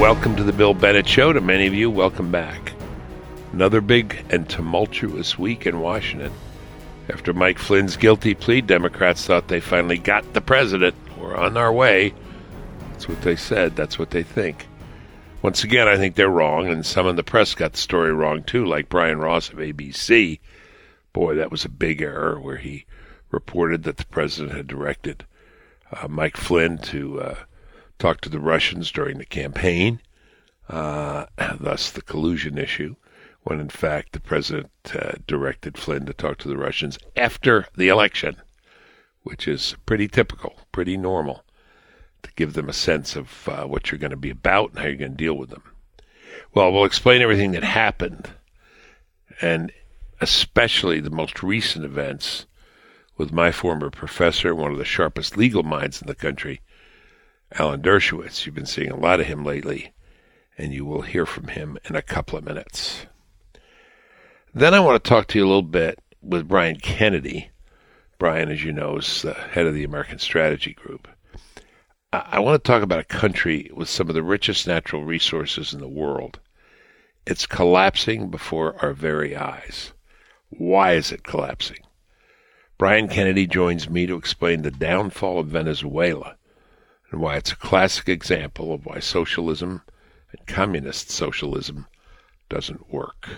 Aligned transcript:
Welcome 0.00 0.36
to 0.36 0.44
the 0.44 0.52
Bill 0.52 0.74
Bennett 0.74 1.08
Show. 1.08 1.32
To 1.32 1.40
many 1.40 1.66
of 1.66 1.72
you, 1.72 1.90
welcome 1.90 2.30
back. 2.30 2.74
Another 3.54 3.80
big 3.80 4.22
and 4.28 4.46
tumultuous 4.46 5.38
week 5.38 5.66
in 5.66 5.80
Washington. 5.80 6.32
After 7.08 7.32
Mike 7.32 7.58
Flynn's 7.58 7.96
guilty 7.96 8.34
plea, 8.34 8.60
Democrats 8.60 9.24
thought 9.24 9.48
they 9.48 9.58
finally 9.58 9.96
got 9.96 10.34
the 10.34 10.42
president. 10.42 10.94
We're 11.18 11.34
on 11.34 11.56
our 11.56 11.72
way. 11.72 12.12
That's 12.90 13.08
what 13.08 13.22
they 13.22 13.36
said. 13.36 13.74
That's 13.74 13.98
what 13.98 14.10
they 14.10 14.22
think. 14.22 14.66
Once 15.40 15.64
again, 15.64 15.88
I 15.88 15.96
think 15.96 16.14
they're 16.14 16.28
wrong, 16.28 16.66
and 16.66 16.84
some 16.84 17.06
in 17.06 17.16
the 17.16 17.24
press 17.24 17.54
got 17.54 17.72
the 17.72 17.78
story 17.78 18.12
wrong 18.12 18.42
too, 18.42 18.66
like 18.66 18.90
Brian 18.90 19.18
Ross 19.18 19.48
of 19.48 19.56
ABC. 19.56 20.40
Boy, 21.14 21.36
that 21.36 21.50
was 21.50 21.64
a 21.64 21.70
big 21.70 22.02
error 22.02 22.38
where 22.38 22.58
he 22.58 22.84
reported 23.30 23.84
that 23.84 23.96
the 23.96 24.04
president 24.04 24.54
had 24.54 24.66
directed 24.66 25.24
uh, 25.90 26.06
Mike 26.06 26.36
Flynn 26.36 26.76
to 26.78 27.20
uh, 27.22 27.34
talk 27.98 28.20
to 28.22 28.28
the 28.28 28.40
Russians 28.40 28.90
during 28.90 29.18
the 29.18 29.24
campaign, 29.24 30.00
uh, 30.68 31.26
thus 31.60 31.90
the 31.90 32.02
collusion 32.02 32.58
issue, 32.58 32.96
when 33.42 33.60
in 33.60 33.68
fact 33.68 34.12
the 34.12 34.20
president 34.20 34.70
uh, 34.94 35.12
directed 35.26 35.78
Flynn 35.78 36.06
to 36.06 36.12
talk 36.12 36.38
to 36.38 36.48
the 36.48 36.56
Russians 36.56 36.98
after 37.16 37.66
the 37.76 37.88
election, 37.88 38.36
which 39.22 39.46
is 39.46 39.76
pretty 39.86 40.08
typical, 40.08 40.54
pretty 40.72 40.96
normal, 40.96 41.44
to 42.22 42.30
give 42.34 42.54
them 42.54 42.68
a 42.68 42.72
sense 42.72 43.16
of 43.16 43.48
uh, 43.48 43.64
what 43.64 43.90
you're 43.90 43.98
going 43.98 44.10
to 44.10 44.16
be 44.16 44.30
about 44.30 44.70
and 44.70 44.78
how 44.78 44.86
you're 44.86 44.96
going 44.96 45.12
to 45.12 45.16
deal 45.16 45.34
with 45.34 45.50
them. 45.50 45.62
Well, 46.54 46.72
we'll 46.72 46.84
explain 46.84 47.22
everything 47.22 47.52
that 47.52 47.64
happened, 47.64 48.30
and 49.40 49.72
especially 50.20 51.00
the 51.00 51.10
most 51.10 51.42
recent 51.42 51.84
events 51.84 52.46
with 53.16 53.32
my 53.32 53.52
former 53.52 53.90
professor, 53.90 54.54
one 54.54 54.72
of 54.72 54.78
the 54.78 54.84
sharpest 54.84 55.36
legal 55.36 55.62
minds 55.62 56.00
in 56.00 56.08
the 56.08 56.14
country, 56.14 56.60
Alan 57.52 57.80
Dershowitz. 57.80 58.44
You've 58.44 58.54
been 58.54 58.66
seeing 58.66 58.90
a 58.90 58.96
lot 58.96 59.20
of 59.20 59.26
him 59.26 59.44
lately, 59.44 59.92
and 60.58 60.72
you 60.74 60.84
will 60.84 61.02
hear 61.02 61.26
from 61.26 61.48
him 61.48 61.78
in 61.88 61.96
a 61.96 62.02
couple 62.02 62.38
of 62.38 62.44
minutes. 62.44 63.06
Then 64.52 64.74
I 64.74 64.80
want 64.80 65.02
to 65.02 65.08
talk 65.08 65.28
to 65.28 65.38
you 65.38 65.44
a 65.44 65.46
little 65.46 65.62
bit 65.62 65.98
with 66.22 66.48
Brian 66.48 66.76
Kennedy. 66.76 67.50
Brian, 68.18 68.50
as 68.50 68.64
you 68.64 68.72
know, 68.72 68.96
is 68.96 69.22
the 69.22 69.34
head 69.34 69.66
of 69.66 69.74
the 69.74 69.84
American 69.84 70.18
Strategy 70.18 70.72
Group. 70.72 71.08
I 72.12 72.40
want 72.40 72.62
to 72.62 72.66
talk 72.66 72.82
about 72.82 73.00
a 73.00 73.04
country 73.04 73.70
with 73.74 73.88
some 73.88 74.08
of 74.08 74.14
the 74.14 74.22
richest 74.22 74.66
natural 74.66 75.04
resources 75.04 75.74
in 75.74 75.80
the 75.80 75.88
world. 75.88 76.40
It's 77.26 77.46
collapsing 77.46 78.30
before 78.30 78.76
our 78.82 78.92
very 78.92 79.36
eyes. 79.36 79.92
Why 80.48 80.92
is 80.92 81.12
it 81.12 81.24
collapsing? 81.24 81.80
Brian 82.78 83.08
Kennedy 83.08 83.46
joins 83.46 83.90
me 83.90 84.06
to 84.06 84.16
explain 84.16 84.62
the 84.62 84.70
downfall 84.70 85.40
of 85.40 85.48
Venezuela 85.48 86.36
and 87.10 87.20
why 87.20 87.36
it's 87.36 87.52
a 87.52 87.56
classic 87.56 88.08
example 88.08 88.72
of 88.72 88.84
why 88.84 88.98
socialism 88.98 89.82
and 90.32 90.46
communist 90.46 91.10
socialism 91.10 91.86
doesn't 92.48 92.92
work. 92.92 93.28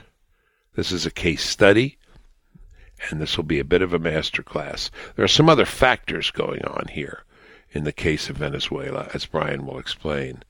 This 0.74 0.92
is 0.92 1.06
a 1.06 1.10
case 1.10 1.44
study, 1.44 1.98
and 3.10 3.20
this 3.20 3.36
will 3.36 3.44
be 3.44 3.58
a 3.58 3.64
bit 3.64 3.82
of 3.82 3.92
a 3.92 3.98
master 3.98 4.42
class. 4.42 4.90
There 5.16 5.24
are 5.24 5.28
some 5.28 5.48
other 5.48 5.66
factors 5.66 6.30
going 6.30 6.64
on 6.64 6.88
here 6.88 7.24
in 7.70 7.84
the 7.84 7.92
case 7.92 8.30
of 8.30 8.36
Venezuela, 8.36 9.10
as 9.12 9.26
Brian 9.26 9.66
will 9.66 9.78
explain. 9.78 10.42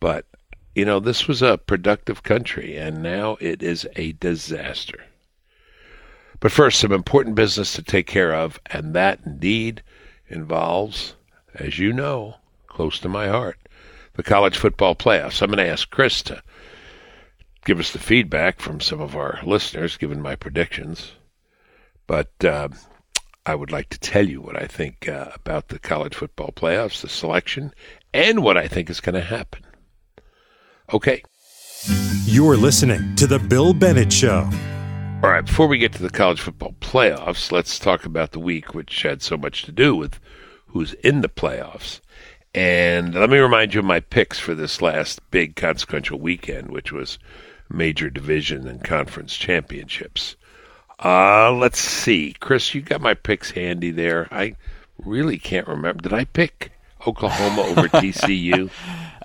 But, 0.00 0.26
you 0.74 0.84
know, 0.84 1.00
this 1.00 1.28
was 1.28 1.42
a 1.42 1.58
productive 1.58 2.22
country, 2.22 2.76
and 2.76 3.02
now 3.02 3.36
it 3.40 3.62
is 3.62 3.86
a 3.96 4.12
disaster. 4.12 5.04
But 6.40 6.52
first, 6.52 6.80
some 6.80 6.92
important 6.92 7.36
business 7.36 7.72
to 7.74 7.82
take 7.82 8.06
care 8.06 8.34
of, 8.34 8.60
and 8.66 8.94
that 8.94 9.20
indeed 9.24 9.82
involves, 10.28 11.14
as 11.54 11.78
you 11.78 11.92
know, 11.92 12.36
close 12.74 12.98
to 12.98 13.08
my 13.08 13.28
heart, 13.28 13.58
the 14.14 14.22
college 14.22 14.58
football 14.58 14.94
playoffs. 14.94 15.40
I'm 15.40 15.50
going 15.50 15.64
to 15.64 15.72
ask 15.72 15.88
Chris 15.90 16.22
to 16.24 16.42
give 17.64 17.78
us 17.78 17.92
the 17.92 17.98
feedback 17.98 18.60
from 18.60 18.80
some 18.80 19.00
of 19.00 19.16
our 19.16 19.38
listeners, 19.44 19.96
given 19.96 20.20
my 20.20 20.34
predictions. 20.34 21.12
But 22.06 22.44
uh, 22.44 22.68
I 23.46 23.54
would 23.54 23.70
like 23.70 23.88
to 23.90 23.98
tell 23.98 24.28
you 24.28 24.40
what 24.42 24.60
I 24.60 24.66
think 24.66 25.08
uh, 25.08 25.30
about 25.34 25.68
the 25.68 25.78
college 25.78 26.14
football 26.14 26.52
playoffs, 26.54 27.00
the 27.00 27.08
selection, 27.08 27.72
and 28.12 28.42
what 28.42 28.58
I 28.58 28.68
think 28.68 28.90
is 28.90 29.00
going 29.00 29.14
to 29.14 29.20
happen. 29.20 29.62
Okay. 30.92 31.22
You're 32.26 32.56
listening 32.56 33.14
to 33.16 33.26
The 33.26 33.38
Bill 33.38 33.72
Bennett 33.72 34.12
Show. 34.12 34.48
All 35.22 35.30
right, 35.30 35.46
before 35.46 35.68
we 35.68 35.78
get 35.78 35.92
to 35.94 36.02
the 36.02 36.10
college 36.10 36.40
football 36.40 36.74
playoffs, 36.80 37.52
let's 37.52 37.78
talk 37.78 38.04
about 38.04 38.32
the 38.32 38.40
week, 38.40 38.74
which 38.74 39.02
had 39.02 39.22
so 39.22 39.38
much 39.38 39.62
to 39.62 39.72
do 39.72 39.94
with 39.94 40.18
who's 40.66 40.92
in 40.94 41.20
the 41.20 41.28
playoffs. 41.28 42.00
And 42.54 43.14
let 43.14 43.30
me 43.30 43.38
remind 43.38 43.74
you 43.74 43.80
of 43.80 43.86
my 43.86 44.00
picks 44.00 44.38
for 44.38 44.54
this 44.54 44.80
last 44.80 45.20
big 45.30 45.56
consequential 45.56 46.20
weekend, 46.20 46.70
which 46.70 46.92
was 46.92 47.18
major 47.68 48.10
division 48.10 48.68
and 48.68 48.82
conference 48.82 49.36
championships. 49.36 50.36
Uh, 51.02 51.50
let's 51.52 51.80
see. 51.80 52.34
Chris, 52.38 52.74
you 52.74 52.80
got 52.80 53.00
my 53.00 53.14
picks 53.14 53.50
handy 53.50 53.90
there. 53.90 54.28
I 54.30 54.54
really 55.04 55.38
can't 55.38 55.66
remember. 55.66 56.02
Did 56.02 56.12
I 56.12 56.24
pick 56.24 56.72
Oklahoma 57.04 57.62
over 57.62 57.88
TCU? 57.88 58.70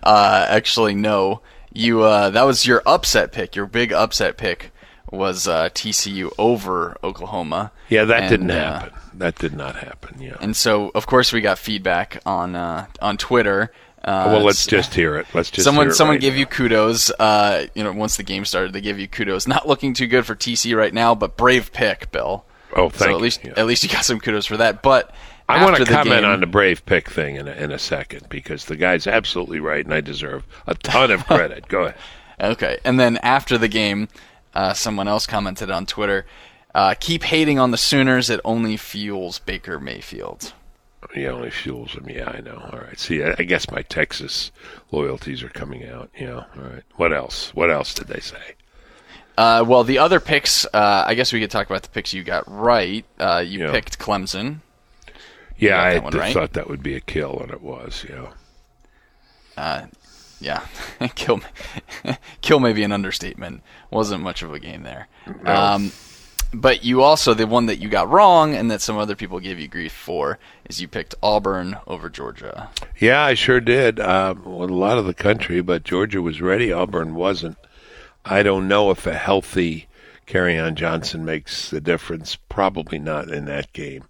Uh, 0.01 0.45
actually, 0.49 0.95
no. 0.95 1.41
You 1.71 2.01
uh, 2.01 2.31
that 2.31 2.43
was 2.43 2.65
your 2.65 2.81
upset 2.87 3.31
pick, 3.31 3.55
your 3.55 3.67
big 3.67 3.93
upset 3.93 4.37
pick 4.37 4.71
was 5.11 5.47
uh, 5.47 5.69
TCU 5.69 6.31
over 6.37 6.97
Oklahoma. 7.03 7.71
Yeah, 7.89 8.05
that 8.05 8.23
And, 8.23 8.29
didn't 8.29 8.51
uh, 8.51 8.79
happen. 8.79 8.99
That 9.15 9.35
did 9.35 9.53
not 9.53 9.75
happen. 9.75 10.21
Yeah. 10.21 10.37
And 10.39 10.55
so, 10.55 10.91
of 10.95 11.07
course, 11.07 11.33
we 11.33 11.41
got 11.41 11.57
feedback 11.57 12.21
on 12.25 12.55
uh, 12.55 12.85
on 13.01 13.17
Twitter. 13.17 13.71
Uh, 14.03 14.25
well, 14.31 14.43
let's 14.43 14.65
just 14.65 14.93
hear 14.93 15.17
it. 15.17 15.25
Let's 15.33 15.51
just 15.51 15.65
someone 15.65 15.87
hear 15.87 15.91
it 15.91 15.95
someone 15.95 16.15
right 16.15 16.21
gave 16.21 16.33
now. 16.33 16.39
you 16.39 16.45
kudos. 16.45 17.11
Uh, 17.19 17.67
you 17.75 17.83
know, 17.83 17.91
once 17.91 18.15
the 18.17 18.23
game 18.23 18.45
started, 18.45 18.71
they 18.71 18.81
gave 18.81 18.97
you 18.99 19.07
kudos. 19.07 19.45
Not 19.55 19.67
looking 19.67 19.93
too 19.93 20.07
good 20.07 20.25
for 20.25 20.35
TC 20.35 20.75
right 20.75 20.93
now, 20.93 21.15
but 21.15 21.35
brave 21.35 21.73
pick, 21.73 22.11
Bill. 22.11 22.45
Oh, 22.75 22.89
thank 22.89 22.95
so 22.99 23.09
you. 23.09 23.15
at 23.15 23.21
least 23.21 23.41
Yeah. 23.43 23.53
at 23.57 23.65
least 23.65 23.83
you 23.83 23.89
got 23.89 24.05
some 24.05 24.19
kudos 24.19 24.45
for 24.45 24.57
that. 24.57 24.81
But 24.83 25.13
I 25.49 25.63
want 25.65 25.75
to 25.77 25.85
comment 25.85 26.21
game- 26.21 26.23
on 26.25 26.39
the 26.39 26.45
Brave 26.45 26.85
pick 26.85 27.09
thing 27.09 27.35
in 27.35 27.47
a, 27.47 27.51
in 27.51 27.71
a 27.71 27.79
second 27.79 28.29
because 28.29 28.65
the 28.65 28.75
guy's 28.77 29.07
absolutely 29.07 29.59
right, 29.59 29.83
and 29.83 29.93
I 29.93 29.99
deserve 30.01 30.45
a 30.67 30.75
ton 30.75 31.09
of 31.11 31.25
credit. 31.27 31.67
Go 31.67 31.85
ahead. 31.85 31.95
Okay, 32.39 32.77
and 32.85 32.97
then 32.99 33.17
after 33.17 33.57
the 33.57 33.67
game, 33.67 34.07
uh, 34.59 34.73
someone 34.73 35.07
else 35.07 35.25
commented 35.25 35.71
on 35.71 35.85
Twitter. 35.85 36.25
Uh, 36.75 36.93
keep 36.99 37.23
hating 37.23 37.57
on 37.59 37.71
the 37.71 37.77
Sooners. 37.77 38.29
It 38.29 38.39
only 38.43 38.77
fuels 38.77 39.39
Baker 39.39 39.79
Mayfield. 39.79 40.53
He 41.13 41.25
only 41.27 41.49
fuels 41.49 41.93
him. 41.93 42.09
Yeah, 42.09 42.29
I 42.29 42.41
know. 42.41 42.57
All 42.71 42.79
right. 42.79 42.99
See, 42.99 43.23
I, 43.23 43.33
I 43.39 43.43
guess 43.43 43.71
my 43.71 43.81
Texas 43.83 44.51
loyalties 44.91 45.41
are 45.43 45.49
coming 45.49 45.87
out. 45.87 46.09
Yeah. 46.19 46.43
All 46.57 46.63
right. 46.63 46.83
What 46.97 47.13
else? 47.13 47.55
What 47.55 47.71
else 47.71 47.93
did 47.93 48.07
they 48.07 48.19
say? 48.19 48.55
Uh, 49.37 49.63
well, 49.65 49.85
the 49.85 49.97
other 49.97 50.19
picks, 50.19 50.65
uh, 50.65 51.03
I 51.07 51.13
guess 51.15 51.31
we 51.31 51.39
could 51.39 51.49
talk 51.49 51.67
about 51.69 51.83
the 51.83 51.89
picks 51.89 52.13
you 52.13 52.23
got 52.23 52.43
right. 52.51 53.05
Uh, 53.17 53.43
you 53.47 53.59
Yeah. 53.61 53.71
picked 53.71 53.97
Clemson. 53.97 54.57
Yeah, 55.57 55.81
I 55.81 55.99
one 55.99 56.13
right? 56.13 56.33
thought 56.33 56.53
that 56.53 56.69
would 56.69 56.83
be 56.83 56.95
a 56.95 56.99
kill, 57.01 57.39
and 57.39 57.49
it 57.51 57.61
was. 57.61 58.05
Yeah. 58.09 58.33
Yeah, 60.41 60.65
kill, 61.15 61.41
kill 62.41 62.59
may 62.59 62.73
be 62.73 62.83
an 62.83 62.91
understatement. 62.91 63.61
Wasn't 63.91 64.23
much 64.23 64.41
of 64.41 64.53
a 64.53 64.59
game 64.59 64.83
there. 64.83 65.07
Um, 65.45 65.91
but 66.53 66.83
you 66.83 67.03
also 67.03 67.33
the 67.33 67.45
one 67.45 67.67
that 67.67 67.79
you 67.79 67.89
got 67.89 68.09
wrong, 68.09 68.55
and 68.55 68.71
that 68.71 68.81
some 68.81 68.97
other 68.97 69.15
people 69.15 69.39
gave 69.39 69.59
you 69.59 69.67
grief 69.67 69.93
for, 69.93 70.39
is 70.65 70.81
you 70.81 70.87
picked 70.87 71.15
Auburn 71.21 71.77
over 71.85 72.09
Georgia. 72.09 72.69
Yeah, 72.97 73.23
I 73.23 73.33
sure 73.35 73.59
did. 73.59 73.99
Um, 73.99 74.43
with 74.43 74.69
a 74.69 74.75
lot 74.75 74.97
of 74.97 75.05
the 75.05 75.13
country, 75.13 75.61
but 75.61 75.83
Georgia 75.83 76.21
was 76.21 76.41
ready. 76.41 76.71
Auburn 76.71 77.15
wasn't. 77.15 77.57
I 78.25 78.43
don't 78.43 78.67
know 78.67 78.91
if 78.91 79.05
a 79.05 79.13
healthy 79.13 79.87
Kerryon 80.27 80.75
Johnson 80.75 81.25
makes 81.25 81.69
the 81.69 81.81
difference. 81.81 82.35
Probably 82.35 82.99
not 82.99 83.29
in 83.29 83.45
that 83.45 83.71
game. 83.73 84.05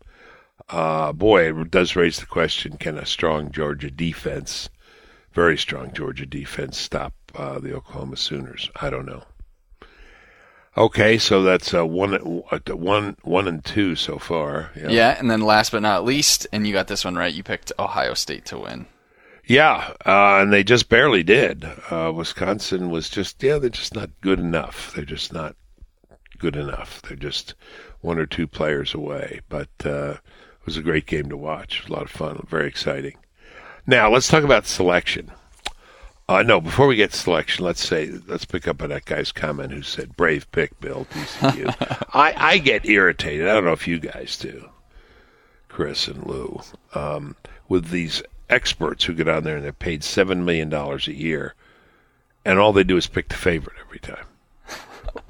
Uh, 0.69 1.11
boy, 1.11 1.49
it 1.49 1.71
does 1.71 1.95
raise 1.95 2.19
the 2.19 2.25
question: 2.25 2.77
Can 2.77 2.97
a 2.97 3.05
strong 3.05 3.51
Georgia 3.51 3.91
defense, 3.91 4.69
very 5.39 5.57
strong 5.57 5.93
Georgia 5.93 6.25
defense, 6.25 6.77
stop 6.77 7.13
uh, 7.33 7.59
the 7.59 7.73
Oklahoma 7.73 8.17
Sooners? 8.17 8.69
I 8.75 8.89
don't 8.89 9.05
know. 9.05 9.23
Okay, 10.75 11.17
so 11.17 11.43
that's 11.43 11.73
uh, 11.73 11.85
one, 11.85 12.13
uh, 12.13 12.59
one, 12.75 13.15
one 13.21 13.47
and 13.47 13.63
two 13.63 13.95
so 13.95 14.17
far. 14.17 14.71
Yeah, 14.75 15.15
and 15.17 15.31
then 15.31 15.39
last 15.39 15.71
but 15.71 15.81
not 15.81 16.03
least, 16.03 16.45
and 16.51 16.67
you 16.67 16.73
got 16.73 16.87
this 16.87 17.05
one 17.05 17.15
right. 17.15 17.33
You 17.33 17.41
picked 17.41 17.71
Ohio 17.79 18.15
State 18.15 18.43
to 18.47 18.59
win. 18.59 18.85
Yeah, 19.45 19.93
uh, 20.05 20.39
and 20.41 20.51
they 20.51 20.65
just 20.65 20.89
barely 20.89 21.23
did. 21.23 21.63
Uh, 21.89 22.11
Wisconsin 22.13 22.89
was 22.89 23.09
just, 23.09 23.41
yeah, 23.41 23.59
they're 23.59 23.69
just 23.69 23.95
not 23.95 24.09
good 24.19 24.39
enough. 24.39 24.91
They're 24.93 25.05
just 25.05 25.31
not 25.31 25.55
good 26.37 26.57
enough. 26.57 27.01
They're 27.03 27.15
just 27.15 27.55
one 28.01 28.19
or 28.19 28.25
two 28.25 28.45
players 28.45 28.93
away. 28.93 29.39
But 29.47 29.69
uh, 29.85 30.17
it 30.19 30.65
was 30.65 30.75
a 30.75 30.83
great 30.83 31.05
game 31.05 31.29
to 31.29 31.37
watch. 31.37 31.87
A 31.87 31.93
lot 31.93 32.03
of 32.03 32.11
fun, 32.11 32.45
very 32.49 32.67
exciting. 32.67 33.15
Now, 33.89 34.11
let's 34.11 34.27
talk 34.27 34.43
about 34.43 34.67
selection. 34.67 35.31
Uh, 36.27 36.43
no, 36.43 36.61
before 36.61 36.85
we 36.85 36.95
get 36.95 37.09
to 37.09 37.17
selection, 37.17 37.65
let's 37.65 37.83
say, 37.83 38.11
let's 38.27 38.45
pick 38.45 38.67
up 38.67 38.83
on 38.83 38.89
that 38.89 39.05
guy's 39.05 39.31
comment 39.31 39.71
who 39.71 39.81
said, 39.81 40.15
brave 40.15 40.49
pick, 40.51 40.79
Bill, 40.79 41.07
TCU. 41.09 42.05
I, 42.13 42.33
I 42.37 42.57
get 42.59 42.85
irritated. 42.85 43.47
I 43.47 43.53
don't 43.55 43.65
know 43.65 43.71
if 43.71 43.87
you 43.87 43.97
guys 43.99 44.37
do. 44.37 44.69
Chris 45.69 46.07
and 46.07 46.23
Lou, 46.27 46.61
um, 46.93 47.35
with 47.67 47.89
these 47.89 48.21
experts 48.47 49.05
who 49.05 49.15
get 49.15 49.27
on 49.27 49.43
there 49.43 49.55
and 49.55 49.65
they're 49.65 49.73
paid 49.73 50.03
seven 50.03 50.45
million 50.45 50.69
dollars 50.69 51.07
a 51.07 51.13
year 51.15 51.55
and 52.45 52.59
all 52.59 52.73
they 52.73 52.83
do 52.83 52.95
is 52.97 53.07
pick 53.07 53.29
the 53.29 53.35
favorite 53.35 53.77
every 53.83 53.99
time. 53.99 54.25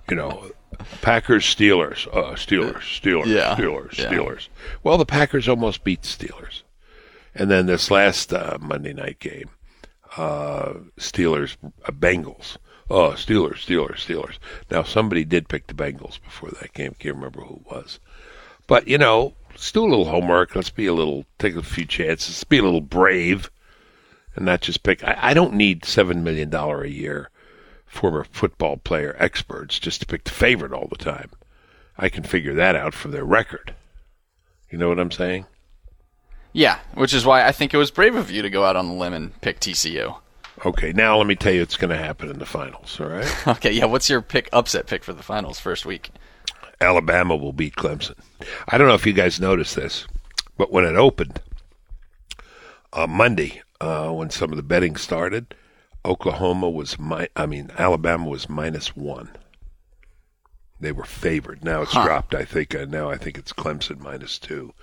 You 0.09 0.17
know, 0.17 0.51
Packers, 1.01 1.45
Steelers, 1.45 2.07
uh, 2.07 2.33
Steelers, 2.35 2.81
Steelers, 2.99 3.27
Yeah. 3.27 3.55
Steelers, 3.55 3.97
Yeah. 3.97 4.05
Steelers. 4.11 4.47
Well, 4.83 4.97
the 4.97 5.05
Packers 5.05 5.47
almost 5.47 5.85
beat 5.85 6.01
Steelers, 6.01 6.63
and 7.35 7.49
then 7.49 7.65
this 7.65 7.91
last 7.91 8.33
uh, 8.33 8.57
Monday 8.59 8.93
night 8.93 9.19
game, 9.19 9.49
uh, 10.17 10.73
Steelers, 10.97 11.57
uh, 11.85 11.91
Bengals. 11.91 12.57
Oh, 12.89 13.11
Steelers, 13.11 13.65
Steelers, 13.65 14.05
Steelers. 14.05 14.37
Now 14.71 14.83
somebody 14.83 15.23
did 15.23 15.47
pick 15.47 15.67
the 15.67 15.75
Bengals 15.75 16.21
before 16.23 16.49
that 16.51 16.73
game. 16.73 16.95
Can't 16.97 17.15
remember 17.15 17.41
who 17.41 17.55
it 17.55 17.71
was, 17.71 17.99
but 18.65 18.87
you 18.87 18.97
know, 18.97 19.35
let's 19.51 19.71
do 19.71 19.83
a 19.83 19.85
little 19.85 20.05
homework. 20.05 20.55
Let's 20.55 20.71
be 20.71 20.87
a 20.87 20.93
little, 20.93 21.25
take 21.37 21.55
a 21.55 21.61
few 21.61 21.85
chances. 21.85 22.29
Let's 22.29 22.43
be 22.45 22.57
a 22.57 22.63
little 22.63 22.81
brave, 22.81 23.51
and 24.35 24.45
not 24.45 24.61
just 24.61 24.81
pick. 24.83 25.03
I, 25.03 25.17
I 25.19 25.33
don't 25.33 25.53
need 25.53 25.85
seven 25.85 26.23
million 26.23 26.49
dollar 26.49 26.83
a 26.83 26.89
year 26.89 27.29
former 27.89 28.23
football 28.23 28.77
player 28.77 29.15
experts 29.19 29.79
just 29.79 29.99
to 29.99 30.05
pick 30.05 30.23
the 30.23 30.31
favorite 30.31 30.71
all 30.71 30.87
the 30.87 30.95
time. 30.95 31.31
I 31.97 32.07
can 32.07 32.23
figure 32.23 32.53
that 32.53 32.75
out 32.75 32.93
from 32.93 33.11
their 33.11 33.25
record. 33.25 33.75
You 34.69 34.77
know 34.77 34.87
what 34.87 34.99
I'm 34.99 35.11
saying? 35.11 35.45
Yeah, 36.53 36.79
which 36.95 37.13
is 37.13 37.25
why 37.25 37.45
I 37.45 37.51
think 37.51 37.73
it 37.73 37.77
was 37.77 37.91
brave 37.91 38.15
of 38.15 38.31
you 38.31 38.41
to 38.41 38.49
go 38.49 38.65
out 38.65 38.75
on 38.75 38.87
the 38.87 38.93
limb 38.93 39.13
and 39.13 39.39
pick 39.41 39.59
TCU. 39.59 40.17
Okay, 40.65 40.91
now 40.91 41.17
let 41.17 41.27
me 41.27 41.35
tell 41.35 41.53
you 41.53 41.61
what's 41.61 41.77
going 41.77 41.91
to 41.91 41.97
happen 41.97 42.29
in 42.29 42.39
the 42.39 42.45
finals, 42.45 42.99
all 42.99 43.07
right? 43.07 43.35
Okay, 43.47 43.71
yeah. 43.71 43.85
What's 43.85 44.09
your 44.09 44.21
pick 44.21 44.49
upset 44.51 44.87
pick 44.87 45.03
for 45.03 45.13
the 45.13 45.23
finals 45.23 45.59
first 45.59 45.85
week? 45.85 46.09
Alabama 46.81 47.35
will 47.35 47.53
beat 47.53 47.75
Clemson. 47.75 48.15
I 48.67 48.77
don't 48.77 48.87
know 48.87 48.93
if 48.95 49.05
you 49.05 49.13
guys 49.13 49.39
noticed 49.39 49.75
this, 49.75 50.07
but 50.57 50.71
when 50.71 50.85
it 50.85 50.95
opened 50.95 51.39
on 52.93 53.11
Monday, 53.11 53.61
uh, 53.79 54.09
when 54.11 54.29
some 54.29 54.51
of 54.51 54.57
the 54.57 54.63
betting 54.63 54.95
started, 54.95 55.53
Oklahoma 56.03 56.69
was 56.69 56.97
mi- 56.99 57.27
I 57.35 57.45
mean 57.45 57.69
Alabama 57.77 58.27
was 58.27 58.49
minus 58.49 58.95
one. 58.95 59.29
They 60.81 60.91
were 60.93 61.03
favored. 61.05 61.63
Now 61.63 61.81
it's 61.83 61.91
Huh. 61.93 62.05
dropped. 62.05 62.33
I 62.33 62.45
think 62.45 62.73
uh, 62.73 62.85
now 62.85 63.09
I 63.09 63.17
think 63.17 63.37
it's 63.37 63.53
Clemson 63.53 63.99
minus 63.99 64.39
two, 64.39 64.73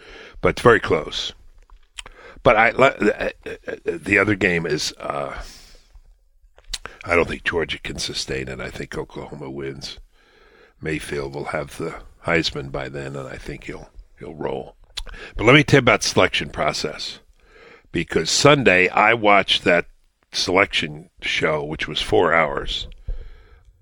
but 0.41 0.51
it's 0.51 0.63
very 0.63 0.81
close. 0.81 1.33
But 2.47 2.57
I 2.57 2.71
uh, 2.71 3.31
uh, 3.45 3.75
the 3.85 4.19
other 4.21 4.37
game 4.37 4.67
is 4.67 4.95
uh, 5.01 5.37
I 7.05 7.17
don't 7.17 7.27
think 7.27 7.43
Georgia 7.43 7.81
can 7.81 7.99
sustain 7.99 8.47
it. 8.47 8.61
I 8.61 8.71
think 8.71 8.97
Oklahoma 8.97 9.51
wins. 9.51 9.99
Mayfield 10.81 11.35
will 11.35 11.47
have 11.47 11.77
the 11.77 11.97
Heisman 12.25 12.71
by 12.71 12.89
then, 12.89 13.17
and 13.17 13.29
I 13.29 13.37
think 13.37 13.65
he'll 13.65 13.91
he'll 14.21 14.37
roll. 14.37 14.77
But 15.37 15.43
let 15.43 15.57
me 15.57 15.65
tell 15.65 15.79
you 15.79 15.81
about 15.81 16.05
selection 16.05 16.51
process, 16.51 17.19
because 17.91 18.31
Sunday 18.31 18.89
I 18.91 19.13
watched 19.15 19.65
that 19.65 19.87
selection 20.31 21.11
show, 21.21 21.65
which 21.65 21.89
was 21.89 22.01
four 22.01 22.33
hours. 22.33 22.87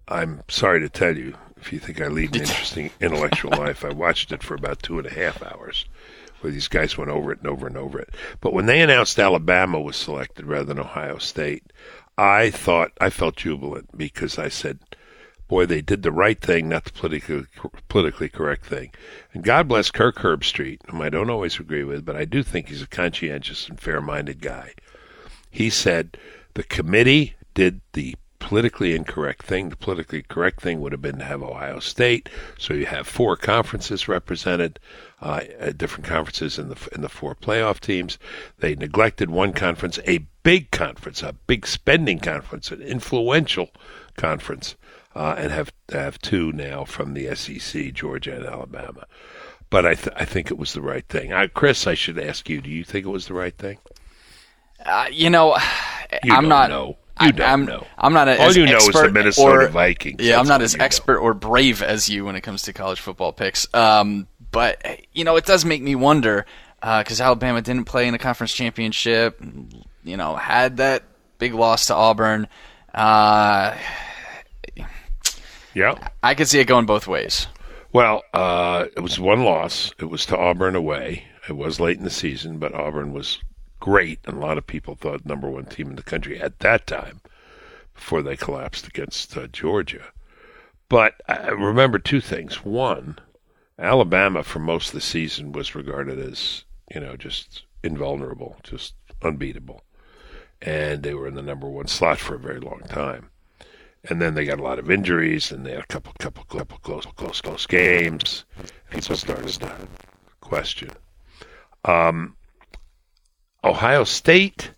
I'm 0.08 0.42
sorry 0.48 0.80
to 0.80 0.88
tell 0.88 1.18
you, 1.18 1.34
if 1.58 1.70
you 1.70 1.78
think 1.78 2.00
I 2.00 2.08
lead 2.08 2.34
an 2.34 2.40
interesting 2.40 2.92
intellectual 2.98 3.50
life, 3.58 3.84
I 3.84 3.92
watched 3.92 4.32
it 4.32 4.42
for 4.42 4.54
about 4.54 4.82
two 4.82 4.98
and 4.98 5.06
a 5.06 5.12
half 5.12 5.42
hours, 5.42 5.84
where 6.44 6.52
these 6.52 6.68
guys 6.68 6.98
went 6.98 7.10
over 7.10 7.32
it 7.32 7.38
and 7.38 7.48
over 7.48 7.66
and 7.66 7.78
over 7.78 7.98
it. 7.98 8.10
But 8.42 8.52
when 8.52 8.66
they 8.66 8.82
announced 8.82 9.18
Alabama 9.18 9.80
was 9.80 9.96
selected 9.96 10.44
rather 10.44 10.66
than 10.66 10.78
Ohio 10.78 11.16
State, 11.16 11.72
I 12.18 12.50
thought 12.50 12.92
I 13.00 13.08
felt 13.08 13.36
jubilant 13.36 13.96
because 13.96 14.38
I 14.38 14.48
said, 14.50 14.78
boy, 15.48 15.64
they 15.64 15.80
did 15.80 16.02
the 16.02 16.12
right 16.12 16.38
thing, 16.38 16.68
not 16.68 16.84
the 16.84 16.92
politically 16.92 17.46
politically 17.88 18.28
correct 18.28 18.66
thing. 18.66 18.90
And 19.32 19.42
God 19.42 19.68
bless 19.68 19.90
Kirk 19.90 20.16
Herbstreit, 20.16 20.80
whom 20.86 21.00
I 21.00 21.08
don't 21.08 21.30
always 21.30 21.58
agree 21.58 21.82
with, 21.82 22.04
but 22.04 22.14
I 22.14 22.26
do 22.26 22.42
think 22.42 22.68
he's 22.68 22.82
a 22.82 22.86
conscientious 22.86 23.66
and 23.66 23.80
fair-minded 23.80 24.42
guy. 24.42 24.74
He 25.50 25.70
said 25.70 26.18
the 26.52 26.62
committee 26.62 27.36
did 27.54 27.80
the 27.94 28.16
politically 28.38 28.94
incorrect 28.94 29.42
thing. 29.42 29.70
The 29.70 29.76
politically 29.76 30.20
correct 30.20 30.60
thing 30.60 30.82
would 30.82 30.92
have 30.92 31.00
been 31.00 31.18
to 31.20 31.24
have 31.24 31.42
Ohio 31.42 31.78
State, 31.78 32.28
so 32.58 32.74
you 32.74 32.84
have 32.84 33.08
four 33.08 33.36
conferences 33.38 34.06
represented, 34.06 34.78
uh, 35.24 35.40
uh, 35.58 35.72
different 35.72 36.04
conferences 36.04 36.58
in 36.58 36.68
the 36.68 36.88
in 36.92 37.00
the 37.00 37.08
four 37.08 37.34
playoff 37.34 37.80
teams. 37.80 38.18
They 38.58 38.74
neglected 38.74 39.30
one 39.30 39.54
conference, 39.54 39.98
a 40.06 40.18
big 40.42 40.70
conference, 40.70 41.22
a 41.22 41.32
big 41.32 41.66
spending 41.66 42.18
conference, 42.18 42.70
an 42.70 42.82
influential 42.82 43.70
conference, 44.18 44.76
uh, 45.14 45.34
and 45.38 45.50
have 45.50 45.72
have 45.90 46.18
two 46.18 46.52
now 46.52 46.84
from 46.84 47.14
the 47.14 47.34
SEC, 47.34 47.94
Georgia 47.94 48.36
and 48.36 48.44
Alabama. 48.44 49.06
But 49.70 49.86
I 49.86 49.94
th- 49.94 50.14
I 50.14 50.26
think 50.26 50.50
it 50.50 50.58
was 50.58 50.74
the 50.74 50.82
right 50.82 51.08
thing. 51.08 51.32
I, 51.32 51.46
Chris, 51.46 51.86
I 51.86 51.94
should 51.94 52.18
ask 52.18 52.50
you: 52.50 52.60
Do 52.60 52.68
you 52.68 52.84
think 52.84 53.06
it 53.06 53.10
was 53.10 53.26
the 53.26 53.34
right 53.34 53.56
thing? 53.56 53.78
Uh, 54.84 55.06
you 55.10 55.30
know, 55.30 55.56
You 56.22 56.34
I'm 56.34 56.48
don't 56.48 56.68
know. 56.68 56.98
You 57.20 57.32
I, 57.38 57.52
I'm, 57.52 57.64
know. 57.64 57.86
I'm 57.96 58.12
not 58.12 58.28
a, 58.28 58.38
All 58.40 58.48
as 58.48 58.56
you 58.56 58.66
know 58.66 58.76
is 58.76 58.88
the 58.88 59.10
Minnesota 59.10 59.66
or, 59.66 59.68
Vikings. 59.68 60.20
Yeah, 60.20 60.38
I'm 60.38 60.48
not 60.48 60.62
as 60.62 60.72
you 60.72 60.80
know. 60.80 60.84
expert 60.84 61.18
or 61.18 61.32
brave 61.32 61.80
as 61.80 62.08
you 62.08 62.24
when 62.24 62.34
it 62.34 62.40
comes 62.40 62.62
to 62.62 62.72
college 62.72 63.00
football 63.00 63.32
picks. 63.32 63.72
Um, 63.72 64.26
but 64.54 64.80
you 65.12 65.24
know, 65.24 65.36
it 65.36 65.44
does 65.44 65.64
make 65.64 65.82
me 65.82 65.94
wonder 65.94 66.46
because 66.80 67.20
Alabama 67.20 67.60
didn't 67.60 67.84
play 67.84 68.06
in 68.06 68.12
the 68.12 68.18
conference 68.18 68.54
championship. 68.54 69.38
You 70.04 70.16
know, 70.16 70.36
had 70.36 70.78
that 70.78 71.02
big 71.38 71.52
loss 71.52 71.86
to 71.86 71.94
Auburn. 71.94 72.46
Uh, 72.94 73.76
Yeah. 75.74 76.08
I 76.22 76.34
could 76.34 76.48
see 76.48 76.60
it 76.60 76.66
going 76.66 76.86
both 76.86 77.08
ways. 77.08 77.48
Well, 77.92 78.22
uh, 78.32 78.86
it 78.96 79.00
was 79.00 79.18
one 79.18 79.42
loss. 79.42 79.92
It 79.98 80.06
was 80.06 80.24
to 80.26 80.38
Auburn 80.38 80.76
away. 80.76 81.24
It 81.48 81.56
was 81.56 81.80
late 81.80 81.98
in 81.98 82.04
the 82.04 82.10
season, 82.10 82.58
but 82.58 82.74
Auburn 82.74 83.12
was 83.12 83.40
great, 83.80 84.20
and 84.24 84.36
a 84.36 84.40
lot 84.40 84.56
of 84.56 84.66
people 84.66 84.94
thought 84.94 85.26
number 85.26 85.50
one 85.50 85.66
team 85.66 85.90
in 85.90 85.96
the 85.96 86.02
country 86.02 86.40
at 86.40 86.60
that 86.60 86.86
time 86.86 87.20
before 87.94 88.22
they 88.22 88.36
collapsed 88.36 88.86
against 88.86 89.36
uh, 89.36 89.46
Georgia. 89.48 90.04
But 90.88 91.14
I 91.28 91.48
remember 91.48 91.98
two 91.98 92.20
things. 92.20 92.64
One, 92.64 93.18
Alabama 93.78 94.42
for 94.42 94.60
most 94.60 94.88
of 94.88 94.94
the 94.94 95.00
season 95.00 95.52
was 95.52 95.74
regarded 95.74 96.18
as 96.18 96.64
you 96.92 97.00
know 97.00 97.16
just 97.16 97.64
invulnerable, 97.82 98.56
just 98.62 98.94
unbeatable, 99.22 99.82
and 100.62 101.02
they 101.02 101.14
were 101.14 101.28
in 101.28 101.34
the 101.34 101.42
number 101.42 101.68
one 101.68 101.86
slot 101.86 102.18
for 102.18 102.34
a 102.34 102.38
very 102.38 102.60
long 102.60 102.80
time 102.88 103.30
and 104.08 104.20
then 104.20 104.34
they 104.34 104.44
got 104.44 104.60
a 104.60 104.62
lot 104.62 104.78
of 104.78 104.90
injuries, 104.90 105.50
and 105.50 105.64
they 105.64 105.70
had 105.72 105.80
a 105.80 105.86
couple, 105.86 106.12
couple, 106.18 106.44
couple 106.44 106.78
close, 106.78 107.06
close, 107.16 107.40
close 107.40 107.66
games. 107.66 108.44
People 108.90 109.16
started 109.16 109.48
to 109.48 109.72
question. 110.40 110.90
Um, 111.84 112.36
Ohio 113.62 114.04
State, 114.04 114.72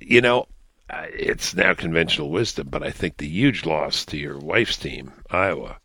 you 0.00 0.20
know, 0.20 0.46
it's 0.90 1.54
now 1.54 1.72
conventional 1.72 2.30
wisdom, 2.30 2.68
but 2.70 2.82
I 2.82 2.90
think 2.90 3.16
the 3.16 3.26
huge 3.26 3.64
loss 3.64 4.04
to 4.06 4.18
your 4.18 4.38
wife's 4.38 4.76
team, 4.76 5.12
Iowa. 5.30 5.78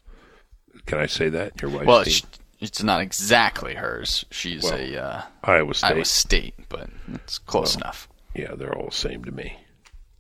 Can 0.85 0.99
I 0.99 1.05
say 1.05 1.29
that 1.29 1.61
your 1.61 1.71
wife's 1.71 1.85
Well, 1.87 2.03
team, 2.03 2.21
it's, 2.59 2.83
not 2.83 3.01
exactly 3.01 3.75
hers. 3.75 4.25
She's 4.31 4.63
Well, 4.63 4.75
a 4.75 4.97
uh, 4.97 5.21
Iowa 5.43 5.73
State? 5.73 5.87
Iowa 5.91 6.05
State, 6.05 6.53
but 6.69 6.89
it's 7.13 7.37
close 7.39 7.75
enough. 7.75 8.07
Yeah, 8.35 8.55
they're 8.55 8.75
all 8.75 8.87
the 8.89 8.95
same 8.95 9.23
to 9.25 9.31
me. 9.31 9.57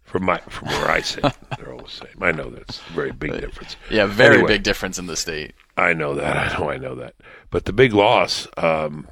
From 0.03 0.25
my 0.25 0.39
from 0.39 0.67
where 0.67 0.91
I 0.91 1.01
sit, 1.01 1.23
they're 1.57 1.71
all 1.71 1.83
the 1.83 1.89
same. 1.89 2.21
I 2.21 2.31
know 2.33 2.49
that's 2.49 2.81
a 2.89 2.93
very 2.93 3.11
big 3.13 3.39
difference. 3.39 3.77
Yeah, 3.89 4.07
very 4.07 4.35
Anyway. 4.35 4.47
big 4.55 4.63
difference 4.63 4.99
in 4.99 5.05
the 5.07 5.15
state. 5.15 5.53
I 5.77 5.93
know 5.93 6.15
that. 6.15 6.35
I 6.53 6.57
know. 6.59 6.69
I 6.69 6.77
know 6.77 6.95
that. 6.95 7.15
But 7.49 7.63
the 7.63 7.71
big 7.71 7.93
loss, 7.93 8.45
um, 8.57 9.07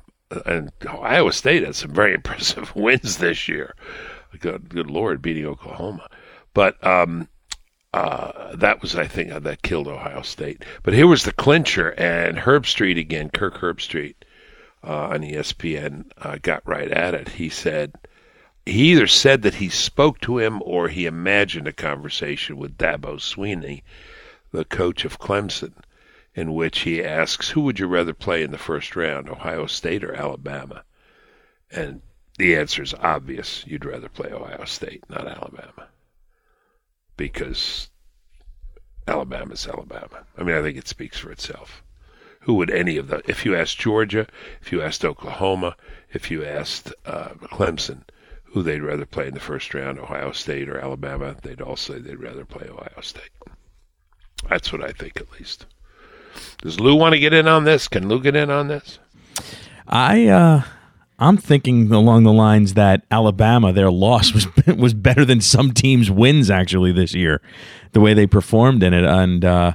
and 0.45 0.71
Iowa 0.89 1.31
State 1.31 1.63
had 1.63 1.75
some 1.75 1.91
very 1.91 2.13
impressive 2.15 2.75
wins 2.75 3.17
this 3.17 3.47
year. 3.47 3.75
Good, 4.41 4.67
good 4.69 4.89
lord, 4.91 5.21
beating 5.21 5.45
Oklahoma. 5.45 6.05
But 6.53 6.85
um, 6.85 7.29
uh, 7.93 8.55
that 8.55 8.81
was, 8.81 8.95
I 8.95 9.07
think, 9.07 9.31
uh, 9.31 9.39
that 9.39 9.61
killed 9.61 9.87
Ohio 9.87 10.21
State. 10.21 10.63
But 10.83 10.93
here 10.93 11.07
was 11.07 11.23
the 11.23 11.31
clincher, 11.31 11.91
and 11.97 12.37
Herbstreit 12.37 12.99
again, 12.99 13.29
Kirk 13.29 13.55
Herbstreit 13.55 14.15
uh, 14.83 15.07
on 15.07 15.21
ESPN 15.21 16.05
uh, 16.17 16.37
got 16.41 16.67
right 16.67 16.91
at 16.91 17.13
it. 17.13 17.29
He 17.29 17.49
said 17.49 17.93
he 18.65 18.91
either 18.91 19.07
said 19.07 19.41
that 19.41 19.55
he 19.55 19.69
spoke 19.69 20.19
to 20.21 20.37
him 20.37 20.61
or 20.63 20.87
he 20.87 21.05
imagined 21.05 21.67
a 21.67 21.73
conversation 21.73 22.57
with 22.57 22.77
Dabo 22.77 23.17
Swinney, 23.17 23.81
the 24.51 24.65
coach 24.65 25.05
of 25.05 25.19
Clemson 25.19 25.73
in 26.35 26.53
which 26.53 26.81
he 26.81 27.03
asks, 27.03 27.49
Who 27.49 27.61
would 27.61 27.79
you 27.79 27.87
rather 27.87 28.13
play 28.13 28.43
in 28.43 28.51
the 28.51 28.57
first 28.57 28.95
round, 28.95 29.29
Ohio 29.29 29.65
State 29.65 30.03
or 30.03 30.13
Alabama? 30.13 30.83
And 31.71 32.01
the 32.37 32.55
answer 32.55 32.83
is 32.83 32.93
obvious. 32.93 33.65
You'd 33.67 33.85
rather 33.85 34.09
play 34.09 34.31
Ohio 34.31 34.65
State, 34.65 35.03
not 35.09 35.27
Alabama. 35.27 35.87
Because 37.19 37.89
Alabama's 39.05 39.67
Alabama. 39.67 40.23
I 40.37 40.43
mean, 40.43 40.55
I 40.55 40.61
think 40.61 40.77
it 40.77 40.87
speaks 40.87 41.19
for 41.19 41.29
itself. 41.33 41.83
Who 42.43 42.53
would 42.53 42.71
any 42.71 42.95
of 42.95 43.09
the, 43.09 43.21
if 43.29 43.43
you 43.43 43.57
asked 43.57 43.77
Georgia, 43.77 44.25
if 44.61 44.71
you 44.71 44.81
asked 44.81 45.03
Oklahoma, 45.03 45.75
if 46.13 46.31
you 46.31 46.45
asked 46.45 46.93
uh, 47.05 47.31
Clemson, 47.41 48.03
who 48.45 48.63
they'd 48.63 48.81
rather 48.81 49.05
play 49.05 49.27
in 49.27 49.33
the 49.33 49.41
first 49.41 49.73
round, 49.73 49.99
Ohio 49.99 50.31
State 50.31 50.69
or 50.69 50.79
Alabama, 50.79 51.35
they'd 51.43 51.59
all 51.59 51.75
say 51.75 51.99
they'd 51.99 52.21
rather 52.21 52.45
play 52.45 52.69
Ohio 52.69 53.01
State. 53.01 53.31
That's 54.47 54.71
what 54.71 54.81
I 54.81 54.93
think, 54.93 55.17
at 55.17 55.29
least. 55.37 55.65
Does 56.61 56.79
Lou 56.79 56.95
want 56.95 57.15
to 57.15 57.19
get 57.19 57.33
in 57.33 57.49
on 57.49 57.65
this? 57.65 57.89
Can 57.89 58.07
Lou 58.07 58.21
get 58.21 58.37
in 58.37 58.49
on 58.49 58.69
this? 58.69 58.97
I 59.89 60.27
uh 60.27 60.63
I'm 61.19 61.37
thinking 61.37 61.91
along 61.91 62.23
the 62.23 62.33
lines 62.33 62.73
that 62.75 63.05
Alabama, 63.11 63.73
their 63.73 63.91
loss 63.91 64.33
was 64.33 64.47
was 64.77 64.93
better 64.93 65.25
than 65.25 65.41
some 65.41 65.71
teams' 65.73 66.09
wins 66.09 66.49
actually 66.49 66.91
this 66.91 67.13
year, 67.13 67.41
the 67.91 67.99
way 67.99 68.13
they 68.13 68.25
performed 68.27 68.81
in 68.83 68.93
it. 68.93 69.03
And 69.03 69.43
uh, 69.45 69.73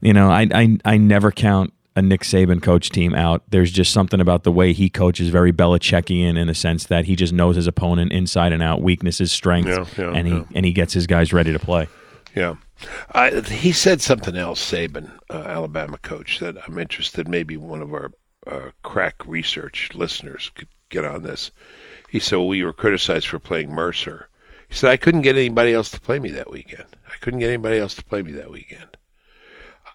you 0.00 0.12
know, 0.12 0.30
I, 0.30 0.48
I 0.52 0.78
I 0.84 0.96
never 0.96 1.30
count 1.30 1.72
a 1.96 2.02
Nick 2.02 2.22
Saban 2.22 2.60
coach 2.60 2.90
team 2.90 3.14
out. 3.14 3.42
There's 3.50 3.70
just 3.70 3.92
something 3.92 4.20
about 4.20 4.42
the 4.42 4.50
way 4.50 4.72
he 4.72 4.90
coaches, 4.90 5.28
very 5.28 5.52
Belichickian 5.52 6.36
in 6.36 6.48
the 6.48 6.54
sense 6.54 6.86
that 6.86 7.04
he 7.04 7.14
just 7.14 7.32
knows 7.32 7.54
his 7.54 7.68
opponent 7.68 8.12
inside 8.12 8.52
and 8.52 8.62
out, 8.62 8.82
weaknesses, 8.82 9.30
strengths, 9.30 9.68
Yeah, 9.68 9.86
yeah, 9.96 10.12
and 10.12 10.26
he 10.26 10.34
yeah. 10.34 10.44
and 10.54 10.66
he 10.66 10.72
gets 10.72 10.92
his 10.92 11.06
guys 11.06 11.32
ready 11.32 11.52
to 11.52 11.58
play. 11.58 11.86
Yeah. 12.34 12.56
Uh, 13.14 13.42
he 13.42 13.70
said 13.70 14.02
something 14.02 14.36
else, 14.36 14.60
Saban, 14.68 15.08
uh, 15.30 15.34
Alabama 15.46 15.96
coach, 15.98 16.40
that 16.40 16.56
I'm 16.66 16.76
interested 16.78 17.28
maybe 17.28 17.56
one 17.56 17.80
of 17.80 17.94
our 17.94 18.10
uh, 18.46 18.70
crack 18.82 19.26
research 19.26 19.90
listeners 19.94 20.50
could 20.54 20.68
get 20.88 21.04
on 21.04 21.22
this. 21.22 21.50
He 22.10 22.20
said, 22.20 22.36
well, 22.36 22.48
we 22.48 22.62
were 22.62 22.72
criticized 22.72 23.26
for 23.26 23.38
playing 23.38 23.70
Mercer. 23.70 24.28
He 24.68 24.74
said, 24.74 24.90
I 24.90 24.96
couldn't 24.96 25.22
get 25.22 25.36
anybody 25.36 25.72
else 25.72 25.90
to 25.90 26.00
play 26.00 26.18
me 26.18 26.30
that 26.30 26.50
weekend. 26.50 26.86
I 27.06 27.16
couldn't 27.20 27.40
get 27.40 27.48
anybody 27.48 27.78
else 27.78 27.94
to 27.96 28.04
play 28.04 28.22
me 28.22 28.32
that 28.32 28.50
weekend. 28.50 28.96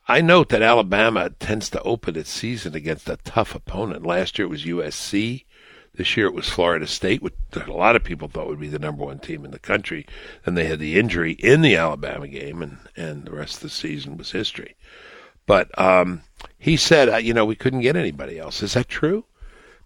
I 0.07 0.21
note 0.21 0.49
that 0.49 0.63
Alabama 0.63 1.29
tends 1.29 1.69
to 1.69 1.81
open 1.83 2.17
its 2.17 2.31
season 2.31 2.73
against 2.75 3.07
a 3.07 3.17
tough 3.17 3.53
opponent. 3.53 4.05
Last 4.05 4.39
year 4.39 4.47
it 4.47 4.49
was 4.49 4.65
USC. 4.65 5.45
This 5.93 6.17
year 6.17 6.25
it 6.27 6.33
was 6.33 6.49
Florida 6.49 6.87
State, 6.87 7.21
which 7.21 7.35
a 7.53 7.71
lot 7.71 7.95
of 7.95 8.03
people 8.03 8.27
thought 8.27 8.47
would 8.47 8.59
be 8.59 8.69
the 8.69 8.79
number 8.79 9.05
one 9.05 9.19
team 9.19 9.45
in 9.45 9.51
the 9.51 9.59
country. 9.59 10.07
Then 10.45 10.55
they 10.55 10.65
had 10.65 10.79
the 10.79 10.97
injury 10.97 11.33
in 11.33 11.61
the 11.61 11.75
Alabama 11.75 12.27
game, 12.27 12.61
and, 12.61 12.77
and 12.95 13.25
the 13.25 13.31
rest 13.31 13.57
of 13.57 13.61
the 13.61 13.69
season 13.69 14.17
was 14.17 14.31
history. 14.31 14.75
But 15.45 15.77
um, 15.79 16.21
he 16.57 16.77
said, 16.77 17.09
uh, 17.09 17.17
you 17.17 17.33
know, 17.33 17.45
we 17.45 17.55
couldn't 17.55 17.81
get 17.81 17.95
anybody 17.95 18.39
else. 18.39 18.61
Is 18.61 18.73
that 18.73 18.87
true? 18.87 19.25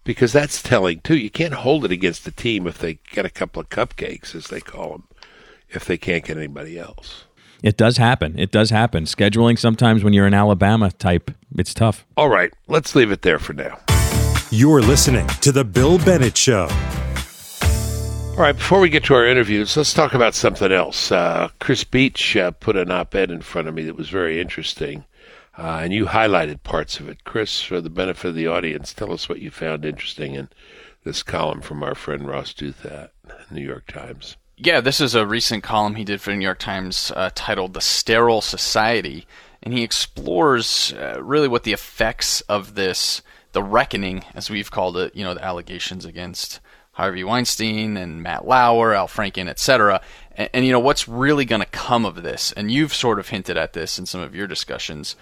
Because 0.04 0.32
that's 0.32 0.62
telling, 0.62 1.00
too. 1.00 1.16
You 1.16 1.30
can't 1.30 1.54
hold 1.54 1.84
it 1.84 1.90
against 1.90 2.24
the 2.24 2.30
team 2.30 2.66
if 2.66 2.78
they 2.78 2.98
get 3.10 3.24
a 3.24 3.30
couple 3.30 3.60
of 3.60 3.70
cupcakes, 3.70 4.34
as 4.34 4.48
they 4.48 4.60
call 4.60 4.90
them, 4.90 5.04
if 5.70 5.84
they 5.84 5.96
can't 5.96 6.24
get 6.24 6.36
anybody 6.36 6.78
else. 6.78 7.24
It 7.62 7.78
does 7.78 7.96
happen. 7.96 8.38
It 8.38 8.50
does 8.50 8.68
happen. 8.68 9.04
Scheduling 9.04 9.58
sometimes 9.58 10.04
when 10.04 10.12
you're 10.12 10.26
an 10.26 10.34
Alabama 10.34 10.90
type, 10.90 11.30
it's 11.56 11.72
tough. 11.72 12.04
All 12.16 12.28
right, 12.28 12.52
let's 12.68 12.94
leave 12.94 13.10
it 13.10 13.22
there 13.22 13.38
for 13.38 13.54
now. 13.54 13.80
You're 14.50 14.82
listening 14.82 15.26
to 15.40 15.50
The 15.50 15.64
Bill 15.64 15.98
Bennett 15.98 16.36
Show. 16.36 16.68
All 18.36 18.40
right, 18.40 18.52
before 18.52 18.80
we 18.80 18.88
get 18.90 19.04
to 19.04 19.14
our 19.14 19.24
interviews, 19.24 19.76
let's 19.76 19.94
talk 19.94 20.12
about 20.12 20.34
something 20.34 20.72
else. 20.72 21.10
Uh, 21.10 21.48
Chris 21.60 21.84
Beach 21.84 22.36
uh, 22.36 22.50
put 22.50 22.76
an 22.76 22.90
op 22.90 23.14
ed 23.14 23.30
in 23.30 23.40
front 23.40 23.68
of 23.68 23.74
me 23.74 23.84
that 23.84 23.96
was 23.96 24.10
very 24.10 24.40
interesting, 24.40 25.04
uh, 25.56 25.80
and 25.82 25.92
you 25.92 26.06
highlighted 26.06 26.62
parts 26.62 26.98
of 26.98 27.08
it. 27.08 27.24
Chris, 27.24 27.62
for 27.62 27.80
the 27.80 27.90
benefit 27.90 28.28
of 28.28 28.34
the 28.34 28.46
audience, 28.46 28.92
tell 28.92 29.12
us 29.12 29.28
what 29.28 29.40
you 29.40 29.50
found 29.50 29.84
interesting 29.84 30.34
in 30.34 30.48
this 31.04 31.22
column 31.22 31.60
from 31.60 31.82
our 31.82 31.94
friend 31.94 32.26
Ross 32.26 32.52
Douthat, 32.52 33.10
New 33.50 33.62
York 33.62 33.86
Times. 33.86 34.36
Yeah, 34.56 34.80
this 34.80 35.00
is 35.00 35.14
a 35.14 35.26
recent 35.26 35.62
column 35.62 35.96
he 35.96 36.04
did 36.04 36.20
for 36.20 36.30
the 36.30 36.36
New 36.36 36.44
York 36.44 36.60
Times 36.60 37.12
uh, 37.14 37.30
titled 37.34 37.74
The 37.74 37.80
Sterile 37.80 38.40
Society. 38.40 39.26
And 39.62 39.74
he 39.74 39.82
explores 39.82 40.92
uh, 40.92 41.22
really 41.22 41.48
what 41.48 41.64
the 41.64 41.72
effects 41.72 42.40
of 42.42 42.74
this, 42.74 43.22
the 43.52 43.62
reckoning, 43.62 44.24
as 44.34 44.50
we've 44.50 44.70
called 44.70 44.96
it, 44.96 45.16
you 45.16 45.24
know, 45.24 45.34
the 45.34 45.44
allegations 45.44 46.04
against 46.04 46.60
Harvey 46.92 47.24
Weinstein 47.24 47.96
and 47.96 48.22
Matt 48.22 48.46
Lauer, 48.46 48.94
Al 48.94 49.08
Franken, 49.08 49.48
etc. 49.48 50.00
And, 50.34 50.50
and, 50.52 50.64
you 50.66 50.72
know, 50.72 50.80
what's 50.80 51.08
really 51.08 51.44
going 51.44 51.62
to 51.62 51.66
come 51.66 52.04
of 52.04 52.22
this? 52.22 52.52
And 52.52 52.70
you've 52.70 52.94
sort 52.94 53.18
of 53.18 53.28
hinted 53.28 53.56
at 53.56 53.72
this 53.72 53.98
in 53.98 54.06
some 54.06 54.20
of 54.20 54.34
your 54.34 54.46
discussions. 54.46 55.16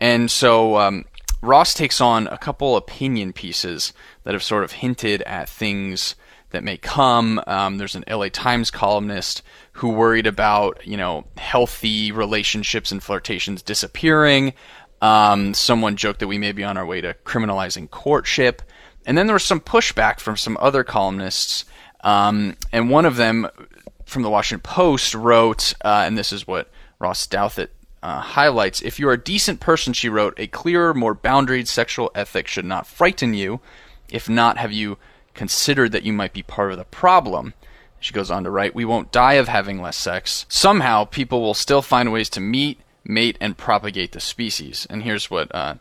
And 0.00 0.30
so 0.30 0.76
um, 0.76 1.04
Ross 1.40 1.74
takes 1.74 2.00
on 2.00 2.26
a 2.28 2.38
couple 2.38 2.76
opinion 2.76 3.32
pieces 3.32 3.92
that 4.24 4.34
have 4.34 4.42
sort 4.42 4.64
of 4.64 4.72
hinted 4.72 5.22
at 5.22 5.48
things 5.48 6.14
that 6.50 6.64
may 6.64 6.76
come. 6.76 7.42
Um, 7.46 7.78
there's 7.78 7.94
an 7.94 8.04
LA 8.08 8.28
Times 8.28 8.70
columnist 8.70 9.42
who 9.72 9.90
worried 9.90 10.26
about, 10.26 10.86
you 10.86 10.96
know, 10.96 11.24
healthy 11.36 12.10
relationships 12.10 12.90
and 12.90 13.02
flirtations 13.02 13.62
disappearing. 13.62 14.54
Um, 15.00 15.54
someone 15.54 15.96
joked 15.96 16.20
that 16.20 16.26
we 16.26 16.38
may 16.38 16.52
be 16.52 16.64
on 16.64 16.76
our 16.76 16.86
way 16.86 17.00
to 17.00 17.14
criminalizing 17.24 17.90
courtship. 17.90 18.62
And 19.06 19.16
then 19.16 19.26
there 19.26 19.34
was 19.34 19.44
some 19.44 19.60
pushback 19.60 20.20
from 20.20 20.36
some 20.36 20.56
other 20.60 20.84
columnists. 20.84 21.64
Um, 22.00 22.56
and 22.72 22.90
one 22.90 23.04
of 23.04 23.16
them 23.16 23.48
from 24.08 24.22
the 24.22 24.30
Washington 24.30 24.62
Post 24.62 25.14
wrote, 25.14 25.74
uh, 25.84 26.04
and 26.06 26.16
this 26.16 26.32
is 26.32 26.46
what 26.46 26.70
Ross 26.98 27.26
Douthat 27.26 27.68
uh, 28.02 28.20
highlights 28.20 28.80
if 28.80 28.98
you're 28.98 29.12
a 29.12 29.22
decent 29.22 29.60
person, 29.60 29.92
she 29.92 30.08
wrote, 30.08 30.34
a 30.38 30.46
clearer, 30.46 30.94
more 30.94 31.14
boundaried 31.14 31.68
sexual 31.68 32.10
ethic 32.14 32.46
should 32.46 32.64
not 32.64 32.86
frighten 32.86 33.34
you. 33.34 33.60
If 34.10 34.28
not, 34.28 34.56
have 34.56 34.72
you 34.72 34.98
considered 35.34 35.92
that 35.92 36.04
you 36.04 36.12
might 36.12 36.32
be 36.32 36.42
part 36.42 36.72
of 36.72 36.78
the 36.78 36.84
problem? 36.84 37.54
She 38.00 38.14
goes 38.14 38.30
on 38.30 38.44
to 38.44 38.50
write, 38.50 38.74
we 38.74 38.84
won't 38.84 39.12
die 39.12 39.34
of 39.34 39.48
having 39.48 39.82
less 39.82 39.96
sex. 39.96 40.46
Somehow, 40.48 41.04
people 41.04 41.42
will 41.42 41.54
still 41.54 41.82
find 41.82 42.12
ways 42.12 42.30
to 42.30 42.40
meet, 42.40 42.80
mate, 43.04 43.36
and 43.40 43.58
propagate 43.58 44.12
the 44.12 44.20
species. 44.20 44.86
And 44.88 45.02
here's 45.02 45.30
what 45.30 45.52
uh, 45.54 45.74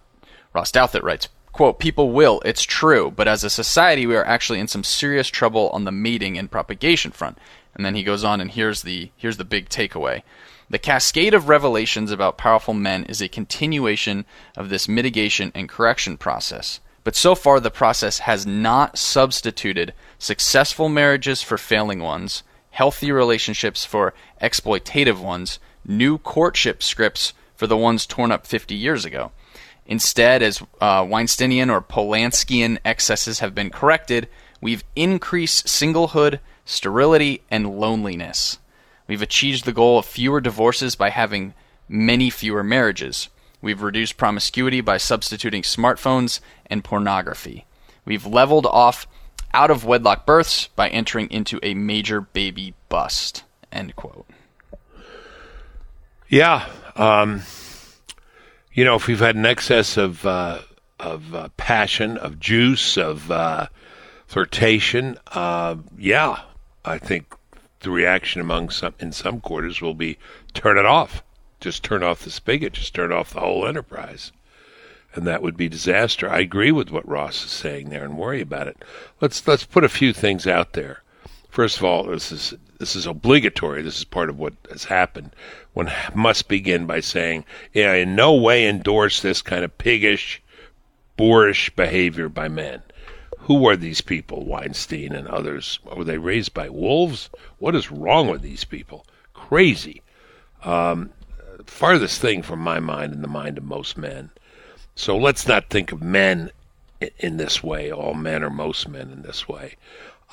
Ross 0.53 0.71
Douthat 0.71 1.03
writes. 1.03 1.29
Quote, 1.51 1.79
people 1.79 2.11
will, 2.11 2.41
it's 2.45 2.63
true, 2.63 3.11
but 3.15 3.27
as 3.27 3.43
a 3.43 3.49
society, 3.49 4.05
we 4.05 4.15
are 4.15 4.25
actually 4.25 4.59
in 4.59 4.67
some 4.67 4.83
serious 4.83 5.27
trouble 5.27 5.69
on 5.69 5.85
the 5.85 5.91
mating 5.91 6.37
and 6.37 6.51
propagation 6.51 7.11
front. 7.11 7.39
And 7.77 7.85
then 7.85 7.95
he 7.95 8.03
goes 8.03 8.23
on, 8.23 8.41
and 8.41 8.51
here's 8.51 8.81
the 8.81 9.11
here's 9.15 9.37
the 9.37 9.45
big 9.45 9.69
takeaway. 9.69 10.23
The 10.69 10.79
cascade 10.79 11.33
of 11.33 11.47
revelations 11.47 12.11
about 12.11 12.37
powerful 12.37 12.73
men 12.73 13.05
is 13.05 13.21
a 13.21 13.29
continuation 13.29 14.25
of 14.57 14.69
this 14.69 14.89
mitigation 14.89 15.51
and 15.55 15.69
correction 15.69 16.17
process. 16.17 16.81
But 17.05 17.15
so 17.15 17.35
far, 17.35 17.61
the 17.61 17.71
process 17.71 18.19
has 18.19 18.45
not 18.45 18.97
substituted 18.97 19.93
successful 20.19 20.89
marriages 20.89 21.41
for 21.41 21.57
failing 21.57 21.99
ones, 21.99 22.43
healthy 22.71 23.13
relationships 23.13 23.85
for 23.85 24.13
exploitative 24.41 25.21
ones, 25.21 25.59
new 25.85 26.17
courtship 26.17 26.83
scripts 26.83 27.33
for 27.55 27.65
the 27.65 27.77
ones 27.77 28.05
torn 28.05 28.31
up 28.31 28.45
50 28.45 28.75
years 28.75 29.05
ago. 29.05 29.31
Instead, 29.85 30.43
as 30.43 30.61
uh, 30.81 31.03
Weinsteinian 31.03 31.71
or 31.71 31.81
Polanskian 31.81 32.77
excesses 32.83 33.39
have 33.39 33.55
been 33.55 33.69
corrected, 33.69 34.27
we've 34.59 34.83
increased 34.97 35.67
singlehood, 35.67 36.39
sterility, 36.67 37.41
and 37.49 37.79
loneliness. 37.79 38.59
We've 39.07 39.21
achieved 39.21 39.65
the 39.65 39.73
goal 39.73 39.97
of 39.97 40.05
fewer 40.05 40.41
divorces 40.41 40.95
by 40.95 41.09
having 41.09 41.53
many 41.87 42.29
fewer 42.29 42.63
marriages. 42.63 43.29
We've 43.61 43.81
reduced 43.81 44.17
promiscuity 44.17 44.81
by 44.81 44.97
substituting 44.97 45.63
smartphones 45.63 46.41
and 46.67 46.83
pornography. 46.83 47.65
We've 48.05 48.25
leveled 48.25 48.65
off 48.65 49.07
out 49.53 49.71
of 49.71 49.85
wedlock 49.85 50.25
births 50.25 50.67
by 50.75 50.89
entering 50.89 51.31
into 51.31 51.59
a 51.63 51.73
major 51.73 52.21
baby 52.21 52.75
bust. 52.89 53.43
End 53.71 53.95
quote. 53.95 54.27
Yeah. 56.29 56.67
Um, 56.95 57.43
you 58.73 58.83
know, 58.83 58.95
if 58.95 59.07
we've 59.07 59.19
had 59.19 59.35
an 59.35 59.45
excess 59.45 59.97
of 59.97 60.25
uh, 60.25 60.59
of 60.99 61.33
uh, 61.33 61.49
passion, 61.57 62.17
of 62.17 62.39
juice, 62.39 62.97
of 62.97 63.31
uh, 63.31 63.67
flirtation, 64.27 65.17
uh, 65.27 65.75
yeah, 65.97 66.41
I 66.87 66.97
think 66.97 67.35
the 67.81 67.91
reaction 67.91 68.39
among 68.39 68.69
some 68.69 68.93
in 68.97 69.11
some 69.11 69.41
quarters 69.41 69.81
will 69.81 69.93
be 69.93 70.17
turn 70.53 70.77
it 70.77 70.85
off, 70.85 71.21
just 71.59 71.83
turn 71.83 72.01
off 72.01 72.23
the 72.23 72.31
spigot, 72.31 72.73
just 72.73 72.95
turn 72.95 73.11
off 73.11 73.33
the 73.33 73.41
whole 73.41 73.67
enterprise, 73.67 74.31
and 75.13 75.27
that 75.27 75.41
would 75.41 75.57
be 75.57 75.67
disaster. 75.67 76.29
I 76.29 76.39
agree 76.39 76.71
with 76.71 76.89
what 76.89 77.07
Ross 77.07 77.43
is 77.43 77.51
saying 77.51 77.89
there, 77.89 78.05
and 78.05 78.17
worry 78.17 78.39
about 78.39 78.67
it. 78.67 78.77
Let's 79.19 79.45
let's 79.45 79.65
put 79.65 79.83
a 79.83 79.89
few 79.89 80.13
things 80.13 80.47
out 80.47 80.73
there. 80.73 81.03
First 81.49 81.77
of 81.77 81.83
all, 81.83 82.03
this 82.03 82.31
is 82.31 82.53
this 82.79 82.95
is 82.95 83.05
obligatory. 83.05 83.81
This 83.81 83.97
is 83.97 84.05
part 84.05 84.29
of 84.29 84.39
what 84.39 84.53
has 84.69 84.85
happened. 84.85 85.31
One 85.73 85.91
must 86.15 86.47
begin 86.47 86.85
by 86.85 87.01
saying, 87.01 87.43
"Yeah, 87.73 87.91
I 87.91 87.95
in 87.97 88.15
no 88.15 88.33
way 88.33 88.65
endorse 88.65 89.21
this 89.21 89.41
kind 89.41 89.65
of 89.65 89.77
piggish, 89.77 90.41
boorish 91.17 91.69
behavior 91.71 92.29
by 92.29 92.47
men." 92.47 92.81
Who 93.47 93.65
are 93.69 93.77
these 93.77 94.01
people, 94.01 94.45
Weinstein 94.45 95.13
and 95.13 95.25
others? 95.29 95.79
Were 95.85 96.03
they 96.03 96.17
raised 96.17 96.53
by 96.53 96.67
wolves? 96.67 97.29
What 97.59 97.75
is 97.75 97.89
wrong 97.89 98.27
with 98.27 98.41
these 98.41 98.65
people? 98.65 99.05
Crazy. 99.33 100.01
Um, 100.63 101.11
farthest 101.65 102.19
thing 102.19 102.41
from 102.41 102.59
my 102.59 102.81
mind 102.81 103.13
and 103.13 103.23
the 103.23 103.29
mind 103.29 103.57
of 103.57 103.63
most 103.63 103.97
men. 103.97 104.31
So 104.95 105.17
let's 105.17 105.47
not 105.47 105.69
think 105.69 105.93
of 105.93 106.03
men 106.03 106.51
in 107.19 107.37
this 107.37 107.63
way, 107.63 107.89
all 107.89 108.15
men 108.15 108.43
or 108.43 108.49
most 108.49 108.89
men 108.89 109.11
in 109.11 109.21
this 109.21 109.47
way, 109.47 109.77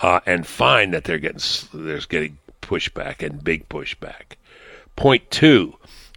uh, 0.03 0.19
and 0.27 0.45
find 0.45 0.93
that 0.93 1.05
they're 1.05 1.19
getting 1.19 1.41
there's 1.73 2.07
getting 2.07 2.39
pushback 2.63 3.25
and 3.25 3.45
big 3.45 3.69
pushback. 3.69 4.35
Point 4.97 5.31
two: 5.31 5.77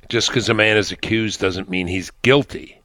just 0.09 0.29
because 0.29 0.49
a 0.49 0.55
man 0.55 0.77
is 0.77 0.91
accused 0.91 1.39
doesn't 1.39 1.69
mean 1.69 1.85
he's 1.85 2.09
guilty. 2.23 2.76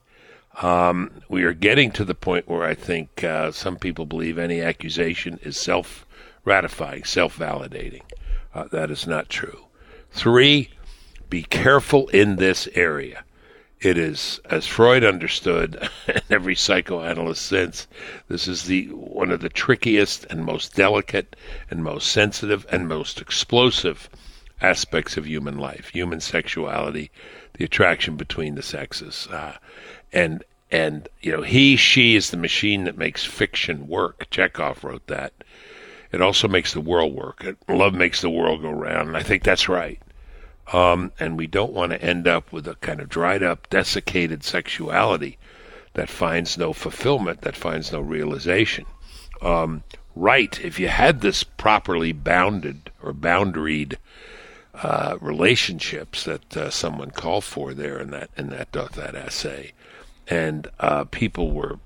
Um, 0.61 1.21
we 1.29 1.43
are 1.43 1.53
getting 1.53 1.91
to 1.93 2.05
the 2.05 2.13
point 2.13 2.47
where 2.47 2.63
I 2.63 2.75
think 2.75 3.23
uh, 3.23 3.51
some 3.51 3.77
people 3.77 4.05
believe 4.05 4.37
any 4.37 4.61
accusation 4.61 5.39
is 5.41 5.57
self 5.57 6.05
ratifying, 6.45 7.03
self 7.05 7.37
validating. 7.37 8.03
Uh, 8.53 8.65
that 8.71 8.91
is 8.91 9.07
not 9.07 9.29
true. 9.29 9.65
Three, 10.11 10.69
be 11.29 11.43
careful 11.43 12.07
in 12.09 12.35
this 12.35 12.67
area. 12.75 13.23
It 13.81 13.97
is, 13.97 14.39
as 14.45 14.67
Freud 14.67 15.03
understood, 15.03 15.89
and 16.07 16.21
every 16.29 16.55
psychoanalyst 16.55 17.43
since, 17.43 17.87
this 18.29 18.47
is 18.47 18.63
the 18.63 18.85
one 18.87 19.31
of 19.31 19.41
the 19.41 19.49
trickiest 19.49 20.25
and 20.29 20.45
most 20.45 20.75
delicate 20.75 21.35
and 21.69 21.83
most 21.83 22.09
sensitive 22.09 22.65
and 22.71 22.87
most 22.87 23.19
explosive 23.19 24.09
aspects 24.61 25.17
of 25.17 25.27
human 25.27 25.57
life, 25.57 25.89
human 25.89 26.21
sexuality, 26.21 27.11
the 27.55 27.65
attraction 27.65 28.15
between 28.15 28.55
the 28.55 28.61
sexes, 28.61 29.27
uh, 29.31 29.57
and 30.13 30.43
and 30.71 31.09
you 31.21 31.31
know 31.31 31.41
he 31.41 31.75
she 31.75 32.15
is 32.15 32.29
the 32.29 32.37
machine 32.37 32.85
that 32.85 32.97
makes 32.97 33.25
fiction 33.25 33.87
work. 33.87 34.27
Chekhov 34.29 34.83
wrote 34.83 35.07
that. 35.07 35.33
It 36.11 36.21
also 36.21 36.47
makes 36.47 36.73
the 36.73 36.81
world 36.81 37.13
work. 37.13 37.43
Love 37.67 37.95
makes 37.95 38.21
the 38.21 38.29
world 38.29 38.61
go 38.61 38.69
round, 38.69 39.07
and 39.07 39.17
I 39.17 39.23
think 39.23 39.43
that's 39.43 39.67
right. 39.67 39.99
Um, 40.71 41.11
and 41.19 41.37
we 41.37 41.47
don't 41.47 41.73
want 41.73 41.91
to 41.91 42.01
end 42.01 42.27
up 42.27 42.53
with 42.53 42.67
a 42.67 42.75
kind 42.75 43.01
of 43.01 43.09
dried 43.09 43.43
up, 43.43 43.69
desiccated 43.69 44.43
sexuality 44.43 45.37
that 45.93 46.09
finds 46.09 46.57
no 46.57 46.71
fulfillment, 46.71 47.41
that 47.41 47.55
finds 47.55 47.91
no 47.91 47.99
realization. 47.99 48.85
Um, 49.41 49.83
right, 50.15 50.59
if 50.63 50.79
you 50.79 50.87
had 50.87 51.21
this 51.21 51.43
properly 51.43 52.11
bounded 52.11 52.91
or 53.01 53.13
boundaried 53.13 53.97
uh, 54.75 55.17
relationships 55.19 56.23
that 56.23 56.57
uh, 56.57 56.69
someone 56.69 57.11
called 57.11 57.43
for 57.43 57.73
there 57.73 57.99
in 57.99 58.11
that 58.11 58.29
in 58.37 58.49
that 58.49 58.71
that 58.71 59.15
essay, 59.15 59.73
and 60.27 60.67
uh, 60.79 61.03
people 61.05 61.51
were 61.51 61.79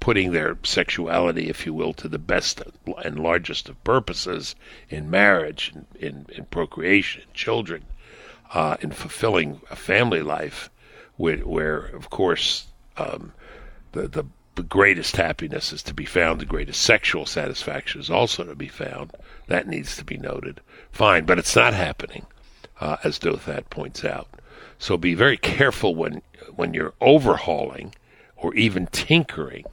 putting 0.00 0.32
their 0.32 0.56
sexuality, 0.62 1.48
if 1.48 1.66
you 1.66 1.74
will, 1.74 1.92
to 1.92 2.08
the 2.08 2.18
best 2.18 2.62
and 3.04 3.18
largest 3.18 3.68
of 3.68 3.82
purposes 3.84 4.54
in 4.88 5.10
marriage, 5.10 5.72
in, 5.74 5.86
in, 5.98 6.26
in 6.36 6.44
procreation, 6.46 7.22
children, 7.34 7.84
uh, 8.54 8.76
in 8.80 8.90
fulfilling 8.90 9.60
a 9.70 9.76
family 9.76 10.22
life, 10.22 10.70
where, 11.16 11.38
where 11.38 11.78
of 11.78 12.10
course, 12.10 12.66
um, 12.96 13.32
the, 13.92 14.08
the 14.08 14.24
the 14.58 14.62
greatest 14.64 15.14
happiness 15.14 15.72
is 15.72 15.84
to 15.84 15.94
be 15.94 16.04
found, 16.04 16.40
the 16.40 16.44
greatest 16.44 16.82
sexual 16.82 17.24
satisfaction 17.24 18.00
is 18.00 18.10
also 18.10 18.42
to 18.42 18.56
be 18.56 18.66
found. 18.66 19.12
That 19.46 19.68
needs 19.68 19.96
to 19.96 20.04
be 20.04 20.18
noted. 20.18 20.60
Fine, 20.90 21.26
but 21.26 21.38
it's 21.38 21.54
not 21.54 21.74
happening, 21.74 22.26
uh, 22.80 22.96
as 23.04 23.20
Douthat 23.20 23.70
points 23.70 24.04
out. 24.04 24.26
So 24.80 24.96
be 24.96 25.14
very 25.14 25.36
careful 25.36 25.94
when 25.94 26.22
when 26.58 26.74
you're 26.74 26.94
overhauling 27.00 27.94
or 28.36 28.52
even 28.56 28.88
tinkering 28.88 29.64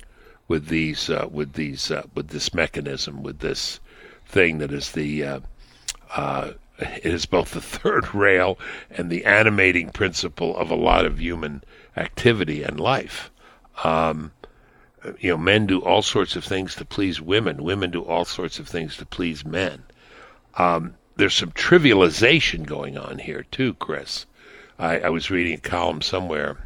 with 0.48 0.68
these 0.68 1.10
uh, 1.10 1.27
with 1.32 1.54
these 1.54 1.89
uh, 1.89 2.04
with 2.13 2.27
this 2.27 2.54
mechanism 2.54 3.24
with 3.24 3.39
this 3.39 3.80
thing 4.27 4.60
that 4.60 4.72
is 4.72 4.92
the 4.92 5.24
uh, 5.24 5.39
uh, 6.15 6.51
it 6.77 7.06
is 7.06 7.25
both 7.25 7.51
the 7.51 7.62
third 7.80 8.13
rail 8.13 8.60
and 8.92 9.10
the 9.10 9.25
animating 9.25 9.89
principle 9.89 10.56
of 10.56 10.70
a 10.70 10.75
lot 10.75 11.06
of 11.06 11.20
human 11.20 11.63
activity 11.98 12.62
and 12.62 12.80
life. 12.80 13.32
Um, 13.84 14.32
you 15.20 15.32
know, 15.32 15.38
men 15.38 15.65
do 15.65 15.80
all 15.82 16.04
sorts 16.04 16.36
of 16.36 16.44
things 16.44 16.75
to 16.75 16.86
please 16.86 17.20
women. 17.20 17.63
Women 17.63 17.89
do 17.89 18.04
all 18.04 18.25
sorts 18.25 18.60
of 18.60 18.68
things 18.68 18.96
to 18.98 19.08
please 19.08 19.44
men. 19.44 19.84
Um, 20.56 20.96
there's 21.15 21.34
some 21.34 21.51
trivialization 21.51 22.63
going 22.65 22.96
on 22.96 23.18
here 23.18 23.44
too, 23.51 23.74
Chris. 23.75 24.27
I, 24.77 25.00
I 25.00 25.10
was 25.10 25.32
reading 25.32 25.54
a 25.56 25.70
column 25.70 26.01
somewhere 26.01 26.64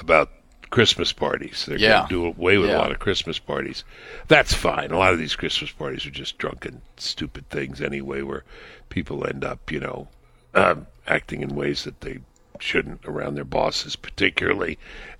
about 0.00 0.30
Christmas 0.70 1.12
parties. 1.12 1.66
They're 1.66 1.78
yeah. 1.78 1.98
going 1.98 2.08
to 2.08 2.14
do 2.14 2.24
away 2.26 2.58
with 2.58 2.70
yeah. 2.70 2.78
a 2.78 2.80
lot 2.80 2.90
of 2.90 2.98
Christmas 2.98 3.38
parties. 3.38 3.84
That's 4.28 4.52
fine. 4.52 4.90
A 4.90 4.98
lot 4.98 5.12
of 5.12 5.18
these 5.18 5.36
Christmas 5.36 5.70
parties 5.70 6.04
are 6.04 6.10
just 6.10 6.38
drunken, 6.38 6.82
stupid 6.96 7.48
things 7.48 7.80
anyway, 7.80 8.22
where 8.22 8.44
people 8.88 9.26
end 9.26 9.44
up, 9.44 9.70
you 9.70 9.80
know, 9.80 10.08
um, 10.54 10.86
acting 11.06 11.42
in 11.42 11.54
ways 11.54 11.84
that 11.84 12.00
they 12.00 12.18
shouldn't 12.58 13.04
around 13.04 13.34
their 13.34 13.44
bosses, 13.44 13.96
particularly, 13.96 14.78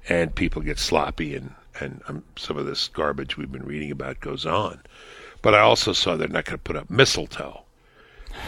and 0.08 0.34
people 0.34 0.62
get 0.62 0.78
sloppy 0.78 1.34
and 1.34 1.54
and 1.80 2.02
um, 2.08 2.22
some 2.36 2.56
of 2.56 2.66
this 2.66 2.88
garbage 2.88 3.36
we've 3.36 3.50
been 3.50 3.66
reading 3.66 3.90
about 3.90 4.20
goes 4.20 4.46
on. 4.46 4.80
But 5.42 5.54
I 5.54 5.60
also 5.60 5.92
saw 5.92 6.16
they're 6.16 6.28
not 6.28 6.44
going 6.44 6.58
to 6.58 6.62
put 6.62 6.76
up 6.76 6.88
mistletoe. 6.88 7.63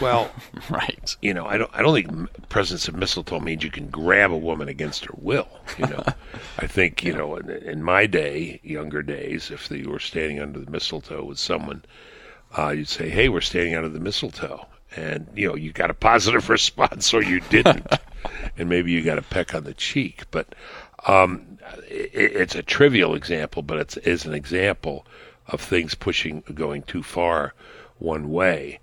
Well, 0.01 0.31
right. 0.69 1.15
You 1.21 1.33
know, 1.33 1.45
I 1.45 1.57
don't. 1.57 1.71
I 1.73 1.81
don't 1.81 1.93
think 1.93 2.49
presence 2.49 2.87
of 2.87 2.95
mistletoe 2.95 3.39
means 3.39 3.63
you 3.63 3.71
can 3.71 3.89
grab 3.89 4.31
a 4.31 4.37
woman 4.37 4.67
against 4.67 5.05
her 5.05 5.13
will. 5.17 5.47
You 5.77 5.87
know, 5.87 6.03
I 6.57 6.67
think 6.67 7.03
you 7.03 7.13
know, 7.13 7.35
in, 7.37 7.49
in, 7.49 7.83
my 7.83 8.05
day, 8.05 8.59
younger 8.63 9.01
days, 9.01 9.51
if 9.51 9.69
you 9.71 9.89
were 9.89 9.99
standing 9.99 10.39
under 10.39 10.59
the 10.59 10.71
mistletoe 10.71 11.23
with 11.23 11.39
someone, 11.39 11.83
uh, 12.57 12.69
you'd 12.69 12.87
say, 12.87 13.09
"Hey, 13.09 13.29
we're 13.29 13.41
standing 13.41 13.75
under 13.75 13.89
the 13.89 13.99
mistletoe," 13.99 14.65
and 14.95 15.27
you 15.35 15.47
know, 15.47 15.55
you 15.55 15.71
got 15.71 15.89
a 15.89 15.95
positive 15.95 16.49
response 16.57 17.13
or 17.13 17.23
you 17.23 17.39
didn't, 17.49 17.87
and 18.57 18.69
maybe 18.69 18.91
you 18.91 19.01
got 19.01 19.17
a 19.17 19.23
peck 19.23 19.55
on 19.55 19.63
the 19.63 19.73
cheek. 19.73 20.23
But 20.31 20.53
um, 21.07 21.57
it, 21.89 22.11
it's 22.13 22.55
a 22.55 22.63
trivial 22.63 23.15
example, 23.15 23.61
but 23.61 23.79
it's 23.79 23.97
is 23.97 24.25
an 24.25 24.33
example 24.33 25.05
of 25.47 25.61
things 25.61 25.95
pushing, 25.95 26.43
going 26.53 26.83
too 26.83 27.03
far 27.03 27.53
one 27.99 28.29
way. 28.29 28.79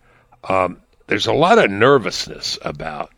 Um, 0.49 0.81
there's 1.07 1.27
a 1.27 1.33
lot 1.33 1.59
of 1.59 1.71
nervousness 1.71 2.59
about 2.62 3.11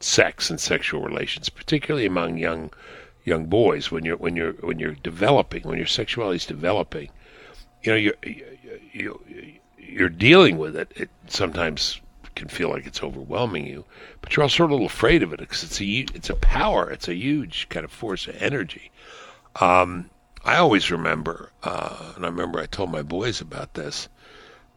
sex 0.00 0.50
and 0.50 0.60
sexual 0.60 1.02
relations, 1.02 1.48
particularly 1.48 2.06
among 2.06 2.38
young 2.38 2.70
young 3.24 3.46
boys 3.46 3.90
when 3.90 4.04
you're 4.04 4.16
when 4.16 4.36
you're 4.36 4.52
when 4.54 4.78
you're 4.78 4.94
developing 4.94 5.62
when 5.62 5.78
your 5.78 5.86
sexuality 5.86 6.36
is 6.36 6.46
developing. 6.46 7.10
You 7.82 7.92
know, 7.92 7.96
you're 7.96 8.14
you, 8.92 9.20
you're 9.78 10.08
dealing 10.08 10.58
with 10.58 10.76
it. 10.76 10.92
It 10.96 11.10
sometimes 11.26 12.00
can 12.34 12.48
feel 12.48 12.70
like 12.70 12.86
it's 12.86 13.02
overwhelming 13.02 13.66
you, 13.66 13.84
but 14.22 14.34
you're 14.34 14.44
also 14.44 14.64
a 14.64 14.68
little 14.68 14.86
afraid 14.86 15.22
of 15.22 15.32
it 15.32 15.40
because 15.40 15.62
it's 15.62 15.80
a 15.80 15.84
it's 16.14 16.30
a 16.30 16.36
power. 16.36 16.90
It's 16.90 17.08
a 17.08 17.14
huge 17.14 17.68
kind 17.68 17.84
of 17.84 17.92
force 17.92 18.26
of 18.26 18.40
energy. 18.40 18.90
Um, 19.56 20.10
I 20.44 20.56
always 20.56 20.90
remember, 20.90 21.50
uh, 21.62 22.12
and 22.16 22.24
I 22.24 22.28
remember 22.28 22.60
I 22.60 22.66
told 22.66 22.90
my 22.90 23.02
boys 23.02 23.40
about 23.40 23.74
this. 23.74 24.08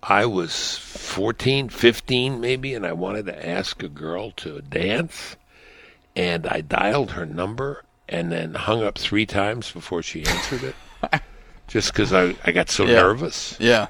I 0.08 0.26
was 0.26 0.78
14, 0.78 1.70
15 1.70 2.39
maybe, 2.42 2.74
and 2.74 2.86
I 2.86 2.92
wanted 2.94 3.26
to 3.28 3.48
ask 3.50 3.82
a 3.84 3.89
girl 3.89 4.32
to 4.32 4.62
dance. 4.62 5.36
And 6.16 6.46
I 6.46 6.62
dialed 6.62 7.12
her 7.12 7.26
number 7.26 7.84
and 8.10 8.32
then 8.32 8.54
hung 8.54 8.84
up 8.84 8.98
three 8.98 9.26
times 9.26 9.72
before 9.72 10.04
she 10.04 10.26
answered 10.26 10.63
it. 10.63 11.22
just 11.68 11.92
because 11.94 12.13
I, 12.13 12.36
I 12.44 12.52
got 12.52 12.70
so 12.70 12.86
Yeah. 12.86 12.96
nervous. 13.02 13.56
Yeah. 13.60 13.88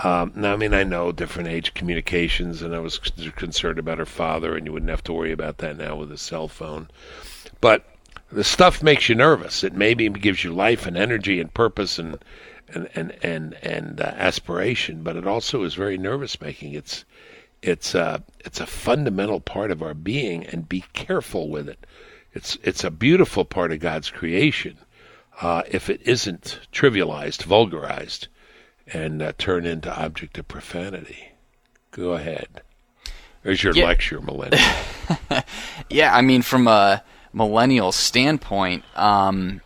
Um, 0.00 0.32
now, 0.36 0.52
I 0.52 0.56
mean, 0.56 0.74
I 0.74 0.82
know 0.84 1.12
different 1.12 1.48
age 1.48 1.72
communications, 1.74 2.62
and 2.62 2.74
I 2.74 2.80
was 2.80 3.00
c- 3.02 3.30
concerned 3.30 3.78
about 3.78 3.98
her 3.98 4.04
father, 4.06 4.56
and 4.56 4.66
you 4.66 4.72
wouldn't 4.72 4.90
have 4.90 5.04
to 5.04 5.12
worry 5.12 5.32
about 5.32 5.58
that 5.58 5.76
now 5.78 5.96
with 5.96 6.10
a 6.12 6.18
cell 6.18 6.48
phone. 6.48 6.88
But 7.60 7.84
the 8.30 8.44
stuff 8.44 8.82
makes 8.82 9.08
you 9.08 9.14
nervous. 9.14 9.62
It 9.64 9.72
maybe 9.72 10.08
gives 10.08 10.42
you 10.44 10.52
life 10.52 10.84
and 10.86 10.96
energy 10.96 11.40
and 11.40 11.52
purpose 11.54 11.98
and 11.98 12.18
and 12.74 12.88
and 12.94 13.12
and, 13.24 13.54
and 13.62 14.00
uh, 14.00 14.04
aspiration, 14.16 15.02
but 15.02 15.16
it 15.16 15.26
also 15.26 15.62
is 15.62 15.74
very 15.74 15.96
nervous 15.96 16.40
making. 16.40 16.72
It's 16.74 17.04
it's 17.62 17.94
uh, 17.94 18.18
it's 18.40 18.60
a 18.60 18.66
fundamental 18.66 19.40
part 19.40 19.70
of 19.70 19.82
our 19.82 19.94
being, 19.94 20.44
and 20.46 20.68
be 20.68 20.84
careful 20.92 21.48
with 21.48 21.68
it. 21.68 21.86
It's 22.32 22.58
it's 22.62 22.84
a 22.84 22.90
beautiful 22.90 23.44
part 23.44 23.72
of 23.72 23.80
God's 23.80 24.10
creation. 24.10 24.76
Uh, 25.40 25.62
if 25.68 25.88
it 25.90 26.00
isn't 26.04 26.60
trivialized, 26.72 27.42
vulgarized, 27.44 28.28
and 28.86 29.20
uh, 29.22 29.32
turned 29.38 29.66
into 29.66 29.92
object 30.00 30.38
of 30.38 30.46
profanity, 30.46 31.30
go 31.90 32.12
ahead. 32.12 32.62
There's 33.42 33.62
your 33.62 33.74
Yeah. 33.74 33.84
lecture, 33.86 34.20
millennial. 34.20 34.62
Yeah, 35.90 36.14
I 36.14 36.22
mean, 36.22 36.42
from 36.42 36.66
a 36.66 37.02
millennial 37.32 37.92
standpoint, 37.92 38.84
um, 38.96 39.60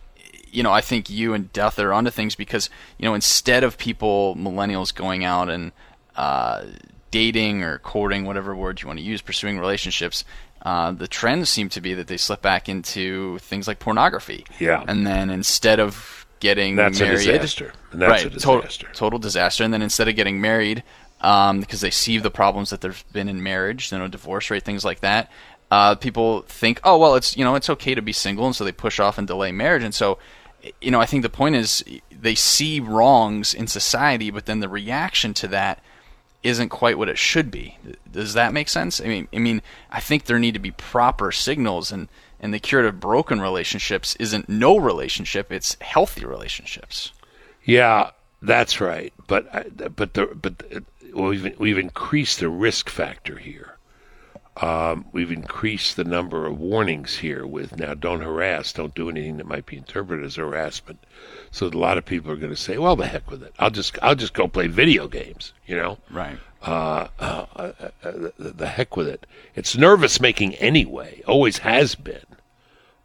you 0.51 0.63
know, 0.63 0.73
I 0.73 0.81
think 0.81 1.11
you 1.11 1.35
and 1.35 1.53
Douthat 1.53 1.85
are 1.85 1.93
onto 1.93 2.11
things 2.11 2.35
because 2.35 2.71
you 2.99 3.05
know, 3.05 3.15
instead 3.15 3.65
of 3.65 3.79
people 3.79 4.37
millennials 4.37 4.95
going 4.95 5.25
out 5.25 5.49
and 5.49 5.73
uh, 6.17 6.65
dating 7.11 7.63
or 7.63 7.79
courting, 7.79 8.25
whatever 8.25 8.55
word 8.55 8.81
you 8.81 8.87
want 8.87 8.99
to 8.99 9.05
use, 9.05 9.21
pursuing 9.23 9.59
relationships, 9.59 10.25
uh, 10.63 10.93
the 10.93 11.09
trends 11.09 11.49
seem 11.49 11.69
to 11.71 11.81
be 11.81 11.95
that 11.95 12.09
they 12.09 12.17
slip 12.17 12.43
back 12.43 12.69
into 12.69 13.39
things 13.39 13.69
like 13.69 13.79
pornography. 13.79 14.45
Yeah. 14.59 14.85
and 14.87 15.07
then 15.07 15.31
instead 15.31 15.81
of 15.81 16.27
getting 16.41 16.77
That's 16.77 17.01
a 17.01 17.05
married, 17.05 17.17
disaster. 17.19 17.73
And 17.93 18.03
that's 18.03 18.25
right, 18.25 18.35
a 18.35 18.41
total- 18.41 18.61
disaster. 18.63 18.89
Total, 18.93 19.19
disaster. 19.19 19.65
And 19.65 19.73
then 19.73 19.83
instead 19.83 20.09
of 20.09 20.17
getting 20.17 20.41
married, 20.41 20.83
um, 21.21 21.61
because 21.61 21.81
they 21.81 21.91
see 21.91 22.19
the 22.19 22.31
problems 22.31 22.71
that 22.71 22.81
there's 22.81 23.03
been 23.05 23.29
in 23.29 23.43
marriage, 23.43 23.91
you 23.91 23.99
know, 23.99 24.09
divorce 24.09 24.51
rate, 24.51 24.65
things 24.65 24.85
like 24.85 25.01
that. 25.01 25.31
Uh, 25.71 25.95
people 25.95 26.43
think, 26.43 26.81
oh 26.85 26.97
well, 26.97 27.15
it's 27.15 27.37
you 27.37 27.45
know, 27.45 27.55
it's 27.55 27.69
okay 27.69 27.95
to 27.95 28.01
be 28.01 28.13
single, 28.13 28.47
and 28.47 28.57
so 28.57 28.65
they 28.65 28.73
push 28.73 28.99
off 28.99 29.19
and 29.19 29.27
delay 29.27 29.53
marriage. 29.53 29.83
And 29.83 29.95
so, 29.95 30.19
you 30.81 30.91
know, 30.91 31.01
I 31.01 31.07
think 31.07 31.23
the 31.23 31.29
point 31.29 31.57
is 31.57 31.85
they 32.11 32.35
see 32.35 32.81
wrongs 32.81 33.55
in 33.55 33.67
society, 33.67 34.31
but 34.31 34.47
then 34.47 34.61
the 34.61 34.69
reaction 34.69 35.35
to 35.35 35.49
that 35.49 35.83
isn't 36.43 36.69
quite 36.69 36.99
what 36.99 37.09
it 37.09 37.19
should 37.19 37.51
be. 37.51 37.77
Does 38.11 38.35
that 38.35 38.53
make 38.53 38.69
sense? 38.69 39.01
I 39.01 39.05
mean, 39.05 39.29
I 39.33 39.39
mean, 39.39 39.63
I 39.91 40.01
think 40.01 40.25
there 40.25 40.39
need 40.39 40.55
to 40.55 40.61
be 40.61 40.71
proper 40.71 41.33
signals, 41.33 41.91
and 41.93 42.09
and 42.41 42.55
the 42.55 42.61
cure 42.61 42.83
to 42.83 42.93
broken 42.93 43.41
relationships 43.41 44.17
isn't 44.17 44.49
no 44.49 44.77
relationship; 44.79 45.51
it's 45.53 45.77
healthy 45.81 46.25
relationships. 46.25 47.13
Yeah, 47.65 48.11
that's 48.41 48.81
right. 48.81 49.13
But 49.27 49.97
but 49.97 50.15
the 50.15 50.27
but 50.27 50.59
the- 50.59 50.85
we've 51.13 51.59
we've 51.59 51.79
increased 51.79 52.41
the 52.41 52.49
risk 52.49 52.89
factor 52.89 53.39
here. 53.39 53.78
Um, 54.61 55.05
we've 55.13 55.31
increased 55.31 55.95
the 55.95 56.05
number 56.05 56.45
of 56.47 56.59
warnings 56.59 57.19
here 57.19 57.47
with 57.47 57.77
now 57.77 57.95
don't 57.95 58.23
harass, 58.23 58.73
don't 58.73 58.95
do 58.95 59.09
anything 59.09 59.37
that 59.37 59.47
might 59.47 59.67
be 59.67 59.77
interpreted 59.77 60.25
as 60.25 60.35
harassment. 60.35 60.99
So 61.53 61.67
a 61.67 61.69
lot 61.69 61.97
of 61.97 62.05
people 62.05 62.33
are 62.33 62.37
going 62.37 62.55
to 62.55 62.57
say, 62.57 62.77
well, 62.77 62.97
the 62.97 63.07
heck 63.07 63.31
with 63.31 63.43
it. 63.45 63.55
I'll 63.59 63.71
just 63.71 63.97
I'll 64.03 64.17
just 64.17 64.35
go 64.35 64.49
play 64.49 64.67
video 64.67 65.07
games, 65.07 65.53
you 65.67 65.77
know. 65.77 65.99
Right. 66.11 66.39
Uh, 66.61 67.07
uh, 67.21 67.47
uh, 67.55 67.73
the, 68.03 68.33
the, 68.37 68.67
heck 68.67 68.97
with 68.97 69.07
it. 69.07 69.27
It's 69.55 69.77
nervous 69.77 70.21
making 70.21 70.57
anyway. 70.57 71.23
Always 71.25 71.59
has 71.59 71.95
been. 71.95 72.27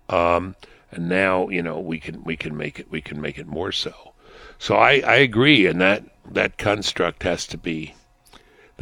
Um, 0.10 0.56
and 0.92 1.08
now 1.08 1.50
you 1.50 1.62
know 1.62 1.80
we 1.80 2.00
can 2.00 2.24
we 2.24 2.36
can 2.36 2.58
make 2.58 2.80
it 2.80 2.90
we 2.90 3.00
can 3.02 3.22
make 3.22 3.38
it 3.38 3.46
more 3.46 3.72
so. 3.72 4.14
So 4.58 4.76
I, 4.76 5.04
I 5.06 5.16
agree, 5.16 5.68
and 5.68 5.80
that 5.82 6.04
that 6.32 6.58
construct 6.58 7.24
has 7.24 7.46
to 7.48 7.58
be 7.58 7.94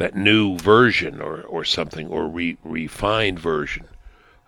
that 0.02 0.16
new 0.16 0.58
version 0.58 1.20
or, 1.20 1.42
or 1.42 1.64
something 1.64 2.08
or 2.08 2.26
re, 2.26 2.56
refined 2.64 3.38
version 3.38 3.86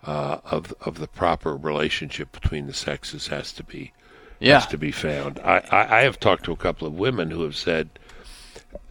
uh, 0.03 0.39
of 0.43 0.73
of 0.81 0.99
the 0.99 1.07
proper 1.07 1.55
relationship 1.55 2.29
between 2.33 2.67
the 2.67 2.73
sexes 2.73 3.27
has 3.27 3.53
to 3.53 3.63
be 3.63 3.93
yeah. 4.37 4.55
has 4.55 4.67
to 4.67 4.77
be 4.77 4.91
found. 4.91 5.39
I, 5.39 5.65
I, 5.71 5.99
I 5.99 6.01
have 6.01 6.19
talked 6.19 6.43
to 6.43 6.51
a 6.51 6.57
couple 6.57 6.85
of 6.85 6.93
women 6.93 7.31
who 7.31 7.43
have 7.43 7.55
said, 7.55 7.89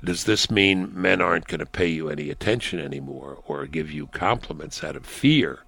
"Does 0.03 0.24
this 0.24 0.50
mean 0.50 0.90
men 0.98 1.20
aren't 1.20 1.48
going 1.48 1.59
to 1.61 1.66
pay 1.66 1.88
you 1.88 2.09
any 2.09 2.31
attention 2.31 2.81
anymore 2.81 3.42
or 3.46 3.66
give 3.66 3.92
you 3.92 4.07
compliments 4.07 4.83
out 4.83 4.96
of 4.96 5.05
fear 5.05 5.59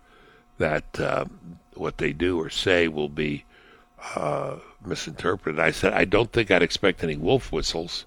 that 0.57 0.99
uh, 0.99 1.27
what 1.75 1.99
they 1.99 2.15
do 2.15 2.41
or 2.41 2.49
say 2.49 2.89
will 2.89 3.11
be 3.11 3.45
uh, 4.15 4.57
misinterpreted?" 4.83 5.61
I 5.61 5.73
said, 5.73 5.93
"I 5.93 6.07
don't 6.07 6.33
think 6.33 6.51
I'd 6.51 6.63
expect 6.63 7.05
any 7.05 7.19
wolf 7.19 7.53
whistles." 7.53 8.07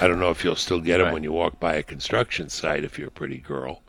I 0.00 0.08
don't 0.08 0.20
know 0.20 0.30
if 0.30 0.44
you'll 0.44 0.56
still 0.56 0.80
get 0.80 0.98
them 0.98 1.06
right. 1.06 1.14
when 1.14 1.22
you 1.22 1.32
walk 1.32 1.60
by 1.60 1.74
a 1.74 1.82
construction 1.82 2.48
site 2.48 2.84
if 2.84 2.98
you're 2.98 3.08
a 3.08 3.12
pretty 3.12 3.38
girl, 3.38 3.82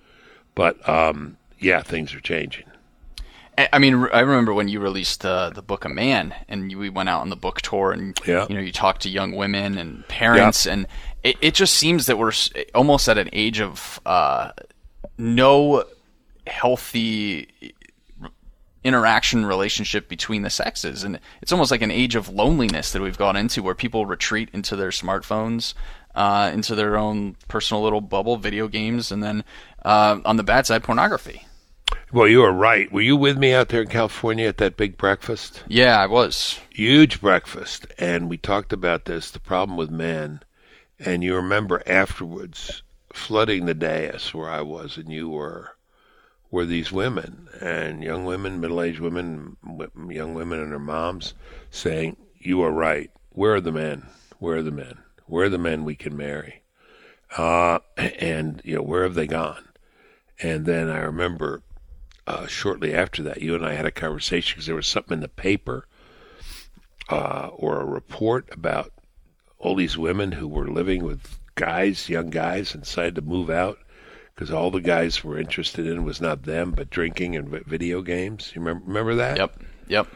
but 0.55 0.87
um, 0.87 1.37
yeah, 1.59 1.81
things 1.81 2.13
are 2.13 2.19
changing. 2.19 2.65
I 3.71 3.77
mean, 3.77 4.07
I 4.11 4.21
remember 4.21 4.51
when 4.51 4.67
you 4.67 4.79
released 4.79 5.23
uh, 5.23 5.51
the 5.51 5.61
book 5.61 5.85
"A 5.85 5.89
Man," 5.89 6.33
and 6.47 6.71
you, 6.71 6.79
we 6.79 6.89
went 6.89 7.09
out 7.09 7.21
on 7.21 7.29
the 7.29 7.35
book 7.35 7.61
tour, 7.61 7.91
and 7.91 8.19
yeah. 8.25 8.47
you 8.49 8.55
know, 8.55 8.61
you 8.61 8.71
talked 8.71 9.03
to 9.03 9.09
young 9.09 9.33
women 9.33 9.77
and 9.77 10.07
parents, 10.07 10.65
yeah. 10.65 10.73
and 10.73 10.87
it, 11.23 11.35
it 11.39 11.53
just 11.53 11.75
seems 11.75 12.07
that 12.07 12.17
we're 12.17 12.31
almost 12.73 13.07
at 13.07 13.19
an 13.19 13.29
age 13.31 13.61
of 13.61 13.99
uh, 14.07 14.51
no 15.19 15.83
healthy 16.47 17.75
interaction 18.83 19.45
relationship 19.45 20.07
between 20.07 20.41
the 20.41 20.49
sexes. 20.49 21.03
And 21.03 21.19
it's 21.41 21.51
almost 21.51 21.71
like 21.71 21.81
an 21.81 21.91
age 21.91 22.15
of 22.15 22.29
loneliness 22.29 22.91
that 22.91 23.01
we've 23.01 23.17
gone 23.17 23.35
into 23.35 23.63
where 23.63 23.75
people 23.75 24.05
retreat 24.05 24.49
into 24.53 24.75
their 24.75 24.89
smartphones 24.89 25.73
uh, 26.15 26.51
into 26.53 26.75
their 26.75 26.97
own 26.97 27.35
personal 27.47 27.83
little 27.83 28.01
bubble 28.01 28.37
video 28.37 28.67
games 28.67 29.11
and 29.11 29.23
then 29.23 29.43
uh, 29.83 30.19
on 30.25 30.37
the 30.37 30.43
bad 30.43 30.65
side 30.65 30.83
pornography. 30.83 31.45
Well 32.11 32.27
you 32.27 32.43
are 32.43 32.53
right. 32.53 32.91
Were 32.91 33.01
you 33.01 33.17
with 33.17 33.37
me 33.37 33.53
out 33.53 33.69
there 33.69 33.81
in 33.81 33.87
california 33.87 34.47
at 34.47 34.57
that 34.57 34.77
big 34.77 34.97
breakfast? 34.97 35.63
Yeah 35.67 35.99
i 35.99 36.05
was. 36.05 36.59
Huge 36.69 37.21
breakfast. 37.21 37.87
And 37.97 38.29
we 38.29 38.37
talked 38.37 38.73
about 38.73 39.05
this 39.05 39.31
the 39.31 39.39
problem 39.39 39.77
with 39.77 39.89
men. 39.89 40.41
And 40.99 41.23
you 41.23 41.35
remember 41.35 41.81
afterwards 41.87 42.83
flooding 43.11 43.65
the 43.65 43.73
dais 43.73 44.33
where 44.33 44.49
i 44.49 44.61
was 44.61 44.97
and 44.97 45.11
you 45.11 45.29
were 45.29 45.72
were 46.53 46.65
these 46.67 46.91
women 46.91 47.49
and 47.61 48.03
young 48.03 48.25
women, 48.25 48.61
middle-aged 48.61 48.99
women, 48.99 49.57
young 50.07 50.35
women 50.35 50.59
and 50.59 50.71
their 50.71 50.77
moms 50.77 51.33
saying, 51.71 52.15
"You 52.37 52.61
are 52.61 52.71
right. 52.71 53.09
Where 53.31 53.55
are 53.55 53.59
the 53.59 53.71
men? 53.71 54.05
Where 54.37 54.57
are 54.57 54.61
the 54.61 54.69
men? 54.69 54.99
Where 55.25 55.45
are 55.45 55.49
the 55.49 55.57
men 55.57 55.83
we 55.83 55.95
can 55.95 56.15
marry?" 56.15 56.61
Uh, 57.35 57.79
and 57.97 58.61
you 58.63 58.75
know, 58.75 58.83
where 58.83 59.01
have 59.01 59.15
they 59.15 59.25
gone? 59.25 59.67
And 60.43 60.67
then 60.67 60.89
I 60.89 60.99
remember 60.99 61.63
uh, 62.27 62.45
shortly 62.45 62.93
after 62.93 63.23
that, 63.23 63.41
you 63.41 63.55
and 63.55 63.65
I 63.65 63.73
had 63.73 63.87
a 63.87 63.91
conversation 63.91 64.55
because 64.55 64.67
there 64.67 64.75
was 64.75 64.85
something 64.85 65.15
in 65.15 65.21
the 65.21 65.29
paper 65.29 65.87
uh, 67.09 67.47
or 67.47 67.81
a 67.81 67.85
report 67.85 68.47
about 68.51 68.93
all 69.57 69.73
these 69.73 69.97
women 69.97 70.33
who 70.33 70.47
were 70.47 70.67
living 70.67 71.03
with 71.03 71.39
guys, 71.55 72.09
young 72.09 72.29
guys, 72.29 72.75
and 72.75 72.83
decided 72.83 73.15
to 73.15 73.21
move 73.21 73.49
out 73.49 73.79
because 74.33 74.51
all 74.51 74.71
the 74.71 74.81
guys 74.81 75.23
were 75.23 75.37
interested 75.37 75.85
in 75.85 76.03
was 76.03 76.19
not 76.19 76.43
them, 76.43 76.71
but 76.71 76.89
drinking 76.89 77.35
and 77.35 77.49
video 77.49 78.01
games. 78.01 78.51
You 78.55 78.61
remember, 78.61 78.85
remember 78.85 79.15
that? 79.15 79.37
Yep. 79.37 79.63
Yep. 79.87 80.07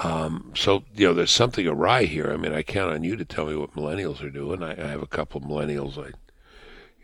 Um, 0.00 0.52
so 0.56 0.84
you 0.94 1.06
know, 1.06 1.14
there's 1.14 1.30
something 1.30 1.66
awry 1.66 2.04
here. 2.04 2.32
I 2.32 2.36
mean, 2.36 2.52
I 2.52 2.62
count 2.62 2.92
on 2.92 3.04
you 3.04 3.16
to 3.16 3.24
tell 3.24 3.46
me 3.46 3.56
what 3.56 3.74
millennials 3.74 4.22
are 4.22 4.30
doing. 4.30 4.62
I, 4.62 4.72
I 4.72 4.88
have 4.88 5.02
a 5.02 5.06
couple 5.06 5.40
of 5.40 5.48
millennials. 5.48 5.98
I, 5.98 6.12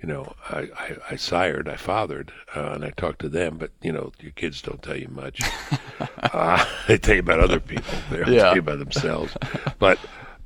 you 0.02 0.08
know, 0.08 0.32
I, 0.48 0.68
I, 0.76 0.96
I 1.10 1.16
sired, 1.16 1.68
I 1.68 1.76
fathered, 1.76 2.32
uh, 2.56 2.70
and 2.72 2.84
I 2.84 2.90
talked 2.90 3.20
to 3.20 3.28
them. 3.28 3.58
But 3.58 3.70
you 3.80 3.92
know, 3.92 4.12
your 4.20 4.32
kids 4.32 4.62
don't 4.62 4.82
tell 4.82 4.96
you 4.96 5.08
much. 5.08 5.40
uh, 6.32 6.64
they 6.88 6.98
tell 6.98 7.14
you 7.14 7.20
about 7.20 7.40
other 7.40 7.60
people. 7.60 7.94
They 8.10 8.18
don't 8.18 8.32
yeah. 8.32 8.44
tell 8.44 8.54
you 8.54 8.60
about 8.60 8.80
themselves. 8.80 9.36
But 9.78 9.98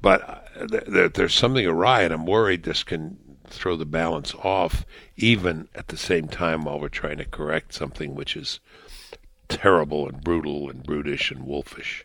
but 0.03 0.23
uh, 0.23 0.67
there, 0.87 1.09
there's 1.09 1.35
something 1.35 1.67
awry, 1.67 2.03
and 2.03 2.13
I'm 2.13 2.27
worried 2.27 2.63
this 2.63 2.83
can 2.83 3.17
throw 3.47 3.77
the 3.77 3.85
balance 3.85 4.35
off, 4.37 4.85
even 5.17 5.69
at 5.75 5.89
the 5.89 5.97
same 5.97 6.29
time 6.29 6.65
while 6.65 6.81
we're 6.81 6.89
trying 6.89 7.19
to 7.19 7.25
correct 7.25 7.75
something 7.75 8.15
which 8.15 8.37
is 8.37 8.61
terrible 9.49 10.09
and 10.09 10.23
brutal 10.23 10.71
and 10.71 10.83
brutish 10.83 11.31
and 11.31 11.45
wolfish. 11.45 12.05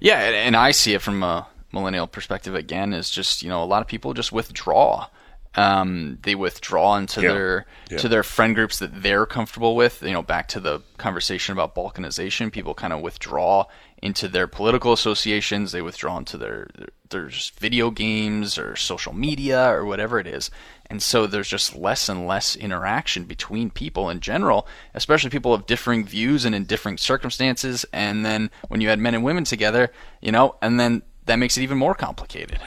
Yeah, 0.00 0.18
and 0.18 0.56
I 0.56 0.70
see 0.72 0.94
it 0.94 1.02
from 1.02 1.22
a 1.22 1.46
millennial 1.72 2.06
perspective 2.06 2.54
again. 2.54 2.92
Is 2.92 3.10
just 3.10 3.42
you 3.42 3.48
know 3.48 3.62
a 3.62 3.64
lot 3.64 3.82
of 3.82 3.88
people 3.88 4.14
just 4.14 4.32
withdraw. 4.32 5.08
Um, 5.56 6.18
they 6.22 6.34
withdraw 6.34 6.96
into 6.96 7.22
yeah. 7.22 7.32
their 7.32 7.66
yeah. 7.90 7.98
to 7.98 8.08
their 8.08 8.22
friend 8.22 8.54
groups 8.54 8.80
that 8.80 9.02
they're 9.02 9.26
comfortable 9.26 9.76
with. 9.76 10.02
You 10.02 10.12
know, 10.12 10.22
back 10.22 10.48
to 10.48 10.60
the 10.60 10.82
conversation 10.98 11.52
about 11.52 11.74
balkanization, 11.74 12.52
people 12.52 12.74
kind 12.74 12.92
of 12.92 13.00
withdraw 13.00 13.66
into 14.04 14.28
their 14.28 14.46
political 14.46 14.92
associations. 14.92 15.72
They 15.72 15.80
withdraw 15.80 16.18
into 16.18 16.36
their, 16.36 16.68
their 17.08 17.30
video 17.58 17.90
games 17.90 18.58
or 18.58 18.76
social 18.76 19.14
media 19.14 19.70
or 19.72 19.86
whatever 19.86 20.20
it 20.20 20.26
is. 20.26 20.50
And 20.90 21.02
so 21.02 21.26
there's 21.26 21.48
just 21.48 21.74
less 21.74 22.10
and 22.10 22.26
less 22.26 22.54
interaction 22.54 23.24
between 23.24 23.70
people 23.70 24.10
in 24.10 24.20
general, 24.20 24.68
especially 24.92 25.30
people 25.30 25.54
of 25.54 25.64
differing 25.64 26.04
views 26.04 26.44
and 26.44 26.54
in 26.54 26.66
different 26.66 27.00
circumstances. 27.00 27.86
And 27.94 28.26
then 28.26 28.50
when 28.68 28.82
you 28.82 28.90
add 28.90 28.98
men 28.98 29.14
and 29.14 29.24
women 29.24 29.44
together, 29.44 29.90
you 30.20 30.30
know, 30.30 30.56
and 30.60 30.78
then 30.78 31.00
that 31.24 31.36
makes 31.36 31.56
it 31.56 31.62
even 31.62 31.78
more 31.78 31.94
complicated. 31.94 32.58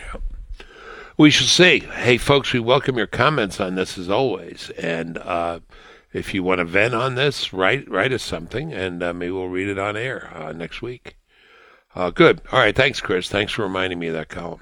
We 1.18 1.30
shall 1.30 1.46
see. 1.46 1.82
Hey, 1.82 2.18
folks, 2.18 2.52
we 2.52 2.60
welcome 2.60 2.98
your 2.98 3.06
comments 3.06 3.60
on 3.60 3.76
this 3.76 4.00
as 4.00 4.10
always. 4.10 4.72
And 4.72 5.20
uh, 5.20 5.60
if 6.14 6.34
you 6.34 6.42
want 6.42 6.60
to 6.60 6.66
vent 6.66 6.96
on 6.96 7.14
this, 7.14 7.54
write 7.54 7.88
write 7.88 8.12
us 8.12 8.24
something, 8.24 8.74
and 8.74 9.04
uh, 9.04 9.14
maybe 9.14 9.32
we'll 9.32 9.50
read 9.50 9.68
it 9.68 9.78
on 9.78 9.96
air 9.96 10.32
uh, 10.34 10.52
next 10.52 10.82
week. 10.82 11.17
Uh, 11.98 12.12
good. 12.12 12.40
All 12.52 12.60
right. 12.60 12.76
Thanks, 12.76 13.02
Chris. 13.02 13.28
Thanks 13.28 13.52
for 13.52 13.64
reminding 13.64 13.98
me 13.98 14.06
of 14.10 14.14
that 14.14 14.30
column. 14.30 14.62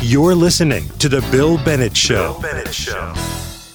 You're 0.00 0.34
listening 0.34 0.88
to 0.98 1.08
the 1.08 1.20
Bill 1.30 1.56
Bennett 1.56 1.96
Show. 1.96 2.32
Bill 2.32 2.42
Bennett 2.42 2.74
Show. 2.74 3.14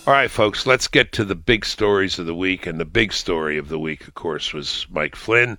All 0.06 0.14
right, 0.14 0.30
folks, 0.30 0.68
let's 0.68 0.90
get 0.90 1.14
to 1.14 1.24
the 1.24 1.34
big 1.36 1.64
stories 1.64 2.20
of 2.20 2.26
the 2.26 2.36
week. 2.36 2.68
And 2.68 2.78
the 2.78 2.84
big 2.84 3.14
story 3.14 3.58
of 3.58 3.70
the 3.70 3.80
week, 3.80 4.06
of 4.06 4.16
course, 4.16 4.54
was 4.54 4.86
Mike 4.90 5.16
Flynn, 5.16 5.58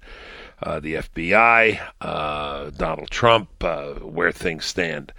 uh, 0.62 0.80
the 0.80 0.96
FBI, 0.96 1.80
uh, 2.02 2.70
Donald 2.76 3.10
Trump, 3.10 3.48
uh, 3.64 3.94
where 3.94 4.30
things 4.30 4.66
stand. 4.66 5.14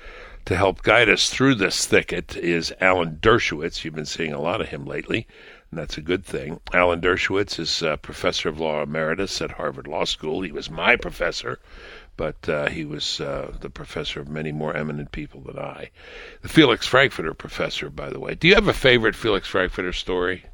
To 0.45 0.55
help 0.55 0.83
guide 0.83 1.09
us 1.09 1.31
through 1.31 1.55
this 1.55 1.87
thicket 1.87 2.37
is 2.37 2.71
Alan 2.79 3.17
Dershowitz. 3.19 3.83
You've 3.83 3.95
been 3.95 4.05
seeing 4.05 4.33
a 4.33 4.41
lot 4.41 4.61
of 4.61 4.69
him 4.69 4.85
lately 4.85 5.25
and 5.71 5.79
that's 5.79 5.97
a 5.97 6.01
good 6.01 6.25
thing. 6.25 6.59
Alan 6.73 7.01
Dershowitz 7.01 7.59
is 7.59 7.83
uh, 7.83 7.97
professor 7.97 8.49
of 8.49 8.59
law 8.59 8.81
emeritus 8.81 9.41
at 9.41 9.51
Harvard 9.51 9.87
Law 9.87 10.05
School. 10.05 10.41
He 10.41 10.51
was 10.51 10.69
my 10.69 10.95
professor, 10.95 11.59
but 12.17 12.49
uh, 12.49 12.69
he 12.69 12.85
was 12.85 13.21
uh, 13.21 13.55
the 13.61 13.69
professor 13.69 14.19
of 14.19 14.27
many 14.27 14.51
more 14.51 14.75
eminent 14.75 15.11
people 15.11 15.41
than 15.41 15.59
I. 15.59 15.91
The 16.41 16.49
Felix 16.49 16.87
Frankfurter 16.87 17.33
professor, 17.33 17.89
by 17.89 18.09
the 18.09 18.19
way. 18.19 18.35
Do 18.35 18.47
you 18.47 18.55
have 18.55 18.67
a 18.67 18.73
favorite 18.73 19.15
Felix 19.15 19.47
Frankfurter 19.47 19.93
story? 19.93 20.45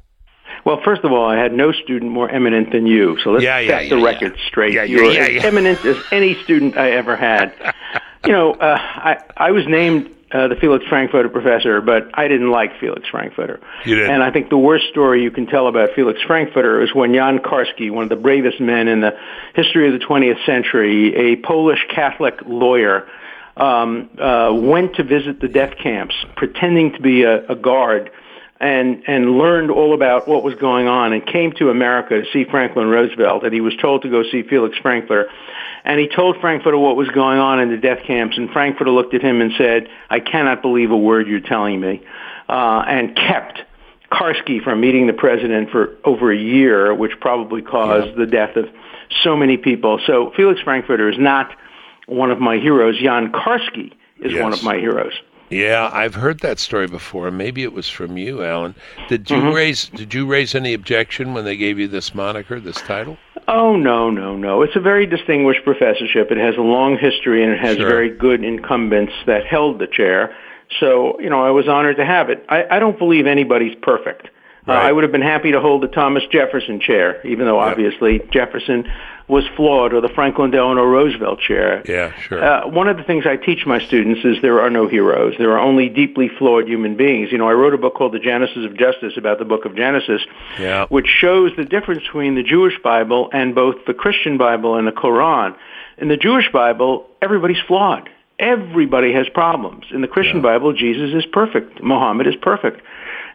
Well, 0.64 0.80
first 0.84 1.02
of 1.04 1.12
all, 1.12 1.28
I 1.28 1.36
had 1.36 1.52
no 1.52 1.72
student 1.72 2.10
more 2.10 2.30
eminent 2.30 2.72
than 2.72 2.86
you, 2.86 3.18
so 3.22 3.30
let's 3.30 3.44
yeah, 3.44 3.58
yeah, 3.60 3.68
set 3.70 3.84
yeah, 3.84 3.90
the 3.90 4.02
record 4.02 4.36
straight. 4.48 4.72
You're 4.88 5.10
as 5.10 5.44
eminent 5.44 5.84
as 5.84 5.96
any 6.10 6.34
student 6.42 6.76
I 6.76 6.90
ever 6.90 7.16
had. 7.16 7.52
you 8.26 8.32
know, 8.32 8.52
uh, 8.54 8.76
I 8.80 9.22
I 9.36 9.50
was 9.52 9.66
named 9.66 10.14
uh, 10.32 10.48
the 10.48 10.56
Felix 10.56 10.84
Frankfurter 10.88 11.28
professor, 11.28 11.80
but 11.80 12.10
I 12.14 12.26
didn't 12.26 12.50
like 12.50 12.80
Felix 12.80 13.08
Frankfurter. 13.08 13.60
You 13.84 13.96
did. 13.96 14.10
And 14.10 14.22
I 14.22 14.32
think 14.32 14.50
the 14.50 14.58
worst 14.58 14.88
story 14.88 15.22
you 15.22 15.30
can 15.30 15.46
tell 15.46 15.68
about 15.68 15.90
Felix 15.94 16.20
Frankfurter 16.22 16.82
is 16.82 16.94
when 16.94 17.14
Jan 17.14 17.38
Karski, 17.38 17.90
one 17.90 18.02
of 18.04 18.08
the 18.08 18.16
bravest 18.16 18.60
men 18.60 18.88
in 18.88 19.00
the 19.00 19.16
history 19.54 19.86
of 19.92 19.98
the 19.98 20.04
20th 20.04 20.44
century, 20.44 21.14
a 21.14 21.36
Polish 21.36 21.78
Catholic 21.94 22.40
lawyer, 22.44 23.06
um, 23.56 24.10
uh, 24.18 24.52
went 24.52 24.96
to 24.96 25.04
visit 25.04 25.40
the 25.40 25.48
death 25.48 25.74
camps, 25.82 26.14
pretending 26.36 26.92
to 26.92 27.00
be 27.00 27.22
a, 27.22 27.46
a 27.46 27.54
guard 27.54 28.10
and 28.58 29.02
and 29.06 29.36
learned 29.36 29.70
all 29.70 29.94
about 29.94 30.26
what 30.26 30.42
was 30.42 30.54
going 30.54 30.88
on 30.88 31.12
and 31.12 31.26
came 31.26 31.52
to 31.52 31.68
America 31.68 32.22
to 32.22 32.24
see 32.32 32.44
Franklin 32.50 32.88
Roosevelt 32.88 33.44
and 33.44 33.52
he 33.52 33.60
was 33.60 33.76
told 33.76 34.02
to 34.02 34.08
go 34.08 34.22
see 34.22 34.42
Felix 34.42 34.76
Frankfurter 34.78 35.30
and 35.86 36.00
he 36.00 36.08
told 36.08 36.40
Frankfurter 36.40 36.76
what 36.76 36.96
was 36.96 37.08
going 37.08 37.38
on 37.38 37.60
in 37.60 37.70
the 37.70 37.76
death 37.76 38.00
camps 38.06 38.36
and 38.36 38.50
Frankfurter 38.50 38.90
looked 38.90 39.14
at 39.14 39.22
him 39.22 39.40
and 39.40 39.52
said 39.56 39.88
I 40.10 40.20
cannot 40.20 40.60
believe 40.60 40.90
a 40.90 40.96
word 40.96 41.28
you're 41.28 41.40
telling 41.40 41.80
me 41.80 42.02
uh, 42.48 42.84
and 42.86 43.16
kept 43.16 43.60
Karski 44.10 44.62
from 44.62 44.80
meeting 44.80 45.06
the 45.06 45.12
president 45.12 45.70
for 45.70 45.96
over 46.04 46.32
a 46.32 46.36
year, 46.36 46.94
which 46.94 47.12
probably 47.20 47.62
caused 47.62 48.08
yeah. 48.08 48.14
the 48.16 48.26
death 48.26 48.56
of 48.56 48.66
so 49.22 49.36
many 49.36 49.56
people. 49.56 50.00
So 50.06 50.32
Felix 50.36 50.60
Frankfurter 50.60 51.08
is 51.08 51.18
not 51.18 51.50
one 52.06 52.30
of 52.30 52.40
my 52.40 52.58
heroes. 52.58 52.98
Jan 53.00 53.32
Karski 53.32 53.92
is 54.20 54.32
yes. 54.32 54.42
one 54.42 54.52
of 54.52 54.62
my 54.62 54.76
heroes. 54.76 55.12
Yeah, 55.50 55.90
I've 55.92 56.14
heard 56.14 56.40
that 56.40 56.58
story 56.58 56.88
before. 56.88 57.30
Maybe 57.30 57.62
it 57.62 57.72
was 57.72 57.88
from 57.88 58.16
you, 58.16 58.42
Alan. 58.42 58.74
Did 59.08 59.30
you 59.30 59.36
mm-hmm. 59.36 59.54
raise 59.54 59.88
Did 59.88 60.12
you 60.12 60.26
raise 60.26 60.54
any 60.54 60.74
objection 60.74 61.34
when 61.34 61.44
they 61.44 61.56
gave 61.56 61.78
you 61.78 61.88
this 61.88 62.14
moniker, 62.14 62.58
this 62.58 62.80
title? 62.82 63.16
Oh 63.48 63.76
no, 63.76 64.10
no, 64.10 64.36
no! 64.36 64.62
It's 64.62 64.74
a 64.74 64.80
very 64.80 65.06
distinguished 65.06 65.62
professorship. 65.62 66.32
It 66.32 66.38
has 66.38 66.56
a 66.56 66.62
long 66.62 66.98
history, 66.98 67.44
and 67.44 67.52
it 67.52 67.60
has 67.60 67.76
sure. 67.76 67.88
very 67.88 68.10
good 68.10 68.42
incumbents 68.42 69.12
that 69.26 69.46
held 69.46 69.78
the 69.78 69.86
chair. 69.86 70.34
So, 70.80 71.20
you 71.20 71.30
know, 71.30 71.44
I 71.44 71.50
was 71.50 71.68
honored 71.68 71.96
to 71.98 72.04
have 72.04 72.28
it. 72.28 72.44
I, 72.48 72.64
I 72.68 72.78
don't 72.80 72.98
believe 72.98 73.26
anybody's 73.26 73.76
perfect. 73.82 74.30
Right. 74.66 74.84
Uh, 74.84 74.88
I 74.88 74.92
would 74.92 75.04
have 75.04 75.12
been 75.12 75.22
happy 75.22 75.52
to 75.52 75.60
hold 75.60 75.82
the 75.82 75.88
Thomas 75.88 76.24
Jefferson 76.30 76.80
chair, 76.80 77.24
even 77.26 77.46
though 77.46 77.60
yep. 77.60 77.72
obviously 77.72 78.20
Jefferson 78.32 78.90
was 79.28 79.44
flawed, 79.56 79.92
or 79.92 80.00
the 80.00 80.08
Franklin 80.08 80.50
Delano 80.52 80.84
Roosevelt 80.84 81.40
chair. 81.40 81.82
Yeah, 81.84 82.12
sure. 82.20 82.42
Uh, 82.42 82.68
one 82.68 82.88
of 82.88 82.96
the 82.96 83.02
things 83.02 83.24
I 83.26 83.36
teach 83.36 83.66
my 83.66 83.84
students 83.84 84.20
is 84.24 84.36
there 84.40 84.60
are 84.60 84.70
no 84.70 84.86
heroes. 84.86 85.34
There 85.36 85.50
are 85.52 85.58
only 85.58 85.88
deeply 85.88 86.28
flawed 86.38 86.68
human 86.68 86.96
beings. 86.96 87.30
You 87.32 87.38
know, 87.38 87.48
I 87.48 87.52
wrote 87.52 87.74
a 87.74 87.78
book 87.78 87.94
called 87.94 88.12
The 88.12 88.20
Genesis 88.20 88.64
of 88.64 88.76
Justice 88.76 89.14
about 89.16 89.40
the 89.40 89.44
book 89.44 89.64
of 89.64 89.74
Genesis, 89.74 90.22
yeah. 90.60 90.86
which 90.86 91.08
shows 91.08 91.50
the 91.56 91.64
difference 91.64 92.02
between 92.04 92.36
the 92.36 92.44
Jewish 92.44 92.74
Bible 92.84 93.28
and 93.32 93.54
both 93.54 93.84
the 93.86 93.94
Christian 93.94 94.38
Bible 94.38 94.76
and 94.76 94.86
the 94.86 94.92
Quran. 94.92 95.56
In 95.98 96.06
the 96.06 96.16
Jewish 96.16 96.50
Bible, 96.52 97.08
everybody's 97.20 97.60
flawed. 97.66 98.08
Everybody 98.38 99.12
has 99.12 99.28
problems. 99.30 99.86
In 99.92 100.02
the 100.02 100.08
Christian 100.08 100.36
yeah. 100.36 100.42
Bible, 100.42 100.72
Jesus 100.72 101.14
is 101.14 101.24
perfect. 101.32 101.82
Muhammad 101.82 102.26
is 102.28 102.36
perfect. 102.42 102.80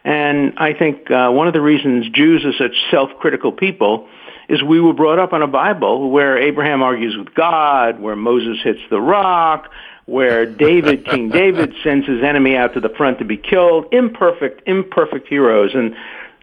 And 0.04 0.54
I 0.58 0.72
think 0.72 1.10
uh, 1.10 1.30
one 1.30 1.46
of 1.46 1.52
the 1.52 1.60
reasons 1.60 2.08
Jews 2.10 2.44
are 2.44 2.52
such 2.52 2.76
self-critical 2.90 3.52
people 3.52 4.08
is 4.48 4.62
we 4.62 4.80
were 4.80 4.92
brought 4.92 5.18
up 5.18 5.32
on 5.32 5.42
a 5.42 5.46
Bible 5.46 6.10
where 6.10 6.36
Abraham 6.36 6.82
argues 6.82 7.16
with 7.16 7.34
God, 7.34 8.00
where 8.00 8.16
Moses 8.16 8.58
hits 8.62 8.80
the 8.90 9.00
rock, 9.00 9.70
where 10.06 10.44
David, 10.44 11.06
King 11.10 11.28
David, 11.28 11.74
sends 11.82 12.06
his 12.06 12.22
enemy 12.22 12.56
out 12.56 12.74
to 12.74 12.80
the 12.80 12.88
front 12.88 13.18
to 13.18 13.24
be 13.24 13.36
killed. 13.36 13.86
Imperfect, 13.92 14.66
imperfect 14.66 15.28
heroes, 15.28 15.70
and 15.74 15.94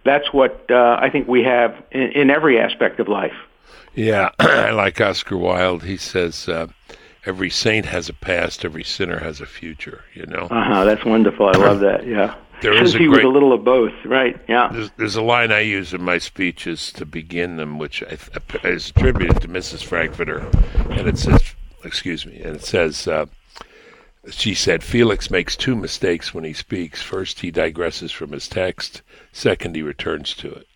that's 0.04 0.32
what 0.32 0.64
uh, 0.70 0.98
I 1.00 1.10
think 1.10 1.28
we 1.28 1.44
have 1.44 1.74
in, 1.90 2.12
in, 2.12 2.30
every 2.30 2.58
aspect 2.58 2.98
of 3.00 3.08
life. 3.08 3.34
Yeah, 3.94 4.30
I 4.38 4.70
like 4.74 5.00
Oscar 5.00 5.36
Wilde. 5.36 5.82
He 5.82 5.96
says. 5.96 6.48
Uh, 6.48 6.68
every 7.26 7.50
saint 7.50 7.84
has 7.84 8.08
a 8.08 8.14
past, 8.14 8.64
every 8.64 8.82
sinner 8.82 9.18
has 9.18 9.42
a 9.42 9.46
future. 9.46 10.04
You 10.14 10.26
know. 10.26 10.48
Uh 10.50 10.64
huh. 10.64 10.84
That's 10.84 11.04
wonderful. 11.04 11.48
I 11.48 11.58
love 11.58 11.80
that. 11.80 12.06
Yeah. 12.06 12.34
There 12.62 12.82
is 12.82 12.94
a 12.94 12.98
he 12.98 13.06
great, 13.06 13.24
was 13.24 13.24
a 13.24 13.28
little 13.28 13.52
of 13.52 13.64
both, 13.64 13.92
right? 14.04 14.38
Yeah. 14.48 14.68
There's, 14.72 14.90
there's, 14.96 15.16
a 15.16 15.22
line 15.22 15.50
I 15.50 15.60
use 15.60 15.94
in 15.94 16.02
my 16.02 16.18
speeches 16.18 16.92
to 16.92 17.06
begin 17.06 17.56
them, 17.56 17.78
which 17.78 18.02
I, 18.02 18.18
is 18.68 18.90
attributed 18.90 19.40
to 19.42 19.48
Mrs. 19.48 19.82
Frankfurter, 19.82 20.46
and 20.90 21.08
it 21.08 21.18
says, 21.18 21.54
"Excuse 21.84 22.26
me," 22.26 22.40
and 22.40 22.56
it 22.56 22.64
says. 22.64 23.08
Uh, 23.08 23.26
she 24.28 24.54
said, 24.54 24.84
Felix 24.84 25.30
makes 25.30 25.56
two 25.56 25.74
mistakes 25.74 26.34
when 26.34 26.44
he 26.44 26.52
speaks. 26.52 27.00
First, 27.00 27.40
he 27.40 27.50
digresses 27.50 28.12
from 28.12 28.32
his 28.32 28.48
text. 28.48 29.00
Second, 29.32 29.74
he 29.74 29.80
returns 29.82 30.34
to 30.34 30.52
it. 30.52 30.66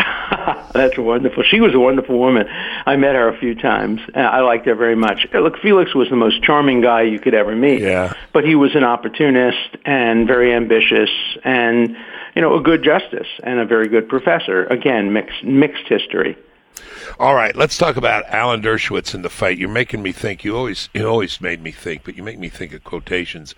That's 0.72 0.96
wonderful. 0.96 1.42
She 1.42 1.60
was 1.60 1.74
a 1.74 1.78
wonderful 1.78 2.18
woman. 2.18 2.46
I 2.48 2.96
met 2.96 3.14
her 3.14 3.28
a 3.28 3.38
few 3.38 3.54
times. 3.54 4.00
Uh, 4.14 4.20
I 4.20 4.40
liked 4.40 4.66
her 4.66 4.74
very 4.74 4.96
much. 4.96 5.26
Uh, 5.34 5.40
look, 5.40 5.58
Felix 5.58 5.94
was 5.94 6.08
the 6.08 6.16
most 6.16 6.42
charming 6.42 6.80
guy 6.80 7.02
you 7.02 7.18
could 7.18 7.34
ever 7.34 7.54
meet. 7.54 7.80
Yeah. 7.80 8.12
But 8.32 8.44
he 8.44 8.54
was 8.54 8.74
an 8.74 8.84
opportunist 8.84 9.76
and 9.84 10.26
very 10.26 10.54
ambitious 10.54 11.10
and, 11.44 11.96
you 12.34 12.42
know, 12.42 12.56
a 12.56 12.62
good 12.62 12.82
justice 12.82 13.28
and 13.42 13.58
a 13.58 13.66
very 13.66 13.88
good 13.88 14.08
professor. 14.08 14.64
Again, 14.66 15.12
mixed 15.12 15.44
mixed 15.44 15.86
history. 15.88 16.36
All 17.18 17.34
right, 17.34 17.54
let's 17.54 17.76
talk 17.76 17.96
about 17.96 18.24
Alan 18.28 18.62
Dershowitz 18.62 19.14
in 19.14 19.22
the 19.22 19.28
fight. 19.28 19.58
You're 19.58 19.68
making 19.68 20.02
me 20.02 20.12
think. 20.12 20.44
You 20.44 20.56
always 20.56 20.88
you 20.94 21.06
always 21.06 21.40
made 21.40 21.62
me 21.62 21.70
think, 21.70 22.04
but 22.04 22.16
you 22.16 22.22
make 22.22 22.38
me 22.38 22.48
think 22.48 22.72
of 22.72 22.84
quotations. 22.84 23.54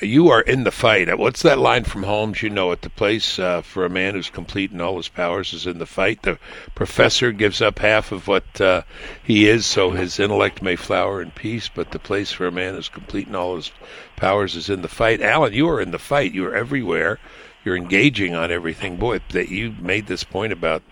You 0.00 0.30
are 0.30 0.40
in 0.40 0.64
the 0.64 0.70
fight. 0.70 1.16
What's 1.18 1.42
that 1.42 1.58
line 1.58 1.84
from 1.84 2.02
Holmes? 2.02 2.42
You 2.42 2.50
know 2.50 2.72
it. 2.72 2.82
The 2.82 2.90
place 2.90 3.38
uh, 3.38 3.62
for 3.62 3.84
a 3.84 3.90
man 3.90 4.14
who's 4.14 4.30
complete 4.30 4.72
in 4.72 4.80
all 4.80 4.96
his 4.96 5.08
powers 5.08 5.52
is 5.52 5.66
in 5.66 5.78
the 5.78 5.86
fight. 5.86 6.22
The 6.22 6.38
professor 6.74 7.30
gives 7.30 7.62
up 7.62 7.78
half 7.78 8.10
of 8.10 8.26
what 8.26 8.60
uh, 8.60 8.82
he 9.22 9.48
is, 9.48 9.64
so 9.66 9.90
his 9.90 10.18
intellect 10.18 10.62
may 10.62 10.76
flower 10.76 11.22
in 11.22 11.30
peace. 11.30 11.68
But 11.68 11.92
the 11.92 11.98
place 11.98 12.32
for 12.32 12.46
a 12.46 12.52
man 12.52 12.74
who's 12.74 12.88
complete 12.88 13.28
in 13.28 13.36
all 13.36 13.56
his 13.56 13.70
powers 14.16 14.56
is 14.56 14.70
in 14.70 14.82
the 14.82 14.88
fight. 14.88 15.20
Alan, 15.20 15.52
you 15.52 15.68
are 15.68 15.80
in 15.80 15.90
the 15.90 15.98
fight. 15.98 16.32
You 16.32 16.46
are 16.46 16.54
everywhere. 16.54 17.18
You're 17.64 17.76
engaging 17.76 18.34
on 18.34 18.50
everything. 18.50 18.96
Boy, 18.96 19.20
that 19.30 19.48
you 19.48 19.74
made 19.80 20.06
this 20.06 20.24
point 20.24 20.52
about 20.52 20.82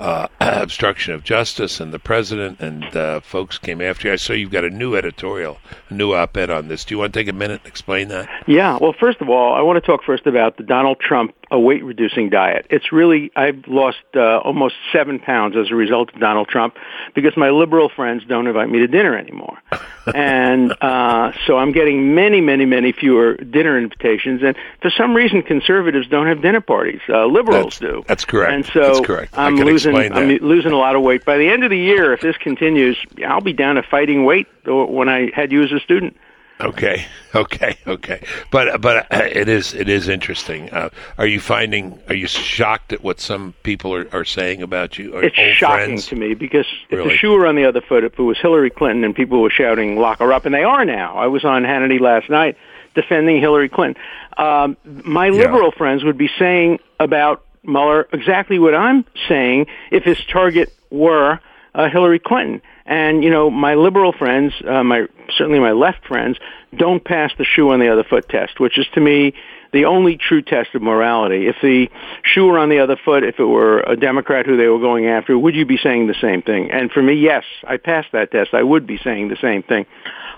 uh, 0.00 0.26
obstruction 0.40 1.14
of 1.14 1.22
justice 1.22 1.78
and 1.78 1.92
the 1.92 1.98
president 1.98 2.58
and 2.60 2.84
uh, 2.96 3.20
folks 3.20 3.58
came 3.58 3.80
after 3.80 4.08
you. 4.08 4.14
I 4.14 4.16
saw 4.16 4.32
you've 4.32 4.50
got 4.50 4.64
a 4.64 4.70
new 4.70 4.96
editorial, 4.96 5.58
a 5.88 5.94
new 5.94 6.14
op-ed 6.14 6.50
on 6.50 6.68
this. 6.68 6.84
Do 6.84 6.94
you 6.94 6.98
want 6.98 7.12
to 7.12 7.20
take 7.20 7.28
a 7.28 7.32
minute 7.32 7.60
and 7.62 7.68
explain 7.68 8.08
that? 8.08 8.28
Yeah. 8.46 8.78
Well, 8.80 8.94
first 8.98 9.20
of 9.20 9.28
all, 9.28 9.54
I 9.54 9.60
want 9.60 9.82
to 9.82 9.86
talk 9.86 10.02
first 10.04 10.26
about 10.26 10.56
the 10.56 10.62
Donald 10.62 10.98
Trump 11.00 11.34
a 11.50 11.58
weight 11.58 11.84
reducing 11.84 12.30
diet. 12.30 12.66
It's 12.70 12.92
really 12.92 13.32
I've 13.34 13.66
lost 13.66 13.98
uh, 14.14 14.38
almost 14.38 14.76
seven 14.92 15.18
pounds 15.18 15.56
as 15.56 15.70
a 15.70 15.74
result 15.74 16.12
of 16.14 16.20
Donald 16.20 16.48
Trump 16.48 16.76
because 17.14 17.36
my 17.36 17.50
liberal 17.50 17.88
friends 17.88 18.24
don't 18.26 18.46
invite 18.46 18.68
me 18.70 18.78
to 18.80 18.86
dinner 18.86 19.16
anymore, 19.16 19.58
and 20.14 20.72
uh, 20.80 21.32
so 21.46 21.58
I'm 21.58 21.72
getting 21.72 22.14
many, 22.14 22.40
many, 22.40 22.66
many 22.66 22.92
fewer 22.92 23.34
dinner 23.34 23.78
invitations. 23.78 24.42
And 24.42 24.56
for 24.80 24.90
some 24.90 25.14
reason, 25.14 25.42
conservatives 25.42 26.08
don't 26.08 26.26
have 26.26 26.40
dinner 26.40 26.60
parties. 26.60 27.00
Uh, 27.08 27.26
liberals 27.26 27.78
that's, 27.78 27.78
do. 27.78 28.04
That's 28.06 28.24
correct. 28.24 28.52
And 28.52 28.66
so 28.66 28.80
that's 28.80 29.06
correct. 29.06 29.34
I'm 29.36 29.56
losing 29.56 29.96
I'm 29.96 30.28
losing 30.28 30.72
a 30.72 30.78
lot 30.78 30.96
of 30.96 31.02
weight. 31.02 31.24
By 31.24 31.38
the 31.38 31.48
end 31.48 31.64
of 31.64 31.70
the 31.70 31.78
year, 31.78 32.12
if 32.12 32.20
this 32.20 32.36
continues, 32.36 32.96
I'll 33.26 33.40
be 33.40 33.52
down 33.52 33.74
to 33.74 33.82
fighting 33.82 34.24
weight 34.24 34.46
when 34.64 35.08
I 35.08 35.30
had 35.34 35.52
you 35.52 35.62
as 35.64 35.72
a 35.72 35.80
student. 35.80 36.16
Okay, 36.60 37.06
okay, 37.34 37.76
okay. 37.86 38.22
But 38.50 38.80
but 38.80 39.12
uh, 39.12 39.22
it 39.24 39.48
is 39.48 39.74
it 39.74 39.88
is 39.88 40.08
interesting. 40.08 40.70
Uh, 40.70 40.90
are 41.18 41.26
you 41.26 41.40
finding? 41.40 41.98
Are 42.08 42.14
you 42.14 42.26
shocked 42.26 42.92
at 42.92 43.02
what 43.02 43.20
some 43.20 43.54
people 43.62 43.94
are, 43.94 44.08
are 44.12 44.24
saying 44.24 44.62
about 44.62 44.98
you? 44.98 45.16
It's 45.18 45.36
shocking 45.56 45.86
friends? 45.86 46.06
to 46.08 46.16
me 46.16 46.34
because 46.34 46.66
really? 46.90 47.04
if 47.04 47.10
the 47.10 47.16
shoe 47.16 47.32
were 47.32 47.46
on 47.46 47.56
the 47.56 47.64
other 47.64 47.80
foot, 47.80 48.04
if 48.04 48.18
it 48.18 48.22
was 48.22 48.38
Hillary 48.38 48.70
Clinton 48.70 49.04
and 49.04 49.14
people 49.14 49.40
were 49.40 49.50
shouting 49.50 49.96
"lock 49.98 50.18
her 50.18 50.32
up," 50.32 50.44
and 50.44 50.54
they 50.54 50.64
are 50.64 50.84
now. 50.84 51.16
I 51.16 51.26
was 51.26 51.44
on 51.44 51.62
Hannity 51.62 52.00
last 52.00 52.28
night 52.30 52.56
defending 52.94 53.40
Hillary 53.40 53.68
Clinton. 53.68 54.02
Um, 54.36 54.76
my 54.84 55.28
liberal 55.28 55.70
yeah. 55.72 55.78
friends 55.78 56.04
would 56.04 56.18
be 56.18 56.30
saying 56.38 56.80
about 56.98 57.44
Mueller 57.62 58.08
exactly 58.12 58.58
what 58.58 58.74
I'm 58.74 59.04
saying 59.28 59.66
if 59.90 60.04
his 60.04 60.18
target 60.24 60.72
were 60.90 61.40
uh, 61.74 61.88
Hillary 61.88 62.18
Clinton. 62.18 62.62
And 62.90 63.22
you 63.22 63.30
know, 63.30 63.50
my 63.50 63.76
liberal 63.76 64.12
friends, 64.12 64.52
uh, 64.68 64.82
my 64.82 65.06
certainly 65.38 65.60
my 65.60 65.70
left 65.70 66.04
friends, 66.06 66.38
don't 66.76 67.02
pass 67.02 67.30
the 67.38 67.44
shoe 67.44 67.70
on 67.70 67.78
the 67.78 67.88
other 67.88 68.02
foot 68.02 68.28
test, 68.28 68.58
which 68.58 68.78
is 68.78 68.86
to 68.94 69.00
me 69.00 69.32
the 69.72 69.84
only 69.84 70.16
true 70.16 70.42
test 70.42 70.74
of 70.74 70.82
morality. 70.82 71.46
If 71.46 71.54
the 71.62 71.88
shoe 72.24 72.46
were 72.46 72.58
on 72.58 72.68
the 72.68 72.80
other 72.80 72.96
foot, 72.96 73.22
if 73.22 73.38
it 73.38 73.44
were 73.44 73.78
a 73.82 73.94
Democrat 73.94 74.44
who 74.44 74.56
they 74.56 74.66
were 74.66 74.80
going 74.80 75.06
after, 75.06 75.38
would 75.38 75.54
you 75.54 75.64
be 75.64 75.76
saying 75.76 76.08
the 76.08 76.16
same 76.20 76.42
thing? 76.42 76.72
And 76.72 76.90
for 76.90 77.00
me, 77.00 77.14
yes, 77.14 77.44
I 77.64 77.76
passed 77.76 78.08
that 78.10 78.32
test. 78.32 78.54
I 78.54 78.62
would 78.64 78.88
be 78.88 78.98
saying 78.98 79.28
the 79.28 79.38
same 79.40 79.62
thing. 79.62 79.86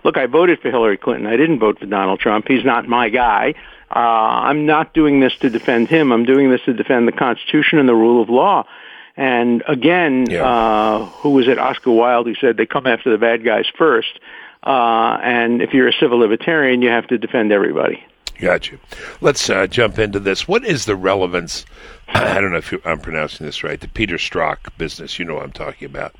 Look, 0.05 0.19
I 0.19 0.27
voted 0.27 0.61
for 0.61 0.71
Hillary 0.71 0.99
Clinton. 0.99 1.27
I 1.27 1.38
didn't 1.38 1.59
vote 1.59 1.79
for 1.79 1.87
Donald 1.87 2.21
Trump. 2.21 2.49
He's 2.49 2.67
not 2.67 2.87
my 2.87 3.09
guy. 3.09 3.55
Uh, 3.91 3.99
I'm 3.99 4.67
not 4.67 4.93
doing 4.93 5.21
this 5.21 5.33
to 5.41 5.49
defend 5.49 5.88
him. 5.88 6.12
I'm 6.12 6.27
doing 6.27 6.51
this 6.51 6.61
to 6.67 6.75
defend 6.75 7.09
the 7.09 7.12
Constitution 7.12 7.79
and 7.79 7.88
the 7.88 7.95
rule 7.95 8.21
of 8.21 8.29
law. 8.29 8.67
And 9.16 9.62
again, 9.68 10.27
yeah. 10.31 10.46
uh, 10.46 11.07
who 11.07 11.31
was 11.31 11.48
it? 11.48 11.59
Oscar 11.59 11.90
Wilde, 11.90 12.27
who 12.27 12.35
said 12.35 12.57
they 12.57 12.66
come 12.66 12.87
after 12.87 13.11
the 13.11 13.18
bad 13.18 13.44
guys 13.44 13.66
first. 13.77 14.18
Uh, 14.62 15.18
and 15.22 15.61
if 15.61 15.75
you're 15.75 15.88
a 15.88 15.92
civil 15.92 16.18
libertarian, 16.18 16.83
you 16.83 16.88
have 16.88 17.07
to 17.09 17.18
defend 17.18 17.53
everybody. 17.53 18.05
Got 18.40 18.70
you. 18.70 18.79
Let's 19.20 19.48
uh, 19.51 19.66
jump 19.66 19.98
into 19.98 20.18
this. 20.18 20.48
What 20.48 20.64
is 20.64 20.85
the 20.85 20.96
relevance? 20.96 21.64
I 22.09 22.40
don't 22.40 22.53
know 22.53 22.59
if 22.59 22.75
I'm 22.87 22.98
pronouncing 22.98 23.46
this 23.46 23.62
right. 23.62 23.81
The 23.81 23.88
Peter 23.88 24.16
Strzok 24.16 24.77
business. 24.79 25.18
You 25.18 25.25
know 25.25 25.35
what 25.35 25.44
I'm 25.44 25.53
talking 25.53 25.87
about. 25.87 26.14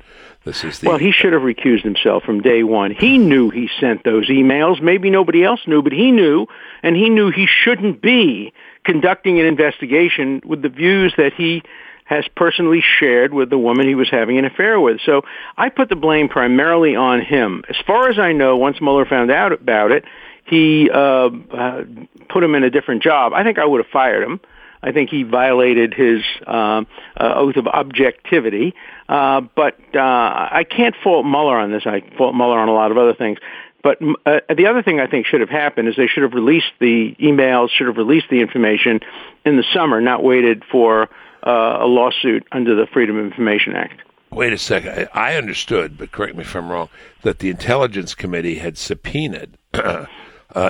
This 0.45 0.63
is 0.63 0.79
the. 0.79 0.89
Well, 0.89 0.97
he 0.97 1.11
should 1.11 1.33
have 1.33 1.41
recused 1.41 1.83
himself 1.83 2.23
from 2.23 2.41
day 2.41 2.63
one. 2.63 2.91
He 2.91 3.17
knew 3.17 3.49
he 3.49 3.69
sent 3.79 4.03
those 4.03 4.29
emails. 4.29 4.81
Maybe 4.81 5.09
nobody 5.09 5.43
else 5.43 5.61
knew, 5.67 5.81
but 5.81 5.93
he 5.93 6.11
knew, 6.11 6.47
and 6.81 6.95
he 6.95 7.09
knew 7.09 7.29
he 7.31 7.47
shouldn't 7.47 8.01
be 8.01 8.53
conducting 8.85 9.39
an 9.39 9.45
investigation 9.45 10.41
with 10.45 10.61
the 10.61 10.69
views 10.69 11.13
that 11.17 11.33
he 11.33 11.63
has 12.05 12.25
personally 12.35 12.83
shared 12.99 13.33
with 13.33 13.49
the 13.49 13.57
woman 13.57 13.87
he 13.87 13.95
was 13.95 14.09
having 14.09 14.37
an 14.37 14.45
affair 14.45 14.79
with. 14.79 14.99
So 15.05 15.21
I 15.57 15.69
put 15.69 15.89
the 15.89 15.95
blame 15.95 16.29
primarily 16.29 16.95
on 16.95 17.21
him. 17.21 17.63
As 17.69 17.77
far 17.87 18.09
as 18.09 18.19
I 18.19 18.33
know, 18.33 18.57
once 18.57 18.81
Mueller 18.81 19.05
found 19.05 19.31
out 19.31 19.51
about 19.51 19.91
it, 19.91 20.05
he 20.45 20.89
uh, 20.89 20.97
uh, 21.29 21.83
put 22.29 22.43
him 22.43 22.55
in 22.55 22.63
a 22.63 22.69
different 22.69 23.01
job. 23.01 23.33
I 23.33 23.43
think 23.43 23.57
I 23.57 23.65
would 23.65 23.83
have 23.83 23.91
fired 23.91 24.23
him. 24.23 24.41
I 24.81 24.91
think 24.91 25.09
he 25.09 25.23
violated 25.23 25.93
his 25.93 26.21
uh, 26.45 26.83
uh, 27.15 27.33
oath 27.35 27.55
of 27.55 27.67
objectivity. 27.67 28.75
Uh, 29.07 29.41
but 29.55 29.77
uh, 29.95 29.99
I 29.99 30.65
can't 30.69 30.93
fault 31.01 31.25
Mueller 31.25 31.57
on 31.57 31.71
this. 31.71 31.83
I 31.85 32.03
fault 32.17 32.35
Mueller 32.35 32.59
on 32.59 32.67
a 32.67 32.73
lot 32.73 32.91
of 32.91 32.97
other 32.97 33.13
things. 33.13 33.37
But 33.81 33.99
uh, 34.25 34.39
the 34.55 34.67
other 34.67 34.81
thing 34.81 34.99
I 34.99 35.07
think 35.07 35.25
should 35.25 35.41
have 35.41 35.49
happened 35.49 35.87
is 35.87 35.95
they 35.95 36.07
should 36.07 36.23
have 36.23 36.33
released 36.33 36.71
the 36.79 37.15
emails, 37.19 37.69
should 37.69 37.87
have 37.87 37.97
released 37.97 38.27
the 38.29 38.41
information 38.41 38.99
in 39.45 39.57
the 39.57 39.63
summer, 39.73 40.01
not 40.01 40.23
waited 40.23 40.63
for 40.69 41.09
uh, 41.45 41.77
a 41.81 41.85
lawsuit 41.87 42.45
under 42.51 42.75
the 42.75 42.87
Freedom 42.91 43.17
of 43.17 43.25
Information 43.25 43.75
Act. 43.75 44.01
Wait 44.31 44.53
a 44.53 44.57
second. 44.57 45.09
I 45.13 45.35
understood, 45.35 45.97
but 45.97 46.11
correct 46.11 46.35
me 46.35 46.41
if 46.41 46.55
I'm 46.55 46.71
wrong, 46.71 46.89
that 47.21 47.39
the 47.39 47.49
Intelligence 47.49 48.15
Committee 48.15 48.55
had 48.55 48.77
subpoenaed 48.77 49.57
uh, 49.73 50.05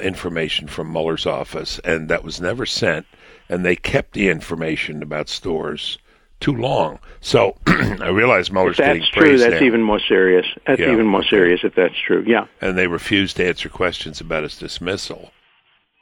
information 0.04 0.68
from 0.68 0.92
Mueller's 0.92 1.26
office, 1.26 1.80
and 1.80 2.10
that 2.10 2.24
was 2.26 2.42
never 2.42 2.66
sent, 2.66 3.06
and 3.48 3.66
they 3.66 3.76
kept 3.78 4.14
the 4.14 4.28
information 4.30 5.02
about 5.02 5.28
Strzok 5.28 5.98
too 6.42 6.56
long. 6.56 7.00
So 7.22 7.56
I 7.68 8.10
realize 8.10 8.52
Mueller's 8.52 8.78
if 8.78 8.86
that's 8.86 9.10
true. 9.12 9.38
That's 9.38 9.62
now. 9.62 9.66
even 9.66 9.82
more 9.82 10.02
serious. 10.02 10.46
That's 10.68 10.82
Yeah, 10.82 10.92
even 10.92 11.06
more 11.06 11.24
serious 11.24 11.62
if 11.64 11.74
that's 11.74 11.96
true. 12.06 12.24
Yeah. 12.28 12.48
and 12.60 12.78
they 12.78 12.88
refused 12.88 13.38
to 13.38 13.48
answer 13.48 13.70
questions 13.70 14.20
about 14.20 14.44
his 14.44 14.58
dismissal. 14.58 15.32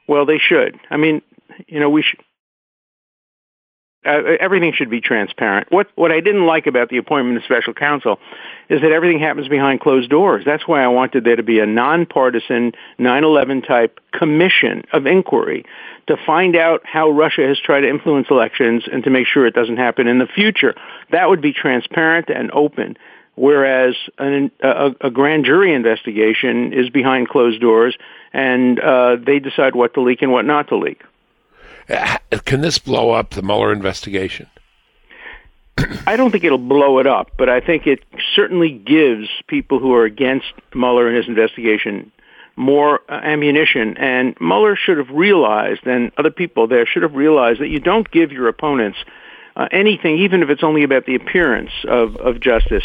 Well, 0.07 0.25
they 0.25 0.39
should. 0.39 0.79
I 0.89 0.97
mean, 0.97 1.21
you 1.67 1.79
know, 1.79 1.91
we 1.91 2.01
should. 2.01 2.19
Uh, 4.03 4.21
everything 4.39 4.73
should 4.73 4.89
be 4.89 4.99
transparent. 4.99 5.71
What 5.71 5.87
what 5.93 6.11
I 6.11 6.21
didn't 6.21 6.47
like 6.47 6.65
about 6.65 6.89
the 6.89 6.97
appointment 6.97 7.37
of 7.37 7.43
special 7.43 7.73
counsel 7.73 8.19
is 8.67 8.81
that 8.81 8.91
everything 8.91 9.19
happens 9.19 9.47
behind 9.47 9.79
closed 9.79 10.09
doors. 10.09 10.43
That's 10.43 10.67
why 10.67 10.83
I 10.83 10.87
wanted 10.87 11.23
there 11.23 11.35
to 11.35 11.43
be 11.43 11.59
a 11.59 11.67
nonpartisan 11.67 12.73
9/11 12.97 13.61
type 13.67 13.99
commission 14.11 14.85
of 14.91 15.05
inquiry 15.05 15.65
to 16.07 16.17
find 16.17 16.55
out 16.55 16.81
how 16.83 17.11
Russia 17.11 17.47
has 17.47 17.59
tried 17.59 17.81
to 17.81 17.89
influence 17.89 18.27
elections 18.31 18.85
and 18.91 19.03
to 19.03 19.11
make 19.11 19.27
sure 19.27 19.45
it 19.45 19.53
doesn't 19.53 19.77
happen 19.77 20.07
in 20.07 20.17
the 20.17 20.25
future. 20.25 20.73
That 21.11 21.29
would 21.29 21.41
be 21.41 21.53
transparent 21.53 22.29
and 22.29 22.49
open. 22.53 22.97
Whereas 23.35 23.95
an, 24.17 24.51
a, 24.61 24.95
a 25.01 25.09
grand 25.11 25.45
jury 25.45 25.73
investigation 25.73 26.73
is 26.73 26.89
behind 26.89 27.29
closed 27.29 27.61
doors, 27.61 27.95
and 28.33 28.79
uh, 28.79 29.17
they 29.23 29.39
decide 29.39 29.75
what 29.75 29.93
to 29.93 30.01
leak 30.01 30.21
and 30.21 30.31
what 30.31 30.45
not 30.45 30.67
to 30.69 30.75
leak. 30.75 31.01
Uh, 31.89 32.17
Can 32.45 32.61
this 32.61 32.79
blow 32.79 33.11
up 33.11 33.31
the 33.31 33.41
Mueller 33.41 33.73
investigation? 33.73 34.47
I 36.05 36.15
don't 36.15 36.31
think 36.31 36.43
it'll 36.43 36.57
blow 36.57 36.99
it 36.99 37.07
up, 37.07 37.31
but 37.37 37.49
I 37.49 37.59
think 37.59 37.87
it 37.87 38.03
certainly 38.35 38.71
gives 38.71 39.29
people 39.47 39.79
who 39.79 39.93
are 39.93 40.05
against 40.05 40.53
Mueller 40.75 41.07
and 41.07 41.17
his 41.17 41.27
investigation 41.27 42.11
more 42.55 43.01
uh, 43.09 43.13
ammunition. 43.13 43.97
And 43.97 44.35
Mueller 44.39 44.75
should 44.75 44.97
have 44.97 45.09
realized, 45.09 45.87
and 45.87 46.11
other 46.17 46.29
people 46.29 46.67
there 46.67 46.85
should 46.85 47.03
have 47.03 47.15
realized, 47.15 47.61
that 47.61 47.69
you 47.69 47.79
don't 47.79 48.09
give 48.11 48.31
your 48.31 48.47
opponents 48.47 48.99
uh, 49.55 49.67
anything, 49.71 50.19
even 50.19 50.43
if 50.43 50.49
it's 50.49 50.63
only 50.63 50.83
about 50.83 51.05
the 51.05 51.15
appearance 51.15 51.71
of, 51.87 52.15
of 52.17 52.39
justice. 52.39 52.83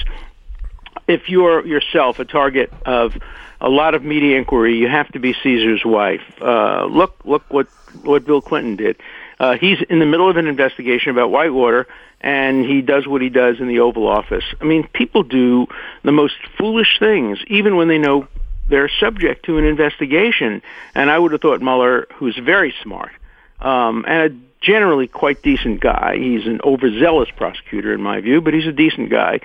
If 1.07 1.29
you're 1.29 1.67
yourself 1.67 2.19
a 2.19 2.25
target 2.25 2.73
of 2.87 3.17
a 3.61 3.69
lot 3.69 3.95
of 3.95 4.03
media 4.03 4.39
inquiry, 4.39 4.77
you 4.77 4.89
have 4.89 5.09
to 5.13 5.19
be 5.19 5.35
Caesar's 5.43 5.85
wife. 5.85 6.23
Uh, 6.41 6.87
look, 6.87 7.17
look 7.25 7.43
what 7.49 7.69
what 8.03 8.27
Bill 8.27 8.43
Clinton 8.43 8.77
did. 8.77 8.97
Uh, 9.39 9.57
he's 9.57 9.79
in 9.89 9.99
the 9.99 10.07
middle 10.07 10.29
of 10.29 10.37
an 10.37 10.47
investigation 10.47 11.11
about 11.11 11.31
Whitewater, 11.31 11.87
and 12.21 12.65
he 12.65 12.83
does 12.83 13.07
what 13.07 13.23
he 13.23 13.29
does 13.29 13.61
in 13.61 13.69
the 13.69 13.81
Oval 13.81 14.07
Office. 14.07 14.45
I 14.61 14.65
mean, 14.65 14.89
people 14.93 15.23
do 15.23 15.67
the 16.03 16.13
most 16.13 16.35
foolish 16.59 16.99
things, 16.99 17.39
even 17.49 17.77
when 17.77 17.89
they 17.89 17.99
know 17.99 18.29
they're 18.69 18.91
subject 19.01 19.47
to 19.47 19.59
an 19.59 19.65
investigation. 19.65 20.63
And 20.95 21.11
I 21.11 21.19
would 21.19 21.33
have 21.33 21.41
thought 21.41 21.61
Mueller, 21.61 22.07
who's 22.15 22.37
very 22.37 22.75
smart 22.83 23.13
um, 23.61 24.05
and 24.07 24.33
a 24.33 24.37
generally 24.61 25.07
quite 25.07 25.43
decent 25.43 25.81
guy, 25.81 26.17
he's 26.19 26.47
an 26.47 26.61
overzealous 26.65 27.29
prosecutor 27.37 27.93
in 27.93 28.03
my 28.03 28.21
view, 28.21 28.41
but 28.41 28.55
he's 28.55 28.67
a 28.67 28.73
decent 28.73 29.11
guy, 29.11 29.41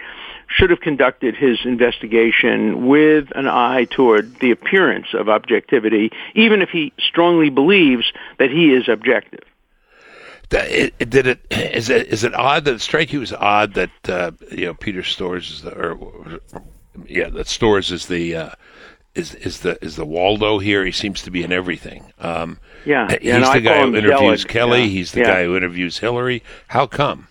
should 0.56 0.70
have 0.70 0.82
conducted 0.82 1.36
his 1.36 1.60
investigation 1.66 2.88
with 2.88 3.30
an 3.36 3.48
eye 3.48 3.86
toward 3.90 4.40
the 4.40 4.52
appearance 4.52 5.08
of 5.14 5.30
objectivity, 5.30 6.12
even 6.36 6.62
if 6.62 6.70
he 6.70 6.92
strongly 7.00 7.50
believes 7.50 8.12
that 8.38 8.50
he 8.52 8.74
is 8.74 8.88
objective. 8.90 9.44
Th- 10.50 10.64
it- 10.70 10.94
it- 11.00 11.10
Did 11.10 11.28
it 11.28 11.40
is 11.50 11.90
it 11.90 12.08
is 12.08 12.24
it 12.24 12.34
odd 12.34 12.66
that 12.66 12.76
it 12.76 12.82
strike 12.82 13.14
you 13.14 13.22
as 13.22 13.32
odd 13.34 13.74
that 13.76 13.90
uh, 14.10 14.32
you 14.52 14.66
know 14.66 14.74
Peter 14.74 15.02
Strzok 15.02 15.38
is 15.38 15.62
the 15.62 15.72
or 15.74 16.40
yeah 17.08 17.30
that 17.30 17.48
Strzok 17.48 17.90
is 17.92 18.08
the 18.08 18.36
uh, 18.36 18.50
is 19.16 19.34
is 19.36 19.60
the 19.62 19.78
is 19.82 19.96
the 19.96 20.06
Waldo 20.06 20.60
here? 20.60 20.84
He 20.84 20.92
seems 20.92 21.22
to 21.24 21.32
be 21.32 21.44
in 21.44 21.54
everything. 21.54 22.12
Um, 22.20 22.60
Yeah, 22.86 23.08
he's 23.22 23.32
no, 23.34 23.40
the 23.42 23.48
I 23.48 23.60
guy 23.60 23.82
who 23.86 23.96
interviews. 23.96 24.44
Kelly. 24.44 24.82
Yeah, 24.82 24.88
He's 24.88 25.12
the 25.14 25.22
yeah. 25.22 25.28
guy 25.28 25.44
who 25.46 25.56
interviews 25.56 26.00
Hillary. 26.00 26.44
How 26.68 26.86
come? 26.86 27.28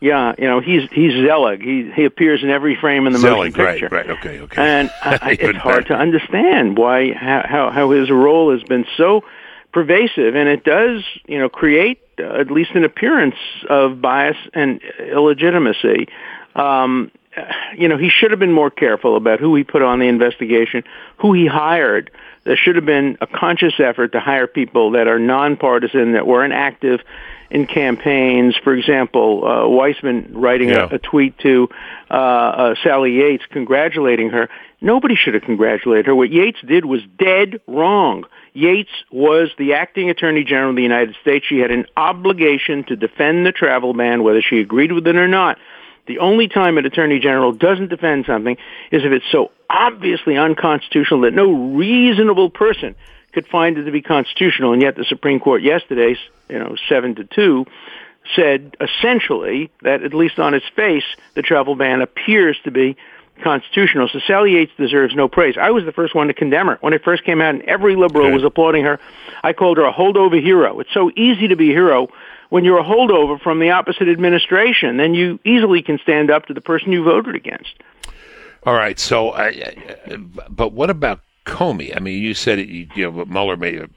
Yeah, 0.00 0.34
you 0.38 0.44
know, 0.44 0.60
he's 0.60 0.82
he's 0.92 1.12
Zelig. 1.12 1.62
He 1.62 1.90
he 1.94 2.04
appears 2.04 2.42
in 2.42 2.50
every 2.50 2.76
frame 2.76 3.06
in 3.06 3.12
the 3.14 3.18
Zelig, 3.18 3.52
motion 3.52 3.64
right, 3.64 3.80
picture. 3.80 3.88
right, 3.94 4.06
right, 4.08 4.18
okay, 4.18 4.40
okay. 4.40 4.62
And 4.62 4.90
I, 5.02 5.18
I- 5.22 5.30
it's 5.40 5.58
hard 5.58 5.86
to 5.86 5.94
understand 5.94 6.76
why 6.76 7.12
how, 7.14 7.44
how 7.48 7.70
how 7.70 7.90
his 7.90 8.10
role 8.10 8.52
has 8.52 8.62
been 8.62 8.84
so 8.96 9.24
pervasive, 9.72 10.34
and 10.36 10.48
it 10.48 10.64
does 10.64 11.02
you 11.26 11.38
know 11.38 11.48
create 11.48 12.00
uh, 12.18 12.24
at 12.40 12.50
least 12.50 12.72
an 12.74 12.84
appearance 12.84 13.36
of 13.70 14.02
bias 14.02 14.36
and 14.52 14.80
illegitimacy. 15.00 16.08
Um, 16.54 17.10
you 17.76 17.86
know, 17.88 17.98
he 17.98 18.08
should 18.08 18.30
have 18.30 18.40
been 18.40 18.52
more 18.52 18.70
careful 18.70 19.16
about 19.16 19.40
who 19.40 19.54
he 19.56 19.62
put 19.64 19.82
on 19.82 19.98
the 19.98 20.06
investigation, 20.06 20.84
who 21.18 21.34
he 21.34 21.46
hired. 21.46 22.10
There 22.44 22.56
should 22.56 22.76
have 22.76 22.86
been 22.86 23.18
a 23.20 23.26
conscious 23.26 23.74
effort 23.78 24.12
to 24.12 24.20
hire 24.20 24.46
people 24.46 24.92
that 24.92 25.06
are 25.06 25.18
nonpartisan, 25.18 26.12
that 26.12 26.26
weren't 26.26 26.54
active 26.54 27.00
in 27.50 27.66
campaigns. 27.66 28.56
For 28.62 28.74
example, 28.74 29.42
uh, 29.44 29.48
Weissmann 29.68 30.30
writing 30.32 30.70
Yeah. 30.70 30.88
a, 30.90 30.96
a 30.96 30.98
tweet 30.98 31.38
to 31.38 31.68
uh, 32.10 32.14
uh, 32.14 32.74
Sally 32.82 33.12
Yates 33.12 33.44
congratulating 33.50 34.30
her. 34.30 34.48
Nobody 34.80 35.14
should 35.16 35.34
have 35.34 35.42
congratulated 35.42 36.06
her. 36.06 36.14
What 36.14 36.30
Yates 36.30 36.58
did 36.66 36.84
was 36.84 37.00
dead 37.18 37.60
wrong. 37.66 38.24
Yates 38.52 38.90
was 39.10 39.50
the 39.58 39.74
acting 39.74 40.10
attorney 40.10 40.44
general 40.44 40.70
of 40.70 40.76
the 40.76 40.82
United 40.82 41.14
States. 41.20 41.44
She 41.46 41.58
had 41.58 41.70
an 41.70 41.86
obligation 41.96 42.84
to 42.84 42.96
defend 42.96 43.44
the 43.46 43.52
travel 43.52 43.92
ban, 43.94 44.22
whether 44.22 44.40
she 44.42 44.60
agreed 44.60 44.92
with 44.92 45.06
it 45.06 45.16
or 45.16 45.28
not. 45.28 45.58
The 46.06 46.20
only 46.20 46.46
time 46.48 46.78
an 46.78 46.86
attorney 46.86 47.18
general 47.18 47.52
doesn't 47.52 47.88
defend 47.88 48.26
something 48.26 48.56
is 48.92 49.04
if 49.04 49.12
it's 49.12 49.24
so 49.32 49.50
obviously 49.68 50.36
unconstitutional 50.36 51.22
that 51.22 51.34
no 51.34 51.50
reasonable 51.52 52.48
person 52.48 52.94
could 53.36 53.46
find 53.46 53.76
it 53.76 53.84
to 53.84 53.90
be 53.92 54.00
constitutional. 54.00 54.72
And 54.72 54.80
yet 54.80 54.96
the 54.96 55.04
Supreme 55.04 55.40
Court 55.40 55.60
yesterday, 55.62 56.16
you 56.48 56.58
know, 56.58 56.74
seven 56.88 57.14
to 57.16 57.24
two, 57.24 57.66
said 58.34 58.74
essentially 58.80 59.70
that 59.82 60.02
at 60.02 60.14
least 60.14 60.38
on 60.38 60.54
its 60.54 60.64
face, 60.74 61.04
the 61.34 61.42
travel 61.42 61.74
ban 61.76 62.00
appears 62.00 62.56
to 62.64 62.70
be 62.70 62.96
constitutional. 63.44 64.08
So 64.10 64.20
Sally 64.26 64.52
Yates 64.52 64.72
deserves 64.78 65.14
no 65.14 65.28
praise. 65.28 65.56
I 65.60 65.70
was 65.70 65.84
the 65.84 65.92
first 65.92 66.14
one 66.14 66.28
to 66.28 66.34
condemn 66.34 66.68
her 66.68 66.78
when 66.80 66.94
it 66.94 67.04
first 67.04 67.24
came 67.24 67.42
out, 67.42 67.54
and 67.54 67.62
every 67.64 67.94
liberal 67.94 68.28
Okay. 68.28 68.34
was 68.34 68.42
applauding 68.42 68.84
her. 68.84 68.98
I 69.44 69.52
called 69.52 69.76
her 69.76 69.84
a 69.84 69.92
holdover 69.92 70.42
hero. 70.42 70.80
It's 70.80 70.94
so 70.94 71.10
easy 71.14 71.48
to 71.48 71.56
be 71.56 71.70
a 71.72 71.74
hero 71.74 72.08
when 72.48 72.64
you're 72.64 72.78
a 72.78 72.84
holdover 72.84 73.38
from 73.38 73.58
the 73.60 73.70
opposite 73.72 74.08
administration. 74.08 74.96
Then 74.96 75.12
you 75.12 75.38
easily 75.44 75.82
can 75.82 75.98
stand 75.98 76.30
up 76.30 76.46
to 76.46 76.54
the 76.54 76.62
person 76.62 76.90
you 76.90 77.04
voted 77.04 77.34
against. 77.34 77.74
All 78.64 78.74
right. 78.74 78.98
So, 78.98 79.30
I, 79.32 79.48
I, 79.48 80.16
but 80.48 80.72
what 80.72 80.88
about 80.88 81.20
Comey? 81.46 81.96
I 81.96 82.00
mean, 82.00 82.22
you 82.22 82.34
said 82.34 82.58
it, 82.58 82.68
you, 82.68 82.88
you 82.94 83.10
know 83.10 83.24
Mueller 83.24 83.56
made 83.56 83.80
a 83.80 83.88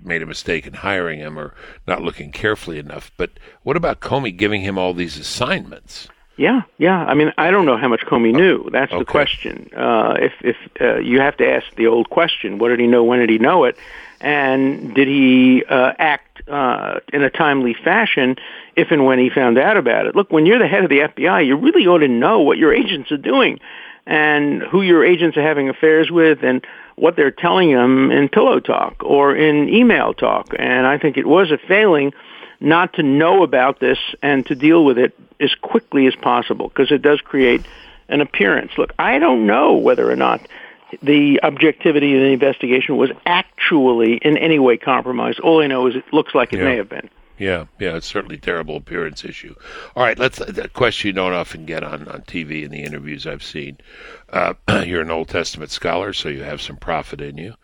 made 0.00 0.22
a 0.22 0.26
mistake 0.26 0.66
in 0.66 0.74
hiring 0.74 1.18
him 1.18 1.38
or 1.38 1.54
not 1.86 2.02
looking 2.02 2.30
carefully 2.30 2.78
enough. 2.78 3.10
But 3.16 3.30
what 3.62 3.76
about 3.76 4.00
Comey 4.00 4.36
giving 4.36 4.60
him 4.60 4.78
all 4.78 4.94
these 4.94 5.18
assignments? 5.18 6.08
Yeah, 6.36 6.62
yeah. 6.78 7.04
I 7.04 7.14
mean, 7.14 7.32
I 7.36 7.50
don't 7.50 7.66
know 7.66 7.76
how 7.76 7.88
much 7.88 8.02
Comey 8.02 8.32
knew. 8.32 8.70
That's 8.70 8.92
the 8.92 9.04
question. 9.04 9.70
Uh, 9.76 10.14
if 10.20 10.32
if 10.40 10.56
uh, 10.80 10.98
you 10.98 11.20
have 11.20 11.36
to 11.38 11.48
ask 11.48 11.66
the 11.74 11.88
old 11.88 12.10
question, 12.10 12.58
what 12.58 12.68
did 12.68 12.78
he 12.78 12.86
know? 12.86 13.02
When 13.02 13.18
did 13.18 13.28
he 13.28 13.38
know 13.38 13.64
it? 13.64 13.76
And 14.20 14.94
did 14.94 15.08
he 15.08 15.64
uh, 15.68 15.92
act 15.98 16.48
uh, 16.48 17.00
in 17.12 17.22
a 17.22 17.30
timely 17.30 17.74
fashion 17.74 18.36
if 18.76 18.90
and 18.90 19.04
when 19.04 19.18
he 19.18 19.30
found 19.30 19.58
out 19.58 19.76
about 19.76 20.06
it? 20.06 20.14
Look, 20.14 20.30
when 20.30 20.46
you're 20.46 20.58
the 20.58 20.68
head 20.68 20.84
of 20.84 20.90
the 20.90 21.00
FBI, 21.00 21.46
you 21.46 21.56
really 21.56 21.86
ought 21.86 21.98
to 21.98 22.08
know 22.08 22.40
what 22.40 22.56
your 22.58 22.72
agents 22.72 23.10
are 23.10 23.16
doing 23.16 23.58
and 24.06 24.62
who 24.62 24.82
your 24.82 25.04
agents 25.04 25.36
are 25.36 25.42
having 25.42 25.68
affairs 25.68 26.10
with 26.10 26.42
and 26.42 26.64
what 27.00 27.16
they're 27.16 27.30
telling 27.30 27.72
them 27.72 28.10
in 28.10 28.28
pillow 28.28 28.60
talk 28.60 28.96
or 29.04 29.34
in 29.34 29.68
email 29.68 30.14
talk. 30.14 30.54
And 30.58 30.86
I 30.86 30.98
think 30.98 31.16
it 31.16 31.26
was 31.26 31.50
a 31.50 31.58
failing 31.68 32.12
not 32.60 32.94
to 32.94 33.02
know 33.02 33.42
about 33.42 33.80
this 33.80 33.98
and 34.22 34.44
to 34.46 34.54
deal 34.54 34.84
with 34.84 34.98
it 34.98 35.14
as 35.40 35.54
quickly 35.62 36.06
as 36.06 36.14
possible 36.16 36.68
because 36.68 36.90
it 36.90 37.02
does 37.02 37.20
create 37.20 37.64
an 38.08 38.20
appearance. 38.20 38.72
Look, 38.76 38.92
I 38.98 39.18
don't 39.18 39.46
know 39.46 39.74
whether 39.74 40.10
or 40.10 40.16
not 40.16 40.46
the 41.02 41.40
objectivity 41.42 42.14
of 42.14 42.20
the 42.20 42.32
investigation 42.32 42.96
was 42.96 43.10
actually 43.26 44.16
in 44.16 44.38
any 44.38 44.58
way 44.58 44.76
compromised. 44.76 45.38
All 45.40 45.62
I 45.62 45.66
know 45.66 45.86
is 45.86 45.96
it 45.96 46.04
looks 46.12 46.34
like 46.34 46.52
it 46.52 46.58
Yeah. 46.58 46.64
may 46.64 46.76
have 46.76 46.88
been. 46.88 47.08
Yeah, 47.38 47.66
yeah, 47.78 47.96
it's 47.96 48.06
certainly 48.06 48.36
a 48.36 48.40
terrible 48.40 48.76
appearance 48.76 49.24
issue. 49.24 49.54
All 49.94 50.02
right, 50.02 50.18
let's 50.18 50.40
a 50.40 50.68
question 50.68 51.08
you 51.08 51.12
don't 51.12 51.32
often 51.32 51.66
get 51.66 51.84
on 51.84 52.08
on 52.08 52.22
TV 52.22 52.64
in 52.64 52.70
the 52.70 52.82
interviews 52.82 53.26
I've 53.26 53.44
seen. 53.44 53.78
Uh, 54.30 54.54
you're 54.84 55.02
an 55.02 55.10
Old 55.10 55.28
Testament 55.28 55.70
scholar, 55.70 56.12
so 56.12 56.28
you 56.28 56.42
have 56.42 56.60
some 56.60 56.76
prophet 56.76 57.20
in 57.20 57.38
you. 57.38 57.54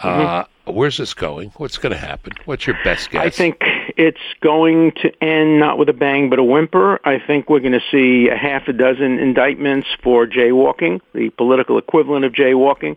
Uh, 0.00 0.44
Where's 0.66 0.96
this 0.96 1.14
going? 1.14 1.50
What's 1.56 1.78
going 1.78 1.92
to 1.92 1.98
happen? 1.98 2.32
What's 2.44 2.66
your 2.66 2.76
best 2.84 3.10
guess? 3.10 3.24
I 3.24 3.30
think 3.30 3.56
it's 3.96 4.20
going 4.40 4.92
to 5.02 5.12
end 5.22 5.58
not 5.58 5.76
with 5.76 5.88
a 5.88 5.92
bang 5.92 6.30
but 6.30 6.38
a 6.38 6.44
whimper. 6.44 7.00
I 7.04 7.18
think 7.18 7.50
we're 7.50 7.60
going 7.60 7.72
to 7.72 7.82
see 7.90 8.28
a 8.28 8.36
half 8.36 8.68
a 8.68 8.72
dozen 8.72 9.18
indictments 9.18 9.88
for 10.02 10.26
jaywalking, 10.26 11.00
the 11.14 11.30
political 11.30 11.78
equivalent 11.78 12.24
of 12.24 12.32
jaywalking. 12.32 12.96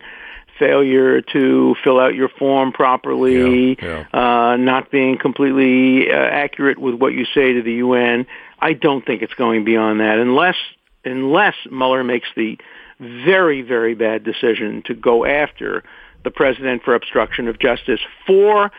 Failure 0.58 1.20
to 1.20 1.74
fill 1.82 1.98
out 1.98 2.14
your 2.14 2.28
form 2.28 2.72
properly, 2.72 3.76
Yeah, 3.80 4.04
Uh, 4.12 4.56
not 4.56 4.90
being 4.90 5.18
completely 5.18 6.10
uh, 6.10 6.14
accurate 6.14 6.78
with 6.78 6.94
what 6.94 7.12
you 7.12 7.24
say 7.26 7.52
to 7.54 7.62
the 7.62 7.74
UN. 7.74 8.26
I 8.58 8.72
don't 8.72 9.04
think 9.04 9.22
it's 9.22 9.34
going 9.34 9.64
beyond 9.64 10.00
that 10.00 10.18
unless 10.18 10.56
unless 11.04 11.54
Mueller 11.70 12.02
makes 12.02 12.28
the 12.34 12.58
very 12.98 13.62
very 13.62 13.94
bad 13.94 14.24
decision 14.24 14.82
to 14.86 14.94
go 14.94 15.24
after 15.24 15.84
the 16.24 16.30
president 16.30 16.82
for 16.82 16.94
obstruction 16.94 17.48
of 17.48 17.58
justice 17.58 18.00
for 18.26 18.72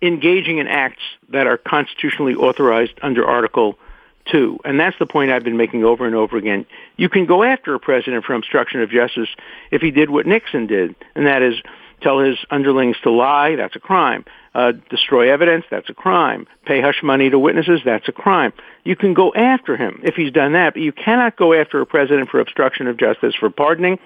engaging 0.00 0.58
in 0.58 0.68
acts 0.68 1.02
that 1.30 1.46
are 1.46 1.56
constitutionally 1.56 2.34
authorized 2.34 2.92
under 3.02 3.26
Article 3.26 3.78
2. 4.30 4.60
And 4.64 4.78
that's 4.78 4.98
the 4.98 5.06
point 5.06 5.30
I've 5.30 5.44
been 5.44 5.56
making 5.56 5.84
over 5.84 6.06
and 6.06 6.14
over 6.14 6.36
again. 6.36 6.66
You 6.96 7.08
can 7.08 7.26
go 7.26 7.42
after 7.42 7.74
a 7.74 7.80
president 7.80 8.24
for 8.24 8.34
obstruction 8.34 8.82
of 8.82 8.90
justice 8.90 9.28
if 9.70 9.82
he 9.82 9.90
did 9.90 10.10
what 10.10 10.26
Nixon 10.26 10.66
did, 10.66 10.94
and 11.14 11.26
that 11.26 11.42
is 11.42 11.54
tell 12.00 12.20
his 12.20 12.38
underlings 12.50 12.96
to 13.02 13.10
lie, 13.10 13.56
that's 13.56 13.76
a 13.76 13.80
crime. 13.80 14.24
Uh, 14.54 14.72
destroy 14.90 15.32
evidence, 15.32 15.64
that's 15.70 15.90
a 15.90 15.94
crime. 15.94 16.46
Pay 16.64 16.80
hush 16.80 17.02
money 17.02 17.30
to 17.30 17.38
witnesses, 17.38 17.80
that's 17.84 18.08
a 18.08 18.12
crime. 18.12 18.52
You 18.84 18.96
can 18.96 19.14
go 19.14 19.32
after 19.34 19.76
him 19.76 20.00
if 20.02 20.14
he's 20.14 20.32
done 20.32 20.52
that, 20.52 20.74
but 20.74 20.82
you 20.82 20.92
cannot 20.92 21.36
go 21.36 21.52
after 21.52 21.80
a 21.80 21.86
president 21.86 22.30
for 22.30 22.40
obstruction 22.40 22.86
of 22.86 22.96
justice 22.96 23.34
for 23.34 23.50
pardoning 23.50 23.98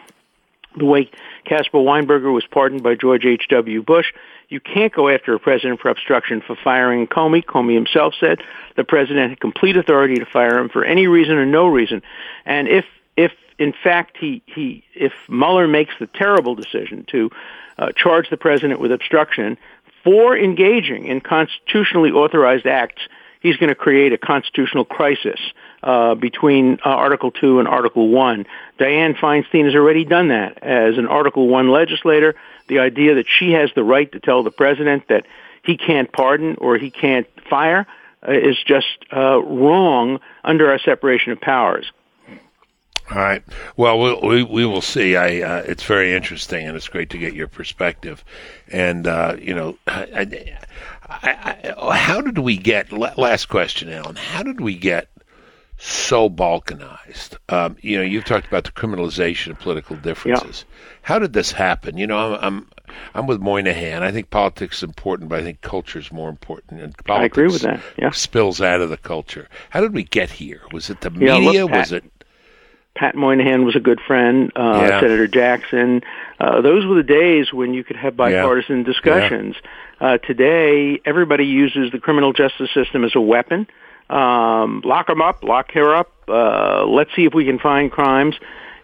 the 0.76 0.84
way 0.84 1.10
Caspar 1.44 1.78
Weinberger 1.78 2.32
was 2.32 2.44
pardoned 2.50 2.82
by 2.82 2.94
George 2.94 3.24
H.W. 3.24 3.82
Bush. 3.82 4.12
You 4.48 4.60
can't 4.60 4.92
go 4.92 5.08
after 5.08 5.34
a 5.34 5.38
president 5.38 5.80
for 5.80 5.88
obstruction 5.88 6.42
for 6.46 6.56
firing 6.56 7.06
Comey. 7.06 7.44
Comey 7.44 7.74
himself 7.74 8.14
said 8.18 8.42
the 8.76 8.84
president 8.84 9.30
had 9.30 9.40
complete 9.40 9.76
authority 9.76 10.16
to 10.16 10.26
fire 10.26 10.58
him 10.58 10.68
for 10.68 10.84
any 10.84 11.06
reason 11.06 11.36
or 11.36 11.46
no 11.46 11.66
reason. 11.66 12.02
And 12.44 12.68
if, 12.68 12.84
if 13.16 13.32
in 13.58 13.72
fact 13.72 14.16
he, 14.18 14.42
he, 14.46 14.84
if 14.94 15.12
Mueller 15.28 15.68
makes 15.68 15.94
the 15.98 16.06
terrible 16.06 16.54
decision 16.54 17.04
to 17.08 17.30
uh, 17.78 17.92
charge 17.92 18.28
the 18.30 18.36
president 18.36 18.80
with 18.80 18.92
obstruction 18.92 19.56
for 20.04 20.36
engaging 20.36 21.06
in 21.06 21.20
constitutionally 21.20 22.10
authorized 22.10 22.66
acts, 22.66 23.02
he's 23.42 23.56
going 23.56 23.68
to 23.68 23.74
create 23.74 24.12
a 24.12 24.18
constitutional 24.18 24.84
crisis 24.84 25.40
uh, 25.82 26.14
between 26.14 26.74
uh, 26.84 26.88
Article 26.88 27.30
2 27.30 27.58
and 27.58 27.68
Article 27.68 28.08
1. 28.08 28.46
Dianne 28.78 29.16
Feinstein 29.16 29.64
has 29.64 29.74
already 29.74 30.04
done 30.04 30.28
that 30.28 30.62
as 30.62 30.96
an 30.96 31.06
Article 31.06 31.48
1 31.48 31.68
legislator. 31.70 32.34
The 32.68 32.78
idea 32.78 33.16
that 33.16 33.26
she 33.28 33.52
has 33.52 33.70
the 33.74 33.84
right 33.84 34.10
to 34.12 34.20
tell 34.20 34.42
the 34.42 34.50
president 34.50 35.08
that 35.08 35.26
he 35.64 35.76
can't 35.76 36.10
pardon 36.12 36.56
or 36.58 36.78
he 36.78 36.90
can't 36.90 37.26
fire 37.50 37.86
uh, 38.26 38.32
is 38.32 38.56
just 38.64 38.86
uh, 39.14 39.42
wrong 39.42 40.20
under 40.44 40.70
our 40.70 40.78
separation 40.78 41.32
of 41.32 41.40
powers. 41.40 41.90
All 43.10 43.18
right. 43.18 43.42
Well, 43.76 43.98
we'll 43.98 44.20
we, 44.22 44.42
we 44.42 44.64
will 44.64 44.80
see. 44.80 45.16
I 45.16 45.42
uh, 45.42 45.62
it's 45.66 45.82
very 45.82 46.14
interesting, 46.14 46.66
and 46.66 46.76
it's 46.76 46.88
great 46.88 47.10
to 47.10 47.18
get 47.18 47.34
your 47.34 47.48
perspective. 47.48 48.24
And 48.68 49.06
uh, 49.06 49.36
you 49.38 49.54
know, 49.54 49.76
I, 49.86 50.54
I, 51.22 51.74
I, 51.76 51.96
how 51.96 52.20
did 52.20 52.38
we 52.38 52.56
get? 52.56 52.92
Last 52.92 53.46
question, 53.46 53.88
Alan. 53.88 54.16
How 54.16 54.42
did 54.42 54.60
we 54.60 54.76
get 54.76 55.08
so 55.78 56.30
balkanized? 56.30 57.36
Um, 57.48 57.76
you 57.80 57.98
know, 57.98 58.04
you've 58.04 58.24
talked 58.24 58.46
about 58.46 58.64
the 58.64 58.72
criminalization 58.72 59.50
of 59.50 59.58
political 59.58 59.96
differences. 59.96 60.64
Yeah. 60.68 60.76
How 61.02 61.18
did 61.18 61.32
this 61.32 61.52
happen? 61.52 61.96
You 61.96 62.06
know, 62.06 62.34
I'm, 62.34 62.44
I'm 62.44 62.66
I'm 63.14 63.26
with 63.26 63.40
Moynihan. 63.40 64.02
I 64.02 64.12
think 64.12 64.30
politics 64.30 64.78
is 64.78 64.82
important, 64.84 65.28
but 65.28 65.38
I 65.38 65.42
think 65.42 65.60
culture 65.60 65.98
is 65.98 66.12
more 66.12 66.28
important. 66.28 66.80
And 66.80 66.96
politics 67.04 67.22
I 67.22 67.24
agree 67.24 67.52
with 67.52 67.62
that. 67.62 67.80
Yeah. 67.98 68.10
spills 68.10 68.60
out 68.60 68.80
of 68.80 68.90
the 68.90 68.96
culture. 68.96 69.48
How 69.70 69.80
did 69.80 69.94
we 69.94 70.04
get 70.04 70.30
here? 70.30 70.62
Was 70.72 70.90
it 70.90 71.00
the 71.00 71.10
media? 71.10 71.38
Yeah, 71.38 71.62
look, 71.64 71.72
was 71.72 71.92
it? 71.92 72.04
Pat 72.94 73.14
Moynihan 73.14 73.64
was 73.64 73.74
a 73.74 73.80
good 73.80 74.00
friend. 74.06 74.52
Uh, 74.54 74.86
yeah. 74.86 75.00
Senator 75.00 75.26
Jackson. 75.26 76.02
Uh, 76.38 76.60
those 76.60 76.84
were 76.84 76.96
the 76.96 77.02
days 77.02 77.52
when 77.52 77.72
you 77.72 77.84
could 77.84 77.96
have 77.96 78.16
bipartisan 78.16 78.82
discussions. 78.82 79.56
Uh, 80.02 80.18
today, 80.18 81.00
everybody 81.04 81.44
uses 81.44 81.92
the 81.92 81.98
criminal 82.00 82.32
justice 82.32 82.68
system 82.74 83.04
as 83.04 83.12
a 83.14 83.20
weapon. 83.20 83.68
Um, 84.10 84.82
lock 84.84 85.06
them 85.06 85.22
up, 85.22 85.44
lock 85.44 85.70
her 85.74 85.94
up. 85.94 86.10
Uh, 86.26 86.84
let's 86.86 87.10
see 87.14 87.24
if 87.24 87.32
we 87.32 87.44
can 87.44 87.60
find 87.60 87.88
crimes. 87.88 88.34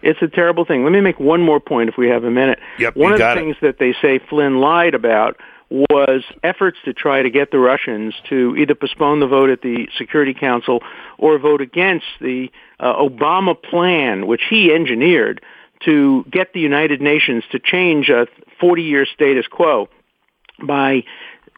It's 0.01 0.21
a 0.21 0.29
terrible 0.29 0.63
thing. 0.63 0.85
Let 0.85 0.93
me 0.93 1.01
make 1.01 1.19
one 1.19 1.41
more 1.41 1.59
point 1.59 1.89
if 1.89 1.97
we 1.97 2.07
have 2.07 2.23
a 2.23 2.31
minute. 2.31 2.59
Yep, 2.79 2.95
one 2.95 3.11
of 3.11 3.19
the 3.19 3.31
it. 3.31 3.35
things 3.35 3.57
that 3.61 3.79
they 3.79 3.93
say 4.01 4.21
Flynn 4.29 4.61
lied 4.61 4.93
about 4.93 5.35
was 5.69 6.23
efforts 6.41 6.77
to 6.85 6.93
try 6.93 7.21
to 7.21 7.29
get 7.29 7.51
the 7.51 7.59
Russians 7.59 8.15
to 8.29 8.55
either 8.55 8.73
postpone 8.73 9.19
the 9.19 9.27
vote 9.27 9.49
at 9.49 9.61
the 9.61 9.89
Security 9.97 10.33
Council 10.33 10.81
or 11.17 11.37
vote 11.37 11.59
against 11.59 12.05
the 12.21 12.49
uh, 12.79 12.93
Obama 12.93 13.61
plan, 13.61 14.25
which 14.25 14.43
he 14.49 14.71
engineered 14.71 15.43
to 15.83 16.23
get 16.31 16.53
the 16.53 16.61
United 16.61 17.01
Nations 17.01 17.43
to 17.51 17.59
change 17.59 18.07
a 18.07 18.25
40-year 18.61 19.05
status 19.05 19.47
quo 19.47 19.89
by 20.65 21.03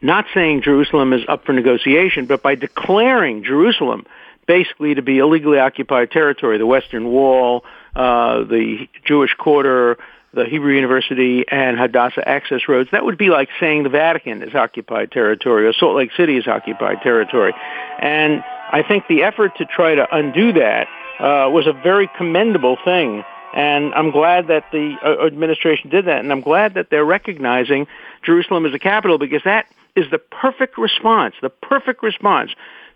not 0.02 0.26
saying 0.34 0.62
Jerusalem 0.62 1.12
is 1.12 1.22
up 1.28 1.44
for 1.44 1.52
negotiation, 1.52 2.26
but 2.26 2.42
by 2.42 2.54
declaring 2.54 3.44
Jerusalem 3.44 4.04
basically 4.46 4.94
to 4.94 5.02
be 5.02 5.18
illegally 5.18 5.58
occupied 5.58 6.10
territory, 6.10 6.58
the 6.58 6.66
Western 6.66 7.08
Wall, 7.08 7.64
uh, 7.94 8.42
the 8.44 8.88
Jewish 9.04 9.32
Quarter, 9.34 9.98
the 10.34 10.46
Hebrew 10.46 10.74
University, 10.74 11.44
and 11.48 11.78
Hadassah 11.78 12.26
access 12.26 12.62
roads. 12.68 12.90
That 12.90 13.04
would 13.04 13.18
be 13.18 13.28
like 13.28 13.48
saying 13.60 13.82
the 13.82 13.90
Vatican 13.90 14.42
is 14.42 14.54
occupied 14.54 15.12
territory 15.12 15.66
or 15.66 15.72
Salt 15.72 15.96
Lake 15.96 16.10
City 16.16 16.36
is 16.36 16.46
occupied 16.46 17.02
territory. 17.02 17.54
And 18.00 18.42
I 18.72 18.82
think 18.86 19.04
the 19.08 19.22
effort 19.22 19.52
to 19.58 19.66
try 19.66 19.94
to 19.94 20.06
undo 20.10 20.54
that 20.54 20.88
uh, 21.20 21.50
was 21.50 21.66
a 21.66 21.72
very 21.72 22.10
commendable 22.16 22.78
thing. 22.84 23.22
And 23.52 23.94
I'm 23.94 24.10
glad 24.10 24.48
that 24.48 24.64
the 24.72 24.96
uh, 25.04 25.26
administration 25.26 25.90
did 25.90 26.06
that. 26.06 26.20
And 26.20 26.32
I'm 26.32 26.40
glad 26.40 26.74
that 26.74 26.88
they're 26.90 27.04
recognizing 27.04 27.86
Jerusalem 28.24 28.64
as 28.66 28.72
the 28.72 28.78
capital 28.78 29.18
because 29.18 29.42
that 29.44 29.66
is 29.94 30.10
the 30.10 30.18
perfect 30.18 30.78
response, 30.78 31.34
the 31.42 31.50
perfect 31.50 32.02
response 32.02 32.50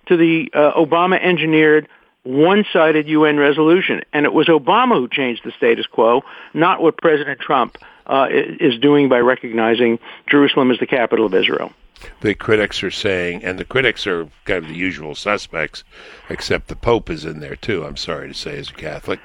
to 0.07 0.16
the 0.16 0.50
uh, 0.54 0.72
Obama 0.72 1.22
engineered 1.22 1.88
one-sided 2.22 3.07
UN 3.09 3.38
resolution. 3.38 4.02
And 4.12 4.24
it 4.24 4.32
was 4.32 4.48
Obama 4.48 4.96
who 4.96 5.09
changed 5.09 5.42
the 5.44 5.52
status 5.57 5.86
quo, 5.86 6.22
not 6.54 6.82
what 6.82 6.96
President 6.96 7.38
Trump 7.38 7.76
uh, 8.07 8.28
is 8.30 8.78
doing 8.78 9.09
by 9.09 9.18
recognizing 9.18 9.98
Jerusalem 10.28 10.70
as 10.70 10.78
the 10.78 10.86
capital 10.86 11.26
of 11.26 11.34
Israel. 11.34 11.72
The 12.20 12.34
critics 12.34 12.82
are 12.82 12.90
saying, 12.90 13.42
and 13.42 13.59
the 13.59 13.64
critics 13.64 14.07
are 14.07 14.28
kind 14.44 14.62
of 14.62 14.68
the 14.68 14.76
usual 14.76 15.14
suspects, 15.14 15.82
except 16.28 16.68
the 16.68 16.76
Pope 16.76 17.09
is 17.09 17.24
in 17.24 17.40
there 17.40 17.57
too. 17.57 17.84
I'm 17.84 17.96
sorry 17.96 18.28
to 18.28 18.34
say, 18.34 18.59
as 18.59 18.68
a 18.68 18.74
Catholic, 18.74 19.18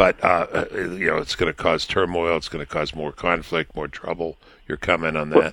but 0.00 0.24
uh, 0.24 0.64
you 0.72 1.08
know 1.08 1.18
it's 1.18 1.36
going 1.36 1.52
to 1.52 1.56
cause 1.56 1.84
turmoil. 1.84 2.38
It's 2.38 2.48
going 2.48 2.64
to 2.64 2.72
cause 2.72 2.94
more 2.94 3.12
conflict, 3.12 3.76
more 3.76 3.86
trouble. 3.86 4.38
Your 4.66 4.78
comment 4.78 5.18
on 5.18 5.28
that? 5.28 5.38
Well, 5.38 5.52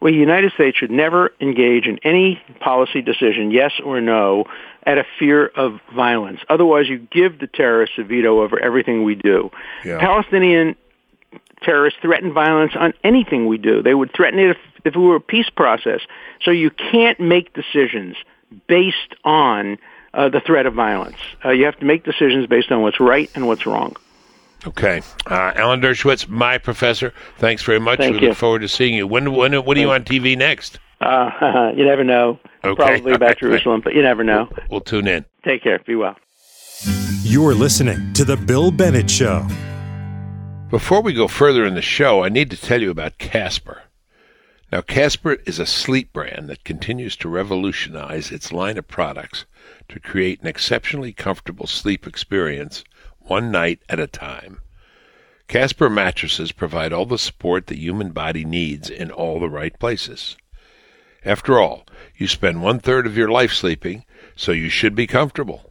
well, 0.00 0.12
the 0.12 0.18
United 0.18 0.52
States 0.54 0.76
should 0.76 0.90
never 0.90 1.30
engage 1.40 1.86
in 1.86 2.00
any 2.02 2.42
policy 2.58 3.00
decision, 3.00 3.52
yes 3.52 3.70
or 3.84 4.00
no, 4.00 4.46
at 4.82 4.98
a 4.98 5.04
fear 5.20 5.46
of 5.46 5.78
violence. 5.94 6.40
Otherwise, 6.48 6.88
you 6.88 6.98
give 6.98 7.38
the 7.38 7.46
terrorists 7.46 7.96
a 7.96 8.02
veto 8.02 8.42
over 8.42 8.58
everything 8.58 9.04
we 9.04 9.14
do. 9.14 9.52
Yeah. 9.84 10.00
Palestinian 10.00 10.74
terrorists 11.62 12.00
threaten 12.02 12.32
violence 12.32 12.72
on 12.74 12.92
anything 13.04 13.46
we 13.46 13.56
do. 13.56 13.82
They 13.84 13.94
would 13.94 14.12
threaten 14.12 14.40
it 14.40 14.50
if, 14.50 14.56
if 14.84 14.96
it 14.96 14.98
were 14.98 15.14
a 15.14 15.20
peace 15.20 15.50
process. 15.50 16.00
So 16.42 16.50
you 16.50 16.70
can't 16.70 17.20
make 17.20 17.54
decisions 17.54 18.16
based 18.66 19.14
on 19.22 19.78
uh, 20.14 20.28
the 20.28 20.40
threat 20.40 20.66
of 20.66 20.74
violence. 20.74 21.16
Uh, 21.44 21.50
you 21.50 21.64
have 21.64 21.78
to 21.78 21.84
make 21.84 22.04
decisions 22.04 22.46
based 22.46 22.70
on 22.70 22.82
what's 22.82 23.00
right 23.00 23.30
and 23.34 23.46
what's 23.46 23.66
wrong. 23.66 23.96
Okay, 24.66 25.00
uh, 25.26 25.52
Alan 25.56 25.80
Dershowitz, 25.80 26.28
my 26.28 26.58
professor. 26.58 27.14
Thanks 27.38 27.62
very 27.62 27.80
much. 27.80 27.98
Thank 27.98 28.16
we 28.16 28.22
you. 28.22 28.28
look 28.28 28.36
forward 28.36 28.60
to 28.60 28.68
seeing 28.68 28.94
you. 28.94 29.06
When, 29.06 29.32
when, 29.32 29.54
what 29.64 29.76
are 29.76 29.80
you 29.80 29.90
on 29.90 30.04
TV 30.04 30.36
next? 30.36 30.78
Uh, 31.00 31.72
you 31.76 31.84
never 31.84 32.04
know. 32.04 32.38
Okay. 32.62 32.74
Probably 32.74 33.12
about 33.12 33.22
All 33.22 33.28
right. 33.28 33.38
Jerusalem, 33.38 33.80
but 33.82 33.94
you 33.94 34.02
never 34.02 34.22
know. 34.22 34.50
We'll 34.70 34.82
tune 34.82 35.08
in. 35.08 35.24
Take 35.44 35.62
care. 35.62 35.78
Be 35.78 35.94
well. 35.94 36.16
You're 37.22 37.54
listening 37.54 38.12
to 38.14 38.24
The 38.24 38.36
Bill 38.36 38.70
Bennett 38.70 39.10
Show. 39.10 39.46
Before 40.68 41.00
we 41.00 41.12
go 41.12 41.26
further 41.26 41.64
in 41.64 41.74
the 41.74 41.82
show, 41.82 42.22
I 42.22 42.28
need 42.28 42.50
to 42.50 42.56
tell 42.56 42.80
you 42.80 42.90
about 42.90 43.18
Casper. 43.18 43.82
Now, 44.72 44.82
Casper 44.82 45.38
is 45.46 45.58
a 45.58 45.66
sleep 45.66 46.12
brand 46.12 46.48
that 46.48 46.62
continues 46.62 47.16
to 47.16 47.28
revolutionize 47.28 48.30
its 48.30 48.52
line 48.52 48.78
of 48.78 48.86
products 48.86 49.44
to 49.88 49.98
create 49.98 50.40
an 50.40 50.46
exceptionally 50.46 51.12
comfortable 51.12 51.66
sleep 51.66 52.06
experience 52.06 52.84
one 53.18 53.50
night 53.50 53.80
at 53.88 53.98
a 53.98 54.06
time. 54.06 54.60
Casper 55.48 55.90
mattresses 55.90 56.52
provide 56.52 56.92
all 56.92 57.04
the 57.04 57.18
support 57.18 57.66
the 57.66 57.76
human 57.76 58.12
body 58.12 58.44
needs 58.44 58.88
in 58.88 59.10
all 59.10 59.40
the 59.40 59.48
right 59.48 59.76
places. 59.80 60.36
After 61.24 61.58
all, 61.58 61.84
you 62.16 62.28
spend 62.28 62.62
one 62.62 62.78
third 62.78 63.06
of 63.06 63.16
your 63.16 63.28
life 63.28 63.52
sleeping, 63.52 64.04
so 64.36 64.52
you 64.52 64.68
should 64.68 64.94
be 64.94 65.08
comfortable. 65.08 65.69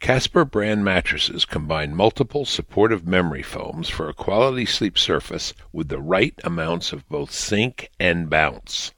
Casper 0.00 0.44
brand 0.44 0.84
mattresses 0.84 1.44
combine 1.44 1.92
multiple 1.92 2.44
supportive 2.44 3.06
memory 3.06 3.42
foams 3.42 3.88
for 3.88 4.08
a 4.08 4.14
quality 4.14 4.64
sleep 4.64 4.96
surface 4.96 5.52
with 5.72 5.88
the 5.88 5.98
right 5.98 6.34
amounts 6.44 6.92
of 6.92 7.08
both 7.08 7.32
sink 7.32 7.90
and 7.98 8.30
bounce. 8.30 8.92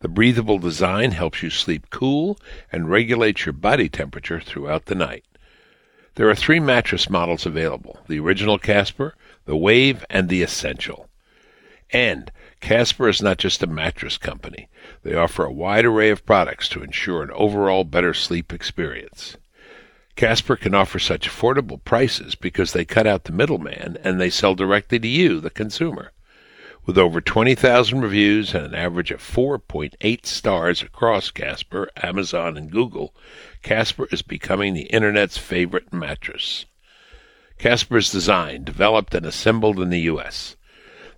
The 0.00 0.08
breathable 0.08 0.58
design 0.58 1.12
helps 1.12 1.42
you 1.42 1.48
sleep 1.48 1.88
cool 1.90 2.38
and 2.70 2.90
regulates 2.90 3.46
your 3.46 3.54
body 3.54 3.88
temperature 3.88 4.38
throughout 4.38 4.84
the 4.84 4.94
night. 4.94 5.24
There 6.16 6.28
are 6.28 6.34
three 6.34 6.60
mattress 6.60 7.08
models 7.08 7.46
available 7.46 7.98
the 8.06 8.20
original 8.20 8.58
Casper, 8.58 9.14
the 9.46 9.56
Wave, 9.56 10.04
and 10.10 10.28
the 10.28 10.42
Essential. 10.42 11.08
And 11.90 12.30
Casper 12.60 13.08
is 13.08 13.22
not 13.22 13.38
just 13.38 13.62
a 13.62 13.66
mattress 13.66 14.18
company. 14.18 14.68
They 15.02 15.14
offer 15.14 15.44
a 15.44 15.52
wide 15.52 15.86
array 15.86 16.10
of 16.10 16.26
products 16.26 16.68
to 16.68 16.82
ensure 16.82 17.22
an 17.22 17.30
overall 17.30 17.84
better 17.84 18.12
sleep 18.12 18.52
experience. 18.52 19.38
Casper 20.18 20.56
can 20.56 20.74
offer 20.74 20.98
such 20.98 21.30
affordable 21.30 21.78
prices 21.84 22.34
because 22.34 22.72
they 22.72 22.84
cut 22.84 23.06
out 23.06 23.22
the 23.22 23.32
middleman 23.32 23.96
and 24.02 24.20
they 24.20 24.30
sell 24.30 24.56
directly 24.56 24.98
to 24.98 25.06
you, 25.06 25.38
the 25.38 25.48
consumer. 25.48 26.10
With 26.84 26.98
over 26.98 27.20
20,000 27.20 28.00
reviews 28.00 28.52
and 28.52 28.66
an 28.66 28.74
average 28.74 29.12
of 29.12 29.22
4.8 29.22 30.26
stars 30.26 30.82
across 30.82 31.30
Casper, 31.30 31.88
Amazon, 32.02 32.56
and 32.56 32.68
Google, 32.68 33.14
Casper 33.62 34.08
is 34.10 34.22
becoming 34.22 34.74
the 34.74 34.86
Internet's 34.86 35.38
favorite 35.38 35.92
mattress. 35.92 36.64
Casper 37.56 37.98
is 37.98 38.10
designed, 38.10 38.64
developed, 38.64 39.14
and 39.14 39.24
assembled 39.24 39.78
in 39.78 39.90
the 39.90 40.00
U.S. 40.00 40.56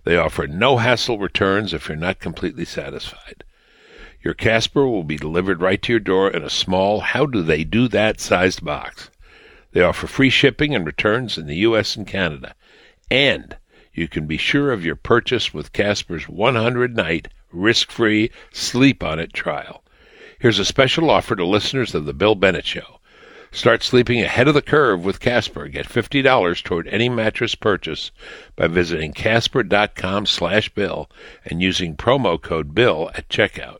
They 0.03 0.15
offer 0.15 0.45
no 0.45 0.77
hassle 0.77 1.17
returns 1.17 1.73
if 1.73 1.87
you're 1.87 1.97
not 1.97 2.19
completely 2.19 2.65
satisfied. 2.65 3.45
Your 4.23 4.33
Casper 4.35 4.87
will 4.87 5.03
be 5.03 5.17
delivered 5.17 5.61
right 5.61 5.81
to 5.81 5.93
your 5.93 5.99
door 5.99 6.29
in 6.29 6.43
a 6.43 6.49
small, 6.49 6.99
how 6.99 7.25
do 7.25 7.41
they 7.41 7.63
do 7.63 7.87
that 7.87 8.19
sized 8.19 8.63
box. 8.63 9.09
They 9.71 9.81
offer 9.81 10.05
free 10.05 10.29
shipping 10.29 10.75
and 10.75 10.85
returns 10.85 11.37
in 11.37 11.47
the 11.47 11.55
U.S. 11.57 11.95
and 11.95 12.05
Canada. 12.05 12.53
And 13.09 13.55
you 13.93 14.07
can 14.07 14.27
be 14.27 14.37
sure 14.37 14.71
of 14.71 14.85
your 14.85 14.95
purchase 14.95 15.53
with 15.53 15.73
Casper's 15.73 16.29
100 16.29 16.95
night 16.95 17.29
risk 17.51 17.89
free 17.89 18.31
sleep 18.51 19.03
on 19.03 19.17
it 19.19 19.33
trial. 19.33 19.83
Here's 20.39 20.59
a 20.59 20.65
special 20.65 21.09
offer 21.09 21.35
to 21.35 21.45
listeners 21.45 21.95
of 21.95 22.05
The 22.05 22.13
Bill 22.13 22.35
Bennett 22.35 22.65
Show. 22.65 22.99
Start 23.51 23.83
sleeping 23.83 24.21
ahead 24.21 24.47
of 24.47 24.53
the 24.53 24.61
curve 24.61 25.03
with 25.03 25.19
Casper. 25.19 25.67
Get 25.67 25.89
$50 25.89 26.63
toward 26.63 26.87
any 26.87 27.09
mattress 27.09 27.53
purchase 27.53 28.11
by 28.55 28.67
visiting 28.67 29.13
casper.com 29.13 30.25
slash 30.25 30.69
bill 30.69 31.09
and 31.43 31.61
using 31.61 31.97
promo 31.97 32.41
code 32.41 32.73
BILL 32.73 33.11
at 33.13 33.27
checkout. 33.27 33.79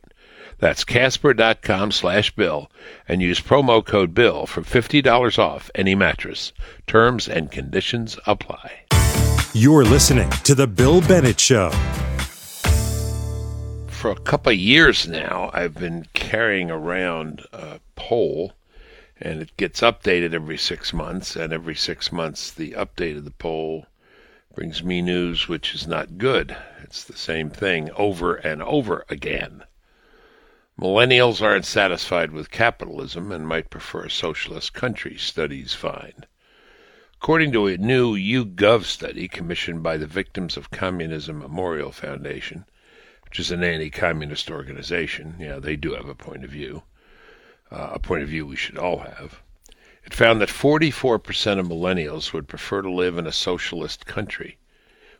That's 0.62 0.84
casper.com 0.84 1.90
slash 1.90 2.30
bill 2.36 2.70
and 3.08 3.20
use 3.20 3.40
promo 3.40 3.84
code 3.84 4.14
BILL 4.14 4.46
for 4.46 4.60
$50 4.62 5.36
off 5.36 5.72
any 5.74 5.96
mattress. 5.96 6.52
Terms 6.86 7.28
and 7.28 7.50
conditions 7.50 8.16
apply. 8.28 8.82
You're 9.54 9.84
listening 9.84 10.30
to 10.44 10.54
The 10.54 10.68
Bill 10.68 11.00
Bennett 11.00 11.40
Show. 11.40 11.70
For 13.88 14.12
a 14.12 14.20
couple 14.20 14.52
of 14.52 14.58
years 14.58 15.08
now, 15.08 15.50
I've 15.52 15.74
been 15.74 16.06
carrying 16.14 16.70
around 16.70 17.44
a 17.52 17.80
poll, 17.96 18.52
and 19.20 19.42
it 19.42 19.56
gets 19.56 19.80
updated 19.80 20.32
every 20.32 20.58
six 20.58 20.92
months. 20.92 21.34
And 21.34 21.52
every 21.52 21.74
six 21.74 22.12
months, 22.12 22.52
the 22.52 22.70
update 22.74 23.16
of 23.16 23.24
the 23.24 23.32
poll 23.32 23.86
brings 24.54 24.84
me 24.84 25.02
news 25.02 25.48
which 25.48 25.74
is 25.74 25.88
not 25.88 26.18
good. 26.18 26.56
It's 26.84 27.02
the 27.02 27.18
same 27.18 27.50
thing 27.50 27.90
over 27.96 28.36
and 28.36 28.62
over 28.62 29.04
again. 29.08 29.64
Millennials 30.80 31.42
aren't 31.42 31.66
satisfied 31.66 32.30
with 32.30 32.50
capitalism 32.50 33.30
and 33.30 33.46
might 33.46 33.68
prefer 33.68 34.04
a 34.04 34.10
socialist 34.10 34.72
country, 34.72 35.18
studies 35.18 35.74
find. 35.74 36.26
According 37.16 37.52
to 37.52 37.66
a 37.66 37.76
new 37.76 38.16
YouGov 38.16 38.84
study 38.84 39.28
commissioned 39.28 39.82
by 39.82 39.98
the 39.98 40.06
Victims 40.06 40.56
of 40.56 40.70
Communism 40.70 41.40
Memorial 41.40 41.92
Foundation, 41.92 42.64
which 43.24 43.38
is 43.38 43.50
an 43.50 43.62
anti 43.62 43.90
communist 43.90 44.50
organization, 44.50 45.36
yeah, 45.38 45.58
they 45.58 45.76
do 45.76 45.92
have 45.92 46.08
a 46.08 46.14
point 46.14 46.42
of 46.42 46.50
view, 46.50 46.84
uh, 47.70 47.90
a 47.92 47.98
point 47.98 48.22
of 48.22 48.30
view 48.30 48.46
we 48.46 48.56
should 48.56 48.78
all 48.78 49.00
have. 49.00 49.42
It 50.04 50.14
found 50.14 50.40
that 50.40 50.48
44% 50.48 51.58
of 51.58 51.66
millennials 51.66 52.32
would 52.32 52.48
prefer 52.48 52.80
to 52.80 52.90
live 52.90 53.18
in 53.18 53.26
a 53.26 53.32
socialist 53.32 54.06
country, 54.06 54.56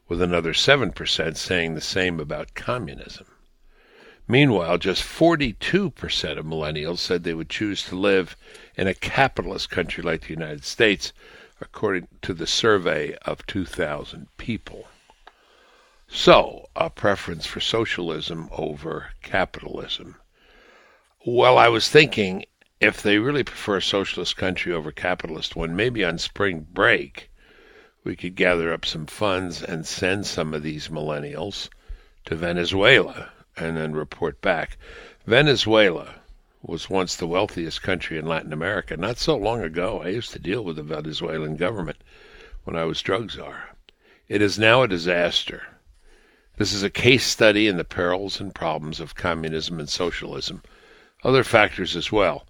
with 0.08 0.22
another 0.22 0.54
7% 0.54 1.36
saying 1.36 1.74
the 1.74 1.80
same 1.82 2.18
about 2.18 2.54
communism. 2.54 3.26
Meanwhile, 4.28 4.78
just 4.78 5.02
42% 5.02 6.38
of 6.38 6.46
millennials 6.46 6.98
said 6.98 7.24
they 7.24 7.34
would 7.34 7.50
choose 7.50 7.82
to 7.84 7.96
live 7.96 8.36
in 8.76 8.86
a 8.86 8.94
capitalist 8.94 9.68
country 9.68 10.02
like 10.02 10.22
the 10.22 10.34
United 10.34 10.64
States, 10.64 11.12
according 11.60 12.06
to 12.22 12.32
the 12.32 12.46
survey 12.46 13.16
of 13.26 13.44
2,000 13.46 14.28
people. 14.36 14.86
So, 16.06 16.68
a 16.76 16.88
preference 16.88 17.46
for 17.46 17.60
socialism 17.60 18.48
over 18.52 19.10
capitalism. 19.22 20.16
Well, 21.26 21.58
I 21.58 21.68
was 21.68 21.88
thinking 21.88 22.44
if 22.80 23.02
they 23.02 23.18
really 23.18 23.44
prefer 23.44 23.78
a 23.78 23.82
socialist 23.82 24.36
country 24.36 24.72
over 24.72 24.90
a 24.90 24.94
capitalist 24.94 25.56
one, 25.56 25.74
maybe 25.74 26.04
on 26.04 26.18
spring 26.18 26.66
break 26.72 27.28
we 28.04 28.16
could 28.16 28.36
gather 28.36 28.72
up 28.72 28.84
some 28.84 29.06
funds 29.06 29.62
and 29.62 29.86
send 29.86 30.26
some 30.26 30.54
of 30.54 30.62
these 30.62 30.88
millennials 30.88 31.68
to 32.24 32.36
Venezuela 32.36 33.32
and 33.56 33.76
then 33.76 33.92
report 33.92 34.40
back. 34.40 34.76
Venezuela 35.26 36.14
was 36.62 36.88
once 36.88 37.16
the 37.16 37.26
wealthiest 37.26 37.82
country 37.82 38.18
in 38.18 38.26
Latin 38.26 38.52
America. 38.52 38.96
Not 38.96 39.18
so 39.18 39.36
long 39.36 39.62
ago, 39.62 40.02
I 40.02 40.08
used 40.08 40.32
to 40.32 40.38
deal 40.38 40.62
with 40.62 40.76
the 40.76 40.82
Venezuelan 40.82 41.56
government 41.56 41.98
when 42.64 42.76
I 42.76 42.84
was 42.84 43.02
drug 43.02 43.30
czar. 43.30 43.70
It 44.28 44.40
is 44.40 44.58
now 44.58 44.82
a 44.82 44.88
disaster. 44.88 45.66
This 46.56 46.72
is 46.72 46.82
a 46.82 46.90
case 46.90 47.26
study 47.26 47.66
in 47.66 47.76
the 47.76 47.84
perils 47.84 48.40
and 48.40 48.54
problems 48.54 49.00
of 49.00 49.14
communism 49.14 49.80
and 49.80 49.88
socialism. 49.88 50.62
Other 51.24 51.44
factors 51.44 51.96
as 51.96 52.12
well, 52.12 52.46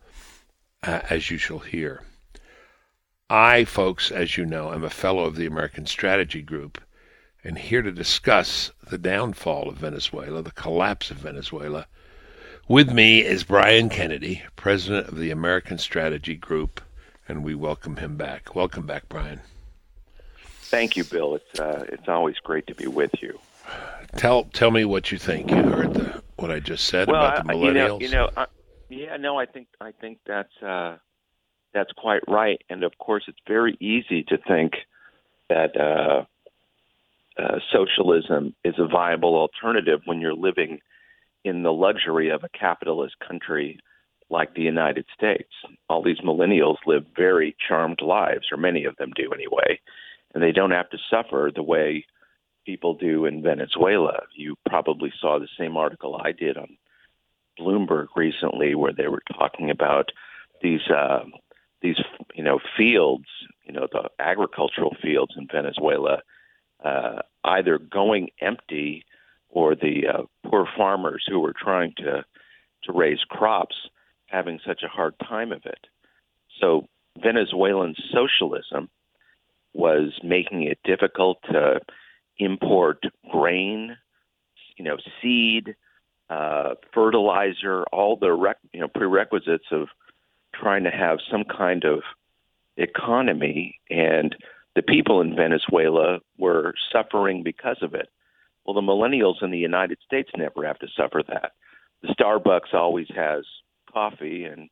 uh, 0.83 1.01
as 1.09 1.31
you 1.31 1.39
shall 1.39 1.61
hear. 1.61 2.03
I, 3.31 3.65
folks, 3.65 4.11
as 4.11 4.37
you 4.37 4.45
know, 4.45 4.73
am 4.73 4.85
a 4.85 4.91
fellow 4.91 5.25
of 5.25 5.37
the 5.37 5.47
American 5.47 5.87
Strategy 5.87 6.43
Group 6.43 6.81
and 7.45 7.59
here 7.59 7.83
to 7.83 7.93
discuss 7.93 8.71
the 8.89 8.99
downfall 8.99 9.69
of 9.69 9.77
Venezuela, 9.77 10.43
the 10.43 10.53
collapse 10.53 11.11
of 11.11 11.19
Venezuela. 11.19 11.87
With 12.69 12.93
me 12.93 13.25
is 13.25 13.43
Brian 13.43 13.89
Kennedy, 13.89 14.43
president 14.57 15.09
of 15.09 15.19
the 15.19 15.31
American 15.31 15.79
Strategy 15.79 16.37
Group, 16.37 16.81
and 17.29 17.43
we 17.43 17.55
welcome 17.55 17.97
him 17.97 18.17
back. 18.17 18.55
Welcome 18.55 18.87
back, 18.87 19.09
Brian. 19.09 19.41
Thank 20.63 20.97
you, 20.97 21.05
Bill. 21.05 21.35
It's 21.35 21.61
uh, 21.61 21.85
it's 21.89 22.09
always 22.09 22.37
great 22.39 22.67
to 22.69 22.75
be 22.75 22.87
with 22.87 23.11
you. 23.21 23.39
Tell 24.17 24.45
tell 24.45 24.71
me 24.71 24.85
what 24.85 25.13
you 25.13 25.19
think. 25.19 25.51
You 25.51 25.63
heard 25.63 25.95
the, 25.95 26.23
what 26.37 26.51
I 26.51 26.61
just 26.61 26.87
said 26.87 27.09
well, 27.09 27.27
about 27.27 27.47
the 27.47 27.53
millennials. 27.53 28.01
You 28.01 28.09
know, 28.09 28.09
you 28.09 28.09
know 28.11 28.31
I, 28.37 28.47
yeah, 28.89 29.17
no, 29.17 29.39
I 29.39 29.47
think 29.47 29.69
I 29.81 29.93
think 29.93 30.19
that's 30.27 30.63
uh, 30.63 30.97
that's 31.75 31.93
quite 31.93 32.23
right. 32.29 32.63
And 32.71 32.85
of 32.85 32.97
course, 32.99 33.25
it's 33.27 33.39
very 33.47 33.77
easy 33.81 34.23
to 34.25 34.39
think 34.49 34.75
that 35.49 35.79
uh, 35.79 36.25
uh, 37.39 37.59
socialism 37.73 38.55
is 38.65 38.75
a 38.79 38.87
viable 38.87 39.37
alternative 39.37 40.01
when 40.05 40.21
you're 40.21 40.35
living 40.35 40.81
in 41.45 41.63
the 41.63 41.73
luxury 41.73 42.31
of 42.31 42.45
a 42.45 42.59
capitalist 42.59 43.17
country 43.27 43.79
like 44.31 44.55
the 44.55 44.63
United 44.63 45.05
States. 45.15 45.51
All 45.89 46.03
these 46.03 46.21
millennials 46.21 46.77
live 46.87 47.05
very 47.17 47.57
charmed 47.69 48.01
lives, 48.01 48.47
or 48.51 48.57
many 48.57 48.85
of 48.85 48.97
them 48.97 49.13
do 49.15 49.31
anyway, 49.33 49.81
and 50.35 50.43
they 50.43 50.53
don't 50.53 50.71
have 50.71 50.91
to 50.91 50.99
suffer 51.11 51.51
the 51.55 51.63
way 51.63 52.05
people 52.65 52.95
do 52.95 53.27
in 53.27 53.43
Venezuela. 53.43 54.21
You 54.35 54.57
probably 54.69 55.13
saw 55.21 55.39
the 55.39 55.49
same 55.59 55.77
article 55.77 56.21
I 56.23 56.33
did 56.33 56.57
on 56.57 56.77
Bloomberg 57.59 58.09
recently, 58.17 58.75
where 58.75 58.93
they 58.93 59.09
were 59.09 59.23
talking 59.37 59.71
about 59.71 60.11
these 60.63 60.89
uh, 60.89 61.25
these 61.83 62.01
you 62.35 62.45
know 62.45 62.61
fields, 62.77 63.27
you 63.65 63.73
know 63.73 63.89
the 63.91 64.09
agricultural 64.19 64.97
fields 65.03 65.35
in 65.37 65.49
Venezuela 65.51 66.23
uh, 66.85 67.21
either 67.45 67.79
going 67.79 68.29
empty 68.41 69.05
or 69.49 69.75
the 69.75 70.07
uh, 70.13 70.23
poor 70.49 70.67
farmers 70.77 71.25
who 71.29 71.41
were 71.41 71.55
trying 71.57 71.93
to 71.99 72.25
to 72.85 72.93
raise 72.93 73.21
crops 73.29 73.77
having 74.27 74.59
such 74.67 74.83
a 74.83 74.89
hard 74.89 75.15
time 75.21 75.53
of 75.53 75.65
it. 75.65 75.87
So 76.61 76.89
Venezuelan 77.23 77.95
socialism 78.13 78.89
was 79.75 80.13
making 80.25 80.65
it 80.65 80.79
difficult 80.85 81.39
to 81.51 81.81
import 82.39 83.05
grain, 83.31 83.97
you 84.77 84.85
know, 84.85 84.97
seed, 85.21 85.77
uh, 86.29 86.75
fertilizer, 86.93 87.85
all 87.93 88.17
the 88.17 88.33
rec- 88.33 88.59
you 88.73 88.81
know 88.81 88.89
prerequisites 88.89 89.67
of 89.71 89.89
trying 90.55 90.85
to 90.85 90.91
have 90.91 91.19
some 91.31 91.45
kind 91.45 91.85
of 91.85 92.01
economy 92.77 93.79
and 93.91 94.35
the 94.75 94.83
people 94.83 95.21
in 95.21 95.37
Venezuela 95.37 96.21
were 96.39 96.75
suffering 96.93 97.43
because 97.43 97.79
of 97.83 97.95
it. 97.95 98.09
Well, 98.65 98.75
the 98.75 98.81
millennials 98.81 99.43
in 99.43 99.51
the 99.51 99.59
United 99.59 99.99
States 100.05 100.31
never 100.37 100.67
have 100.67 100.79
to 100.79 100.89
suffer 100.97 101.23
that. 101.29 101.53
The 102.03 102.15
Starbucks 102.19 102.75
always 102.75 103.09
has 103.15 103.45
coffee 103.93 104.45
and, 104.45 104.69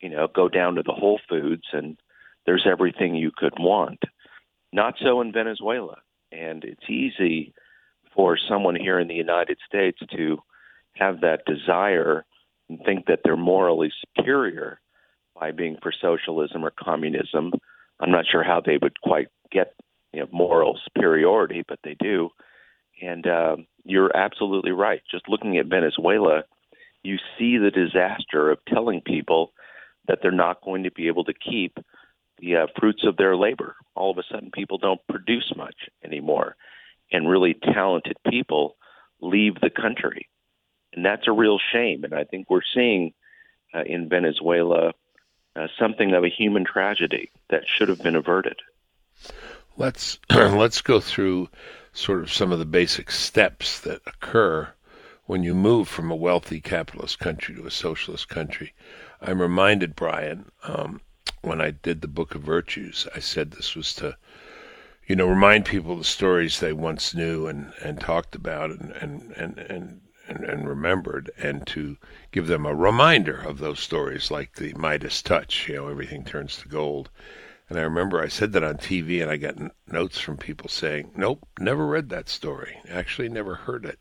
you 0.00 0.08
know, 0.08 0.28
go 0.28 0.48
down 0.48 0.74
to 0.74 0.82
the 0.82 0.92
Whole 0.92 1.20
Foods 1.28 1.64
and 1.72 1.98
there's 2.46 2.66
everything 2.66 3.14
you 3.14 3.30
could 3.34 3.54
want. 3.58 4.02
Not 4.72 4.94
so 5.02 5.20
in 5.20 5.32
Venezuela. 5.32 5.98
And 6.30 6.64
it's 6.64 6.88
easy 6.88 7.54
for 8.14 8.36
someone 8.48 8.76
here 8.76 8.98
in 8.98 9.08
the 9.08 9.14
United 9.14 9.58
States 9.66 9.98
to 10.16 10.38
have 10.94 11.20
that 11.20 11.44
desire 11.46 12.24
and 12.68 12.80
think 12.84 13.06
that 13.06 13.20
they're 13.24 13.36
morally 13.36 13.92
superior 14.16 14.80
by 15.38 15.50
being 15.50 15.76
for 15.82 15.92
socialism 15.92 16.64
or 16.64 16.72
communism 16.78 17.52
I'm 18.02 18.10
not 18.10 18.26
sure 18.30 18.42
how 18.42 18.60
they 18.60 18.78
would 18.82 19.00
quite 19.00 19.28
get 19.50 19.74
you 20.12 20.20
know, 20.20 20.28
moral 20.32 20.78
superiority, 20.84 21.62
but 21.66 21.78
they 21.84 21.96
do. 22.00 22.30
And 23.00 23.26
uh, 23.26 23.56
you're 23.84 24.14
absolutely 24.16 24.72
right. 24.72 25.00
Just 25.10 25.28
looking 25.28 25.56
at 25.56 25.66
Venezuela, 25.66 26.42
you 27.02 27.16
see 27.38 27.58
the 27.58 27.70
disaster 27.70 28.50
of 28.50 28.58
telling 28.68 29.00
people 29.00 29.52
that 30.08 30.18
they're 30.20 30.32
not 30.32 30.62
going 30.64 30.82
to 30.82 30.90
be 30.90 31.06
able 31.06 31.24
to 31.24 31.32
keep 31.32 31.78
the 32.38 32.56
uh, 32.56 32.66
fruits 32.78 33.04
of 33.06 33.16
their 33.16 33.36
labor. 33.36 33.76
All 33.94 34.10
of 34.10 34.18
a 34.18 34.24
sudden, 34.30 34.50
people 34.52 34.78
don't 34.78 35.00
produce 35.08 35.52
much 35.56 35.76
anymore, 36.04 36.56
and 37.12 37.28
really 37.28 37.54
talented 37.54 38.16
people 38.28 38.76
leave 39.20 39.54
the 39.60 39.70
country, 39.70 40.28
and 40.92 41.04
that's 41.04 41.28
a 41.28 41.32
real 41.32 41.58
shame. 41.72 42.02
And 42.02 42.14
I 42.14 42.24
think 42.24 42.50
we're 42.50 42.60
seeing 42.74 43.12
uh, 43.74 43.82
in 43.86 44.08
Venezuela 44.08 44.92
uh, 45.56 45.68
something 45.78 46.12
of 46.12 46.24
a 46.24 46.28
human 46.28 46.64
tragedy 46.64 47.30
that 47.48 47.64
should 47.66 47.88
have 47.88 48.02
been 48.02 48.16
averted. 48.16 48.60
Let's 49.76 50.18
let's 50.30 50.80
go 50.80 51.00
through 51.00 51.48
sort 51.92 52.20
of 52.20 52.32
some 52.32 52.52
of 52.52 52.58
the 52.58 52.64
basic 52.64 53.10
steps 53.10 53.80
that 53.80 54.00
occur 54.06 54.72
when 55.26 55.42
you 55.42 55.54
move 55.54 55.88
from 55.88 56.10
a 56.10 56.16
wealthy 56.16 56.60
capitalist 56.60 57.18
country 57.18 57.54
to 57.54 57.66
a 57.66 57.70
socialist 57.70 58.28
country. 58.28 58.74
I'm 59.20 59.40
reminded, 59.40 59.94
Brian, 59.94 60.50
um, 60.64 61.00
when 61.42 61.60
I 61.60 61.70
did 61.70 62.00
the 62.00 62.08
Book 62.08 62.34
of 62.34 62.42
Virtues, 62.42 63.06
I 63.14 63.20
said 63.20 63.50
this 63.50 63.74
was 63.74 63.94
to, 63.94 64.16
you 65.06 65.16
know, 65.16 65.26
remind 65.26 65.64
people 65.64 65.96
the 65.96 66.04
stories 66.04 66.58
they 66.58 66.72
once 66.72 67.14
knew 67.14 67.46
and, 67.46 67.72
and 67.82 68.00
talked 68.00 68.34
about 68.34 68.70
and, 68.70 68.90
and, 68.92 69.32
and, 69.36 69.58
and, 69.58 70.00
and, 70.28 70.44
and 70.44 70.68
remembered, 70.68 71.30
and 71.36 71.66
to 71.68 71.96
give 72.30 72.46
them 72.46 72.66
a 72.66 72.74
reminder 72.74 73.36
of 73.36 73.58
those 73.58 73.80
stories, 73.80 74.30
like 74.30 74.54
the 74.54 74.72
Midas 74.74 75.22
touch, 75.22 75.68
you 75.68 75.76
know, 75.76 75.88
everything 75.88 76.24
turns 76.24 76.56
to 76.58 76.68
gold. 76.68 77.10
And 77.68 77.78
I 77.78 77.82
remember 77.82 78.22
I 78.22 78.28
said 78.28 78.52
that 78.52 78.64
on 78.64 78.76
TV, 78.76 79.22
and 79.22 79.30
I 79.30 79.36
got 79.36 79.58
n- 79.58 79.70
notes 79.86 80.18
from 80.18 80.36
people 80.36 80.68
saying, 80.68 81.12
"Nope, 81.16 81.46
never 81.58 81.86
read 81.86 82.10
that 82.10 82.28
story. 82.28 82.78
Actually, 82.88 83.28
never 83.28 83.54
heard 83.54 83.84
it." 83.84 83.98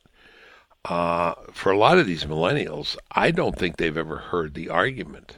Uh, 0.83 1.35
for 1.53 1.71
a 1.71 1.77
lot 1.77 1.97
of 1.97 2.07
these 2.07 2.25
millennials, 2.25 2.97
I 3.11 3.31
don't 3.31 3.57
think 3.57 3.77
they've 3.77 3.95
ever 3.95 4.17
heard 4.17 4.53
the 4.53 4.69
argument 4.69 5.37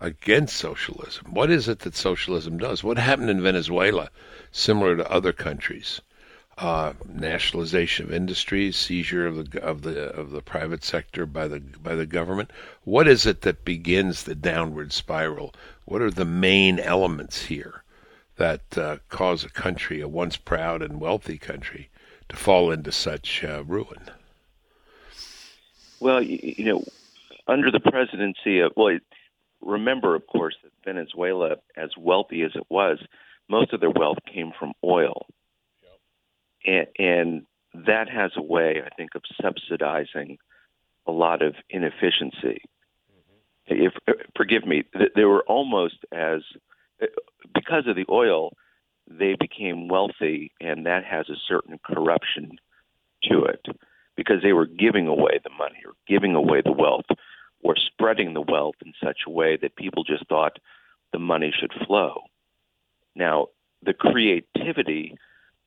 against 0.00 0.56
socialism. 0.56 1.32
What 1.32 1.50
is 1.50 1.68
it 1.68 1.80
that 1.80 1.94
socialism 1.94 2.58
does? 2.58 2.82
What 2.82 2.98
happened 2.98 3.30
in 3.30 3.42
Venezuela, 3.42 4.10
similar 4.50 4.96
to 4.96 5.10
other 5.10 5.32
countries? 5.32 6.00
Uh, 6.58 6.92
nationalization 7.08 8.04
of 8.04 8.12
industries, 8.12 8.76
seizure 8.76 9.26
of 9.26 9.50
the 9.50 9.62
of 9.62 9.82
the 9.82 10.10
of 10.10 10.30
the 10.32 10.42
private 10.42 10.84
sector 10.84 11.24
by 11.24 11.48
the 11.48 11.58
by 11.58 11.94
the 11.94 12.04
government. 12.04 12.50
What 12.84 13.08
is 13.08 13.24
it 13.24 13.40
that 13.40 13.64
begins 13.64 14.24
the 14.24 14.34
downward 14.34 14.92
spiral? 14.92 15.54
What 15.86 16.02
are 16.02 16.10
the 16.10 16.26
main 16.26 16.78
elements 16.78 17.46
here 17.46 17.82
that 18.36 18.76
uh, 18.76 18.98
cause 19.08 19.44
a 19.44 19.48
country, 19.48 20.02
a 20.02 20.08
once 20.08 20.36
proud 20.36 20.82
and 20.82 21.00
wealthy 21.00 21.38
country, 21.38 21.88
to 22.28 22.36
fall 22.36 22.70
into 22.70 22.92
such 22.92 23.42
uh, 23.42 23.64
ruin? 23.64 24.10
Well, 26.00 26.22
you, 26.22 26.38
you 26.42 26.64
know, 26.66 26.84
under 27.48 27.70
the 27.70 27.80
presidency 27.80 28.60
of 28.60 28.72
well, 28.76 28.98
remember, 29.62 30.14
of 30.14 30.26
course, 30.26 30.56
that 30.62 30.72
Venezuela, 30.84 31.56
as 31.78 31.90
wealthy 31.96 32.42
as 32.42 32.52
it 32.54 32.66
was, 32.68 32.98
most 33.48 33.72
of 33.72 33.80
their 33.80 33.90
wealth 33.90 34.18
came 34.32 34.52
from 34.58 34.74
oil. 34.84 35.26
And, 36.64 36.86
and 36.98 37.46
that 37.86 38.08
has 38.08 38.32
a 38.36 38.42
way, 38.42 38.82
I 38.84 38.94
think, 38.94 39.14
of 39.14 39.22
subsidizing 39.40 40.38
a 41.06 41.12
lot 41.12 41.42
of 41.42 41.54
inefficiency. 41.70 42.62
Mm-hmm. 43.10 43.86
If 43.86 43.92
forgive 44.36 44.66
me, 44.66 44.84
they 45.16 45.24
were 45.24 45.42
almost 45.42 45.96
as 46.12 46.42
because 47.54 47.86
of 47.86 47.96
the 47.96 48.06
oil, 48.08 48.52
they 49.08 49.34
became 49.38 49.88
wealthy, 49.88 50.52
and 50.60 50.86
that 50.86 51.04
has 51.04 51.28
a 51.28 51.40
certain 51.48 51.78
corruption 51.84 52.58
to 53.24 53.44
it 53.44 53.66
because 54.16 54.42
they 54.42 54.52
were 54.52 54.66
giving 54.66 55.06
away 55.06 55.40
the 55.42 55.50
money 55.50 55.78
or 55.84 55.92
giving 56.06 56.34
away 56.34 56.60
the 56.64 56.72
wealth 56.72 57.06
or 57.62 57.74
spreading 57.76 58.34
the 58.34 58.40
wealth 58.40 58.74
in 58.84 58.92
such 59.02 59.20
a 59.26 59.30
way 59.30 59.56
that 59.56 59.76
people 59.76 60.04
just 60.04 60.26
thought 60.28 60.58
the 61.12 61.18
money 61.18 61.52
should 61.58 61.72
flow. 61.86 62.22
Now, 63.14 63.48
the 63.82 63.94
creativity 63.94 65.16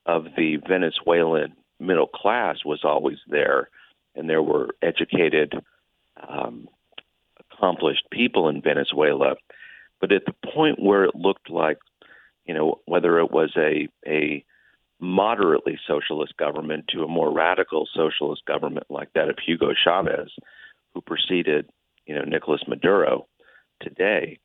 of 0.06 0.26
the 0.38 0.58
Venezuelan 0.68 1.54
middle 1.80 2.08
class 2.08 2.58
was 2.66 2.82
always 2.84 3.18
there, 3.28 3.70
and 4.16 4.30
there 4.30 4.44
were 4.44 4.70
educated, 4.82 5.54
um, 6.28 6.68
accomplished 7.52 8.08
people 8.12 8.48
in 8.50 8.62
Venezuela. 8.62 9.36
But 10.00 10.12
at 10.12 10.26
the 10.26 10.36
point 10.54 10.82
where 10.82 11.06
it 11.06 11.16
looked 11.16 11.50
like, 11.50 11.78
you 12.46 12.54
know, 12.54 12.80
whether 12.86 13.20
it 13.20 13.32
was 13.32 13.52
a 13.58 13.88
a 14.08 14.44
moderately 15.00 15.78
socialist 15.86 16.38
government 16.38 16.86
to 16.88 17.04
a 17.04 17.08
more 17.08 17.32
radical 17.32 17.88
socialist 17.94 18.46
government 18.46 18.86
like 18.90 19.12
that 19.14 19.30
of 19.30 19.38
Hugo 19.46 19.74
Chavez, 19.84 20.32
who 20.94 21.02
preceded 21.02 21.70
you 22.06 22.16
know, 22.16 22.24
Nicolas 22.24 22.62
Maduro 22.68 23.28
today, 23.82 24.40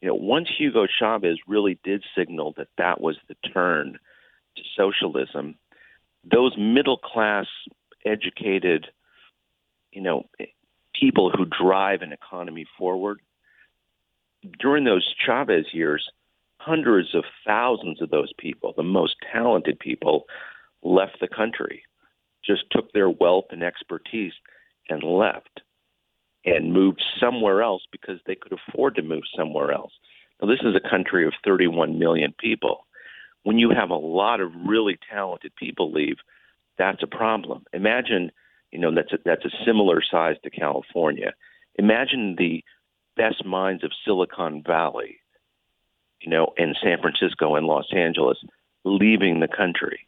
you 0.00 0.08
know, 0.08 0.14
once 0.14 0.48
Hugo 0.56 0.86
Chavez 0.86 1.38
really 1.46 1.78
did 1.84 2.02
signal 2.16 2.54
that 2.56 2.68
that 2.78 3.00
was 3.00 3.16
the 3.28 3.34
turn 3.52 3.98
socialism, 4.80 5.56
those 6.30 6.54
middle 6.56 6.98
class, 6.98 7.46
educated, 8.04 8.86
you 9.92 10.00
know, 10.00 10.24
people 10.98 11.30
who 11.30 11.44
drive 11.44 12.02
an 12.02 12.12
economy 12.12 12.66
forward, 12.78 13.20
during 14.58 14.84
those 14.84 15.14
Chavez 15.24 15.66
years, 15.72 16.08
hundreds 16.58 17.14
of 17.14 17.24
thousands 17.46 18.00
of 18.00 18.10
those 18.10 18.32
people, 18.38 18.72
the 18.76 18.82
most 18.82 19.16
talented 19.32 19.78
people, 19.78 20.24
left 20.82 21.18
the 21.20 21.28
country, 21.28 21.82
just 22.44 22.62
took 22.70 22.92
their 22.92 23.10
wealth 23.10 23.46
and 23.50 23.62
expertise 23.62 24.32
and 24.88 25.02
left 25.02 25.60
and 26.44 26.72
moved 26.72 27.02
somewhere 27.20 27.62
else 27.62 27.82
because 27.92 28.18
they 28.26 28.34
could 28.34 28.52
afford 28.52 28.94
to 28.94 29.02
move 29.02 29.24
somewhere 29.36 29.72
else. 29.72 29.92
Now, 30.40 30.48
this 30.48 30.60
is 30.62 30.74
a 30.74 30.88
country 30.88 31.26
of 31.26 31.34
31 31.44 31.98
million 31.98 32.34
people. 32.38 32.86
When 33.42 33.58
you 33.58 33.70
have 33.70 33.90
a 33.90 33.94
lot 33.94 34.40
of 34.40 34.52
really 34.66 34.98
talented 35.10 35.54
people 35.56 35.92
leave, 35.92 36.16
that's 36.78 37.02
a 37.02 37.06
problem. 37.06 37.64
Imagine, 37.72 38.30
you 38.70 38.78
know, 38.78 38.94
that's 38.94 39.12
a, 39.12 39.18
that's 39.24 39.44
a 39.44 39.64
similar 39.64 40.02
size 40.02 40.36
to 40.42 40.50
California. 40.50 41.32
Imagine 41.76 42.36
the 42.36 42.64
best 43.16 43.44
minds 43.44 43.84
of 43.84 43.92
Silicon 44.04 44.62
Valley, 44.66 45.18
you 46.20 46.30
know, 46.30 46.52
in 46.56 46.74
San 46.82 47.00
Francisco 47.00 47.54
and 47.54 47.66
Los 47.66 47.92
Angeles 47.94 48.38
leaving 48.84 49.40
the 49.40 49.48
country. 49.48 50.06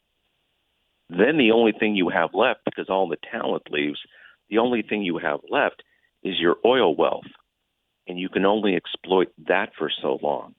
Then 1.08 1.36
the 1.36 1.52
only 1.52 1.72
thing 1.72 1.94
you 1.94 2.08
have 2.08 2.30
left, 2.32 2.60
because 2.64 2.88
all 2.88 3.08
the 3.08 3.18
talent 3.30 3.70
leaves, 3.70 4.00
the 4.48 4.58
only 4.58 4.82
thing 4.82 5.02
you 5.02 5.18
have 5.18 5.40
left 5.50 5.82
is 6.22 6.38
your 6.38 6.56
oil 6.64 6.94
wealth, 6.94 7.26
and 8.06 8.18
you 8.18 8.28
can 8.28 8.46
only 8.46 8.74
exploit 8.76 9.28
that 9.46 9.70
for 9.76 9.90
so 9.90 10.18
long. 10.22 10.54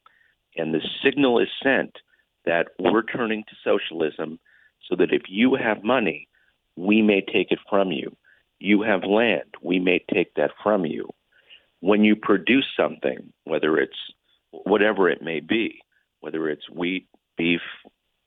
And 0.55 0.73
the 0.73 0.81
signal 1.03 1.39
is 1.39 1.47
sent 1.63 1.95
that 2.45 2.69
we're 2.79 3.03
turning 3.03 3.43
to 3.43 3.55
socialism 3.63 4.39
so 4.89 4.95
that 4.95 5.13
if 5.13 5.23
you 5.27 5.55
have 5.55 5.83
money, 5.83 6.27
we 6.75 7.01
may 7.01 7.21
take 7.21 7.51
it 7.51 7.59
from 7.69 7.91
you. 7.91 8.15
You 8.59 8.81
have 8.83 9.03
land, 9.03 9.55
we 9.61 9.79
may 9.79 10.03
take 10.13 10.33
that 10.35 10.51
from 10.61 10.85
you. 10.85 11.09
When 11.81 12.03
you 12.03 12.15
produce 12.15 12.65
something, 12.77 13.33
whether 13.43 13.77
it's 13.77 13.97
whatever 14.51 15.09
it 15.09 15.21
may 15.21 15.39
be, 15.39 15.79
whether 16.21 16.49
it's 16.49 16.69
wheat, 16.69 17.07
beef, 17.37 17.61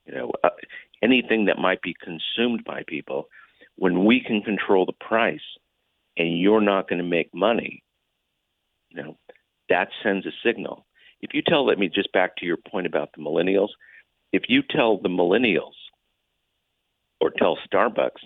you 0.04 0.14
know, 0.14 0.32
uh, 0.44 0.50
anything 1.02 1.46
that 1.46 1.58
might 1.58 1.80
be 1.82 1.94
consumed 2.02 2.64
by 2.64 2.82
people, 2.86 3.28
when 3.76 4.04
we 4.04 4.20
can 4.20 4.42
control 4.42 4.84
the 4.86 4.92
price, 5.06 5.40
and 6.16 6.40
you're 6.40 6.60
not 6.60 6.88
going 6.88 6.98
to 6.98 7.08
make 7.08 7.34
money, 7.34 7.82
you 8.90 9.02
know, 9.02 9.16
that 9.68 9.88
sends 10.02 10.26
a 10.26 10.30
signal. 10.44 10.86
If 11.20 11.30
you 11.34 11.42
tell, 11.42 11.66
let 11.66 11.78
me 11.78 11.88
just 11.88 12.12
back 12.12 12.36
to 12.36 12.46
your 12.46 12.56
point 12.56 12.86
about 12.86 13.10
the 13.14 13.22
millennials. 13.22 13.68
If 14.36 14.50
you 14.50 14.62
tell 14.62 14.98
the 14.98 15.08
millennials 15.08 15.72
or 17.22 17.30
tell 17.30 17.56
Starbucks 17.66 18.20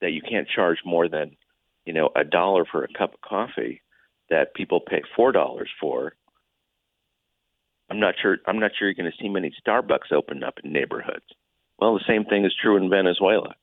that 0.00 0.12
you 0.12 0.22
can't 0.22 0.48
charge 0.48 0.78
more 0.86 1.06
than, 1.06 1.36
you 1.84 1.92
know, 1.92 2.08
a 2.16 2.24
dollar 2.24 2.64
for 2.64 2.82
a 2.82 2.88
cup 2.88 3.12
of 3.12 3.20
coffee 3.20 3.82
that 4.30 4.54
people 4.54 4.80
pay 4.80 5.02
four 5.14 5.32
dollars 5.32 5.68
for, 5.78 6.14
I'm 7.90 8.00
not 8.00 8.14
sure. 8.22 8.38
I'm 8.46 8.58
not 8.58 8.70
sure 8.74 8.88
you're 8.88 8.94
going 8.94 9.12
to 9.12 9.22
see 9.22 9.28
many 9.28 9.52
Starbucks 9.62 10.12
open 10.12 10.42
up 10.42 10.54
in 10.64 10.72
neighborhoods. 10.72 11.26
Well, 11.78 11.92
the 11.92 12.04
same 12.08 12.24
thing 12.24 12.46
is 12.46 12.54
true 12.58 12.78
in 12.78 12.88
Venezuela. 12.88 13.54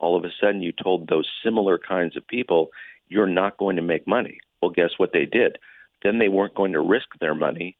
All 0.00 0.16
of 0.16 0.24
a 0.24 0.32
sudden, 0.40 0.62
you 0.62 0.72
told 0.72 1.06
those 1.06 1.30
similar 1.44 1.78
kinds 1.78 2.16
of 2.16 2.26
people 2.26 2.70
you're 3.06 3.28
not 3.28 3.56
going 3.56 3.76
to 3.76 3.82
make 3.82 4.08
money. 4.08 4.40
Well, 4.60 4.72
guess 4.72 4.90
what 4.96 5.12
they 5.12 5.26
did? 5.26 5.58
Then 6.02 6.18
they 6.18 6.28
weren't 6.28 6.56
going 6.56 6.72
to 6.72 6.80
risk 6.80 7.06
their 7.20 7.36
money 7.36 7.76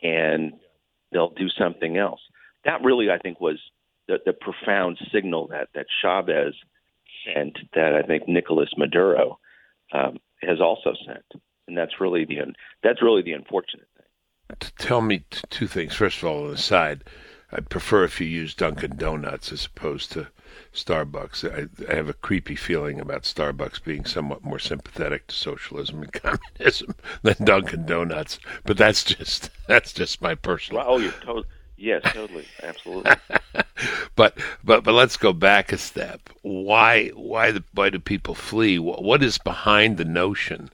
and 0.00 0.52
they'll 1.10 1.30
do 1.30 1.48
something 1.48 1.96
else. 1.96 2.20
That 2.64 2.82
really, 2.84 3.10
I 3.10 3.18
think, 3.18 3.40
was 3.40 3.58
the, 4.08 4.18
the 4.24 4.32
profound 4.32 4.98
signal 5.12 5.48
that, 5.48 5.68
that 5.74 5.86
Chavez 6.02 6.54
sent, 7.24 7.58
that 7.74 7.94
I 7.94 8.02
think 8.02 8.28
Nicolas 8.28 8.70
Maduro 8.76 9.38
um, 9.92 10.18
has 10.42 10.60
also 10.60 10.94
sent. 11.06 11.42
And 11.68 11.76
that's 11.76 12.00
really 12.00 12.24
the 12.24 12.38
that's 12.82 13.00
really 13.00 13.22
the 13.22 13.32
unfortunate 13.32 13.86
thing. 13.96 14.68
Tell 14.78 15.00
me 15.00 15.24
two 15.50 15.68
things. 15.68 15.94
First 15.94 16.18
of 16.18 16.24
all, 16.24 16.44
on 16.44 16.50
the 16.50 16.58
side, 16.58 17.04
I'd 17.52 17.68
prefer 17.68 18.04
if 18.04 18.20
you 18.20 18.26
use 18.26 18.54
Dunkin' 18.54 18.96
Donuts 18.96 19.52
as 19.52 19.66
opposed 19.66 20.10
to 20.12 20.28
Starbucks. 20.72 21.44
I, 21.48 21.90
I, 21.90 21.96
have 21.96 22.08
a 22.08 22.14
creepy 22.14 22.56
feeling 22.56 23.00
about 23.00 23.22
Starbucks 23.22 23.84
being 23.84 24.04
somewhat 24.04 24.44
more 24.44 24.58
sympathetic 24.58 25.28
to 25.28 25.34
socialism 25.34 26.02
and 26.02 26.12
communism 26.58 26.94
than 27.22 27.36
Dunkin' 27.44 27.86
Donuts. 27.86 28.40
But 28.64 28.76
that's 28.76 29.04
just 29.04 29.50
that's 29.68 29.92
just 29.92 30.20
my 30.20 30.34
personal. 30.34 30.82
Well, 30.82 30.94
oh, 30.94 30.98
you're 30.98 31.12
totally. 31.12 31.46
Yes, 31.80 32.02
totally, 32.12 32.44
absolutely. 32.62 33.12
but 34.14 34.36
but 34.62 34.84
but 34.84 34.92
let's 34.92 35.16
go 35.16 35.32
back 35.32 35.72
a 35.72 35.78
step. 35.78 36.28
Why 36.42 37.08
why 37.14 37.52
the, 37.52 37.64
why 37.72 37.88
do 37.88 37.98
people 37.98 38.34
flee? 38.34 38.78
What, 38.78 39.02
what 39.02 39.22
is 39.22 39.38
behind 39.38 39.96
the 39.96 40.04
notion 40.04 40.68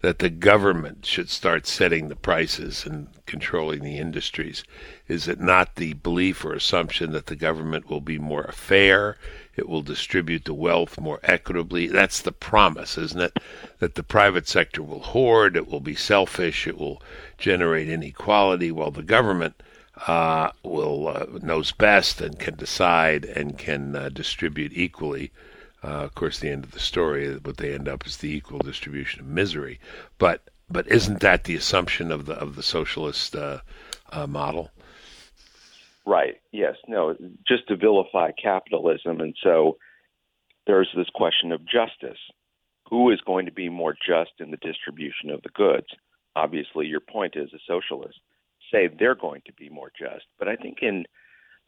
that 0.00 0.18
the 0.18 0.30
government 0.30 1.04
should 1.04 1.28
start 1.28 1.66
setting 1.66 2.08
the 2.08 2.16
prices 2.16 2.86
and 2.86 3.08
controlling 3.26 3.82
the 3.82 3.98
industries? 3.98 4.64
Is 5.08 5.28
it 5.28 5.40
not 5.40 5.76
the 5.76 5.92
belief 5.92 6.42
or 6.42 6.54
assumption 6.54 7.12
that 7.12 7.26
the 7.26 7.36
government 7.36 7.90
will 7.90 8.00
be 8.00 8.18
more 8.18 8.50
fair? 8.54 9.18
It 9.56 9.68
will 9.68 9.82
distribute 9.82 10.46
the 10.46 10.54
wealth 10.54 10.98
more 10.98 11.20
equitably. 11.22 11.86
That's 11.86 12.22
the 12.22 12.32
promise, 12.32 12.96
isn't 12.96 13.20
it? 13.20 13.38
That 13.78 13.94
the 13.94 14.02
private 14.02 14.48
sector 14.48 14.82
will 14.82 15.00
hoard, 15.00 15.54
it 15.54 15.68
will 15.68 15.80
be 15.80 15.94
selfish, 15.94 16.66
it 16.66 16.78
will 16.78 17.02
generate 17.36 17.90
inequality, 17.90 18.72
while 18.72 18.90
the 18.90 19.02
government 19.02 19.62
uh, 20.06 20.50
will 20.62 21.08
uh, 21.08 21.26
knows 21.42 21.72
best 21.72 22.20
and 22.20 22.38
can 22.38 22.54
decide 22.54 23.24
and 23.24 23.58
can 23.58 23.96
uh, 23.96 24.08
distribute 24.10 24.72
equally. 24.74 25.32
Uh, 25.82 26.04
of 26.04 26.14
course, 26.14 26.38
the 26.38 26.50
end 26.50 26.64
of 26.64 26.72
the 26.72 26.80
story, 26.80 27.36
what 27.38 27.56
they 27.58 27.72
end 27.72 27.88
up 27.88 28.06
is 28.06 28.18
the 28.18 28.34
equal 28.34 28.58
distribution 28.58 29.20
of 29.20 29.26
misery. 29.26 29.80
But 30.18 30.42
but 30.68 30.88
isn't 30.88 31.20
that 31.20 31.44
the 31.44 31.56
assumption 31.56 32.10
of 32.10 32.26
the 32.26 32.34
of 32.34 32.56
the 32.56 32.62
socialist 32.62 33.34
uh, 33.34 33.60
uh, 34.10 34.26
model? 34.26 34.70
Right. 36.04 36.36
Yes. 36.52 36.76
No. 36.88 37.16
Just 37.46 37.68
to 37.68 37.76
vilify 37.76 38.30
capitalism, 38.32 39.20
and 39.20 39.34
so 39.42 39.78
there's 40.66 40.90
this 40.96 41.08
question 41.14 41.52
of 41.52 41.64
justice. 41.64 42.18
Who 42.90 43.10
is 43.10 43.20
going 43.26 43.46
to 43.46 43.52
be 43.52 43.68
more 43.68 43.94
just 43.94 44.32
in 44.38 44.52
the 44.52 44.58
distribution 44.58 45.30
of 45.30 45.42
the 45.42 45.48
goods? 45.48 45.88
Obviously, 46.36 46.86
your 46.86 47.00
point 47.00 47.34
is 47.34 47.52
a 47.52 47.58
socialist 47.66 48.20
say 48.70 48.88
they're 48.88 49.14
going 49.14 49.42
to 49.46 49.52
be 49.52 49.68
more 49.68 49.90
just. 49.98 50.26
But 50.38 50.48
I 50.48 50.56
think 50.56 50.78
in 50.82 51.04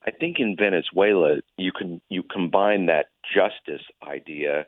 I 0.06 0.10
think 0.10 0.38
in 0.38 0.56
Venezuela 0.56 1.38
you 1.56 1.72
can 1.72 2.00
you 2.08 2.22
combine 2.22 2.86
that 2.86 3.06
justice 3.34 3.84
idea 4.06 4.66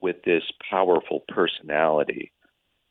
with 0.00 0.22
this 0.24 0.42
powerful 0.70 1.24
personality 1.28 2.32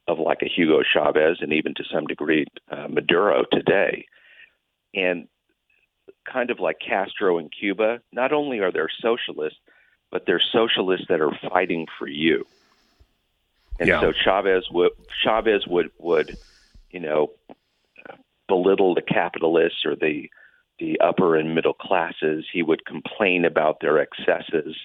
of 0.07 0.20
like 0.20 0.41
a 0.41 0.49
Hugo 0.49 0.82
Chavez 0.84 1.38
and 1.41 1.51
even 1.53 1.74
to 1.76 1.84
some 1.91 2.05
degree 2.05 2.45
uh, 2.70 2.88
Maduro 2.88 3.43
today, 3.51 4.05
and 4.93 5.28
kind 6.32 6.51
of 6.51 6.59
like 6.59 6.78
Castro 6.86 7.38
in 7.38 7.49
Cuba. 7.49 8.01
Not 8.11 8.32
only 8.32 8.59
are 8.59 8.72
there 8.72 8.89
socialists, 9.01 9.59
but 10.11 10.26
they're 10.26 10.41
socialists 10.51 11.07
that 11.09 11.22
are 11.22 11.38
fighting 11.49 11.88
for 11.97 12.07
you. 12.07 12.45
And 13.80 13.89
yeah. 13.89 13.99
so 13.99 14.13
Chavez 14.24 14.66
would 14.72 14.91
Chavez 15.24 15.68
would 15.68 15.91
would 15.99 16.38
you 16.91 16.99
know 16.99 17.32
belittle 18.47 18.95
the 18.95 19.01
capitalists 19.01 19.85
or 19.85 19.95
the 19.95 20.29
the 20.77 20.99
upper 20.99 21.37
and 21.37 21.55
middle 21.55 21.73
classes. 21.73 22.45
He 22.51 22.61
would 22.61 22.85
complain 22.85 23.45
about 23.45 23.79
their 23.79 23.97
excesses 23.97 24.75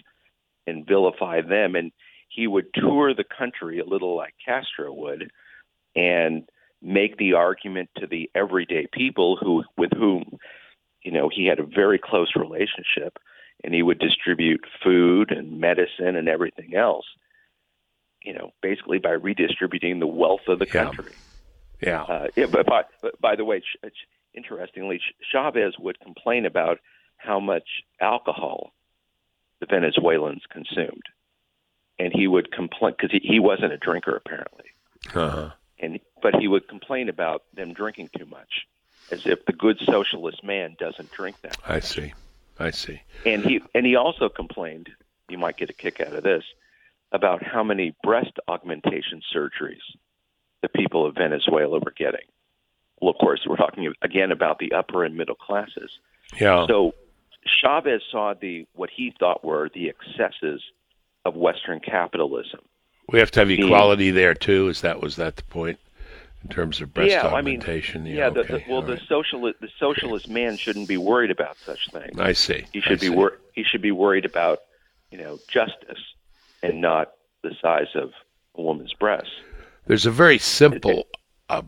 and 0.67 0.87
vilify 0.87 1.41
them. 1.41 1.75
And 1.75 1.91
he 2.29 2.47
would 2.47 2.73
tour 2.75 3.13
the 3.13 3.25
country 3.25 3.81
a 3.81 3.85
little 3.85 4.17
like 4.17 4.35
Castro 4.45 4.93
would 4.93 5.31
and 5.97 6.49
make 6.83 7.17
the 7.19 7.35
argument 7.35 7.91
to 7.97 8.07
the 8.07 8.31
everyday 8.35 8.87
people 8.93 9.37
who 9.37 9.65
with 9.77 9.93
whom 9.93 10.39
you 11.03 11.13
know 11.13 11.29
he 11.29 11.47
had 11.47 11.59
a 11.59 11.67
very 11.67 11.99
close 11.99 12.33
relationship 12.37 13.19
and 13.63 13.75
he 13.75 13.83
would 13.83 13.99
distribute 13.99 14.65
food 14.83 15.31
and 15.31 15.61
medicine 15.61 16.17
and 16.17 16.29
everything 16.29 16.75
else 16.75 17.05
you 18.23 18.33
know 18.33 18.51
basically 18.63 18.99
by 18.99 19.11
redistributing 19.11 19.99
the 19.99 20.07
wealth 20.07 20.49
of 20.49 20.59
the 20.59 20.67
yeah. 20.67 20.85
country 20.85 21.13
yeah. 21.81 22.03
Uh, 22.03 22.29
yeah 22.37 22.47
but, 22.47 22.67
by, 22.67 22.85
but 23.03 23.21
by 23.21 23.37
the 23.37 23.45
way, 23.45 23.63
interestingly, 24.35 25.01
Chavez 25.31 25.75
would 25.79 26.01
complain 26.01 26.47
about 26.47 26.79
how 27.17 27.41
much 27.41 27.69
alcohol 28.01 28.73
the 29.61 29.67
Venezuelans 29.67 30.43
consumed, 30.51 31.03
and 31.99 32.13
he 32.13 32.27
would 32.27 32.51
complain 32.51 32.95
because 32.97 33.11
he, 33.13 33.21
he 33.23 33.39
wasn't 33.39 33.73
a 33.73 33.77
drinker 33.77 34.17
apparently. 34.17 34.65
Uh-huh. 35.15 35.51
And 35.79 36.01
but 36.23 36.37
he 36.37 36.49
would 36.49 36.69
complain 36.69 37.09
about 37.09 37.45
them 37.55 37.73
drinking 37.73 38.11
too 38.17 38.27
much, 38.27 38.67
as 39.11 39.27
if 39.27 39.45
the 39.47 39.53
good 39.53 39.79
socialist 39.81 40.45
man 40.45 40.77
doesn't 40.79 41.11
drink 41.13 41.41
that. 41.43 41.57
I 41.67 41.81
see. 41.81 42.13
I 42.59 42.71
see. 42.71 43.01
And 43.25 43.45
he 43.45 43.63
and 43.75 43.87
he 43.87 43.97
also 43.97 44.29
complained. 44.29 44.91
You 45.29 45.39
might 45.39 45.57
get 45.57 45.71
a 45.71 45.73
kick 45.73 46.01
out 46.01 46.13
of 46.13 46.25
this 46.25 46.45
about 47.13 47.43
how 47.43 47.63
many 47.63 47.95
breast 48.03 48.33
augmentation 48.49 49.23
surgeries 49.35 49.79
the 50.63 50.69
people 50.69 51.07
of 51.07 51.15
Venezuela 51.15 51.79
were 51.79 51.95
getting. 51.97 52.27
Well, 53.01 53.11
of 53.11 53.17
course, 53.19 53.41
we're 53.47 53.57
talking 53.57 53.93
again 54.03 54.31
about 54.31 54.59
the 54.59 54.73
upper 54.73 55.05
and 55.05 55.17
middle 55.17 55.35
classes. 55.35 55.91
Yeah. 56.39 56.67
So 56.67 56.95
Chavez 57.47 58.03
saw 58.11 58.35
the 58.39 58.67
what 58.75 58.91
he 58.95 59.15
thought 59.19 59.45
were 59.45 59.71
the 59.73 59.89
excesses 59.89 60.63
of 61.25 61.35
Western 61.35 61.81
capitalism. 61.81 62.61
We 63.09 63.19
have 63.19 63.31
to 63.33 63.41
have 63.41 63.51
equality 63.51 64.11
there 64.11 64.35
too. 64.35 64.69
Is 64.69 64.83
that 64.83 65.01
was 65.01 65.17
that 65.17 65.37
the 65.37 65.43
point 65.45 65.79
in 66.43 66.51
terms 66.51 66.81
of 66.81 66.93
breast 66.93 67.11
yeah, 67.11 67.27
augmentation? 67.27 68.03
I 68.03 68.05
mean, 68.05 68.15
yeah. 68.15 68.25
yeah 68.25 68.31
the, 68.31 68.43
the, 68.45 68.65
well, 68.69 68.83
the 68.83 68.95
right. 68.95 69.03
socialist 69.09 69.61
the 69.61 69.71
socialist 69.79 70.29
man 70.29 70.57
shouldn't 70.57 70.89
be 70.89 70.97
worried 70.97 71.31
about 71.31 71.57
such 71.65 71.91
things. 71.91 72.19
I 72.19 72.33
see. 72.33 72.67
He 72.73 72.81
should 72.81 72.99
I 72.99 73.01
be 73.01 73.09
wor- 73.09 73.39
he 73.55 73.65
should 73.65 73.83
be 73.83 73.93
worried 73.93 74.25
about 74.27 74.61
you 75.11 75.19
know 75.19 75.39
justice 75.49 75.99
and 76.63 76.81
not 76.81 77.13
the 77.43 77.55
size 77.61 77.89
of 77.95 78.13
a 78.57 78.63
woman's 78.63 78.93
breasts. 78.93 79.33
There's 79.91 80.07
a 80.07 80.13
very 80.13 80.39
simple 80.39 81.09
uh, 81.49 81.63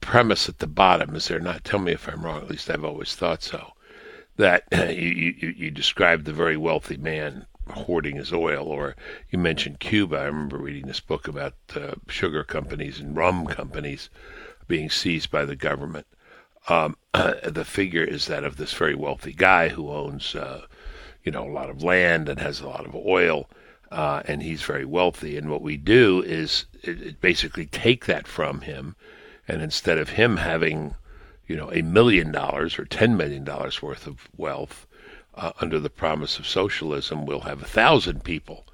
premise 0.00 0.48
at 0.48 0.56
the 0.56 0.66
bottom, 0.66 1.14
is 1.14 1.28
there 1.28 1.38
not? 1.38 1.64
Tell 1.64 1.80
me 1.80 1.92
if 1.92 2.08
I'm 2.08 2.24
wrong. 2.24 2.40
At 2.40 2.48
least 2.48 2.70
I've 2.70 2.82
always 2.82 3.14
thought 3.14 3.42
so. 3.42 3.72
That 4.38 4.62
you, 4.72 5.34
you, 5.38 5.54
you 5.54 5.70
described 5.70 6.24
the 6.24 6.32
very 6.32 6.56
wealthy 6.56 6.96
man 6.96 7.44
hoarding 7.68 8.16
his 8.16 8.32
oil, 8.32 8.66
or 8.66 8.96
you 9.28 9.38
mentioned 9.38 9.80
Cuba. 9.80 10.16
I 10.16 10.24
remember 10.24 10.56
reading 10.56 10.86
this 10.86 11.00
book 11.00 11.28
about 11.28 11.56
uh, 11.74 11.96
sugar 12.08 12.42
companies 12.42 13.00
and 13.00 13.14
rum 13.14 13.44
companies 13.44 14.08
being 14.66 14.88
seized 14.88 15.30
by 15.30 15.44
the 15.44 15.54
government. 15.54 16.06
Um, 16.70 16.96
the 17.12 17.66
figure 17.66 18.02
is 18.02 18.28
that 18.28 18.44
of 18.44 18.56
this 18.56 18.72
very 18.72 18.94
wealthy 18.94 19.34
guy 19.34 19.68
who 19.68 19.90
owns, 19.90 20.34
uh, 20.34 20.62
you 21.22 21.32
know, 21.32 21.46
a 21.46 21.52
lot 21.52 21.68
of 21.68 21.82
land 21.82 22.30
and 22.30 22.40
has 22.40 22.62
a 22.62 22.66
lot 22.66 22.86
of 22.86 22.94
oil, 22.94 23.46
uh, 23.90 24.22
and 24.26 24.42
he's 24.42 24.62
very 24.62 24.84
wealthy. 24.84 25.36
And 25.36 25.50
what 25.50 25.62
we 25.62 25.76
do 25.76 26.22
is 26.22 26.66
it, 26.82 27.00
it 27.00 27.20
basically 27.20 27.66
take 27.66 28.06
that 28.06 28.26
from 28.26 28.60
him, 28.62 28.96
and 29.46 29.62
instead 29.62 29.98
of 29.98 30.10
him 30.10 30.36
having, 30.36 30.94
you 31.46 31.56
know, 31.56 31.70
a 31.72 31.82
million 31.82 32.32
dollars 32.32 32.78
or 32.78 32.84
ten 32.84 33.16
million 33.16 33.44
dollars 33.44 33.82
worth 33.82 34.06
of 34.06 34.28
wealth 34.36 34.86
uh, 35.34 35.52
under 35.60 35.78
the 35.80 35.90
promise 35.90 36.38
of 36.38 36.46
socialism, 36.46 37.24
we'll 37.24 37.40
have 37.40 37.62
a 37.62 37.66
thousand 37.66 38.24
people 38.24 38.66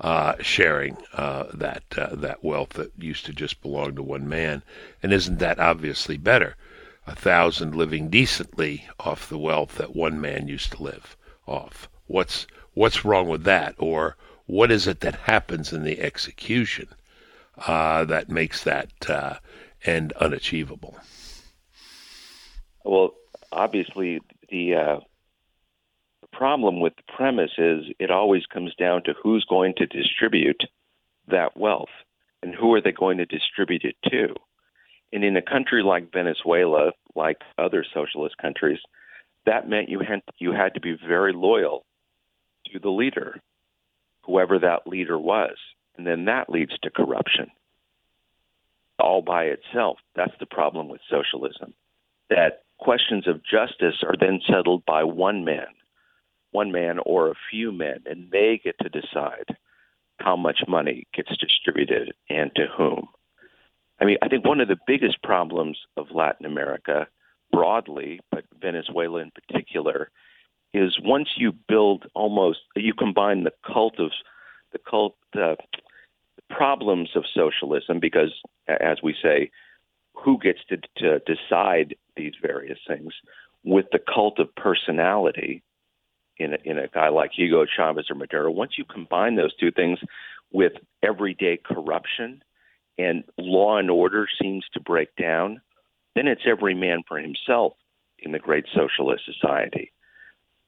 uh, 0.00 0.34
sharing 0.40 0.96
uh, 1.12 1.44
that 1.54 1.84
uh, 1.96 2.14
that 2.14 2.42
wealth 2.42 2.70
that 2.70 2.92
used 2.98 3.24
to 3.26 3.32
just 3.32 3.62
belong 3.62 3.94
to 3.94 4.02
one 4.02 4.28
man. 4.28 4.62
And 5.02 5.12
isn't 5.12 5.38
that 5.38 5.60
obviously 5.60 6.16
better? 6.16 6.56
A 7.06 7.14
thousand 7.14 7.74
living 7.74 8.08
decently 8.08 8.86
off 8.98 9.28
the 9.28 9.38
wealth 9.38 9.76
that 9.76 9.94
one 9.94 10.20
man 10.20 10.48
used 10.48 10.72
to 10.72 10.82
live 10.82 11.16
off. 11.46 11.88
What's 12.06 12.46
what's 12.74 13.04
wrong 13.04 13.28
with 13.28 13.44
that? 13.44 13.74
Or 13.78 14.16
what 14.52 14.70
is 14.70 14.86
it 14.86 15.00
that 15.00 15.14
happens 15.14 15.72
in 15.72 15.82
the 15.82 15.98
execution 15.98 16.86
uh, 17.66 18.04
that 18.04 18.28
makes 18.28 18.64
that 18.64 18.92
uh, 19.08 19.34
end 19.86 20.12
unachievable? 20.20 20.94
Well, 22.84 23.14
obviously, 23.50 24.20
the, 24.50 24.74
uh, 24.74 25.00
problem 26.32 26.80
with 26.80 26.94
the 26.96 27.12
premise 27.14 27.52
is 27.56 27.84
it 27.98 28.10
always 28.10 28.44
comes 28.46 28.74
down 28.74 29.02
to 29.04 29.14
who's 29.22 29.44
going 29.48 29.74
to 29.76 29.86
distribute 29.86 30.64
that 31.28 31.56
wealth 31.56 31.94
and 32.42 32.54
who 32.54 32.74
are 32.74 32.80
they 32.80 32.92
going 32.92 33.18
to 33.18 33.26
distribute 33.26 33.84
it 33.84 33.96
to. 34.10 34.34
And 35.12 35.24
in 35.24 35.36
a 35.36 35.42
country 35.42 35.82
like 35.82 36.12
Venezuela, 36.12 36.92
like 37.14 37.38
other 37.56 37.84
socialist 37.94 38.36
countries, 38.38 38.80
that 39.46 39.68
meant 39.68 39.88
you 39.88 40.00
had 40.00 40.22
you 40.38 40.52
had 40.52 40.74
to 40.74 40.80
be 40.80 40.96
very 41.06 41.32
loyal 41.32 41.84
to 42.72 42.78
the 42.78 42.90
leader 42.90 43.40
whoever 44.22 44.58
that 44.58 44.86
leader 44.86 45.18
was. 45.18 45.56
And 45.96 46.06
then 46.06 46.24
that 46.26 46.48
leads 46.48 46.72
to 46.82 46.90
corruption 46.90 47.50
all 48.98 49.22
by 49.22 49.44
itself. 49.44 49.98
That's 50.14 50.34
the 50.38 50.46
problem 50.46 50.88
with 50.88 51.00
socialism. 51.10 51.74
That 52.30 52.62
questions 52.78 53.26
of 53.28 53.42
justice 53.44 54.02
are 54.02 54.16
then 54.18 54.40
settled 54.46 54.84
by 54.86 55.04
one 55.04 55.44
man, 55.44 55.66
one 56.52 56.72
man 56.72 56.98
or 57.04 57.28
a 57.28 57.34
few 57.50 57.72
men, 57.72 58.02
and 58.06 58.30
they 58.30 58.60
get 58.62 58.76
to 58.80 58.88
decide 58.88 59.56
how 60.18 60.36
much 60.36 60.60
money 60.68 61.06
gets 61.14 61.36
distributed 61.36 62.12
and 62.30 62.50
to 62.54 62.66
whom. 62.76 63.08
I 64.00 64.04
mean, 64.04 64.18
I 64.22 64.28
think 64.28 64.46
one 64.46 64.60
of 64.60 64.68
the 64.68 64.78
biggest 64.86 65.22
problems 65.22 65.78
of 65.96 66.06
Latin 66.12 66.46
America 66.46 67.06
broadly, 67.52 68.20
but 68.30 68.44
Venezuela 68.60 69.20
in 69.20 69.30
particular, 69.30 70.10
is 70.74 70.98
once 71.02 71.28
you 71.36 71.52
build 71.68 72.06
almost 72.14 72.60
you 72.76 72.94
combine 72.94 73.44
the 73.44 73.52
cult 73.66 73.98
of 73.98 74.10
the 74.72 74.78
cult 74.78 75.16
uh, 75.34 75.54
problems 76.50 77.10
of 77.14 77.24
socialism 77.34 78.00
because 78.00 78.32
as 78.68 78.98
we 79.02 79.14
say 79.22 79.50
who 80.14 80.38
gets 80.38 80.60
to, 80.68 80.76
to 80.96 81.18
decide 81.20 81.96
these 82.16 82.34
various 82.40 82.78
things 82.86 83.12
with 83.64 83.86
the 83.92 83.98
cult 83.98 84.38
of 84.38 84.54
personality 84.54 85.62
in 86.38 86.54
a, 86.54 86.58
in 86.64 86.78
a 86.78 86.88
guy 86.88 87.08
like 87.08 87.30
Hugo 87.34 87.64
Chavez 87.64 88.06
or 88.10 88.16
Maduro 88.16 88.50
once 88.50 88.72
you 88.78 88.84
combine 88.84 89.36
those 89.36 89.54
two 89.56 89.70
things 89.70 89.98
with 90.52 90.72
everyday 91.02 91.58
corruption 91.62 92.42
and 92.98 93.24
law 93.38 93.78
and 93.78 93.90
order 93.90 94.26
seems 94.40 94.64
to 94.72 94.80
break 94.80 95.14
down 95.16 95.60
then 96.14 96.28
it's 96.28 96.42
every 96.46 96.74
man 96.74 97.02
for 97.06 97.18
himself 97.18 97.74
in 98.18 98.32
the 98.32 98.38
great 98.38 98.64
socialist 98.74 99.24
society 99.26 99.92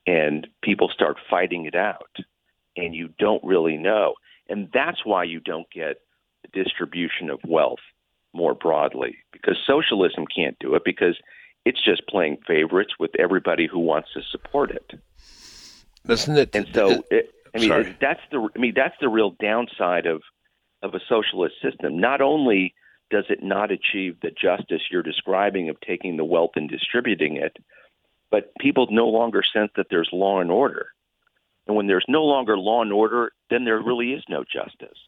and 0.06 0.46
people 0.62 0.88
start 0.88 1.16
fighting 1.30 1.66
it 1.66 1.74
out 1.74 2.16
and 2.76 2.94
you 2.94 3.08
don't 3.18 3.42
really 3.44 3.76
know. 3.76 4.14
And 4.48 4.68
that's 4.72 5.04
why 5.04 5.24
you 5.24 5.40
don't 5.40 5.66
get 5.72 5.96
the 6.42 6.62
distribution 6.64 7.30
of 7.30 7.40
wealth 7.46 7.78
more 8.34 8.54
broadly 8.54 9.16
because 9.32 9.56
socialism 9.66 10.24
can't 10.34 10.56
do 10.58 10.74
it 10.74 10.82
because 10.84 11.16
it's 11.64 11.82
just 11.82 12.06
playing 12.08 12.38
favorites 12.46 12.94
with 12.98 13.12
everybody 13.18 13.66
who 13.66 13.78
wants 13.78 14.08
to 14.14 14.20
support 14.30 14.70
it. 14.70 14.92
Isn't 16.08 16.36
it 16.36 16.54
and 16.54 16.68
so 16.74 17.02
it, 17.10 17.30
i 17.54 17.58
mean 17.58 17.68
Sorry. 17.68 17.96
that's 17.98 18.20
the 18.30 18.46
i 18.54 18.58
mean 18.58 18.74
that's 18.76 18.96
the 19.00 19.08
real 19.08 19.34
downside 19.40 20.04
of 20.04 20.20
of 20.82 20.94
a 20.94 21.00
socialist 21.08 21.54
system. 21.62 21.98
Not 21.98 22.20
only 22.20 22.74
does 23.10 23.24
it 23.30 23.42
not 23.42 23.70
achieve 23.70 24.16
the 24.20 24.30
justice 24.30 24.82
you're 24.90 25.02
describing 25.02 25.70
of 25.70 25.80
taking 25.80 26.18
the 26.18 26.24
wealth 26.24 26.50
and 26.56 26.68
distributing 26.68 27.36
it 27.36 27.56
but 28.34 28.50
people 28.58 28.88
no 28.90 29.06
longer 29.06 29.44
sense 29.44 29.70
that 29.76 29.86
there's 29.90 30.08
law 30.12 30.40
and 30.40 30.50
order. 30.50 30.88
And 31.68 31.76
when 31.76 31.86
there's 31.86 32.04
no 32.08 32.24
longer 32.24 32.58
law 32.58 32.82
and 32.82 32.92
order, 32.92 33.30
then 33.48 33.64
there 33.64 33.80
really 33.80 34.10
is 34.12 34.24
no 34.28 34.42
justice. 34.42 34.98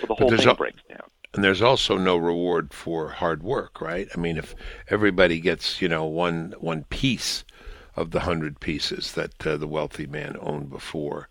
So 0.00 0.06
the 0.06 0.14
whole 0.14 0.30
thing 0.30 0.48
al- 0.48 0.54
breaks 0.54 0.80
down. 0.88 1.02
And 1.34 1.44
there's 1.44 1.60
also 1.60 1.98
no 1.98 2.16
reward 2.16 2.72
for 2.72 3.10
hard 3.10 3.42
work, 3.42 3.82
right? 3.82 4.08
I 4.16 4.18
mean, 4.18 4.38
if 4.38 4.54
everybody 4.88 5.38
gets, 5.38 5.82
you 5.82 5.88
know, 5.90 6.06
one 6.06 6.54
one 6.60 6.84
piece 6.84 7.44
of 7.94 8.10
the 8.10 8.20
hundred 8.20 8.58
pieces 8.58 9.12
that 9.12 9.46
uh, 9.46 9.58
the 9.58 9.68
wealthy 9.68 10.06
man 10.06 10.38
owned 10.40 10.70
before, 10.70 11.28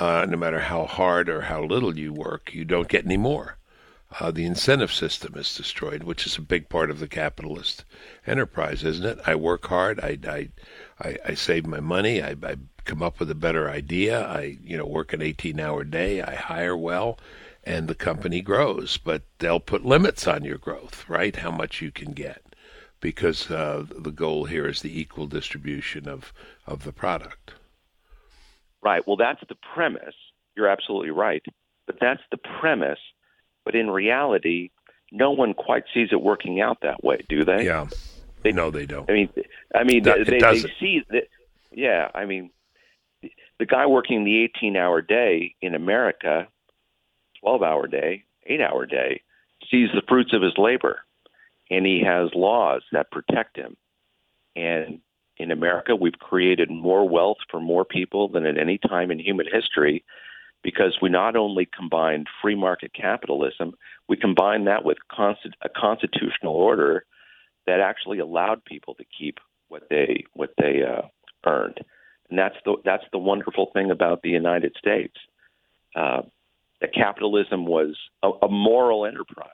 uh, 0.00 0.26
no 0.28 0.36
matter 0.36 0.58
how 0.58 0.86
hard 0.86 1.28
or 1.28 1.42
how 1.42 1.62
little 1.62 1.96
you 1.96 2.12
work, 2.12 2.52
you 2.52 2.64
don't 2.64 2.88
get 2.88 3.04
any 3.04 3.16
more. 3.16 3.58
Uh, 4.18 4.30
the 4.30 4.44
incentive 4.44 4.92
system 4.92 5.34
is 5.36 5.54
destroyed, 5.54 6.02
which 6.02 6.26
is 6.26 6.36
a 6.36 6.42
big 6.42 6.68
part 6.68 6.90
of 6.90 6.98
the 6.98 7.06
capitalist 7.06 7.84
enterprise, 8.26 8.82
isn't 8.82 9.06
it? 9.06 9.18
I 9.24 9.36
work 9.36 9.66
hard. 9.66 10.00
I 10.00 10.18
I, 10.26 10.48
I, 10.98 11.16
I 11.28 11.34
save 11.34 11.66
my 11.66 11.78
money. 11.78 12.20
I, 12.20 12.34
I 12.42 12.56
come 12.84 13.02
up 13.02 13.20
with 13.20 13.30
a 13.30 13.36
better 13.36 13.70
idea. 13.70 14.26
I 14.26 14.58
you 14.64 14.76
know 14.76 14.86
work 14.86 15.12
an 15.12 15.20
18-hour 15.20 15.84
day. 15.84 16.22
I 16.22 16.34
hire 16.34 16.76
well, 16.76 17.18
and 17.62 17.86
the 17.86 17.94
company 17.94 18.40
grows. 18.40 18.96
But 18.96 19.22
they'll 19.38 19.60
put 19.60 19.84
limits 19.86 20.26
on 20.26 20.42
your 20.42 20.58
growth, 20.58 21.08
right? 21.08 21.36
How 21.36 21.52
much 21.52 21.80
you 21.80 21.92
can 21.92 22.10
get, 22.10 22.56
because 23.00 23.48
uh, 23.48 23.86
the 23.96 24.10
goal 24.10 24.46
here 24.46 24.66
is 24.66 24.82
the 24.82 25.00
equal 25.00 25.28
distribution 25.28 26.08
of 26.08 26.32
of 26.66 26.82
the 26.82 26.92
product. 26.92 27.52
Right. 28.82 29.06
Well, 29.06 29.16
that's 29.16 29.42
the 29.48 29.56
premise. 29.74 30.16
You're 30.56 30.68
absolutely 30.68 31.10
right. 31.10 31.42
But 31.86 31.98
that's 32.00 32.22
the 32.32 32.38
premise. 32.60 32.98
But 33.70 33.78
in 33.78 33.88
reality, 33.88 34.70
no 35.12 35.30
one 35.30 35.54
quite 35.54 35.84
sees 35.94 36.08
it 36.10 36.20
working 36.20 36.60
out 36.60 36.78
that 36.82 37.04
way, 37.04 37.24
do 37.28 37.44
they? 37.44 37.66
Yeah. 37.66 37.86
They- 38.42 38.50
no, 38.50 38.72
they 38.72 38.84
don't. 38.84 39.08
I 39.08 39.12
mean, 39.12 39.28
I 39.72 39.84
mean, 39.84 40.02
they, 40.02 40.10
it 40.12 40.26
they, 40.26 40.38
they 40.40 40.58
see 40.80 41.04
that. 41.10 41.28
Yeah, 41.70 42.08
I 42.12 42.24
mean, 42.24 42.50
the 43.60 43.66
guy 43.66 43.86
working 43.86 44.24
the 44.24 44.48
18-hour 44.60 45.02
day 45.02 45.54
in 45.62 45.76
America, 45.76 46.48
12-hour 47.44 47.86
day, 47.86 48.24
eight-hour 48.44 48.86
day, 48.86 49.22
sees 49.70 49.88
the 49.94 50.02
fruits 50.08 50.32
of 50.32 50.42
his 50.42 50.58
labor, 50.58 51.02
and 51.70 51.86
he 51.86 52.02
has 52.04 52.30
laws 52.34 52.82
that 52.90 53.12
protect 53.12 53.56
him. 53.56 53.76
And 54.56 54.98
in 55.36 55.52
America, 55.52 55.94
we've 55.94 56.18
created 56.18 56.72
more 56.72 57.08
wealth 57.08 57.38
for 57.52 57.60
more 57.60 57.84
people 57.84 58.26
than 58.30 58.46
at 58.46 58.58
any 58.58 58.78
time 58.78 59.12
in 59.12 59.20
human 59.20 59.46
history 59.46 60.02
because 60.62 60.98
we 61.00 61.08
not 61.08 61.36
only 61.36 61.66
combined 61.66 62.26
free 62.42 62.54
market 62.54 62.92
capitalism, 62.92 63.74
we 64.08 64.16
combined 64.16 64.66
that 64.66 64.84
with 64.84 64.98
a 65.18 65.68
constitutional 65.68 66.54
order 66.54 67.04
that 67.66 67.80
actually 67.80 68.18
allowed 68.18 68.64
people 68.64 68.94
to 68.94 69.04
keep 69.16 69.38
what 69.68 69.88
they 69.88 70.24
what 70.34 70.50
they 70.58 70.82
uh, 70.82 71.02
earned, 71.46 71.78
and 72.28 72.38
that's 72.38 72.56
the 72.64 72.76
that's 72.84 73.04
the 73.12 73.18
wonderful 73.18 73.70
thing 73.72 73.90
about 73.90 74.22
the 74.22 74.30
United 74.30 74.74
States. 74.76 75.14
Uh, 75.94 76.22
that 76.80 76.94
capitalism 76.94 77.66
was 77.66 77.96
a, 78.22 78.30
a 78.42 78.48
moral 78.48 79.04
enterprise 79.04 79.48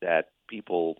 that 0.00 0.30
people 0.48 0.98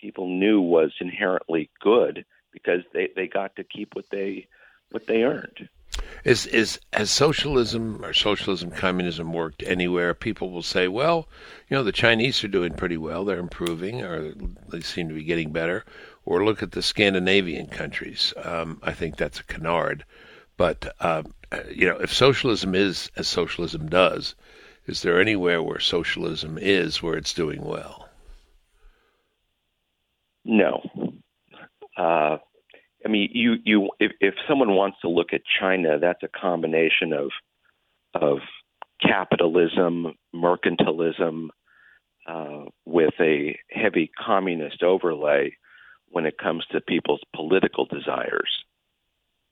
people 0.00 0.28
knew 0.28 0.60
was 0.60 0.92
inherently 1.00 1.70
good 1.80 2.24
because 2.52 2.80
they, 2.92 3.08
they 3.14 3.26
got 3.26 3.54
to 3.56 3.64
keep 3.64 3.94
what 3.94 4.08
they 4.10 4.46
what 4.90 5.06
they 5.06 5.22
earned. 5.22 5.68
Is 6.24 6.46
is 6.46 6.78
has 6.92 7.10
socialism 7.10 8.04
or 8.04 8.12
socialism 8.12 8.70
communism 8.70 9.32
worked 9.32 9.62
anywhere? 9.62 10.12
People 10.14 10.50
will 10.50 10.62
say, 10.62 10.88
well, 10.88 11.28
you 11.68 11.76
know, 11.76 11.82
the 11.82 11.92
Chinese 11.92 12.44
are 12.44 12.48
doing 12.48 12.74
pretty 12.74 12.96
well; 12.96 13.24
they're 13.24 13.38
improving, 13.38 14.02
or 14.02 14.32
they 14.68 14.80
seem 14.80 15.08
to 15.08 15.14
be 15.14 15.24
getting 15.24 15.52
better. 15.52 15.84
Or 16.24 16.44
look 16.44 16.62
at 16.62 16.72
the 16.72 16.82
Scandinavian 16.82 17.66
countries. 17.66 18.34
Um, 18.42 18.80
I 18.82 18.92
think 18.92 19.16
that's 19.16 19.40
a 19.40 19.44
canard. 19.44 20.04
But 20.56 20.94
um, 21.00 21.32
you 21.70 21.88
know, 21.88 21.96
if 21.98 22.12
socialism 22.12 22.74
is 22.74 23.10
as 23.16 23.26
socialism 23.26 23.88
does, 23.88 24.34
is 24.86 25.02
there 25.02 25.20
anywhere 25.20 25.62
where 25.62 25.80
socialism 25.80 26.58
is 26.60 27.02
where 27.02 27.16
it's 27.16 27.32
doing 27.32 27.64
well? 27.64 28.08
No. 30.44 30.82
Uh, 31.96 32.38
I 33.04 33.08
mean, 33.08 33.30
you 33.32 33.56
you 33.64 33.90
if, 33.98 34.12
if 34.20 34.34
someone 34.48 34.74
wants 34.74 34.98
to 35.02 35.08
look 35.08 35.32
at 35.32 35.42
China, 35.60 35.98
that's 35.98 36.22
a 36.22 36.28
combination 36.28 37.12
of 37.12 37.30
of 38.14 38.38
capitalism, 39.00 40.14
mercantilism, 40.34 41.48
uh, 42.28 42.64
with 42.84 43.14
a 43.20 43.58
heavy 43.70 44.10
communist 44.18 44.82
overlay 44.82 45.56
when 46.08 46.26
it 46.26 46.38
comes 46.38 46.64
to 46.70 46.80
people's 46.80 47.22
political 47.34 47.86
desires. 47.86 48.50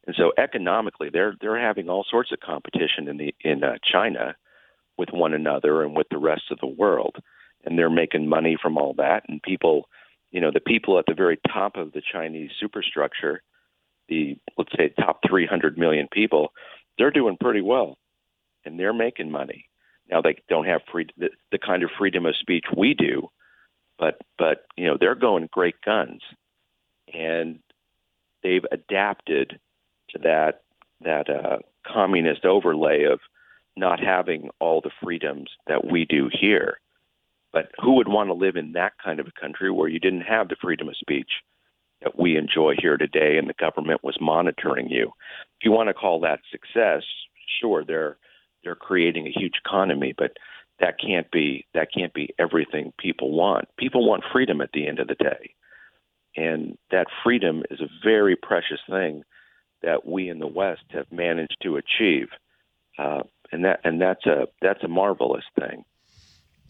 And 0.06 0.16
so 0.16 0.32
economically, 0.38 1.10
they're 1.12 1.34
they're 1.40 1.60
having 1.60 1.88
all 1.88 2.04
sorts 2.08 2.32
of 2.32 2.40
competition 2.40 3.08
in 3.08 3.16
the 3.16 3.34
in 3.40 3.64
uh, 3.64 3.74
China 3.84 4.36
with 4.96 5.10
one 5.10 5.34
another 5.34 5.82
and 5.82 5.96
with 5.96 6.08
the 6.10 6.18
rest 6.18 6.44
of 6.50 6.58
the 6.60 6.66
world, 6.66 7.16
and 7.64 7.78
they're 7.78 7.90
making 7.90 8.28
money 8.28 8.56
from 8.60 8.76
all 8.76 8.94
that. 8.94 9.22
And 9.28 9.42
people, 9.42 9.88
you 10.30 10.40
know, 10.40 10.50
the 10.52 10.60
people 10.60 10.98
at 10.98 11.06
the 11.06 11.14
very 11.14 11.38
top 11.52 11.76
of 11.76 11.92
the 11.92 12.02
Chinese 12.12 12.50
superstructure, 12.60 13.42
the 14.08 14.36
let's 14.56 14.72
say 14.76 14.90
top 15.00 15.20
300 15.28 15.78
million 15.78 16.08
people, 16.10 16.52
they're 16.98 17.10
doing 17.10 17.36
pretty 17.40 17.60
well, 17.60 17.96
and 18.64 18.78
they're 18.78 18.92
making 18.92 19.30
money. 19.30 19.66
Now 20.10 20.20
they 20.20 20.36
don't 20.48 20.66
have 20.66 20.82
free 20.90 21.06
the, 21.16 21.30
the 21.52 21.58
kind 21.58 21.82
of 21.82 21.90
freedom 21.98 22.26
of 22.26 22.36
speech 22.36 22.64
we 22.76 22.94
do, 22.94 23.30
but 23.98 24.20
but 24.38 24.66
you 24.76 24.86
know 24.86 24.96
they're 24.98 25.14
going 25.14 25.48
great 25.52 25.76
guns, 25.84 26.22
and 27.12 27.60
they've 28.42 28.64
adapted 28.72 29.58
to 30.10 30.18
that 30.20 30.62
that 31.02 31.28
uh, 31.30 31.58
communist 31.86 32.44
overlay 32.44 33.04
of 33.04 33.20
not 33.76 34.00
having 34.00 34.50
all 34.58 34.80
the 34.80 34.90
freedoms 35.02 35.50
that 35.66 35.84
we 35.84 36.04
do 36.04 36.28
here. 36.32 36.80
But 37.52 37.70
who 37.78 37.94
would 37.94 38.08
want 38.08 38.28
to 38.28 38.34
live 38.34 38.56
in 38.56 38.72
that 38.72 38.92
kind 39.02 39.20
of 39.20 39.26
a 39.26 39.40
country 39.40 39.70
where 39.70 39.88
you 39.88 39.98
didn't 39.98 40.22
have 40.22 40.48
the 40.48 40.56
freedom 40.60 40.88
of 40.88 40.96
speech 40.96 41.30
that 42.02 42.18
we 42.18 42.36
enjoy 42.36 42.74
here 42.78 42.96
today 42.96 43.38
and 43.38 43.48
the 43.48 43.54
government 43.54 44.04
was 44.04 44.16
monitoring 44.20 44.88
you? 44.88 45.12
If 45.58 45.64
you 45.64 45.72
want 45.72 45.88
to 45.88 45.94
call 45.94 46.20
that 46.20 46.40
success, 46.50 47.02
sure, 47.60 47.84
they're 47.84 48.16
they're 48.64 48.74
creating 48.74 49.26
a 49.26 49.38
huge 49.38 49.54
economy, 49.64 50.14
but 50.16 50.32
that 50.80 51.00
can't 51.00 51.30
be 51.30 51.66
that 51.74 51.88
can't 51.92 52.14
be 52.14 52.34
everything 52.38 52.92
people 52.98 53.32
want. 53.32 53.66
People 53.78 54.06
want 54.08 54.24
freedom 54.32 54.60
at 54.60 54.70
the 54.72 54.86
end 54.86 54.98
of 55.00 55.08
the 55.08 55.14
day. 55.14 55.54
And 56.36 56.78
that 56.90 57.06
freedom 57.24 57.62
is 57.70 57.80
a 57.80 57.88
very 58.04 58.36
precious 58.36 58.80
thing 58.88 59.24
that 59.82 60.06
we 60.06 60.28
in 60.28 60.38
the 60.38 60.46
West 60.46 60.82
have 60.90 61.10
managed 61.10 61.56
to 61.62 61.76
achieve. 61.76 62.28
Uh, 62.98 63.22
and 63.52 63.64
that 63.64 63.80
and 63.84 64.00
that's 64.00 64.26
a 64.26 64.46
that's 64.60 64.82
a 64.84 64.88
marvelous 64.88 65.44
thing. 65.58 65.84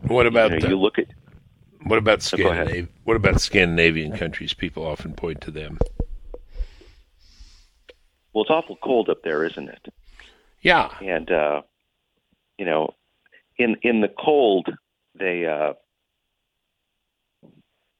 What 0.07 0.27
about 0.27 0.51
you, 0.51 0.57
know, 0.57 0.63
the- 0.63 0.69
you 0.69 0.79
look 0.79 0.99
at 0.99 1.07
what 1.83 1.99
about 1.99 2.33
Oh, 2.35 2.37
go 2.37 2.87
What 3.05 3.17
about 3.17 3.41
Scandinavian 3.41 4.17
countries? 4.17 4.53
People 4.53 4.85
often 4.85 5.15
point 5.15 5.41
to 5.43 5.51
them. 5.51 5.79
well, 8.33 8.43
it's 8.43 8.51
awful 8.51 8.77
cold 8.83 9.09
up 9.09 9.23
there, 9.23 9.45
isn't 9.45 9.69
it? 9.69 9.87
Yeah, 10.61 10.91
And 11.01 11.31
uh, 11.31 11.63
you 12.59 12.65
know, 12.65 12.95
in 13.59 13.77
in 13.83 14.01
the 14.01 14.09
cold, 14.09 14.69
they 15.19 15.47
uh, 15.47 15.75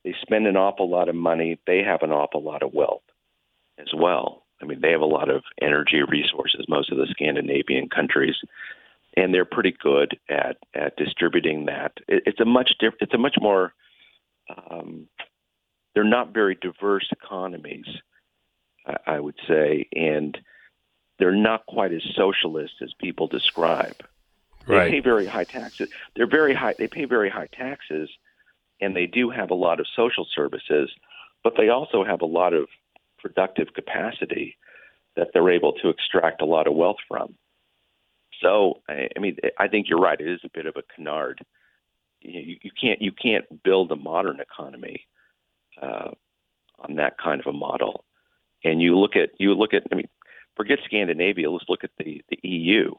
they 0.05 0.15
spend 0.23 0.47
an 0.47 0.57
awful 0.57 0.89
lot 0.91 1.09
of 1.09 1.15
money. 1.15 1.59
They 1.67 1.83
have 1.83 2.03
an 2.03 2.11
awful 2.11 2.43
lot 2.43 2.63
of 2.63 2.73
wealth 2.75 3.03
as 3.79 3.89
well. 3.95 4.45
I 4.61 4.65
mean, 4.65 4.81
they 4.81 4.91
have 4.91 5.01
a 5.01 5.07
lot 5.07 5.31
of 5.31 5.45
energy 5.63 6.03
resources, 6.03 6.67
most 6.69 6.91
of 6.91 6.99
the 6.99 7.07
Scandinavian 7.11 7.89
countries, 7.89 8.35
and 9.19 9.35
they're 9.35 9.45
pretty 9.45 9.75
good 9.83 10.19
at 10.29 10.57
at 10.75 10.97
distributing 10.97 11.67
that. 11.67 11.93
It, 12.07 12.23
it's 12.27 12.41
a 12.41 12.45
much 12.45 12.73
diff- 12.79 13.01
it's 13.01 13.15
a 13.15 13.19
much 13.19 13.37
more 13.41 13.75
um, 14.49 15.09
they're 15.95 16.05
not 16.05 16.33
very 16.33 16.57
diverse 16.61 17.09
economies, 17.11 17.87
I, 18.87 18.97
I 19.07 19.21
would 19.21 19.35
say, 19.47 19.89
and 19.95 20.39
they're 21.19 21.33
not 21.35 21.67
quite 21.67 21.93
as 21.93 22.03
socialist 22.15 22.75
as 22.81 22.93
people 23.01 23.27
describe. 23.27 23.97
They 24.67 24.75
Right. 24.75 24.91
pay 24.91 25.01
very 25.01 25.27
high 25.27 25.45
taxes. 25.45 25.89
They're 26.15 26.29
very 26.31 26.55
high. 26.55 26.75
They 26.79 26.87
pay 26.87 27.05
very 27.07 27.31
high 27.31 27.49
taxes, 27.53 28.09
and 28.81 28.95
they 28.95 29.07
do 29.07 29.31
have 29.31 29.51
a 29.51 29.55
lot 29.55 29.81
of 29.81 29.87
social 29.97 30.27
services, 30.35 30.91
but 31.43 31.55
they 31.57 31.69
also 31.69 32.05
have 32.05 32.21
a 32.23 32.27
lot 32.27 32.53
of 32.53 32.69
productive 33.19 33.69
capacity 33.75 34.57
that 35.17 35.29
they're 35.33 35.51
able 35.51 35.73
to 35.73 35.89
extract 35.89 36.41
a 36.43 36.45
lot 36.45 36.67
of 36.69 36.75
wealth 36.75 36.99
from. 37.09 37.35
So, 38.43 38.81
I, 38.89 39.09
mean, 39.19 39.37
I 39.59 39.69
think 39.69 39.89
you're 39.89 40.01
right. 40.01 40.21
It 40.21 40.29
is 40.29 40.41
a 40.45 40.51
bit 40.53 40.67
of 40.67 40.77
a 40.77 40.83
canard. 40.95 41.45
You, 42.21 42.57
you 42.63 42.71
can't 42.81 43.01
you 43.01 43.13
can't 43.13 43.63
build 43.63 43.93
a 43.93 43.97
modern 43.97 44.41
economy 44.41 45.07
uh, 45.81 46.11
on 46.81 46.97
that 46.97 47.17
kind 47.19 47.41
of 47.41 47.47
a 47.47 47.53
model. 47.53 48.05
And 48.65 48.83
you 48.83 48.99
look 48.99 49.15
at 49.17 49.31
you 49.39 49.55
look 49.55 49.73
at 49.73 49.85
I 49.93 49.95
mean, 49.95 50.09
forget 50.57 50.79
Scandinavia. 50.85 51.51
Let's 51.51 51.69
look 51.69 51.85
at 51.85 51.91
the 51.99 52.23
the 52.29 52.39
EU. 52.43 52.95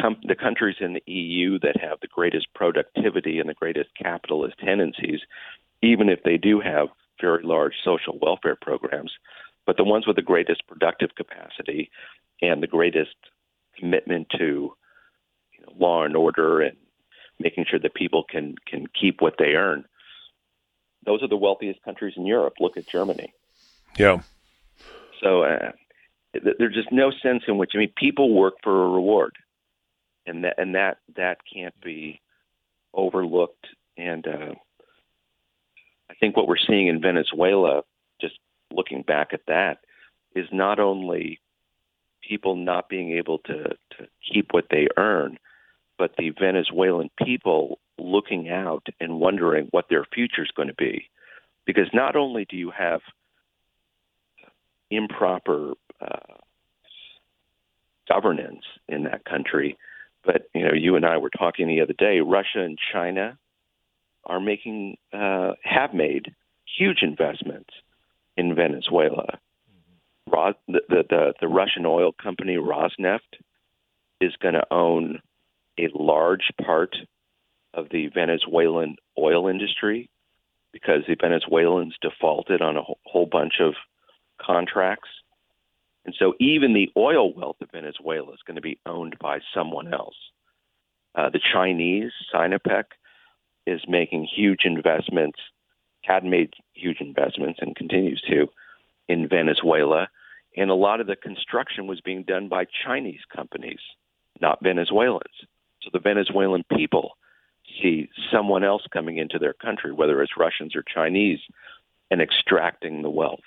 Com- 0.00 0.20
the 0.22 0.36
countries 0.36 0.76
in 0.80 0.94
the 0.94 1.12
EU 1.12 1.58
that 1.58 1.78
have 1.80 1.98
the 2.00 2.06
greatest 2.06 2.46
productivity 2.54 3.38
and 3.38 3.48
the 3.48 3.54
greatest 3.54 3.90
capitalist 4.00 4.54
tendencies, 4.58 5.20
even 5.82 6.08
if 6.08 6.22
they 6.22 6.36
do 6.36 6.60
have 6.60 6.88
very 7.20 7.42
large 7.42 7.74
social 7.84 8.18
welfare 8.22 8.56
programs, 8.60 9.12
but 9.66 9.76
the 9.76 9.84
ones 9.84 10.06
with 10.06 10.16
the 10.16 10.22
greatest 10.22 10.66
productive 10.66 11.10
capacity 11.16 11.90
and 12.40 12.62
the 12.62 12.66
greatest 12.66 13.16
commitment 13.80 14.28
to 14.38 14.72
you 15.52 15.66
know, 15.66 15.72
law 15.78 16.04
and 16.04 16.16
order 16.16 16.60
and 16.60 16.76
making 17.40 17.64
sure 17.68 17.80
that 17.80 17.94
people 17.94 18.24
can 18.28 18.54
can 18.66 18.86
keep 18.88 19.20
what 19.20 19.34
they 19.38 19.54
earn. 19.54 19.84
Those 21.04 21.22
are 21.22 21.28
the 21.28 21.36
wealthiest 21.36 21.82
countries 21.82 22.14
in 22.16 22.26
Europe. 22.26 22.54
Look 22.60 22.76
at 22.76 22.86
Germany. 22.86 23.32
Yeah. 23.98 24.20
So 25.22 25.42
uh, 25.42 25.72
there's 26.32 26.74
just 26.74 26.92
no 26.92 27.10
sense 27.22 27.42
in 27.48 27.58
which 27.58 27.72
I 27.74 27.78
mean 27.78 27.92
people 27.96 28.34
work 28.34 28.54
for 28.62 28.84
a 28.84 28.90
reward, 28.90 29.34
and 30.26 30.44
that 30.44 30.54
and 30.58 30.74
that 30.74 30.98
that 31.16 31.38
can't 31.52 31.78
be 31.82 32.20
overlooked. 32.94 33.66
And 33.96 34.26
uh, 34.26 34.54
I 36.10 36.14
think 36.20 36.36
what 36.36 36.48
we're 36.48 36.56
seeing 36.56 36.88
in 36.88 37.00
Venezuela, 37.00 37.82
just 38.20 38.38
looking 38.72 39.02
back 39.02 39.30
at 39.32 39.46
that, 39.48 39.78
is 40.34 40.46
not 40.52 40.78
only 40.78 41.40
people 42.30 42.56
not 42.56 42.88
being 42.88 43.12
able 43.12 43.38
to 43.38 43.64
to 43.64 44.06
keep 44.32 44.52
what 44.52 44.66
they 44.70 44.86
earn, 44.96 45.38
but 45.98 46.12
the 46.16 46.30
Venezuelan 46.30 47.10
people 47.22 47.78
looking 47.98 48.48
out 48.48 48.86
and 49.00 49.20
wondering 49.20 49.68
what 49.72 49.86
their 49.90 50.06
future 50.14 50.42
is 50.42 50.50
going 50.56 50.68
to 50.68 50.74
be, 50.74 51.10
because 51.66 51.88
not 51.92 52.16
only 52.16 52.46
do 52.48 52.56
you 52.56 52.70
have 52.70 53.00
improper 54.90 55.72
uh, 56.00 56.34
governance 58.10 58.64
in 58.88 59.04
that 59.04 59.24
country. 59.24 59.78
But 60.24 60.50
you 60.54 60.62
know, 60.62 60.74
you 60.74 60.96
and 60.96 61.06
I 61.06 61.16
were 61.16 61.30
talking 61.30 61.66
the 61.66 61.80
other 61.80 61.94
day. 61.94 62.20
Russia 62.20 62.60
and 62.60 62.78
China 62.92 63.38
are 64.24 64.40
making 64.40 64.96
uh, 65.12 65.52
have 65.62 65.94
made 65.94 66.34
huge 66.78 66.98
investments 67.02 67.70
in 68.36 68.54
Venezuela. 68.54 69.38
Ros- 70.32 70.54
the, 70.68 70.82
the 70.88 71.04
the 71.08 71.32
the 71.40 71.48
Russian 71.48 71.86
oil 71.86 72.12
company 72.12 72.56
Rosneft 72.56 73.40
is 74.20 74.34
going 74.36 74.54
to 74.54 74.66
own 74.72 75.20
a 75.78 75.88
large 75.94 76.52
part 76.64 76.96
of 77.74 77.88
the 77.90 78.08
Venezuelan 78.08 78.96
oil 79.18 79.48
industry 79.48 80.10
because 80.72 81.02
the 81.06 81.16
Venezuelans 81.20 81.94
defaulted 82.00 82.60
on 82.62 82.76
a 82.76 82.82
whole- 83.04 83.26
bunch 83.26 83.54
of 83.60 83.74
contracts. 84.40 85.08
And 86.04 86.14
so 86.18 86.34
even 86.40 86.72
the 86.72 86.90
oil 86.96 87.32
wealth 87.32 87.56
of 87.60 87.70
Venezuela 87.70 88.32
is 88.32 88.40
going 88.46 88.56
to 88.56 88.60
be 88.62 88.78
owned 88.86 89.16
by 89.20 89.40
someone 89.54 89.92
else. 89.92 90.16
Uh, 91.14 91.28
the 91.30 91.40
Chinese, 91.52 92.12
Sinopec, 92.32 92.84
is 93.66 93.80
making 93.88 94.24
huge 94.24 94.64
investments, 94.64 95.38
had 96.02 96.24
made 96.24 96.54
huge 96.72 97.00
investments, 97.00 97.58
and 97.60 97.76
continues 97.76 98.22
to 98.22 98.48
in 99.08 99.28
Venezuela. 99.28 100.08
And 100.56 100.70
a 100.70 100.74
lot 100.74 101.00
of 101.00 101.06
the 101.06 101.16
construction 101.16 101.86
was 101.86 102.00
being 102.00 102.24
done 102.24 102.48
by 102.48 102.66
Chinese 102.84 103.20
companies, 103.34 103.80
not 104.40 104.62
Venezuelans. 104.62 105.46
So 105.82 105.90
the 105.92 106.00
Venezuelan 106.00 106.64
people 106.76 107.16
see 107.80 108.08
someone 108.32 108.64
else 108.64 108.82
coming 108.92 109.18
into 109.18 109.38
their 109.38 109.52
country, 109.52 109.92
whether 109.92 110.22
it's 110.22 110.36
Russians 110.36 110.74
or 110.74 110.82
Chinese, 110.82 111.38
and 112.10 112.20
extracting 112.20 113.02
the 113.02 113.10
wealth. 113.10 113.40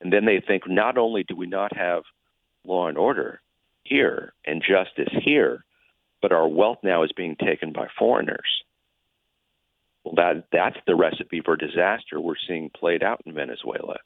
And 0.00 0.12
then 0.12 0.24
they 0.24 0.42
think 0.44 0.68
not 0.68 0.98
only 0.98 1.22
do 1.22 1.36
we 1.36 1.46
not 1.46 1.76
have 1.76 2.02
law 2.64 2.88
and 2.88 2.98
order 2.98 3.40
here 3.84 4.32
and 4.44 4.62
justice 4.62 5.12
here, 5.24 5.64
but 6.20 6.32
our 6.32 6.48
wealth 6.48 6.78
now 6.82 7.04
is 7.04 7.12
being 7.12 7.36
taken 7.36 7.72
by 7.72 7.86
foreigners. 7.98 8.62
Well, 10.04 10.14
that 10.16 10.46
that's 10.52 10.78
the 10.86 10.96
recipe 10.96 11.40
for 11.44 11.56
disaster 11.56 12.20
we're 12.20 12.34
seeing 12.48 12.70
played 12.70 13.02
out 13.02 13.22
in 13.24 13.34
Venezuela. 13.34 13.98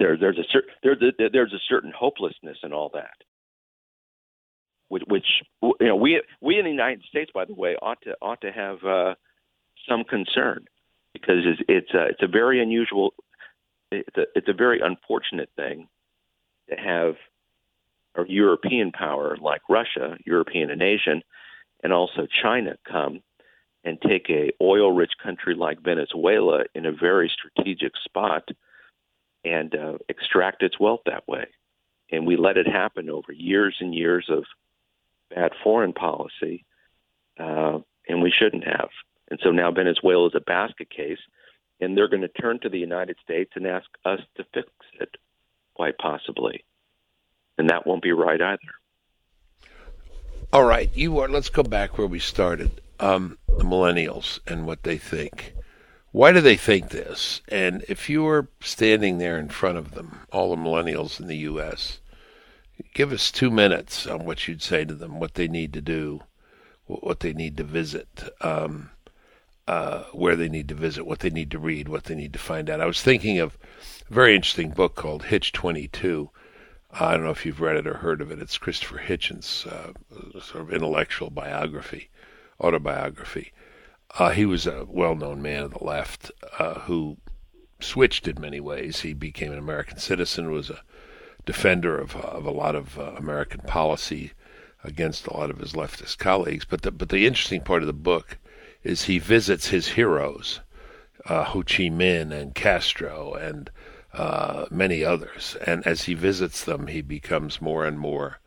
There, 0.00 0.16
there's 0.16 0.38
a 0.38 0.44
cer- 0.50 0.64
there, 0.82 0.96
there, 0.96 1.28
there's 1.30 1.52
a 1.52 1.60
certain 1.68 1.92
hopelessness 1.96 2.56
in 2.62 2.72
all 2.72 2.90
that, 2.94 3.18
which, 4.88 5.02
which 5.06 5.26
you 5.62 5.86
know 5.86 5.94
we 5.94 6.22
we 6.40 6.58
in 6.58 6.64
the 6.64 6.70
United 6.70 7.04
States, 7.04 7.30
by 7.34 7.44
the 7.44 7.52
way, 7.52 7.76
ought 7.82 8.00
to 8.02 8.16
ought 8.22 8.40
to 8.40 8.50
have 8.50 8.82
uh, 8.82 9.14
some 9.86 10.04
concern 10.04 10.64
because 11.12 11.44
it's 11.44 11.60
it's 11.68 11.94
a, 11.94 12.06
it's 12.06 12.22
a 12.22 12.26
very 12.26 12.62
unusual 12.62 13.12
it's 13.92 14.16
a, 14.16 14.22
it's 14.34 14.48
a 14.48 14.54
very 14.54 14.80
unfortunate 14.80 15.50
thing 15.54 15.86
to 16.70 16.76
have 16.76 17.16
a 18.14 18.26
European 18.26 18.92
power 18.92 19.36
like 19.38 19.60
Russia, 19.68 20.16
European 20.24 20.70
and 20.70 20.80
Asian, 20.80 21.22
and 21.84 21.92
also 21.92 22.26
China 22.42 22.76
come 22.90 23.20
and 23.84 24.00
take 24.00 24.30
a 24.30 24.50
oil-rich 24.62 25.12
country 25.22 25.54
like 25.54 25.82
Venezuela 25.82 26.64
in 26.74 26.86
a 26.86 26.92
very 26.92 27.30
strategic 27.30 27.92
spot 28.02 28.48
and 29.44 29.74
uh, 29.74 29.98
extract 30.08 30.62
its 30.62 30.78
wealth 30.78 31.00
that 31.06 31.26
way. 31.26 31.46
And 32.12 32.26
we 32.26 32.36
let 32.36 32.56
it 32.56 32.66
happen 32.66 33.08
over 33.08 33.32
years 33.32 33.76
and 33.80 33.94
years 33.94 34.26
of 34.28 34.44
bad 35.34 35.52
foreign 35.62 35.92
policy, 35.92 36.64
uh, 37.38 37.78
and 38.08 38.22
we 38.22 38.32
shouldn't 38.36 38.64
have. 38.64 38.88
And 39.30 39.38
so 39.42 39.50
now 39.50 39.70
Venezuela 39.70 40.26
is 40.26 40.34
a 40.34 40.40
basket 40.40 40.90
case 40.90 41.20
and 41.80 41.96
they're 41.96 42.08
going 42.08 42.22
to 42.22 42.28
turn 42.28 42.60
to 42.60 42.68
the 42.68 42.78
United 42.78 43.16
States 43.22 43.52
and 43.54 43.66
ask 43.66 43.86
us 44.04 44.20
to 44.36 44.44
fix 44.52 44.68
it, 45.00 45.16
quite 45.74 45.96
possibly. 45.98 46.64
And 47.58 47.70
that 47.70 47.86
won't 47.86 48.02
be 48.02 48.12
right 48.12 48.40
either. 48.40 49.68
All 50.52 50.64
right, 50.64 50.90
you 50.94 51.18
are. 51.20 51.28
Let's 51.28 51.48
go 51.48 51.62
back 51.62 51.96
where 51.96 52.06
we 52.06 52.18
started. 52.18 52.80
Um, 52.98 53.38
the 53.46 53.64
millennials 53.64 54.40
and 54.46 54.66
what 54.66 54.82
they 54.82 54.98
think. 54.98 55.54
Why 56.12 56.32
do 56.32 56.40
they 56.40 56.56
think 56.56 56.90
this? 56.90 57.40
And 57.48 57.84
if 57.88 58.08
you 58.10 58.22
were 58.24 58.48
standing 58.60 59.18
there 59.18 59.38
in 59.38 59.48
front 59.48 59.78
of 59.78 59.92
them, 59.92 60.20
all 60.32 60.50
the 60.50 60.60
millennials 60.60 61.20
in 61.20 61.28
the 61.28 61.36
U.S., 61.36 62.00
give 62.94 63.12
us 63.12 63.30
two 63.30 63.50
minutes 63.50 64.06
on 64.06 64.24
what 64.24 64.48
you'd 64.48 64.62
say 64.62 64.84
to 64.84 64.94
them, 64.94 65.20
what 65.20 65.34
they 65.34 65.46
need 65.46 65.72
to 65.74 65.80
do, 65.80 66.22
what 66.86 67.20
they 67.20 67.32
need 67.32 67.56
to 67.58 67.64
visit. 67.64 68.08
Um, 68.40 68.90
uh, 69.68 70.02
where 70.10 70.34
they 70.34 70.48
need 70.48 70.68
to 70.68 70.74
visit, 70.74 71.06
what 71.06 71.20
they 71.20 71.30
need 71.30 71.48
to 71.48 71.58
read, 71.58 71.86
what 71.86 72.04
they 72.04 72.14
need 72.16 72.32
to 72.32 72.40
find 72.40 72.68
out. 72.68 72.80
I 72.80 72.86
was 72.86 73.02
thinking 73.02 73.38
of 73.38 73.56
a 74.10 74.12
very 74.12 74.34
interesting 74.34 74.70
book 74.70 74.96
called 74.96 75.26
Hitch 75.26 75.52
22. 75.52 76.28
Uh, 76.92 77.04
I 77.04 77.12
don't 77.12 77.22
know 77.22 77.30
if 77.30 77.46
you've 77.46 77.60
read 77.60 77.76
it 77.76 77.86
or 77.86 77.94
heard 77.94 78.20
of 78.20 78.32
it. 78.32 78.40
It's 78.40 78.58
Christopher 78.58 78.98
Hitchens' 78.98 79.68
uh, 79.68 79.92
sort 80.40 80.62
of 80.64 80.72
intellectual 80.72 81.30
biography, 81.30 82.08
autobiography. 82.60 83.52
Uh, 84.18 84.30
he 84.30 84.44
was 84.44 84.66
a 84.66 84.84
well-known 84.88 85.40
man 85.40 85.62
of 85.62 85.72
the 85.72 85.84
left 85.84 86.30
uh, 86.58 86.80
who 86.80 87.16
switched 87.80 88.26
in 88.26 88.40
many 88.40 88.60
ways. 88.60 89.00
He 89.00 89.14
became 89.14 89.52
an 89.52 89.58
American 89.58 89.98
citizen, 89.98 90.50
was 90.50 90.70
a 90.70 90.82
defender 91.46 91.98
of, 91.98 92.16
of 92.16 92.44
a 92.44 92.50
lot 92.50 92.74
of 92.74 92.98
uh, 92.98 93.12
American 93.16 93.60
policy 93.60 94.32
against 94.82 95.26
a 95.26 95.36
lot 95.36 95.50
of 95.50 95.58
his 95.58 95.72
leftist 95.72 96.18
colleagues. 96.18 96.64
But 96.64 96.82
the, 96.82 96.90
but 96.90 97.08
the 97.08 97.26
interesting 97.26 97.60
part 97.62 97.82
of 97.82 97.86
the 97.86 97.92
book 97.92 98.38
is 98.82 99.04
he 99.04 99.18
visits 99.18 99.68
his 99.68 99.88
heroes, 99.88 100.60
uh, 101.26 101.44
Ho 101.44 101.62
Chi 101.62 101.84
Minh 101.84 102.32
and 102.32 102.54
Castro 102.54 103.34
and 103.34 103.70
uh, 104.12 104.66
many 104.70 105.04
others. 105.04 105.56
And 105.66 105.86
as 105.86 106.04
he 106.04 106.14
visits 106.14 106.64
them, 106.64 106.88
he 106.88 107.00
becomes 107.00 107.60
more 107.60 107.86
and 107.86 107.98
more 107.98 108.40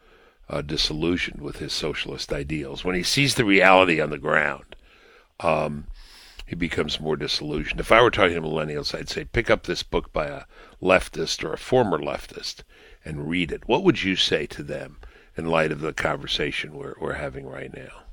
uh, 0.50 0.62
disillusioned 0.62 1.42
with 1.42 1.58
his 1.58 1.72
socialist 1.72 2.34
ideals. 2.34 2.84
When 2.84 2.96
he 2.96 3.04
sees 3.04 3.36
the 3.36 3.46
reality 3.46 4.02
on 4.02 4.10
the 4.10 4.18
ground, 4.18 4.76
um, 5.44 5.86
he 6.46 6.56
becomes 6.56 7.00
more 7.00 7.16
disillusioned. 7.16 7.80
If 7.80 7.92
I 7.92 8.02
were 8.02 8.12
talking 8.12 8.36
to 8.36 8.42
millennials, 8.42 8.94
I'd 8.98 9.10
say 9.10 9.26
pick 9.26 9.50
up 9.50 9.64
this 9.64 9.84
book 9.84 10.12
by 10.12 10.28
a 10.28 10.44
leftist 10.82 11.44
or 11.44 11.54
a 11.54 11.58
former 11.58 12.00
leftist 12.00 12.64
and 13.06 13.30
read 13.30 13.52
it. 13.52 13.68
What 13.68 13.84
would 13.84 14.04
you 14.04 14.16
say 14.16 14.46
to 14.48 14.64
them 14.64 14.98
in 15.36 15.46
light 15.48 15.72
of 15.72 15.82
the 15.82 15.94
conversation 15.94 16.74
we're, 16.74 16.96
we're 17.00 17.14
having 17.14 17.48
right 17.48 17.74
now? 17.76 18.04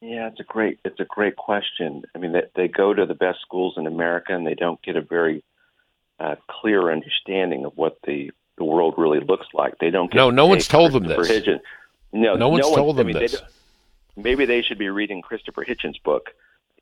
Yeah, 0.00 0.28
it's 0.28 0.38
a 0.38 0.44
great 0.44 0.78
it's 0.84 1.00
a 1.00 1.04
great 1.04 1.34
question. 1.34 2.04
I 2.14 2.18
mean, 2.18 2.32
they, 2.32 2.44
they 2.54 2.68
go 2.68 2.94
to 2.94 3.04
the 3.04 3.14
best 3.14 3.40
schools 3.40 3.74
in 3.76 3.86
America 3.86 4.32
and 4.34 4.46
they 4.46 4.54
don't 4.54 4.80
get 4.82 4.94
a 4.94 5.00
very 5.00 5.42
uh, 6.20 6.36
clear 6.48 6.92
understanding 6.92 7.64
of 7.64 7.76
what 7.76 7.98
the 8.06 8.30
the 8.58 8.64
world 8.64 8.94
really 8.96 9.20
looks 9.20 9.46
like. 9.52 9.78
They 9.78 9.90
don't. 9.90 10.10
Get 10.10 10.16
no, 10.16 10.30
no 10.30 10.46
one's 10.46 10.68
told 10.68 10.92
them 10.92 11.04
this. 11.04 11.28
No, 12.12 12.34
no 12.36 12.48
one's 12.48 12.68
no 12.68 12.76
told 12.76 12.96
one, 12.96 13.06
them 13.06 13.06
I 13.08 13.12
mean, 13.12 13.22
this. 13.22 13.42
Maybe 14.18 14.46
they 14.46 14.62
should 14.62 14.78
be 14.78 14.88
reading 14.88 15.22
Christopher 15.22 15.64
Hitchens' 15.64 16.02
book, 16.02 16.30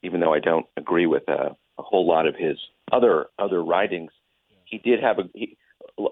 even 0.03 0.21
though 0.21 0.33
I 0.33 0.41
don't 0.41 0.67
agree 0.79 1.05
with 1.05 1.29
a, 1.29 1.55
a 1.79 1.83
whole 1.83 2.07
lot 2.07 2.27
of 2.27 2.35
his 2.35 2.57
other 2.91 3.27
other 3.39 3.63
writings. 3.63 4.11
He 4.65 4.79
did 4.79 5.01
have 5.03 5.19
a 5.19 5.25
he, 5.35 5.57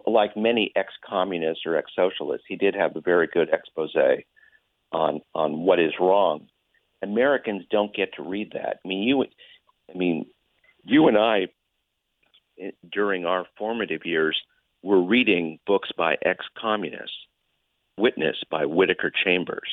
like 0.07 0.37
many 0.37 0.71
ex-communists 0.77 1.65
or 1.65 1.77
ex-socialists. 1.77 2.47
He 2.47 2.57
did 2.57 2.75
have 2.75 2.95
a 2.95 3.01
very 3.01 3.27
good 3.27 3.49
expose 3.51 3.95
on 4.93 5.23
on 5.35 5.61
what 5.61 5.81
is 5.81 5.93
wrong. 5.99 6.49
Americans 7.03 7.65
don't 7.71 7.95
get 7.95 8.13
to 8.15 8.23
read 8.23 8.53
that. 8.53 8.81
I 8.85 8.89
mean, 8.89 9.03
you, 9.03 9.23
I 9.23 9.97
mean, 9.97 10.27
you 10.85 11.09
and 11.09 11.19
I, 11.19 11.49
eh, 12.61 12.71
during 12.91 13.25
our 13.25 13.47
formative 13.59 14.05
years, 14.05 14.39
were 14.83 15.03
reading 15.03 15.59
books 15.67 15.91
by 15.97 16.17
ex-communists, 16.25 17.17
witnessed 17.99 18.47
by 18.51 18.67
Whittaker 18.67 19.11
Chambers. 19.25 19.69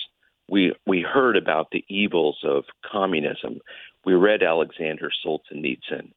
We 0.52 0.74
we 0.86 1.02
heard 1.02 1.38
about 1.38 1.70
the 1.72 1.86
evils 1.88 2.38
of 2.44 2.66
communism. 2.86 3.62
We 4.06 4.14
read 4.16 4.44
Alexander 4.44 5.10
Solzhenitsyn, 5.26 6.12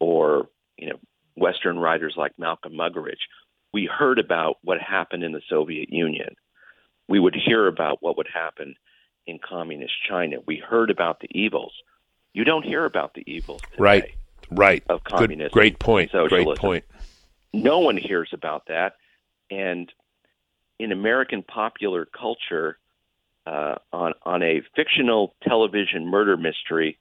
or 0.00 0.48
you 0.78 0.88
know, 0.88 0.98
Western 1.36 1.78
writers 1.78 2.14
like 2.16 2.32
Malcolm 2.38 2.72
Muggeridge. 2.72 3.28
We 3.74 3.84
heard 3.84 4.18
about 4.18 4.56
what 4.62 4.80
happened 4.80 5.22
in 5.22 5.32
the 5.32 5.42
Soviet 5.50 5.92
Union. 5.92 6.34
We 7.08 7.20
would 7.20 7.34
hear 7.34 7.66
about 7.66 7.98
what 8.00 8.16
would 8.16 8.28
happen 8.32 8.74
in 9.26 9.38
communist 9.38 9.92
China. 10.08 10.38
We 10.46 10.56
heard 10.56 10.90
about 10.90 11.20
the 11.20 11.28
evils. 11.30 11.74
You 12.32 12.44
don't 12.44 12.64
hear 12.64 12.86
about 12.86 13.12
the 13.12 13.22
evils 13.30 13.60
today 13.60 13.76
right, 13.78 14.14
right. 14.50 14.82
of 14.88 15.04
communism. 15.04 15.48
Good, 15.48 15.52
great 15.52 15.78
point. 15.78 16.10
socialism. 16.10 16.44
Great 16.44 16.58
point. 16.58 16.84
No 17.52 17.80
one 17.80 17.98
hears 17.98 18.30
about 18.32 18.68
that, 18.68 18.94
and 19.50 19.92
in 20.78 20.90
American 20.90 21.42
popular 21.42 22.06
culture, 22.06 22.78
uh, 23.46 23.76
on 23.92 24.12
on 24.22 24.42
a 24.42 24.62
fictional 24.76 25.34
television 25.42 26.06
murder 26.06 26.36
mystery, 26.36 26.98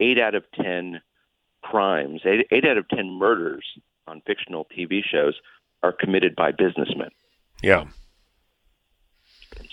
eight 0.00 0.18
out 0.18 0.34
of 0.34 0.44
ten 0.54 1.00
crimes, 1.62 2.22
eight, 2.24 2.46
eight 2.50 2.64
out 2.64 2.78
of 2.78 2.88
ten 2.88 3.10
murders 3.10 3.64
on 4.06 4.20
fictional 4.26 4.66
TV 4.76 5.00
shows 5.04 5.34
are 5.82 5.92
committed 5.92 6.34
by 6.34 6.50
businessmen. 6.52 7.10
Yeah. 7.62 7.84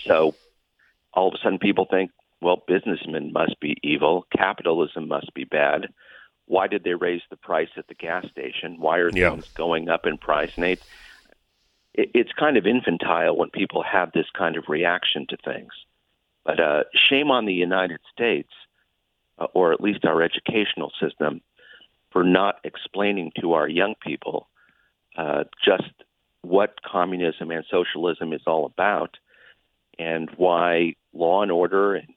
So 0.06 0.36
all 1.12 1.28
of 1.28 1.34
a 1.34 1.38
sudden 1.42 1.58
people 1.58 1.86
think, 1.90 2.10
well, 2.40 2.62
businessmen 2.66 3.32
must 3.32 3.58
be 3.60 3.76
evil, 3.82 4.26
capitalism 4.36 5.08
must 5.08 5.32
be 5.34 5.44
bad. 5.44 5.88
Why 6.46 6.66
did 6.66 6.84
they 6.84 6.94
raise 6.94 7.22
the 7.30 7.36
price 7.36 7.68
at 7.76 7.86
the 7.88 7.94
gas 7.94 8.26
station? 8.30 8.76
Why 8.78 8.98
are 8.98 9.10
Yeah. 9.14 9.30
things 9.30 9.46
going 9.56 9.88
up 9.88 10.06
in 10.06 10.18
price? 10.18 10.50
And 10.56 10.64
they, 10.64 10.78
it, 11.94 12.10
it's 12.14 12.32
kind 12.38 12.56
of 12.56 12.66
infantile 12.66 13.36
when 13.36 13.50
people 13.50 13.82
have 13.82 14.12
this 14.12 14.26
kind 14.36 14.56
of 14.56 14.64
reaction 14.68 15.26
to 15.28 15.36
things. 15.36 15.72
But 16.44 16.60
uh, 16.60 16.84
shame 16.94 17.30
on 17.30 17.46
the 17.46 17.54
United 17.54 18.00
States, 18.12 18.50
uh, 19.38 19.46
or 19.54 19.72
at 19.72 19.80
least 19.80 20.04
our 20.04 20.22
educational 20.22 20.92
system, 21.00 21.40
for 22.10 22.24
not 22.24 22.56
explaining 22.64 23.32
to 23.40 23.52
our 23.52 23.68
young 23.68 23.94
people 24.04 24.48
uh, 25.16 25.44
just 25.64 25.92
what 26.42 26.82
communism 26.82 27.50
and 27.50 27.64
socialism 27.70 28.32
is 28.32 28.40
all 28.46 28.66
about 28.66 29.16
and 29.98 30.30
why 30.36 30.94
law 31.12 31.42
and 31.42 31.52
order 31.52 31.94
and 31.94 32.08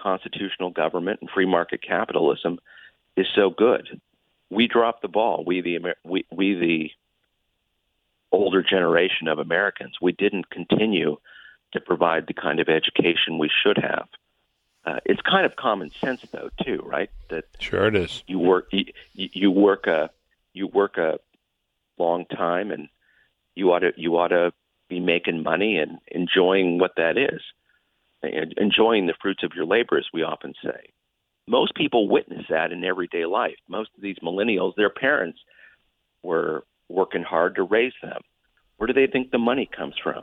constitutional 0.00 0.70
government 0.70 1.20
and 1.20 1.30
free 1.30 1.46
market 1.46 1.80
capitalism 1.82 2.58
is 3.16 3.26
so 3.34 3.50
good. 3.50 4.00
We 4.50 4.66
dropped 4.66 5.02
the 5.02 5.08
ball. 5.08 5.44
We 5.46 5.60
the 5.60 5.94
we, 6.04 6.24
we 6.32 6.54
the 6.54 6.90
older 8.32 8.62
generation 8.62 9.28
of 9.28 9.38
Americans. 9.38 9.96
We 10.00 10.12
didn't 10.12 10.50
continue 10.50 11.16
to 11.72 11.80
provide 11.80 12.26
the 12.26 12.34
kind 12.34 12.60
of 12.60 12.68
education 12.68 13.38
we 13.38 13.50
should 13.62 13.78
have. 13.78 14.08
Uh, 14.84 15.00
it's 15.04 15.20
kind 15.20 15.44
of 15.44 15.56
common 15.56 15.90
sense, 15.90 16.24
though, 16.32 16.48
too, 16.64 16.82
right? 16.84 17.10
That 17.28 17.44
Sure 17.58 17.86
it 17.86 17.94
is. 17.94 18.22
you 18.26 18.38
work 18.38 18.68
you, 18.72 18.84
you 19.12 19.50
work 19.50 19.86
a 19.86 20.10
you 20.54 20.66
work 20.66 20.96
a 20.96 21.18
long 21.98 22.24
time 22.26 22.70
and 22.70 22.88
you 23.54 23.72
ought 23.72 23.80
to 23.80 23.92
you 23.96 24.16
ought 24.16 24.28
to 24.28 24.52
be 24.88 25.00
making 25.00 25.42
money 25.42 25.76
and 25.76 25.98
enjoying 26.08 26.78
what 26.78 26.92
that 26.96 27.18
is 27.18 27.40
enjoying 28.56 29.06
the 29.06 29.14
fruits 29.20 29.42
of 29.42 29.52
your 29.54 29.64
labor 29.64 29.98
as 29.98 30.06
we 30.12 30.22
often 30.22 30.54
say 30.62 30.90
most 31.46 31.74
people 31.74 32.08
witness 32.08 32.46
that 32.48 32.72
in 32.72 32.84
everyday 32.84 33.26
life 33.26 33.56
most 33.68 33.90
of 33.96 34.02
these 34.02 34.16
millennials 34.22 34.74
their 34.76 34.90
parents 34.90 35.38
were 36.22 36.64
working 36.88 37.22
hard 37.22 37.56
to 37.56 37.62
raise 37.62 37.92
them. 38.02 38.22
Where 38.76 38.86
do 38.86 38.92
they 38.92 39.06
think 39.10 39.30
the 39.30 39.38
money 39.38 39.68
comes 39.74 39.94
from? 40.02 40.22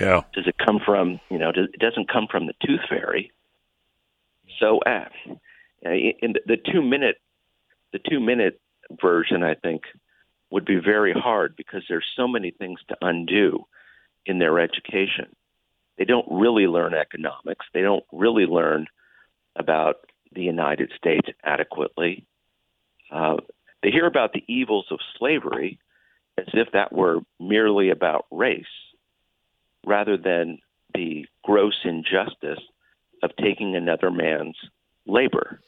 Yeah. 0.00 0.22
does 0.34 0.46
it 0.46 0.56
come 0.58 0.78
from 0.84 1.20
you 1.30 1.38
know 1.38 1.52
does, 1.52 1.68
it 1.72 1.80
doesn't 1.80 2.10
come 2.12 2.26
from 2.30 2.46
the 2.46 2.52
tooth 2.64 2.80
fairy? 2.88 3.32
So 4.60 4.80
uh, 4.80 5.06
in 5.82 6.34
the, 6.34 6.40
the 6.46 6.56
two 6.56 6.82
minute 6.82 7.16
the 7.92 8.00
two 8.10 8.20
minute 8.20 8.60
version 9.00 9.42
i 9.42 9.54
think 9.54 9.82
would 10.50 10.64
be 10.64 10.78
very 10.78 11.12
hard 11.12 11.56
because 11.56 11.82
there's 11.88 12.06
so 12.16 12.28
many 12.28 12.50
things 12.52 12.78
to 12.88 12.96
undo 13.00 13.66
in 14.24 14.38
their 14.38 14.60
education. 14.60 15.34
They 15.98 16.04
don't 16.04 16.26
really 16.30 16.66
learn 16.66 16.94
economics. 16.94 17.66
They 17.74 17.82
don't 17.82 18.04
really 18.12 18.46
learn 18.46 18.86
about 19.56 19.96
the 20.32 20.42
united 20.42 20.92
states 20.96 21.28
adequately. 21.42 22.26
Uh, 23.10 23.36
they 23.82 23.90
hear 23.90 24.06
about 24.06 24.32
the 24.32 24.44
evils 24.48 24.86
of 24.90 24.98
slavery 25.18 25.78
as 26.38 26.46
if 26.52 26.72
that 26.72 26.92
were 26.92 27.20
merely 27.40 27.90
about 27.90 28.26
race 28.30 28.64
rather 29.86 30.16
than 30.16 30.58
the 30.94 31.26
gross 31.44 31.74
injustice 31.84 32.60
of 33.22 33.30
taking 33.36 33.74
another 33.76 34.10
man's 34.10 34.56
labor. 35.06 35.60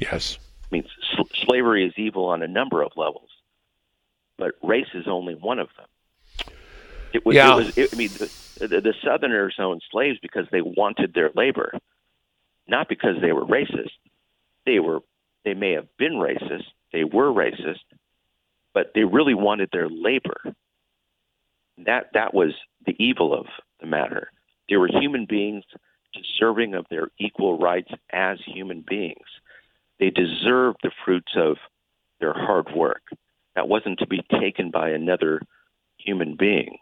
Yes. 0.00 0.38
I 0.64 0.66
mean, 0.70 0.84
sl- 1.14 1.44
slavery 1.46 1.84
is 1.86 1.92
evil 1.96 2.26
on 2.26 2.42
a 2.42 2.48
number 2.48 2.82
of 2.82 2.92
levels, 2.96 3.28
but 4.38 4.52
race 4.62 4.88
is 4.94 5.06
only 5.06 5.34
one 5.34 5.58
of 5.58 5.68
them. 5.76 5.86
It 7.12 7.26
was, 7.26 7.34
Yeah. 7.34 7.52
it 7.52 7.56
was 7.56 7.78
it, 7.78 7.92
I 7.92 7.96
mean, 7.96 8.08
the, 8.10 8.66
the, 8.68 8.80
the 8.80 8.94
Southerners 9.04 9.56
owned 9.58 9.82
slaves 9.90 10.18
because 10.22 10.46
they 10.52 10.62
wanted 10.62 11.12
their 11.12 11.30
labor, 11.34 11.72
not 12.68 12.88
because 12.88 13.16
they 13.20 13.32
were 13.32 13.44
racist. 13.44 13.90
They 14.64 14.78
were, 14.78 15.00
they 15.44 15.54
may 15.54 15.72
have 15.72 15.88
been 15.96 16.12
racist, 16.12 16.66
they 16.92 17.04
were 17.04 17.32
racist, 17.32 17.80
but 18.74 18.92
they 18.94 19.04
really 19.04 19.34
wanted 19.34 19.70
their 19.72 19.88
labor. 19.88 20.40
That 21.78 22.10
that 22.14 22.34
was 22.34 22.52
the 22.86 22.96
evil 22.98 23.34
of 23.34 23.46
the 23.80 23.86
matter. 23.86 24.30
They 24.68 24.76
were 24.76 24.88
human 24.88 25.26
beings 25.26 25.64
deserving 26.12 26.74
of 26.74 26.86
their 26.90 27.08
equal 27.18 27.58
rights 27.58 27.90
as 28.12 28.38
human 28.44 28.84
beings. 28.88 29.26
They 29.98 30.10
deserved 30.10 30.78
the 30.82 30.90
fruits 31.04 31.32
of 31.36 31.56
their 32.20 32.32
hard 32.32 32.68
work. 32.74 33.02
That 33.54 33.68
wasn't 33.68 33.98
to 33.98 34.06
be 34.06 34.24
taken 34.40 34.70
by 34.70 34.90
another 34.90 35.42
human 35.98 36.36
being. 36.36 36.78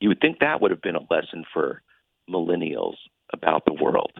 You 0.00 0.08
would 0.08 0.20
think 0.20 0.38
that 0.40 0.60
would 0.60 0.70
have 0.70 0.82
been 0.82 0.96
a 0.96 1.06
lesson 1.10 1.44
for 1.52 1.82
millennials 2.28 2.96
about 3.32 3.64
the 3.64 3.74
world. 3.74 4.12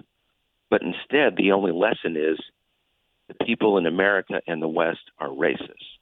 But 0.71 0.83
instead, 0.83 1.37
the 1.37 1.53
only 1.53 1.73
lesson 1.73 2.17
is 2.17 2.39
the 3.29 3.45
people 3.45 3.79
in 3.79 3.87
America 3.87 4.41
and 4.47 4.61
the 4.61 4.69
West 4.69 5.11
are 5.19 5.29
racist. 5.29 5.99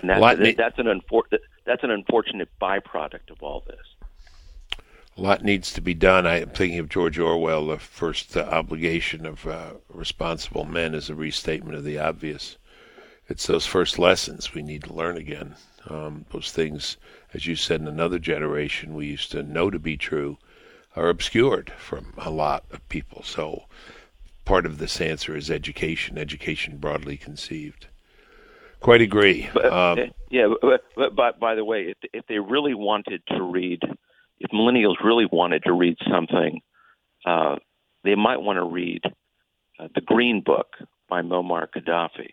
And 0.00 0.10
that's, 0.10 0.38
ne- 0.38 0.52
that's, 0.52 0.78
an 0.78 0.86
unfor- 0.86 1.38
that's 1.64 1.84
an 1.84 1.90
unfortunate 1.90 2.48
byproduct 2.60 3.30
of 3.30 3.42
all 3.42 3.64
this. 3.66 3.76
A 5.16 5.20
lot 5.20 5.42
needs 5.42 5.72
to 5.72 5.80
be 5.80 5.94
done. 5.94 6.26
I 6.26 6.42
am 6.42 6.50
thinking 6.50 6.78
of 6.78 6.88
George 6.88 7.18
Orwell. 7.18 7.66
The 7.66 7.78
first 7.78 8.36
uh, 8.36 8.40
obligation 8.40 9.26
of 9.26 9.46
uh, 9.46 9.72
responsible 9.92 10.64
men 10.64 10.94
is 10.94 11.10
a 11.10 11.14
restatement 11.16 11.76
of 11.76 11.82
the 11.82 11.98
obvious. 11.98 12.56
It's 13.28 13.46
those 13.46 13.66
first 13.66 13.98
lessons 13.98 14.54
we 14.54 14.62
need 14.62 14.84
to 14.84 14.92
learn 14.92 15.16
again. 15.16 15.56
Um, 15.88 16.24
those 16.30 16.52
things, 16.52 16.96
as 17.34 17.46
you 17.46 17.56
said, 17.56 17.80
in 17.80 17.88
another 17.88 18.18
generation 18.18 18.94
we 18.94 19.06
used 19.06 19.32
to 19.32 19.42
know 19.42 19.70
to 19.70 19.78
be 19.78 19.96
true, 19.96 20.38
are 20.94 21.08
obscured 21.08 21.70
from 21.70 22.14
a 22.16 22.30
lot 22.30 22.64
of 22.70 22.88
people. 22.88 23.22
So, 23.22 23.64
part 24.44 24.66
of 24.66 24.78
this 24.78 25.00
answer 25.00 25.36
is 25.36 25.50
education, 25.50 26.16
education 26.16 26.78
broadly 26.78 27.16
conceived. 27.16 27.88
Quite 28.80 29.00
agree. 29.00 29.48
But, 29.52 29.72
Um, 29.72 30.10
yeah, 30.30 30.48
but, 30.60 30.84
but, 30.96 31.16
but 31.16 31.40
by 31.40 31.54
the 31.54 31.64
way, 31.64 31.94
if, 32.02 32.10
if 32.12 32.26
they 32.26 32.38
really 32.38 32.74
wanted 32.74 33.22
to 33.28 33.42
read, 33.42 33.80
if 34.38 34.50
millennials 34.50 34.96
really 35.02 35.26
wanted 35.30 35.64
to 35.64 35.72
read 35.72 35.96
something, 36.10 36.60
uh, 37.24 37.56
they 38.04 38.14
might 38.14 38.40
want 38.40 38.58
to 38.58 38.64
read 38.64 39.02
uh, 39.78 39.88
the 39.94 40.00
Green 40.00 40.42
Book 40.44 40.68
by 41.08 41.22
Muammar 41.22 41.66
Gaddafi 41.74 42.30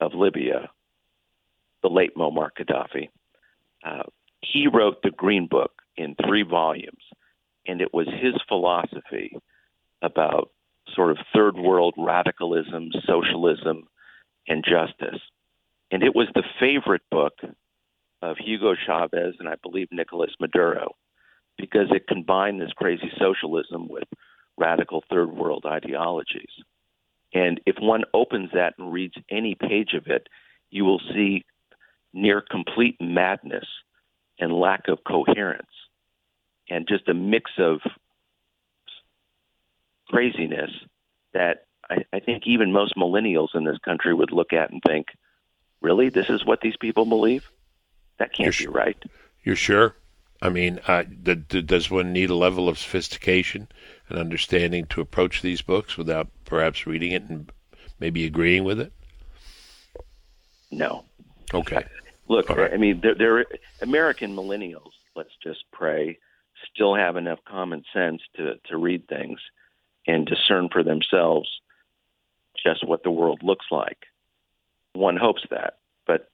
of 0.00 0.14
Libya, 0.14 0.70
the 1.82 1.88
late 1.88 2.16
Muammar 2.16 2.48
Gaddafi. 2.58 3.08
Uh, 3.84 4.04
he 4.40 4.66
wrote 4.66 5.02
the 5.02 5.10
Green 5.10 5.46
Book 5.46 5.72
in 5.96 6.16
three 6.26 6.42
volumes, 6.42 7.02
and 7.66 7.80
it 7.80 7.92
was 7.92 8.06
his 8.06 8.34
philosophy 8.48 9.36
about 10.00 10.50
sort 10.94 11.10
of 11.10 11.18
third 11.34 11.56
world 11.56 11.94
radicalism, 11.96 12.90
socialism, 13.06 13.84
and 14.48 14.64
justice. 14.64 15.20
And 15.90 16.02
it 16.02 16.14
was 16.14 16.28
the 16.34 16.44
favorite 16.58 17.02
book 17.10 17.34
of 18.22 18.36
Hugo 18.38 18.74
Chavez 18.74 19.34
and 19.38 19.48
I 19.48 19.56
believe 19.62 19.88
Nicolas 19.90 20.30
Maduro 20.40 20.94
because 21.58 21.88
it 21.90 22.06
combined 22.06 22.60
this 22.60 22.72
crazy 22.72 23.10
socialism 23.18 23.88
with 23.88 24.08
radical 24.56 25.02
third 25.10 25.30
world 25.30 25.64
ideologies. 25.66 26.50
And 27.34 27.60
if 27.66 27.76
one 27.78 28.04
opens 28.14 28.50
that 28.54 28.74
and 28.78 28.92
reads 28.92 29.14
any 29.30 29.54
page 29.54 29.94
of 29.94 30.06
it, 30.06 30.28
you 30.70 30.84
will 30.84 31.00
see 31.14 31.44
near 32.12 32.40
complete 32.40 32.96
madness 33.00 33.66
and 34.38 34.52
lack 34.52 34.88
of 34.88 34.98
coherence 35.04 35.66
and 36.68 36.86
just 36.88 37.08
a 37.08 37.14
mix 37.14 37.50
of 37.58 37.80
craziness 40.08 40.70
that 41.32 41.66
I, 41.90 42.04
I 42.12 42.20
think 42.20 42.46
even 42.46 42.72
most 42.72 42.94
millennials 42.96 43.54
in 43.54 43.64
this 43.64 43.78
country 43.78 44.14
would 44.14 44.32
look 44.32 44.52
at 44.52 44.70
and 44.70 44.82
think, 44.86 45.08
really, 45.80 46.08
this 46.08 46.28
is 46.28 46.44
what 46.44 46.60
these 46.60 46.76
people 46.76 47.04
believe? 47.04 47.50
That 48.18 48.32
can't 48.32 48.58
You're 48.58 48.72
be 48.72 48.78
right. 48.78 49.02
You're 49.44 49.56
sure? 49.56 49.96
I 50.40 50.48
mean, 50.48 50.80
uh, 50.86 51.04
the, 51.22 51.42
the, 51.48 51.62
does 51.62 51.90
one 51.90 52.12
need 52.12 52.30
a 52.30 52.34
level 52.34 52.68
of 52.68 52.78
sophistication 52.78 53.68
and 54.08 54.18
understanding 54.18 54.86
to 54.86 55.00
approach 55.00 55.42
these 55.42 55.62
books 55.62 55.96
without 55.96 56.28
perhaps 56.44 56.86
reading 56.86 57.12
it 57.12 57.22
and 57.24 57.50
maybe 58.00 58.26
agreeing 58.26 58.64
with 58.64 58.80
it? 58.80 58.92
No. 60.70 61.04
Okay. 61.54 61.84
Look, 62.28 62.50
All 62.50 62.56
right. 62.56 62.72
I 62.72 62.76
mean, 62.76 63.00
they're, 63.02 63.14
they're 63.14 63.46
American 63.82 64.34
millennials. 64.34 64.90
Let's 65.14 65.36
just 65.42 65.64
pray 65.72 66.18
still 66.74 66.94
have 66.94 67.16
enough 67.16 67.38
common 67.46 67.84
sense 67.92 68.22
to 68.36 68.54
to 68.66 68.76
read 68.76 69.06
things 69.08 69.40
and 70.06 70.26
discern 70.26 70.68
for 70.70 70.82
themselves 70.82 71.48
just 72.62 72.86
what 72.86 73.02
the 73.02 73.10
world 73.10 73.40
looks 73.42 73.66
like. 73.70 73.98
One 74.94 75.16
hopes 75.16 75.42
that, 75.50 75.78
but 76.06 76.28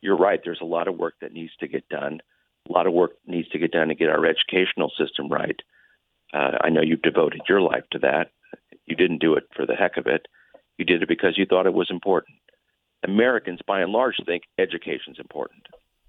you're 0.00 0.16
right. 0.16 0.40
There's 0.42 0.60
a 0.60 0.66
lot 0.66 0.88
of 0.88 0.96
work 0.96 1.14
that 1.20 1.32
needs 1.32 1.52
to 1.60 1.68
get 1.68 1.88
done. 1.88 2.20
A 2.68 2.72
lot 2.72 2.86
of 2.86 2.92
work 2.92 3.12
needs 3.26 3.48
to 3.50 3.58
get 3.58 3.72
done 3.72 3.88
to 3.88 3.94
get 3.94 4.08
our 4.08 4.26
educational 4.26 4.92
system 4.98 5.28
right. 5.28 5.60
Uh, 6.32 6.58
I 6.60 6.68
know 6.68 6.82
you've 6.82 7.02
devoted 7.02 7.42
your 7.48 7.60
life 7.60 7.84
to 7.92 7.98
that. 8.00 8.30
You 8.86 8.96
didn't 8.96 9.20
do 9.20 9.34
it 9.34 9.44
for 9.54 9.66
the 9.66 9.74
heck 9.74 9.96
of 9.96 10.06
it. 10.06 10.26
You 10.76 10.84
did 10.84 11.02
it 11.02 11.08
because 11.08 11.36
you 11.36 11.46
thought 11.46 11.66
it 11.66 11.74
was 11.74 11.90
important. 11.90 12.36
Americans, 13.04 13.60
by 13.66 13.80
and 13.80 13.92
large, 13.92 14.16
think 14.24 14.44
education's 14.58 15.18
important. 15.18 15.66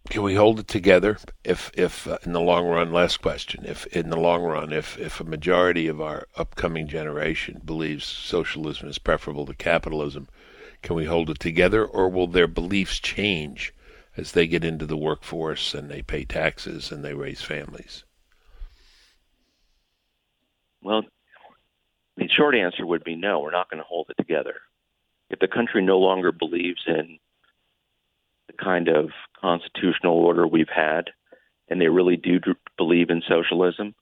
Can 0.07 0.23
we 0.23 0.35
hold 0.35 0.59
it 0.59 0.67
together 0.67 1.17
if, 1.43 1.71
if 1.75 2.07
uh, 2.07 2.17
in 2.25 2.33
the 2.33 2.39
long 2.39 2.65
run, 2.65 2.91
last 2.91 3.17
question, 3.21 3.63
if 3.65 3.85
in 3.87 4.09
the 4.09 4.19
long 4.19 4.41
run, 4.41 4.73
if, 4.73 4.97
if 4.97 5.19
a 5.19 5.23
majority 5.23 5.87
of 5.87 6.01
our 6.01 6.27
upcoming 6.35 6.87
generation 6.87 7.61
believes 7.63 8.05
socialism 8.05 8.89
is 8.89 8.97
preferable 8.97 9.45
to 9.45 9.53
capitalism, 9.53 10.27
can 10.81 10.95
we 10.95 11.05
hold 11.05 11.29
it 11.29 11.39
together 11.39 11.85
or 11.85 12.09
will 12.09 12.27
their 12.27 12.47
beliefs 12.47 12.99
change 12.99 13.73
as 14.17 14.31
they 14.31 14.47
get 14.47 14.63
into 14.63 14.85
the 14.85 14.97
workforce 14.97 15.73
and 15.73 15.89
they 15.89 16.01
pay 16.01 16.25
taxes 16.25 16.91
and 16.91 17.03
they 17.03 17.13
raise 17.13 17.41
families? 17.41 18.03
Well, 20.81 21.03
the 22.17 22.27
short 22.29 22.55
answer 22.55 22.85
would 22.85 23.03
be 23.03 23.15
no, 23.15 23.41
we're 23.41 23.51
not 23.51 23.69
going 23.69 23.81
to 23.81 23.87
hold 23.87 24.07
it 24.09 24.17
together. 24.17 24.55
If 25.29 25.39
the 25.39 25.47
country 25.47 25.83
no 25.83 25.99
longer 25.99 26.31
believes 26.31 26.81
in 26.87 27.19
kind 28.61 28.87
of 28.87 29.09
constitutional 29.39 30.13
order 30.13 30.47
we've 30.47 30.69
had, 30.73 31.11
and 31.69 31.79
they 31.79 31.87
really 31.87 32.17
do 32.17 32.39
believe 32.77 33.09
in 33.09 33.21
socialism, 33.27 33.95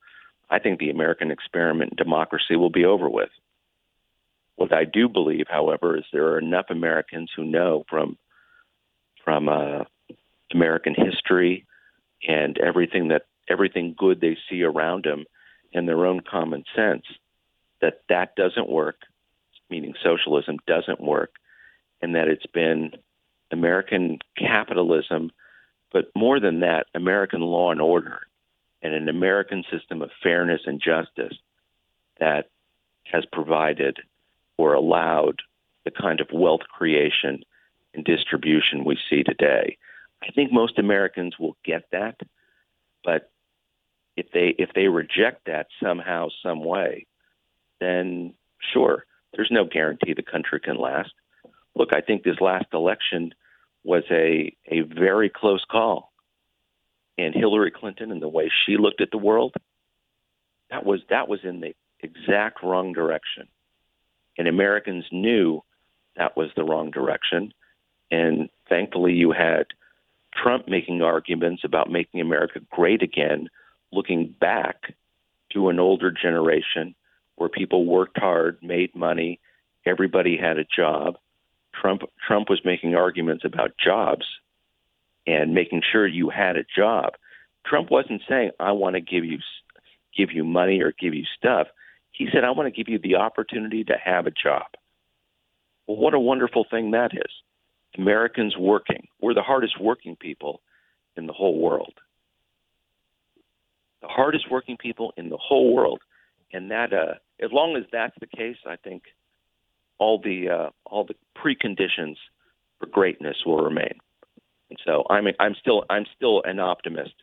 I 0.50 0.60
think 0.60 0.80
the 0.80 0.90
American 0.90 1.32
experiment 1.32 1.92
in 1.92 1.98
democracy 1.98 2.56
will 2.56 2.70
be 2.70 2.86
over 2.86 3.10
with. 3.10 3.30
What 4.56 4.74
I 4.74 4.86
do 4.86 5.08
believe, 5.08 5.46
however, 5.50 5.98
is 5.98 6.06
there 6.12 6.28
are 6.28 6.40
enough 6.40 6.68
Americans 6.70 7.32
who 7.36 7.44
know 7.44 7.86
from 7.90 8.18
from 9.24 9.50
uh, 9.50 9.84
American 10.54 10.96
history 10.96 11.66
and 12.28 12.58
everything 12.58 13.10
that 13.10 13.24
everything 13.50 13.94
good 13.98 14.22
they 14.22 14.38
see 14.50 14.64
around 14.64 15.04
them 15.04 15.26
and 15.74 15.88
their 15.88 16.06
own 16.06 16.22
common 16.22 16.64
sense 16.76 17.04
that 17.82 18.02
that 18.10 18.36
doesn't 18.36 18.70
work, 18.70 19.02
meaning 19.70 19.94
socialism 20.02 20.58
doesn't 20.66 21.02
work, 21.02 21.32
and 22.02 22.16
that 22.16 22.28
it's 22.28 22.46
been 22.48 22.92
American 23.52 24.20
capitalism, 24.38 25.32
but 25.92 26.12
more 26.16 26.40
than 26.40 26.60
that, 26.62 26.88
American 26.94 27.42
law 27.42 27.72
and 27.72 27.82
order 27.82 28.22
and 28.82 28.94
an 28.94 29.10
American 29.10 29.64
system 29.72 30.02
of 30.02 30.10
fairness 30.22 30.62
and 30.66 30.82
justice 30.82 31.38
that 32.20 32.50
has 33.04 33.26
provided 33.32 34.00
or 34.58 34.74
allowed 34.74 35.42
the 35.86 35.92
kind 35.92 36.20
of 36.20 36.28
wealth 36.32 36.62
creation 36.70 37.44
and 37.94 38.04
distribution 38.04 38.84
we 38.84 38.98
see 39.10 39.24
today. 39.24 39.78
I 40.22 40.32
think 40.32 40.52
most 40.52 40.78
Americans 40.78 41.36
will 41.40 41.56
get 41.64 41.90
that, 41.92 42.20
but 43.04 43.32
if 44.16 44.32
they 44.34 44.56
if 44.58 44.72
they 44.74 44.88
reject 44.88 45.46
that 45.46 45.68
somehow, 45.82 46.30
some 46.44 46.64
way, 46.64 47.06
then 47.80 48.34
sure, 48.74 49.06
there's 49.34 49.52
no 49.52 49.66
guarantee 49.66 50.14
the 50.14 50.24
country 50.24 50.60
can 50.60 50.78
last. 50.78 51.14
Look, 51.78 51.94
I 51.94 52.02
think 52.02 52.24
this 52.24 52.42
last 52.42 52.66
election 52.74 53.34
was 53.84 54.04
a 54.10 54.56
a 54.68 54.82
very 54.82 55.30
close 55.30 55.64
call. 55.70 56.12
And 57.20 57.34
Hillary 57.34 57.72
Clinton 57.72 58.12
and 58.12 58.22
the 58.22 58.28
way 58.28 58.52
she 58.66 58.78
looked 58.78 59.02
at 59.02 59.12
the 59.12 59.18
world, 59.18 59.56
that 60.70 60.86
was 60.86 61.02
that 61.10 61.28
was 61.28 61.40
in 61.44 61.62
the 61.62 61.74
exact 62.00 62.64
wrong 62.64 62.94
direction. 62.94 63.48
And 64.38 64.48
Americans 64.48 65.06
knew 65.12 65.64
that 66.16 66.36
was 66.36 66.50
the 66.56 66.64
wrong 66.64 66.92
direction. 66.92 67.54
And 68.12 68.50
thankfully 68.70 69.14
you 69.14 69.32
had 69.32 69.68
Trump 70.34 70.68
making 70.68 71.02
arguments 71.02 71.64
about 71.64 71.92
making 71.92 72.22
America 72.22 72.60
great 72.72 73.02
again, 73.02 73.50
looking 73.92 74.34
back 74.40 74.94
to 75.54 75.70
an 75.70 75.80
older 75.80 76.12
generation 76.12 76.96
where 77.36 77.50
people 77.50 77.86
worked 77.86 78.18
hard, 78.20 78.58
made 78.62 78.96
money, 78.96 79.40
everybody 79.86 80.38
had 80.38 80.58
a 80.58 80.66
job. 80.66 81.18
Trump 81.82 82.04
Trump 82.26 82.50
was 82.50 82.62
making 82.64 82.96
arguments 82.96 83.44
about 83.46 83.72
jobs 83.84 84.26
and 85.26 85.54
making 85.54 85.82
sure 85.92 86.08
you 86.08 86.30
had 86.30 86.56
a 86.56 86.64
job. 86.76 87.14
Trump 87.66 87.92
wasn't 87.92 88.22
saying 88.28 88.52
I 88.60 88.72
want 88.72 88.96
to 88.96 89.02
give 89.02 89.26
you 89.26 89.40
give 90.16 90.32
you 90.32 90.44
money 90.44 90.82
or 90.82 90.94
give 91.00 91.14
you 91.14 91.24
stuff. 91.38 91.68
He 92.12 92.28
said 92.32 92.44
I 92.44 92.52
want 92.52 92.74
to 92.74 92.84
give 92.84 92.92
you 92.92 93.00
the 93.00 93.16
opportunity 93.16 93.84
to 93.86 93.96
have 94.04 94.26
a 94.26 94.32
job. 94.32 94.66
Well, 95.86 95.98
what 95.98 96.14
a 96.14 96.20
wonderful 96.20 96.66
thing 96.70 96.92
that 96.92 97.12
is. 97.14 97.32
Americans 97.98 98.56
working. 98.58 99.08
We're 99.22 99.34
the 99.34 99.42
hardest 99.42 99.80
working 99.80 100.16
people 100.16 100.62
in 101.16 101.28
the 101.28 101.34
whole 101.34 101.60
world. 101.60 101.94
The 104.02 104.08
hardest 104.08 104.50
working 104.52 104.78
people 104.78 105.14
in 105.18 105.30
the 105.30 105.38
whole 105.38 105.74
world. 105.74 106.02
And 106.54 106.72
that 106.72 106.94
uh 106.94 107.16
as 107.44 107.52
long 107.52 107.76
as 107.76 107.84
that's 107.92 108.16
the 108.20 108.28
case, 108.28 108.58
I 108.66 108.78
think 108.78 109.04
all 110.00 110.20
the 110.20 110.50
uh, 110.50 110.70
all 110.86 111.06
the 111.06 111.16
preconditions 111.38 112.16
for 112.80 112.88
greatness 112.88 113.38
will 113.46 113.64
remain. 113.64 113.94
And 114.70 114.80
so 114.86 115.04
I'm 115.10 115.26
I'm 115.40 115.56
still 115.60 115.84
I'm 115.90 116.06
still 116.16 116.42
an 116.46 116.60
optimist 116.60 117.14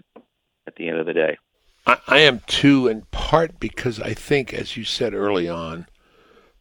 at 0.66 0.76
the 0.76 0.88
end 0.88 0.98
of 0.98 1.06
the 1.06 1.12
day. 1.12 1.36
I, 1.86 1.98
I 2.06 2.18
am 2.20 2.40
too, 2.46 2.88
in 2.88 3.02
part 3.10 3.60
because 3.60 4.00
I 4.00 4.14
think, 4.14 4.54
as 4.54 4.76
you 4.76 4.84
said 4.84 5.14
early 5.14 5.48
on, 5.48 5.86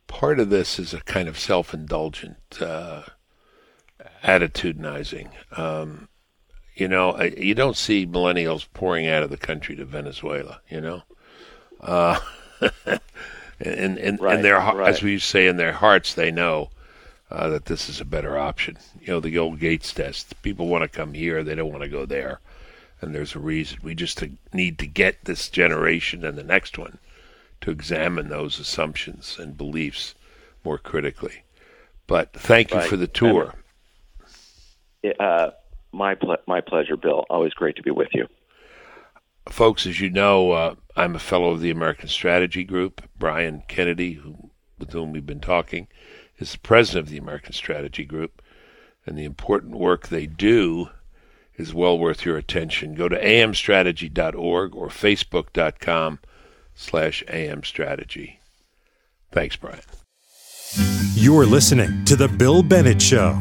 part 0.07 0.39
of 0.39 0.49
this 0.49 0.79
is 0.79 0.93
a 0.93 1.01
kind 1.01 1.29
of 1.29 1.39
self-indulgent 1.39 2.61
uh, 2.61 3.03
attitudinizing. 4.23 5.29
Um, 5.57 6.09
you 6.75 6.87
know, 6.87 7.11
I, 7.11 7.25
you 7.37 7.55
don't 7.55 7.77
see 7.77 8.05
millennials 8.05 8.67
pouring 8.73 9.07
out 9.07 9.23
of 9.23 9.29
the 9.29 9.37
country 9.37 9.75
to 9.75 9.85
Venezuela. 9.85 10.59
You 10.69 10.81
know, 10.81 11.03
uh, 11.79 12.19
and 13.59 13.97
and 13.97 14.19
Right, 14.19 14.35
and 14.35 14.43
their 14.45 14.57
as 14.57 15.01
we 15.01 15.19
say 15.19 15.47
in 15.47 15.57
their 15.57 15.73
hearts, 15.73 16.13
they 16.13 16.31
know 16.31 16.69
uh, 17.31 17.49
that 17.49 17.65
this 17.65 17.89
is 17.89 17.99
a 18.01 18.05
better 18.05 18.37
option. 18.37 18.77
You 19.01 19.07
know, 19.13 19.19
the 19.19 19.37
old 19.37 19.59
Gates 19.59 19.93
test. 19.93 20.41
People 20.41 20.67
want 20.67 20.83
to 20.83 20.87
come 20.87 21.13
here; 21.13 21.43
they 21.43 21.55
don't 21.55 21.71
want 21.71 21.83
to 21.83 21.89
go 21.89 22.05
there. 22.05 22.39
And 23.01 23.13
there's 23.13 23.35
a 23.35 23.39
reason. 23.39 23.79
We 23.83 23.95
just 23.95 24.23
need 24.53 24.79
to 24.79 24.87
get 24.87 25.25
this 25.25 25.49
generation 25.49 26.23
and 26.23 26.37
the 26.37 26.43
next 26.43 26.77
one 26.77 26.99
to 27.61 27.71
examine 27.71 28.29
those 28.29 28.59
assumptions 28.59 29.37
and 29.39 29.57
beliefs 29.57 30.15
more 30.63 30.77
critically. 30.77 31.43
But 32.07 32.31
thank 32.33 32.71
you 32.71 32.77
Right. 32.77 32.89
for 32.89 32.95
the 32.97 33.07
tour. 33.07 33.55
Uh, 35.19 35.51
my 35.91 36.15
ple- 36.15 36.37
my 36.47 36.61
pleasure, 36.61 36.95
Bill. 36.95 37.25
Always 37.29 37.53
great 37.53 37.75
to 37.75 37.83
be 37.83 37.91
with 37.91 38.09
you. 38.13 38.27
Folks, 39.49 39.85
as 39.85 39.99
you 39.99 40.09
know, 40.09 40.51
uh, 40.51 40.75
I'm 40.95 41.15
a 41.15 41.19
fellow 41.19 41.51
of 41.51 41.61
the 41.61 41.71
American 41.71 42.07
Strategy 42.07 42.63
Group. 42.63 43.01
Brian 43.17 43.63
Kennedy, 43.67 44.13
who 44.13 44.51
with 44.79 44.91
whom 44.91 45.11
we've 45.11 45.25
been 45.25 45.39
talking, 45.39 45.87
is 46.39 46.53
the 46.53 46.59
president 46.59 47.07
of 47.07 47.11
the 47.11 47.17
American 47.17 47.53
Strategy 47.53 48.03
Group, 48.03 48.41
and 49.05 49.17
the 49.17 49.23
important 49.23 49.77
work 49.77 50.07
they 50.07 50.25
do 50.25 50.89
is 51.55 51.73
well 51.73 51.97
worth 51.97 52.25
your 52.25 52.37
attention. 52.37 52.95
Go 52.95 53.07
to 53.07 53.21
amstrategy.org 53.21 54.75
or 54.75 54.87
facebook.com 54.87 56.19
slash 56.75 57.23
amstrategy. 57.27 58.37
Thanks, 59.31 59.55
Brian. 59.55 59.81
You're 61.15 61.45
listening 61.45 62.05
to 62.05 62.15
The 62.15 62.27
Bill 62.27 62.63
Bennett 62.63 63.01
Show. 63.01 63.37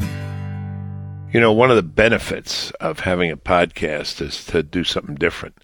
You 1.31 1.39
know, 1.39 1.51
one 1.51 1.71
of 1.71 1.75
the 1.75 1.81
benefits 1.83 2.69
of 2.71 2.99
having 2.99 3.31
a 3.31 3.37
podcast 3.37 4.21
is 4.21 4.45
to 4.45 4.61
do 4.61 4.83
something 4.83 5.15
different. 5.15 5.55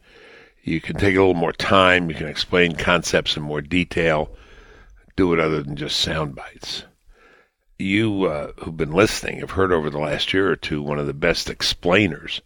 You 0.63 0.81
can 0.81 0.97
take 0.97 1.15
a 1.15 1.19
little 1.19 1.33
more 1.33 1.53
time, 1.53 2.09
you 2.09 2.15
can 2.15 2.27
explain 2.27 2.75
concepts 2.75 3.37
in 3.37 3.43
more 3.43 3.61
detail, 3.61 4.35
do 5.15 5.33
it 5.33 5.39
other 5.39 5.63
than 5.63 5.75
just 5.75 5.99
sound 5.99 6.35
bites. 6.35 6.83
You 7.77 8.25
uh, 8.25 8.51
who've 8.57 8.75
been 8.75 8.91
listening 8.91 9.39
have 9.39 9.51
heard 9.51 9.71
over 9.71 9.89
the 9.89 9.99
last 9.99 10.33
year 10.33 10.51
or 10.51 10.55
two 10.55 10.81
one 10.81 10.99
of 10.99 11.07
the 11.07 11.13
best 11.13 11.49
explainers 11.49 12.41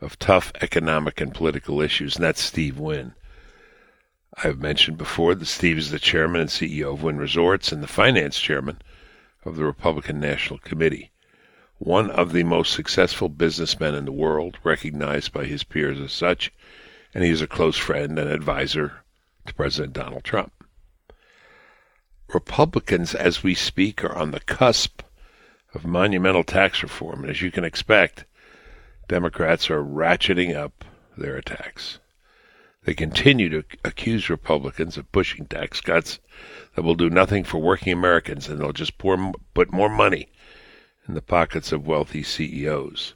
of 0.00 0.18
tough 0.18 0.52
economic 0.60 1.20
and 1.20 1.34
political 1.34 1.80
issues, 1.80 2.16
and 2.16 2.24
that's 2.24 2.42
Steve 2.42 2.78
Wynn. 2.78 3.14
I've 4.42 4.58
mentioned 4.58 4.96
before 4.96 5.34
that 5.34 5.46
Steve 5.46 5.76
is 5.76 5.90
the 5.90 5.98
chairman 5.98 6.40
and 6.40 6.50
CEO 6.50 6.94
of 6.94 7.02
Wynn 7.02 7.18
Resorts 7.18 7.70
and 7.70 7.82
the 7.82 7.86
finance 7.86 8.38
chairman 8.38 8.80
of 9.44 9.56
the 9.56 9.64
Republican 9.64 10.18
National 10.20 10.58
Committee. 10.58 11.10
One 11.78 12.10
of 12.10 12.32
the 12.32 12.44
most 12.44 12.72
successful 12.72 13.28
businessmen 13.28 13.94
in 13.94 14.06
the 14.06 14.12
world, 14.12 14.58
recognized 14.64 15.32
by 15.32 15.44
his 15.44 15.64
peers 15.64 16.00
as 16.00 16.12
such, 16.12 16.50
and 17.14 17.24
he 17.24 17.30
is 17.30 17.42
a 17.42 17.46
close 17.46 17.76
friend 17.76 18.18
and 18.18 18.30
advisor 18.30 19.02
to 19.46 19.54
President 19.54 19.92
Donald 19.92 20.24
Trump. 20.24 20.52
Republicans, 22.32 23.14
as 23.14 23.42
we 23.42 23.54
speak, 23.54 24.02
are 24.02 24.14
on 24.14 24.30
the 24.30 24.40
cusp 24.40 25.02
of 25.74 25.84
monumental 25.84 26.44
tax 26.44 26.82
reform, 26.82 27.22
and 27.22 27.30
as 27.30 27.42
you 27.42 27.50
can 27.50 27.64
expect, 27.64 28.24
Democrats 29.08 29.70
are 29.70 29.82
ratcheting 29.82 30.56
up 30.56 30.84
their 31.16 31.36
attacks. 31.36 31.98
They 32.84 32.94
continue 32.94 33.48
to 33.50 33.64
accuse 33.84 34.28
Republicans 34.28 34.96
of 34.96 35.12
pushing 35.12 35.46
tax 35.46 35.80
cuts 35.80 36.18
that 36.74 36.82
will 36.82 36.94
do 36.94 37.10
nothing 37.10 37.44
for 37.44 37.58
working 37.58 37.92
Americans 37.92 38.48
and 38.48 38.58
they'll 38.58 38.72
just 38.72 38.98
pour, 38.98 39.32
put 39.54 39.72
more 39.72 39.88
money 39.88 40.28
in 41.06 41.14
the 41.14 41.22
pockets 41.22 41.70
of 41.70 41.86
wealthy 41.86 42.22
CEOs. 42.22 43.14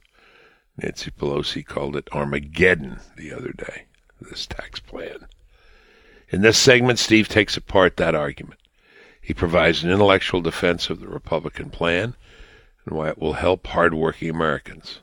Nancy 0.77 1.11
Pelosi 1.11 1.65
called 1.65 1.97
it 1.97 2.09
Armageddon 2.13 3.01
the 3.17 3.33
other 3.33 3.53
day, 3.53 3.85
this 4.21 4.47
tax 4.47 4.79
plan. 4.81 5.27
In 6.29 6.43
this 6.43 6.59
segment, 6.59 6.99
Steve 6.99 7.29
takes 7.29 7.57
apart 7.57 7.97
that 7.97 8.15
argument. 8.15 8.61
He 9.21 9.33
provides 9.33 9.83
an 9.83 9.91
intellectual 9.91 10.41
defense 10.41 10.91
of 10.91 11.01
the 11.01 11.09
Republican 11.09 11.71
plan 11.71 12.15
and 12.85 12.97
why 12.97 13.09
it 13.09 13.19
will 13.19 13.35
help 13.35 13.67
hardworking 13.67 14.31
Americans. 14.31 15.01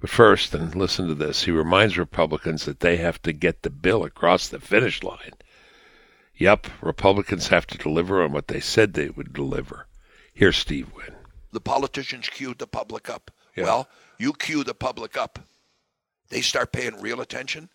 But 0.00 0.10
first, 0.10 0.54
and 0.54 0.74
listen 0.74 1.08
to 1.08 1.14
this, 1.14 1.44
he 1.44 1.50
reminds 1.50 1.98
Republicans 1.98 2.64
that 2.64 2.80
they 2.80 2.96
have 2.98 3.20
to 3.22 3.32
get 3.32 3.62
the 3.62 3.70
bill 3.70 4.04
across 4.04 4.48
the 4.48 4.60
finish 4.60 5.02
line. 5.02 5.32
Yup, 6.36 6.68
Republicans 6.80 7.48
have 7.48 7.66
to 7.66 7.78
deliver 7.78 8.22
on 8.22 8.32
what 8.32 8.46
they 8.46 8.60
said 8.60 8.94
they 8.94 9.08
would 9.08 9.32
deliver. 9.32 9.86
Here's 10.32 10.56
Steve 10.56 10.92
Wynn. 10.94 11.16
The 11.52 11.60
politicians 11.60 12.28
cued 12.28 12.58
the 12.58 12.68
public 12.68 13.10
up. 13.10 13.32
Yeah. 13.56 13.64
Well, 13.64 13.88
you 14.18 14.32
cue 14.32 14.64
the 14.64 14.74
public 14.74 15.16
up. 15.16 15.38
They 16.28 16.40
start 16.40 16.72
paying 16.72 17.00
real 17.00 17.20
attention. 17.20 17.70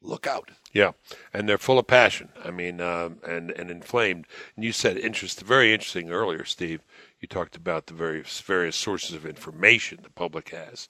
Look 0.00 0.28
out. 0.28 0.52
Yeah, 0.72 0.92
and 1.34 1.48
they're 1.48 1.58
full 1.58 1.78
of 1.78 1.88
passion. 1.88 2.28
I 2.44 2.52
mean, 2.52 2.80
um, 2.80 3.18
and 3.26 3.50
and 3.50 3.68
inflamed. 3.68 4.26
And 4.54 4.64
you 4.64 4.70
said 4.70 4.96
interest, 4.96 5.40
very 5.40 5.72
interesting 5.72 6.10
earlier, 6.10 6.44
Steve. 6.44 6.82
You 7.20 7.26
talked 7.26 7.56
about 7.56 7.86
the 7.86 7.94
various 7.94 8.40
various 8.40 8.76
sources 8.76 9.16
of 9.16 9.26
information 9.26 9.98
the 10.02 10.10
public 10.10 10.50
has, 10.50 10.88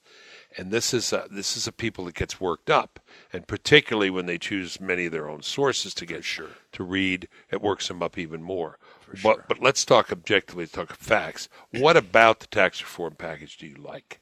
and 0.59 0.71
this 0.71 0.93
is 0.93 1.11
a, 1.15 1.27
this 1.31 1.57
is 1.57 1.67
a 1.67 1.73
people 1.73 2.05
that 2.05 2.17
gets 2.17 2.39
worked 2.39 2.69
up, 2.69 3.01
and 3.33 3.47
particularly 3.47 4.11
when 4.11 4.27
they 4.27 4.37
choose 4.37 4.79
many 4.79 5.07
of 5.07 5.13
their 5.13 5.31
own 5.31 5.41
sources 5.43 5.95
to 5.95 6.05
get 6.05 6.23
sure. 6.23 6.51
to 6.73 6.85
read, 6.85 7.29
it 7.51 7.63
works 7.63 7.89
them 7.89 8.03
up 8.03 8.19
even 8.19 8.43
more. 8.43 8.79
For 9.01 9.13
but 9.13 9.21
sure. 9.23 9.45
but 9.49 9.63
let's 9.63 9.87
talk 9.87 10.13
objectively, 10.13 10.67
talk 10.67 10.95
facts. 10.95 11.49
What 11.71 11.97
about 11.97 12.41
the 12.41 12.47
tax 12.47 12.83
reform 12.83 13.15
package 13.15 13.57
do 13.57 13.67
you 13.67 13.77
like? 13.77 14.21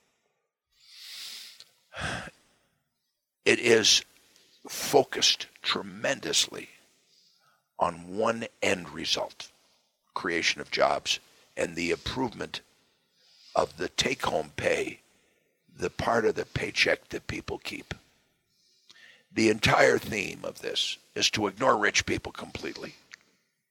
It 3.45 3.59
is 3.59 4.05
focused 4.69 5.47
tremendously 5.63 6.69
on 7.79 8.17
one 8.17 8.47
end 8.63 8.91
result 8.91 9.51
creation 10.15 10.61
of 10.61 10.71
jobs 10.71 11.21
and 11.57 11.77
the 11.77 11.91
improvement 11.91 12.61
of 13.55 13.77
the 13.77 13.89
take 13.89 14.25
home 14.27 14.53
pay, 14.57 15.01
the 15.79 15.91
part 15.91 16.25
of 16.25 16.35
the 16.35 16.45
paycheck 16.45 17.09
that 17.11 17.27
people 17.27 17.59
keep. 17.59 17.95
The 19.33 19.51
entire 19.51 19.99
theme 19.99 20.41
of 20.43 20.61
this 20.61 20.97
is 21.15 21.31
to 21.31 21.47
ignore 21.47 21.77
rich 21.77 22.07
people 22.07 22.33
completely. 22.33 22.95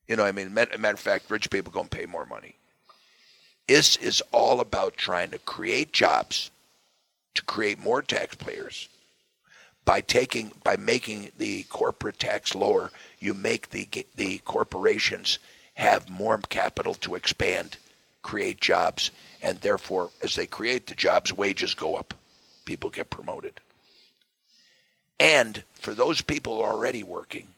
You 0.07 0.15
know, 0.15 0.23
I 0.23 0.31
mean, 0.31 0.53
matter 0.53 0.75
of 0.75 0.99
fact, 0.99 1.29
rich 1.29 1.49
people 1.49 1.73
going 1.73 1.87
to 1.87 1.97
pay 1.97 2.05
more 2.05 2.25
money. 2.25 2.55
This 3.67 3.95
is 3.95 4.21
all 4.31 4.59
about 4.59 4.95
trying 4.95 5.31
to 5.31 5.39
create 5.39 5.91
jobs, 5.91 6.51
to 7.35 7.43
create 7.43 7.79
more 7.79 8.01
taxpayers. 8.01 8.89
By 9.85 10.01
taking, 10.01 10.51
by 10.63 10.77
making 10.77 11.31
the 11.37 11.63
corporate 11.63 12.17
tax 12.17 12.55
lower, 12.55 12.91
you 13.19 13.33
make 13.33 13.69
the 13.69 13.87
the 14.15 14.39
corporations 14.39 15.37
have 15.75 16.09
more 16.09 16.37
capital 16.49 16.95
to 16.95 17.15
expand, 17.15 17.77
create 18.23 18.59
jobs, 18.59 19.11
and 19.41 19.59
therefore, 19.61 20.09
as 20.23 20.35
they 20.35 20.47
create 20.47 20.87
the 20.87 20.95
jobs, 20.95 21.31
wages 21.31 21.75
go 21.75 21.95
up, 21.95 22.13
people 22.65 22.89
get 22.89 23.09
promoted. 23.09 23.59
And 25.19 25.63
for 25.73 25.93
those 25.93 26.21
people 26.21 26.63
already 26.63 27.03
working, 27.03 27.49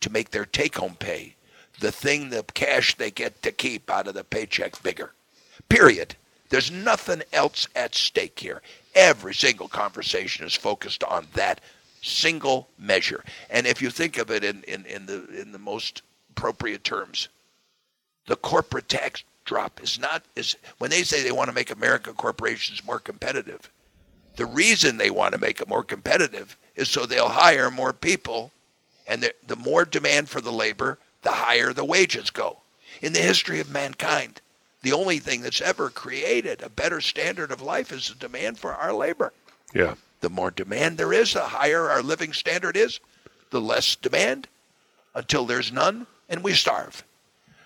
to 0.00 0.12
make 0.12 0.30
their 0.30 0.44
take-home 0.44 0.96
pay, 0.98 1.34
the 1.80 1.90
thing, 1.90 2.30
the 2.30 2.44
cash 2.54 2.94
they 2.94 3.10
get 3.10 3.42
to 3.42 3.50
keep 3.50 3.90
out 3.90 4.06
of 4.06 4.14
the 4.14 4.24
paycheck 4.24 4.80
bigger. 4.82 5.12
Period. 5.68 6.14
There's 6.48 6.70
nothing 6.70 7.22
else 7.32 7.68
at 7.74 7.94
stake 7.94 8.38
here. 8.38 8.62
Every 8.94 9.34
single 9.34 9.68
conversation 9.68 10.46
is 10.46 10.54
focused 10.54 11.02
on 11.04 11.26
that 11.34 11.60
single 12.02 12.68
measure. 12.78 13.24
And 13.50 13.66
if 13.66 13.82
you 13.82 13.90
think 13.90 14.18
of 14.18 14.30
it 14.30 14.44
in, 14.44 14.62
in, 14.64 14.84
in 14.86 15.06
the 15.06 15.26
in 15.40 15.52
the 15.52 15.58
most 15.58 16.02
appropriate 16.30 16.84
terms, 16.84 17.28
the 18.26 18.36
corporate 18.36 18.88
tax 18.88 19.24
drop 19.44 19.82
is 19.82 19.98
not 19.98 20.22
is 20.34 20.56
when 20.78 20.90
they 20.90 21.02
say 21.02 21.22
they 21.22 21.32
want 21.32 21.48
to 21.48 21.54
make 21.54 21.70
American 21.70 22.14
corporations 22.14 22.84
more 22.84 22.98
competitive. 22.98 23.70
The 24.36 24.46
reason 24.46 24.98
they 24.98 25.10
want 25.10 25.32
to 25.32 25.40
make 25.40 25.60
it 25.60 25.68
more 25.68 25.82
competitive 25.82 26.56
is 26.74 26.88
so 26.88 27.06
they'll 27.06 27.28
hire 27.28 27.70
more 27.70 27.94
people, 27.94 28.52
and 29.08 29.22
the, 29.22 29.32
the 29.46 29.56
more 29.56 29.86
demand 29.86 30.28
for 30.28 30.42
the 30.42 30.52
labor, 30.52 30.98
the 31.22 31.30
higher 31.30 31.72
the 31.72 31.84
wages 31.84 32.30
go. 32.30 32.58
In 33.00 33.14
the 33.14 33.20
history 33.20 33.60
of 33.60 33.70
mankind, 33.70 34.40
the 34.82 34.92
only 34.92 35.18
thing 35.18 35.40
that's 35.40 35.60
ever 35.60 35.90
created 35.90 36.62
a 36.62 36.68
better 36.68 37.00
standard 37.00 37.50
of 37.50 37.62
life 37.62 37.92
is 37.92 38.08
the 38.08 38.14
demand 38.14 38.58
for 38.58 38.74
our 38.74 38.92
labor. 38.92 39.32
Yeah. 39.74 39.94
The 40.20 40.30
more 40.30 40.50
demand 40.50 40.98
there 40.98 41.12
is, 41.12 41.32
the 41.32 41.40
higher 41.40 41.90
our 41.90 42.02
living 42.02 42.32
standard 42.32 42.76
is, 42.76 43.00
the 43.50 43.60
less 43.60 43.96
demand 43.96 44.48
until 45.14 45.44
there's 45.44 45.72
none 45.72 46.06
and 46.28 46.42
we 46.42 46.52
starve. 46.52 47.04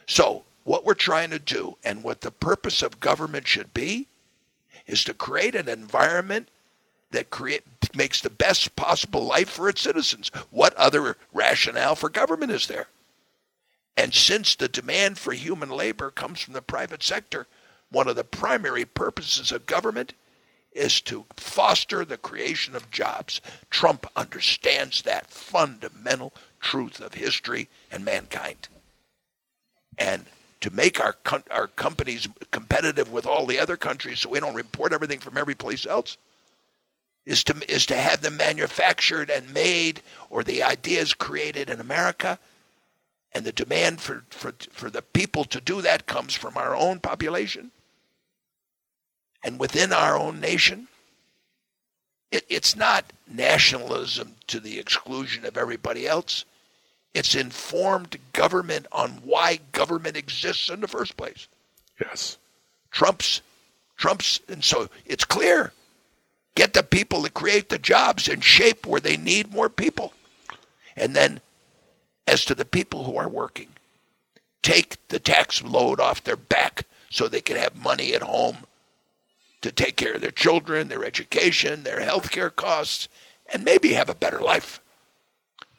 So, 0.07 0.45
what 0.65 0.85
we're 0.85 0.95
trying 0.95 1.31
to 1.31 1.39
do 1.39 1.77
and 1.83 2.03
what 2.03 2.21
the 2.21 2.31
purpose 2.31 2.83
of 2.83 3.01
government 3.01 3.47
should 3.47 3.73
be 3.73 4.07
is 4.87 5.03
to 5.05 5.15
create 5.15 5.55
an 5.55 5.69
environment 5.69 6.49
that 7.11 7.31
create 7.31 7.65
makes 7.95 8.21
the 8.21 8.31
best 8.31 8.77
possible 8.77 9.25
life 9.25 9.49
for 9.49 9.69
its 9.69 9.81
citizens. 9.81 10.31
What 10.51 10.75
other 10.75 11.17
rationale 11.33 11.97
for 11.97 12.09
government 12.09 12.53
is 12.53 12.67
there? 12.67 12.87
And 14.01 14.15
since 14.15 14.55
the 14.55 14.67
demand 14.67 15.19
for 15.19 15.35
human 15.35 15.69
labor 15.69 16.11
comes 16.11 16.41
from 16.41 16.55
the 16.55 16.63
private 16.63 17.03
sector, 17.03 17.47
one 17.91 18.09
of 18.09 18.17
the 18.17 18.25
primary 18.25 18.87
purposes 18.87 19.53
of 19.53 19.67
government 19.67 20.15
is 20.73 21.03
to 21.03 21.27
foster 21.37 22.03
the 22.03 22.17
creation 22.17 22.75
of 22.75 22.91
jobs. 22.91 23.43
Trump 23.69 24.07
understands 24.17 25.03
that 25.03 25.31
fundamental 25.31 26.33
truth 26.61 26.99
of 26.99 27.13
history 27.13 27.69
and 27.93 28.03
mankind. 28.03 28.69
And 29.99 30.25
to 30.63 30.71
make 30.71 30.99
our 30.99 31.17
our 31.51 31.67
companies 31.67 32.27
competitive 32.51 33.13
with 33.13 33.27
all 33.27 33.45
the 33.45 33.59
other 33.59 33.77
countries 33.77 34.21
so 34.21 34.31
we 34.31 34.41
don't 34.41 34.59
import 34.59 34.95
everything 34.95 35.21
from 35.21 35.37
every 35.37 35.55
place 35.55 35.85
else 35.85 36.17
is 37.27 37.45
to 37.45 37.71
is 37.71 37.85
to 37.87 37.97
have 37.97 38.23
them 38.23 38.39
manufactured 38.39 39.29
and 39.29 39.53
made 39.53 40.01
or 40.31 40.43
the 40.43 40.63
ideas 40.63 41.13
created 41.13 41.69
in 41.69 41.81
America 41.81 42.39
and 43.33 43.45
the 43.45 43.53
demand 43.53 44.01
for, 44.01 44.25
for, 44.31 44.53
for 44.73 44.91
the 44.91 45.03
people 45.03 45.45
to 45.45 45.61
do 45.61 45.83
that 45.83 46.07
comes 46.07 46.35
from 46.35 46.57
our 46.57 46.75
own 46.75 46.99
population 46.99 47.71
and 49.45 49.59
within 49.59 49.93
our 49.93 50.17
own 50.17 50.41
nation. 50.41 50.89
It, 52.31 52.45
it's 52.49 52.77
not 52.77 53.13
nationalism 53.29 54.35
to 54.49 54.61
the 54.61 54.79
exclusion 54.79 55.45
of 55.45 55.57
everybody 55.57 56.07
else. 56.07 56.45
It's 57.15 57.35
informed 57.35 58.19
government 58.33 58.87
on 58.93 59.11
why 59.25 59.61
government 59.73 60.17
exists 60.17 60.69
in 60.69 60.81
the 60.81 60.89
first 60.89 61.17
place. 61.17 61.49
Yes. 62.01 62.39
Trump's, 62.91 63.41
Trump's, 63.97 64.41
and 64.49 64.63
so 64.63 64.89
it's 65.07 65.25
clear. 65.25 65.73
Get 66.55 66.73
the 66.75 66.83
people 66.83 67.23
to 67.23 67.31
create 67.31 67.69
the 67.69 67.79
jobs 67.79 68.29
and 68.29 68.43
shape 68.43 68.87
where 68.87 69.01
they 69.01 69.17
need 69.17 69.53
more 69.53 69.69
people. 69.69 70.13
And 70.97 71.15
then, 71.15 71.41
as 72.31 72.45
to 72.45 72.55
the 72.55 72.65
people 72.65 73.05
who 73.05 73.17
are 73.17 73.29
working, 73.29 73.69
take 74.63 74.97
the 75.09 75.19
tax 75.19 75.63
load 75.65 75.99
off 75.99 76.23
their 76.23 76.37
back 76.37 76.87
so 77.11 77.27
they 77.27 77.41
can 77.41 77.57
have 77.57 77.75
money 77.75 78.15
at 78.15 78.23
home 78.23 78.59
to 79.63 79.73
take 79.73 79.97
care 79.97 80.15
of 80.15 80.21
their 80.21 80.31
children, 80.31 80.87
their 80.89 81.05
education, 81.05 81.83
their 81.83 82.01
health 82.01 82.31
care 82.31 82.49
costs, 82.51 83.09
and 83.53 83.65
maybe 83.65 83.93
have 83.95 84.09
a 84.09 84.15
better 84.15 84.39
life. 84.41 84.81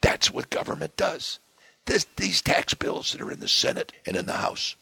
That's 0.02 0.30
what 0.30 0.50
government 0.50 0.96
does. 0.96 1.38
This, 1.86 2.06
these 2.16 2.42
tax 2.42 2.74
bills 2.74 3.12
that 3.12 3.22
are 3.22 3.30
in 3.32 3.40
the 3.40 3.48
Senate 3.48 3.92
and 4.06 4.14
in 4.14 4.26
the 4.26 4.34
House, 4.34 4.76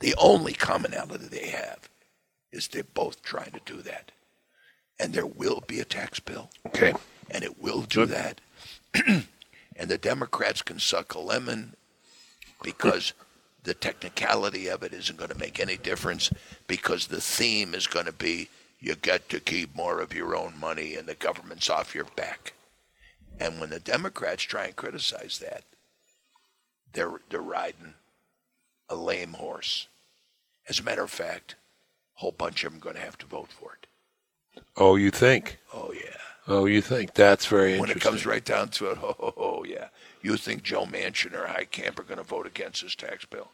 the 0.00 0.14
only 0.16 0.54
commonality 0.54 1.26
they 1.26 1.48
have 1.48 1.90
is 2.50 2.68
they're 2.68 2.84
both 2.84 3.22
trying 3.22 3.50
to 3.52 3.60
do 3.66 3.82
that. 3.82 4.12
And 4.98 5.12
there 5.12 5.26
will 5.26 5.62
be 5.66 5.78
a 5.80 5.84
tax 5.84 6.20
bill, 6.20 6.48
Okay. 6.68 6.94
and 7.30 7.44
it 7.44 7.60
will 7.60 7.82
do 7.82 8.06
Good. 8.06 8.08
that. 8.08 8.40
and 9.76 9.88
the 9.88 9.98
Democrats 9.98 10.62
can 10.62 10.78
suck 10.78 11.14
a 11.14 11.18
lemon 11.18 11.74
because 12.62 13.12
the 13.64 13.74
technicality 13.74 14.68
of 14.68 14.82
it 14.82 14.92
isn't 14.92 15.18
going 15.18 15.30
to 15.30 15.38
make 15.38 15.58
any 15.58 15.76
difference 15.76 16.30
because 16.66 17.06
the 17.06 17.20
theme 17.20 17.74
is 17.74 17.86
going 17.86 18.06
to 18.06 18.12
be 18.12 18.48
you 18.78 18.94
get 18.94 19.30
to 19.30 19.40
keep 19.40 19.74
more 19.74 20.00
of 20.00 20.12
your 20.12 20.36
own 20.36 20.60
money 20.60 20.94
and 20.94 21.08
the 21.08 21.14
government's 21.14 21.70
off 21.70 21.94
your 21.94 22.04
back. 22.16 22.52
And 23.40 23.58
when 23.58 23.70
the 23.70 23.80
Democrats 23.80 24.42
try 24.42 24.66
and 24.66 24.76
criticize 24.76 25.38
that, 25.38 25.64
they're 26.92 27.20
they're 27.30 27.40
riding 27.40 27.94
a 28.88 28.94
lame 28.94 29.32
horse. 29.32 29.88
As 30.68 30.78
a 30.78 30.82
matter 30.82 31.02
of 31.02 31.10
fact, 31.10 31.56
a 32.16 32.20
whole 32.20 32.32
bunch 32.32 32.62
of 32.62 32.72
them 32.72 32.80
are 32.80 32.84
going 32.84 32.96
to 32.96 33.00
have 33.02 33.18
to 33.18 33.26
vote 33.26 33.50
for 33.50 33.72
it. 33.72 33.86
Oh, 34.76 34.96
you 34.96 35.10
think? 35.10 35.58
Oh 35.72 35.92
yeah. 35.92 36.23
Oh, 36.46 36.66
you 36.66 36.82
think? 36.82 37.14
That's 37.14 37.46
very 37.46 37.72
interesting. 37.74 37.80
When 37.80 37.96
it 37.96 38.00
comes 38.00 38.26
right 38.26 38.44
down 38.44 38.68
to 38.70 38.90
it, 38.90 38.98
oh, 39.02 39.16
oh, 39.20 39.34
oh 39.36 39.64
yeah. 39.64 39.88
You 40.22 40.36
think 40.36 40.62
Joe 40.62 40.84
Manchin 40.86 41.32
or 41.34 41.46
Heitkamp 41.46 41.98
are 41.98 42.02
going 42.02 42.18
to 42.18 42.24
vote 42.24 42.46
against 42.46 42.82
this 42.82 42.94
tax 42.94 43.24
bill? 43.24 43.50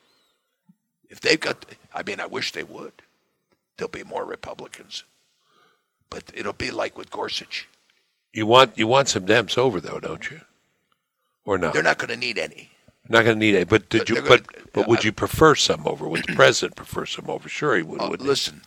If 1.08 1.20
they've 1.20 1.40
got, 1.40 1.66
I 1.94 2.02
mean, 2.02 2.20
I 2.20 2.26
wish 2.26 2.52
they 2.52 2.62
would. 2.62 2.92
There'll 3.76 3.90
be 3.90 4.04
more 4.04 4.24
Republicans, 4.24 5.04
but 6.10 6.24
it'll 6.34 6.52
be 6.52 6.70
like 6.70 6.96
with 6.98 7.10
Gorsuch. 7.10 7.66
You 8.32 8.46
want 8.46 8.76
you 8.78 8.86
want 8.86 9.08
some 9.08 9.26
Dems 9.26 9.56
over 9.58 9.80
though, 9.80 9.98
don't 9.98 10.30
you? 10.30 10.42
Or 11.44 11.58
not? 11.58 11.72
They're 11.72 11.82
not 11.82 11.98
going 11.98 12.10
to 12.10 12.16
need 12.16 12.38
any. 12.38 12.70
Not 13.08 13.24
going 13.24 13.36
to 13.40 13.40
need 13.40 13.56
any. 13.56 13.64
But 13.64 13.88
did 13.88 14.08
you? 14.08 14.16
they're 14.16 14.24
But 14.24 14.46
gonna- 14.46 14.66
but 14.72 14.86
would 14.88 15.02
you 15.02 15.10
prefer 15.12 15.54
some 15.56 15.84
over? 15.86 16.06
Would 16.06 16.24
the 16.28 16.34
president 16.34 16.76
prefer 16.76 17.06
some 17.06 17.28
over? 17.28 17.48
Sure, 17.48 17.74
he 17.76 17.82
would. 17.82 18.00
Uh, 18.00 18.04
wouldn't 18.10 18.22
he? 18.22 18.28
listen, 18.28 18.62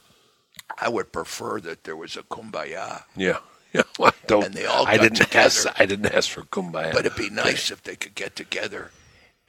I 0.81 0.89
would 0.89 1.13
prefer 1.13 1.61
that 1.61 1.83
there 1.85 1.95
was 1.95 2.17
a 2.17 2.23
kumbaya, 2.23 3.03
Yeah. 3.15 3.37
Don't. 4.27 4.45
And 4.45 4.53
they 4.53 4.65
all 4.65 4.85
I 4.87 4.97
didn't 4.97 5.17
together. 5.17 5.39
ask. 5.39 5.67
I 5.79 5.85
didn't 5.85 6.13
ask 6.13 6.29
for 6.29 6.41
kumbaya. 6.43 6.91
but 6.93 7.05
it'd 7.05 7.17
be 7.17 7.29
nice 7.29 7.71
if 7.71 7.83
they 7.83 7.95
could 7.95 8.15
get 8.15 8.35
together. 8.35 8.91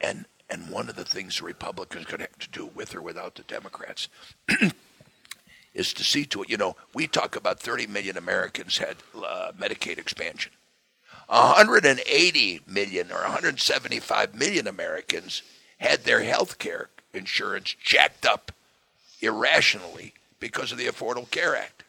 And 0.01 0.25
and 0.49 0.69
one 0.69 0.89
of 0.89 0.95
the 0.95 1.05
things 1.05 1.39
the 1.39 1.45
Republicans 1.45 2.05
could 2.05 2.21
have 2.21 2.37
to 2.39 2.49
do 2.49 2.69
with 2.75 2.95
or 2.95 3.01
without 3.01 3.35
the 3.35 3.43
Democrats 3.43 4.09
is 5.73 5.93
to 5.93 6.03
see 6.03 6.25
to 6.25 6.43
it. 6.43 6.49
You 6.49 6.57
know, 6.57 6.75
we 6.93 7.07
talk 7.07 7.35
about 7.35 7.59
30 7.59 7.87
million 7.87 8.17
Americans 8.17 8.77
had 8.77 8.97
uh, 9.15 9.51
Medicaid 9.59 9.97
expansion. 9.97 10.51
180 11.27 12.61
million 12.67 13.11
or 13.11 13.21
175 13.21 14.35
million 14.35 14.67
Americans 14.67 15.41
had 15.79 16.03
their 16.03 16.21
health 16.23 16.59
care 16.59 16.89
insurance 17.13 17.75
jacked 17.81 18.25
up 18.25 18.51
irrationally 19.21 20.13
because 20.39 20.71
of 20.71 20.77
the 20.77 20.85
Affordable 20.85 21.29
Care 21.31 21.55
Act. 21.55 21.83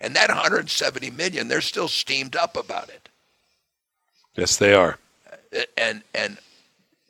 And 0.00 0.14
that 0.14 0.28
170 0.28 1.10
million, 1.10 1.48
they're 1.48 1.60
still 1.60 1.88
steamed 1.88 2.36
up 2.36 2.56
about 2.56 2.88
it. 2.88 3.08
yes, 4.34 4.56
they 4.56 4.74
are. 4.74 4.98
And 5.76 6.02
and 6.14 6.38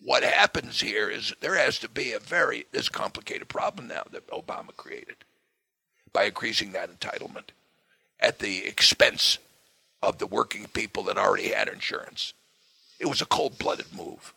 what 0.02 0.22
happens 0.22 0.80
here 0.80 1.08
is 1.10 1.34
there 1.40 1.56
has 1.56 1.80
to 1.80 1.88
be 1.88 2.12
a 2.12 2.20
very 2.20 2.66
this 2.70 2.88
complicated 2.88 3.48
problem 3.48 3.88
now 3.88 4.04
that 4.12 4.28
Obama 4.30 4.74
created 4.76 5.16
by 6.12 6.24
increasing 6.24 6.72
that 6.72 6.90
entitlement 6.90 7.50
at 8.20 8.38
the 8.38 8.64
expense 8.66 9.38
of 10.02 10.18
the 10.18 10.26
working 10.26 10.66
people 10.68 11.02
that 11.04 11.18
already 11.18 11.48
had 11.48 11.68
insurance. 11.68 12.34
It 13.00 13.06
was 13.06 13.20
a 13.20 13.26
cold-blooded 13.26 13.92
move. 13.94 14.32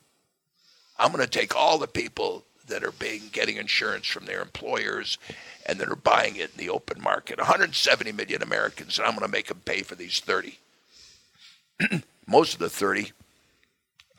I'm 0.98 1.12
going 1.12 1.24
to 1.24 1.30
take 1.30 1.56
all 1.56 1.78
the 1.78 1.88
people 1.88 2.44
that 2.70 2.84
are 2.84 2.92
being 2.94 3.24
getting 3.32 3.58
insurance 3.58 4.08
from 4.08 4.26
their 4.26 4.42
employers 4.42 5.18
and 5.66 5.80
that 5.80 5.90
are 5.90 5.96
buying 5.96 6.36
it 6.36 6.52
in 6.52 6.58
the 6.58 6.70
open 6.70 7.02
market, 7.02 7.38
170 7.38 8.12
million 8.14 8.42
Americans, 8.42 8.98
and 8.98 9.06
I'm 9.06 9.14
going 9.14 9.26
to 9.26 9.32
make 9.32 9.48
them 9.48 9.62
pay 9.66 9.82
for 9.82 9.96
these 9.96 10.20
30. 10.20 10.58
Most 12.28 12.54
of 12.54 12.60
the 12.60 12.70
30 12.70 13.12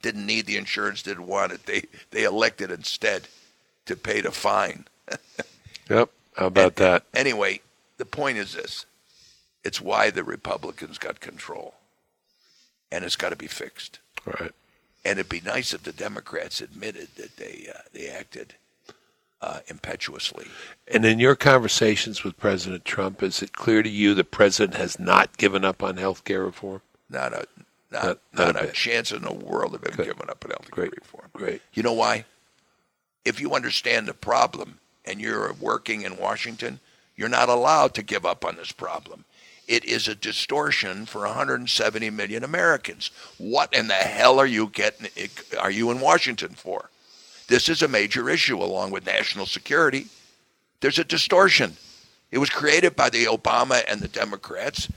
didn't 0.03 0.27
need 0.27 0.47
the 0.47 0.57
insurance, 0.57 1.03
didn't 1.03 1.27
want 1.27 1.53
it. 1.53 1.67
They 1.67 1.85
they 2.11 2.25
elected 2.25 2.71
instead 2.71 3.29
to 3.87 3.97
pay 3.97 4.21
the 4.21 4.31
fine. 4.31 4.87
Yep. 5.89 6.11
How 6.37 6.47
about 6.47 6.77
that? 6.77 7.03
Anyway, 7.13 7.61
the 7.99 8.05
point 8.05 8.39
is 8.39 8.55
this: 8.55 8.87
it's 9.65 9.81
why 9.81 10.11
the 10.11 10.23
Republicans 10.23 10.99
got 10.99 11.19
control, 11.19 11.75
and 12.93 13.05
it's 13.05 13.17
got 13.17 13.31
to 13.31 13.37
be 13.37 13.49
fixed. 13.49 13.99
Right. 14.25 14.53
And 15.05 15.19
it'd 15.19 15.31
be 15.31 15.41
nice 15.41 15.73
if 15.73 15.83
the 15.83 15.93
Democrats 15.93 16.61
admitted 16.61 17.09
that 17.17 17.37
they 17.37 17.69
uh, 17.75 17.81
they 17.93 18.09
acted 18.09 18.55
uh, 19.41 19.61
impetuously. 19.69 20.47
And 20.93 21.05
in 21.05 21.19
your 21.19 21.37
conversations 21.37 22.23
with 22.23 22.37
President 22.37 22.85
Trump, 22.85 23.23
is 23.23 23.43
it 23.43 23.53
clear 23.53 23.83
to 23.83 23.89
you 23.89 24.15
the 24.15 24.25
president 24.25 24.77
has 24.77 24.99
not 24.99 25.37
given 25.39 25.65
up 25.65 25.83
on 25.83 25.97
health 25.97 26.25
care 26.25 26.43
reform? 26.45 26.83
Not 27.09 27.33
a 27.33 27.47
not, 27.91 28.05
Not- 28.05 28.19
not, 28.35 28.55
not 28.55 28.65
a 28.65 28.69
a, 28.69 28.73
chance 28.73 29.11
in 29.11 29.23
the 29.23 29.33
world 29.33 29.75
of 29.75 29.83
him 29.85 29.95
Good. 29.97 30.07
giving 30.07 30.29
up 30.31 30.45
on 30.45 30.51
health 30.51 30.71
care 30.71 30.85
reform. 30.85 31.29
Great. 31.33 31.63
You 31.73 31.83
know 31.83 31.93
why? 31.95 32.25
If 33.25 33.41
you 33.41 33.55
understand 33.55 34.07
the 34.07 34.15
problem 34.15 34.79
and 35.05 35.21
you're 35.21 35.53
working 35.55 36.03
in 36.03 36.17
Washington, 36.17 36.79
you're 37.17 37.29
not 37.29 37.49
allowed 37.49 37.95
to 37.95 38.03
give 38.03 38.25
up 38.25 38.45
on 38.45 38.57
this 38.57 38.73
problem. 38.73 39.25
It 39.71 39.85
is 39.85 40.09
a 40.09 40.17
distortion 40.17 41.07
for 41.07 41.21
170 41.21 42.11
million 42.11 42.43
Americans. 42.43 43.13
What 43.39 43.73
in 43.73 43.87
the 43.87 43.95
hell 43.95 44.41
are 44.41 44.47
you 44.47 44.67
getting? 44.67 45.07
Are 45.61 45.71
you 45.71 45.93
in 45.93 46.01
Washington 46.01 46.55
for? 46.55 46.91
This 47.47 47.69
is 47.69 47.81
a 47.81 47.87
major 47.87 48.29
issue 48.29 48.61
along 48.61 48.91
with 48.91 49.07
national 49.07 49.47
security. 49.47 50.07
There's 50.81 50.99
a 50.99 51.05
distortion. 51.05 51.77
It 52.33 52.39
was 52.39 52.51
created 52.51 52.97
by 52.97 53.11
the 53.11 53.27
Obama 53.27 53.85
and 53.87 54.01
the 54.01 54.09
Democrats. 54.09 54.89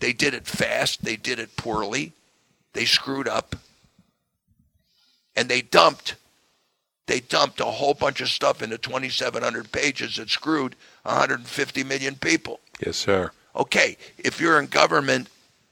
They 0.00 0.12
did 0.12 0.34
it 0.34 0.48
fast. 0.48 1.04
They 1.04 1.14
did 1.14 1.38
it 1.38 1.56
poorly. 1.56 2.10
They 2.72 2.86
screwed 2.86 3.28
up. 3.28 3.54
And 5.36 5.48
they 5.48 5.60
dumped 5.60 6.16
they 7.06 7.20
dumped 7.20 7.60
a 7.60 7.66
whole 7.66 7.94
bunch 7.94 8.20
of 8.20 8.28
stuff 8.28 8.62
into 8.62 8.78
2700 8.78 9.70
pages 9.70 10.16
that 10.16 10.28
screwed 10.28 10.74
150 11.04 11.84
million 11.84 12.16
people. 12.16 12.58
Yes, 12.84 12.96
sir. 12.96 13.30
Okay, 13.56 13.96
if 14.18 14.40
you're 14.40 14.58
in 14.60 14.66
government, 14.66 15.28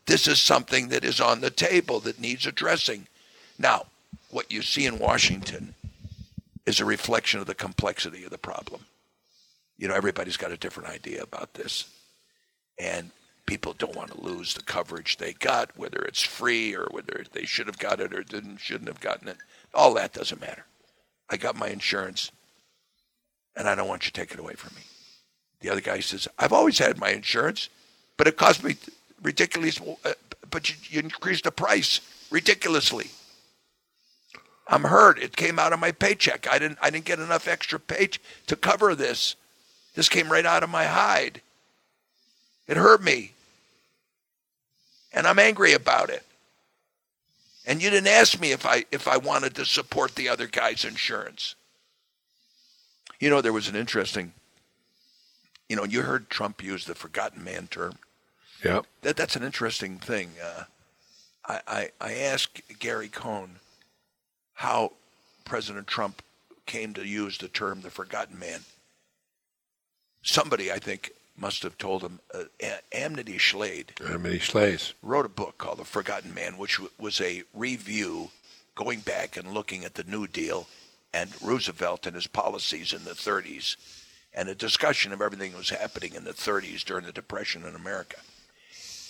this 0.07 0.27
is 0.29 0.41
something 0.41 0.89
that 0.89 1.05
is 1.05 1.21
on 1.21 1.41
the 1.41 1.51
table 1.51 2.01
that 2.01 2.21
needs 2.21 2.47
addressing. 2.47 3.07
Now, 3.59 3.87
what 4.31 4.53
you 4.53 4.63
see 4.63 4.87
in 4.87 4.99
Washington 4.99 5.75
is 6.65 6.81
a 6.81 6.85
reflection 6.85 7.41
of 7.41 7.47
the 7.47 7.55
complexity 7.55 8.25
of 8.25 8.31
the 8.31 8.39
problem. 8.39 8.85
You 9.79 9.89
know, 9.89 9.95
everybody's 9.95 10.37
got 10.37 10.53
a 10.53 10.57
different 10.57 10.91
idea 10.91 11.23
about 11.23 11.55
this. 11.55 11.89
And 12.79 13.11
people 13.47 13.73
don't 13.73 13.97
want 13.97 14.11
to 14.11 14.21
lose 14.21 14.55
the 14.55 14.63
coverage 14.63 15.17
they 15.17 15.33
got, 15.33 15.77
whether 15.77 16.03
it's 16.03 16.23
free 16.23 16.75
or 16.75 16.89
whether 16.91 17.25
they 17.33 17.45
should 17.45 17.67
have 17.67 17.79
got 17.79 18.01
it 18.01 18.13
or 18.13 18.23
didn't 18.23 18.59
shouldn't 18.59 18.89
have 18.89 19.01
gotten 19.01 19.29
it. 19.29 19.39
All 19.73 19.95
that 19.95 20.13
doesn't 20.13 20.41
matter. 20.41 20.65
I 21.31 21.37
got 21.37 21.57
my 21.57 21.69
insurance 21.69 22.31
and 23.57 23.69
I 23.69 23.75
don't 23.75 23.89
want 23.89 24.05
you 24.05 24.11
to 24.11 24.21
take 24.21 24.33
it 24.33 24.41
away 24.41 24.55
from 24.55 24.75
me. 24.77 24.83
The 25.67 25.73
other 25.73 25.81
guy 25.81 25.99
says, 25.99 26.29
I've 26.39 26.53
always 26.53 26.79
had 26.79 27.01
my 27.01 27.09
insurance, 27.11 27.71
but 28.17 28.29
it 28.29 28.37
cost 28.37 28.63
me 28.63 28.77
ridiculous, 29.21 29.81
uh, 30.05 30.13
but 30.49 30.71
you, 30.71 30.77
you 30.91 31.01
increased 31.01 31.43
the 31.43 31.51
price 31.51 32.01
ridiculously. 32.31 33.11
I'm 34.69 34.85
hurt. 34.85 35.19
It 35.19 35.35
came 35.35 35.59
out 35.59 35.73
of 35.73 35.81
my 35.81 35.91
paycheck. 35.91 36.47
I 36.49 36.61
didn't, 36.61 36.79
I 36.81 36.91
didn't 36.91 37.07
get 37.07 37.19
enough 37.19 37.49
extra 37.49 37.81
pay 37.81 38.11
to 38.47 38.55
cover 38.55 38.95
this. 38.95 39.35
This 39.97 40.09
came 40.09 40.31
right 40.31 40.47
out 40.47 40.63
of 40.63 40.71
my 40.71 40.85
hide. 40.85 41.41
It 42.69 42.77
hurt 42.77 43.03
me. 43.03 43.33
And 45.13 45.27
I'm 45.27 45.41
angry 45.41 45.73
about 45.73 46.11
it. 46.11 46.23
And 47.67 47.83
you 47.83 47.91
didn't 47.91 48.07
ask 48.07 48.41
me 48.41 48.53
if 48.53 48.65
I 48.65 48.85
if 48.93 49.09
I 49.09 49.17
wanted 49.17 49.57
to 49.57 49.65
support 49.65 50.15
the 50.15 50.29
other 50.29 50.47
guy's 50.47 50.85
insurance. 50.85 51.57
You 53.19 53.31
know, 53.31 53.41
there 53.41 53.53
was 53.53 53.67
an 53.67 53.75
interesting 53.75 54.33
you 55.69 55.77
know, 55.77 55.85
you 55.85 56.03
heard 56.03 56.31
Trump 56.31 56.63
use 56.63 56.85
the 56.85 56.95
forgotten 56.95 57.43
man 57.43 57.67
term. 57.67 57.95
Yep. 58.65 58.87
That 59.03 59.17
that's 59.17 59.37
an 59.37 59.43
interesting 59.43 59.99
thing. 59.99 60.31
Uh, 60.43 60.65
I, 61.47 61.61
I 61.67 61.91
I 62.01 62.15
asked 62.15 62.63
Gary 62.79 63.09
Cohn 63.09 63.57
how 64.55 64.93
President 65.45 65.87
Trump 65.87 66.23
came 66.65 66.95
to 66.95 67.07
use 67.07 67.39
the 67.39 67.49
term 67.49 67.83
the 67.83 67.91
forgotten 67.91 68.39
man. 68.39 68.61
Somebody, 70.23 70.73
I 70.73 70.79
think, 70.79 71.13
must 71.37 71.63
have 71.63 71.79
told 71.79 72.03
him. 72.03 72.21
Uh, 72.35 72.45
Amity 72.93 73.39
Shlaes 73.39 73.87
Amity 74.05 74.39
Shlaes 74.39 74.93
wrote 75.03 75.27
a 75.27 75.29
book 75.31 75.59
called 75.59 75.79
The 75.79 75.85
Forgotten 75.85 76.35
Man, 76.35 76.59
which 76.59 76.77
w- 76.77 76.91
was 76.99 77.21
a 77.21 77.45
review 77.55 78.31
going 78.75 79.01
back 79.01 79.37
and 79.37 79.53
looking 79.53 79.85
at 79.85 79.95
the 79.95 80.05
New 80.05 80.27
Deal 80.27 80.67
and 81.13 81.31
Roosevelt 81.43 82.07
and 82.07 82.15
his 82.15 82.27
policies 82.27 82.93
in 82.93 83.05
the 83.05 83.13
30s 83.13 83.77
and 84.37 84.49
a 84.51 84.55
discussion 84.55 85.13
of 85.13 85.23
everything 85.23 85.53
that 85.53 85.59
was 85.59 85.71
happening 85.71 86.15
in 86.15 86.25
the 86.25 86.33
30s 86.33 86.85
during 86.85 87.07
the 87.07 87.13
Depression 87.13 87.65
in 87.65 87.75
America. 87.75 88.19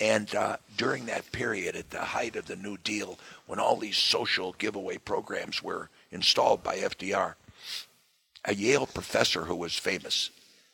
And 0.00 0.32
uh, 0.34 0.58
during 0.76 1.06
that 1.06 1.32
period, 1.32 1.74
at 1.74 1.90
the 1.90 2.00
height 2.00 2.36
of 2.36 2.46
the 2.46 2.56
New 2.56 2.76
Deal, 2.76 3.18
when 3.46 3.58
all 3.58 3.76
these 3.76 3.98
social 3.98 4.52
giveaway 4.58 4.98
programs 4.98 5.62
were 5.62 5.90
installed 6.12 6.62
by 6.62 6.76
FDR, 6.76 7.34
a 8.44 8.54
Yale 8.54 8.86
professor 8.86 9.46
who 9.46 9.56
was 9.56 9.74
famous, 9.74 10.30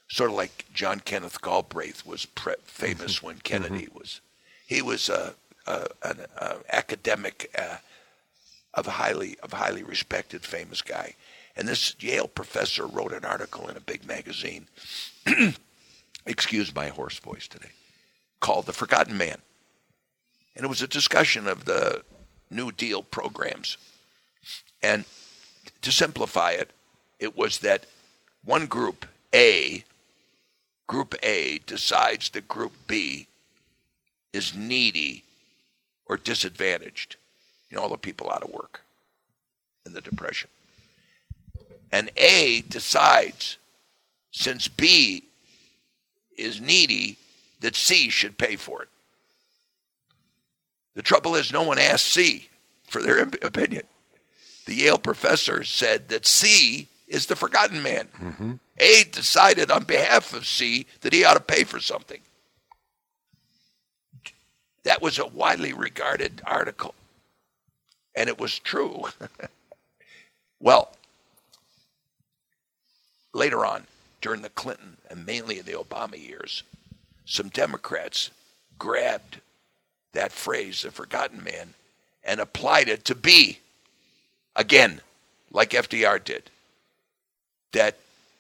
sort 0.09 0.31
of 0.31 0.37
like 0.37 0.66
John 0.74 1.01
Kenneth 1.01 1.41
Galbraith 1.41 2.05
was 2.05 2.27
pre- 2.27 2.55
famous 2.65 3.16
mm-hmm. 3.16 3.27
when 3.27 3.39
Kennedy 3.39 3.87
mm-hmm. 3.87 3.99
was, 3.99 4.20
he 4.66 4.83
was 4.83 5.09
a, 5.09 5.35
a, 5.66 5.87
an 6.03 6.27
a 6.37 6.57
academic 6.70 7.51
uh, 7.59 7.77
of 8.74 8.87
highly 8.87 9.39
of 9.43 9.53
highly 9.53 9.83
respected, 9.83 10.43
famous 10.43 10.83
guy. 10.83 11.15
And 11.57 11.69
this 11.69 11.95
Yale 12.01 12.29
professor 12.29 12.87
wrote 12.87 13.12
an 13.12 13.24
article 13.24 13.69
in 13.69 13.77
a 13.77 13.81
big 13.81 14.07
magazine. 14.07 14.66
excuse 16.27 16.74
my 16.74 16.89
hoarse 16.89 17.19
voice 17.19 17.49
today 17.49 17.70
called 18.41 18.66
The 18.66 18.73
Forgotten 18.73 19.16
Man. 19.16 19.39
And 20.55 20.65
it 20.65 20.69
was 20.69 20.83
a 20.83 20.89
discussion 20.89 21.47
of 21.47 21.65
the 21.65 22.03
New 22.51 22.73
Deal 22.73 23.03
programs. 23.03 23.77
And 24.83 25.05
to 25.81 25.93
simplify 25.93 26.53
it, 26.53 26.70
it 27.19 27.37
was 27.37 27.61
that 27.61 27.87
one 28.45 28.66
group, 28.66 29.07
A, 29.35 29.85
Group 30.89 31.15
A, 31.23 31.59
decides 31.66 32.31
that 32.31 32.49
Group 32.49 32.73
B 32.87 33.29
is 34.33 34.55
needy 34.55 35.23
or 36.07 36.16
disadvantaged. 36.16 37.16
You 37.70 37.77
know, 37.77 37.85
all 37.85 37.89
the 37.89 37.97
people 37.97 38.31
out 38.31 38.43
of 38.43 38.51
work 38.51 38.83
in 39.87 39.93
the 39.95 40.01
Depression. 40.01 40.51
And 41.93 42.10
A 42.16 42.62
decides, 42.62 43.59
since 44.31 44.66
B 44.66 45.24
is 46.36 46.60
needy, 46.60 47.19
that 47.60 47.77
C 47.77 48.09
should 48.09 48.39
pay 48.39 48.56
for 48.56 48.82
it. 48.82 48.89
The 50.94 51.02
trouble 51.02 51.36
is, 51.36 51.52
no 51.52 51.62
one 51.62 51.78
asked 51.78 52.06
C 52.06 52.48
for 52.89 53.02
their 53.02 53.20
opinion. 53.20 53.85
The 54.66 54.74
Yale 54.74 54.98
professor 54.98 55.64
said 55.64 56.09
that 56.09 56.27
C 56.27 56.89
is 57.06 57.27
the 57.27 57.36
forgotten 57.36 57.82
man. 57.82 58.09
Mm-hmm. 58.20 58.52
A 58.78 59.05
decided 59.05 59.70
on 59.70 59.85
behalf 59.85 60.32
of 60.32 60.47
C 60.47 60.86
that 61.02 61.12
he 61.12 61.24
ought 61.24 61.35
to 61.35 61.40
pay 61.40 61.64
for 61.64 61.78
something. 61.78 62.20
That 64.85 65.02
was 65.02 65.19
a 65.19 65.27
widely 65.27 65.73
regarded 65.73 66.43
article, 66.44 66.94
and 68.16 68.28
it 68.28 68.39
was 68.39 68.59
true. 68.59 69.05
well, 70.60 70.93
later 73.33 73.65
on, 73.65 73.87
during 74.21 74.43
the 74.43 74.51
Clinton 74.51 74.97
and 75.11 75.27
mainly 75.27 75.59
in 75.59 75.67
the 75.67 75.73
Obama 75.73 76.17
years, 76.17 76.63
some 77.25 77.49
Democrats 77.49 78.31
grabbed 78.79 79.41
that 80.13 80.33
phrase, 80.33 80.83
the 80.83 80.91
forgotten 80.91 81.43
man, 81.43 81.75
and 82.25 82.41
applied 82.41 82.89
it 82.89 83.05
to 83.07 83.15
B 83.15 83.59
again, 84.55 85.01
like 85.51 85.71
FDR 85.71 86.23
did. 86.23 86.51
That, 87.73 87.97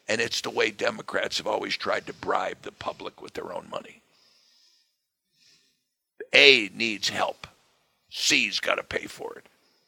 and 0.08 0.20
it's 0.20 0.40
the 0.40 0.50
way 0.50 0.70
Democrats 0.70 1.38
have 1.38 1.46
always 1.46 1.76
tried 1.76 2.06
to 2.06 2.12
bribe 2.12 2.58
the 2.62 2.72
public 2.72 3.22
with 3.22 3.34
their 3.34 3.52
own 3.52 3.66
money. 3.70 4.02
A 6.34 6.70
needs 6.74 7.08
help. 7.08 7.46
C's 8.10 8.60
got 8.60 8.76
to 8.76 8.82
pay 8.82 9.06
for 9.06 9.34
it. 9.36 9.46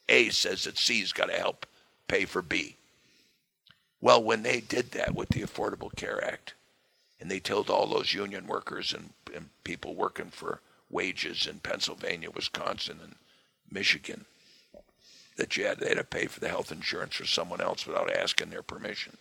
A 0.09 0.29
says 0.29 0.63
that 0.65 0.77
C's 0.77 1.13
got 1.13 1.27
to 1.27 1.33
help 1.33 1.65
pay 2.07 2.25
for 2.25 2.41
B. 2.41 2.75
Well, 4.05 4.21
when 4.21 4.43
they 4.43 4.59
did 4.59 4.91
that 4.91 5.15
with 5.15 5.29
the 5.29 5.41
Affordable 5.41 5.89
Care 5.95 6.23
Act, 6.23 6.53
and 7.19 7.31
they 7.31 7.39
told 7.39 7.71
all 7.71 7.87
those 7.87 8.13
union 8.13 8.45
workers 8.45 8.93
and, 8.93 9.13
and 9.35 9.49
people 9.63 9.95
working 9.95 10.29
for 10.29 10.61
wages 10.91 11.47
in 11.47 11.57
Pennsylvania, 11.57 12.29
Wisconsin, 12.29 12.99
and 13.01 13.15
Michigan 13.71 14.25
that 15.37 15.57
you 15.57 15.65
had, 15.65 15.79
they 15.79 15.87
had 15.87 15.97
to 15.97 16.03
pay 16.03 16.27
for 16.27 16.39
the 16.39 16.49
health 16.49 16.71
insurance 16.71 17.15
for 17.15 17.25
someone 17.25 17.59
else 17.59 17.87
without 17.87 18.15
asking 18.15 18.51
their 18.51 18.61
permission. 18.61 19.17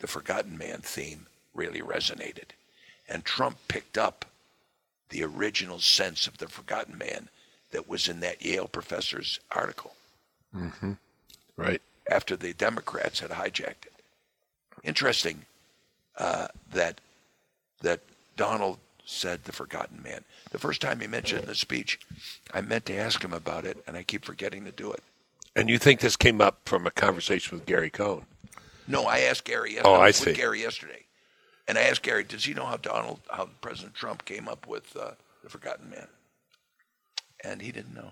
The 0.00 0.08
Forgotten 0.08 0.58
Man 0.58 0.80
theme 0.80 1.26
really 1.54 1.82
resonated. 1.82 2.56
And 3.08 3.24
Trump 3.24 3.58
picked 3.68 3.96
up 3.96 4.24
the 5.10 5.22
original 5.22 5.78
sense 5.78 6.26
of 6.26 6.38
the 6.38 6.48
Forgotten 6.48 6.98
Man 6.98 7.28
that 7.70 7.88
was 7.88 8.08
in 8.08 8.18
that 8.18 8.44
Yale 8.44 8.66
professor's 8.66 9.38
article. 9.52 9.94
Mm-hmm. 10.52 10.94
Right. 11.56 11.80
After 12.10 12.36
the 12.36 12.52
Democrats 12.52 13.20
had 13.20 13.30
hijacked 13.30 13.86
it. 13.86 13.92
Interesting 14.84 15.46
uh, 16.16 16.48
that 16.72 17.00
that 17.82 18.00
Donald 18.36 18.78
said 19.04 19.44
the 19.44 19.52
forgotten 19.52 20.02
man. 20.02 20.24
The 20.50 20.58
first 20.58 20.80
time 20.80 21.00
he 21.00 21.06
mentioned 21.06 21.42
in 21.42 21.48
the 21.48 21.54
speech, 21.54 22.00
I 22.52 22.60
meant 22.60 22.86
to 22.86 22.96
ask 22.96 23.22
him 23.22 23.32
about 23.32 23.64
it, 23.64 23.78
and 23.86 23.96
I 23.96 24.02
keep 24.02 24.24
forgetting 24.24 24.64
to 24.64 24.72
do 24.72 24.92
it. 24.92 25.02
And 25.54 25.68
you 25.70 25.78
think 25.78 26.00
this 26.00 26.16
came 26.16 26.40
up 26.40 26.60
from 26.66 26.86
a 26.86 26.90
conversation 26.90 27.56
with 27.56 27.66
Gary 27.66 27.90
Cohn? 27.90 28.26
No, 28.88 29.04
I 29.04 29.20
asked 29.20 29.44
Gary. 29.44 29.74
Yesterday, 29.74 29.88
oh, 29.88 30.00
I 30.00 30.10
see. 30.10 30.32
Gary 30.32 30.62
yesterday, 30.62 31.04
and 31.66 31.78
I 31.78 31.82
asked 31.82 32.02
Gary, 32.02 32.24
does 32.24 32.44
he 32.44 32.54
know 32.54 32.66
how 32.66 32.76
Donald, 32.76 33.20
how 33.30 33.48
President 33.60 33.94
Trump 33.94 34.24
came 34.24 34.48
up 34.48 34.66
with 34.66 34.96
uh, 34.96 35.12
the 35.42 35.48
forgotten 35.48 35.90
man? 35.90 36.08
And 37.44 37.62
he 37.62 37.72
didn't 37.72 37.94
know. 37.94 38.10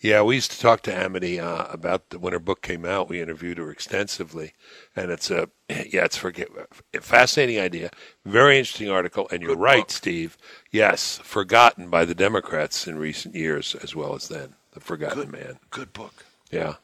Yeah, 0.00 0.22
we 0.22 0.36
used 0.36 0.50
to 0.52 0.60
talk 0.60 0.82
to 0.82 0.94
Amity 0.94 1.40
uh, 1.40 1.66
about 1.70 2.10
the, 2.10 2.18
when 2.18 2.32
her 2.32 2.38
book 2.38 2.62
came 2.62 2.84
out. 2.84 3.08
We 3.08 3.20
interviewed 3.20 3.58
her 3.58 3.70
extensively, 3.70 4.52
and 4.94 5.10
it's 5.10 5.30
a 5.30 5.48
yeah, 5.68 6.04
it's 6.04 6.16
forget 6.16 6.48
a 6.94 7.00
fascinating 7.00 7.60
idea, 7.60 7.90
very 8.24 8.58
interesting 8.58 8.90
article. 8.90 9.28
And 9.30 9.42
you're 9.42 9.52
Good 9.54 9.60
right, 9.62 9.80
book. 9.80 9.90
Steve. 9.90 10.36
Yes, 10.70 11.18
forgotten 11.18 11.88
by 11.90 12.04
the 12.04 12.14
Democrats 12.14 12.86
in 12.86 12.98
recent 12.98 13.34
years 13.34 13.74
as 13.82 13.94
well 13.94 14.14
as 14.14 14.28
then. 14.28 14.54
The 14.72 14.80
Forgotten 14.80 15.30
Good, 15.30 15.32
Man. 15.32 15.58
Good 15.70 15.92
book. 15.92 16.24
Yeah. 16.50 16.74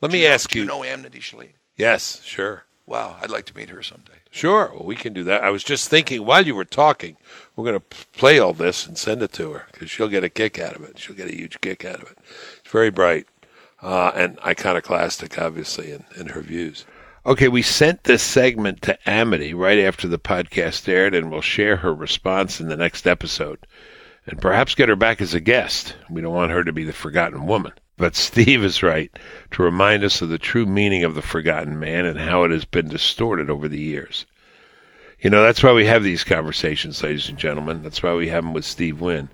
Let 0.00 0.10
do 0.10 0.16
me 0.16 0.22
you 0.22 0.28
ask 0.28 0.54
you. 0.54 0.62
Do 0.62 0.64
you 0.64 0.68
know 0.68 0.84
Amity 0.84 1.20
Shlaes? 1.20 1.50
Yes, 1.76 2.22
sure. 2.22 2.64
Wow, 2.86 3.16
I'd 3.22 3.30
like 3.30 3.46
to 3.46 3.56
meet 3.56 3.70
her 3.70 3.82
someday. 3.82 4.12
Sure, 4.30 4.70
well, 4.74 4.84
we 4.84 4.96
can 4.96 5.12
do 5.12 5.24
that. 5.24 5.44
I 5.44 5.50
was 5.50 5.62
just 5.62 5.88
thinking 5.88 6.24
while 6.24 6.44
you 6.44 6.54
were 6.54 6.64
talking, 6.64 7.16
we're 7.54 7.64
going 7.64 7.80
to 7.80 7.96
play 8.12 8.38
all 8.38 8.52
this 8.52 8.86
and 8.86 8.98
send 8.98 9.22
it 9.22 9.32
to 9.34 9.52
her 9.52 9.66
because 9.72 9.90
she'll 9.90 10.08
get 10.08 10.24
a 10.24 10.28
kick 10.28 10.58
out 10.58 10.74
of 10.74 10.82
it. 10.82 10.98
She'll 10.98 11.16
get 11.16 11.28
a 11.28 11.36
huge 11.36 11.60
kick 11.60 11.84
out 11.84 12.02
of 12.02 12.10
it. 12.10 12.18
It's 12.60 12.72
very 12.72 12.90
bright 12.90 13.26
uh, 13.80 14.12
and 14.14 14.38
iconoclastic, 14.40 15.38
obviously, 15.38 15.92
in, 15.92 16.04
in 16.18 16.26
her 16.28 16.40
views. 16.40 16.84
Okay, 17.24 17.48
we 17.48 17.62
sent 17.62 18.02
this 18.02 18.22
segment 18.22 18.82
to 18.82 18.98
Amity 19.08 19.54
right 19.54 19.78
after 19.78 20.08
the 20.08 20.18
podcast 20.18 20.88
aired, 20.88 21.14
and 21.14 21.30
we'll 21.30 21.40
share 21.40 21.76
her 21.76 21.94
response 21.94 22.60
in 22.60 22.68
the 22.68 22.76
next 22.76 23.06
episode 23.06 23.64
and 24.26 24.40
perhaps 24.40 24.74
get 24.74 24.88
her 24.88 24.96
back 24.96 25.20
as 25.20 25.34
a 25.34 25.40
guest. 25.40 25.94
We 26.10 26.20
don't 26.20 26.34
want 26.34 26.52
her 26.52 26.64
to 26.64 26.72
be 26.72 26.84
the 26.84 26.92
forgotten 26.92 27.46
woman. 27.46 27.72
But 28.02 28.16
Steve 28.16 28.64
is 28.64 28.82
right 28.82 29.16
to 29.52 29.62
remind 29.62 30.02
us 30.02 30.20
of 30.22 30.28
the 30.28 30.36
true 30.36 30.66
meaning 30.66 31.04
of 31.04 31.14
the 31.14 31.22
forgotten 31.22 31.78
man 31.78 32.04
and 32.04 32.18
how 32.18 32.42
it 32.42 32.50
has 32.50 32.64
been 32.64 32.88
distorted 32.88 33.48
over 33.48 33.68
the 33.68 33.78
years. 33.78 34.26
You 35.20 35.30
know, 35.30 35.44
that's 35.44 35.62
why 35.62 35.70
we 35.70 35.86
have 35.86 36.02
these 36.02 36.24
conversations, 36.24 37.00
ladies 37.00 37.28
and 37.28 37.38
gentlemen. 37.38 37.80
That's 37.84 38.02
why 38.02 38.12
we 38.14 38.26
have 38.26 38.42
them 38.42 38.54
with 38.54 38.64
Steve 38.64 39.00
Wynn. 39.00 39.28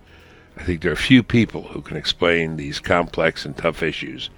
I 0.59 0.65
think 0.65 0.83
there 0.83 0.93
are 0.93 0.97
few 0.97 1.23
people 1.23 1.63
who 1.63 1.81
can 1.81 1.97
explain 1.97 2.59
these 2.59 2.79
complex 2.79 3.47
and 3.47 3.57
tough 3.57 3.83
issues 3.83 4.29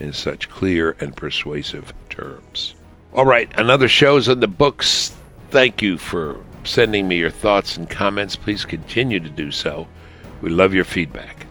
in 0.00 0.12
such 0.12 0.50
clear 0.50 0.96
and 0.98 1.16
persuasive 1.16 1.94
terms. 2.10 2.74
All 3.14 3.24
right, 3.24 3.48
another 3.56 3.86
show's 3.86 4.26
in 4.26 4.40
the 4.40 4.48
books. 4.48 5.14
Thank 5.50 5.80
you 5.80 5.96
for 5.96 6.40
sending 6.64 7.06
me 7.06 7.18
your 7.18 7.30
thoughts 7.30 7.76
and 7.76 7.88
comments. 7.88 8.34
Please 8.34 8.64
continue 8.64 9.20
to 9.20 9.30
do 9.30 9.52
so. 9.52 9.86
We 10.42 10.50
love 10.50 10.74
your 10.74 10.84
feedback. 10.84 11.45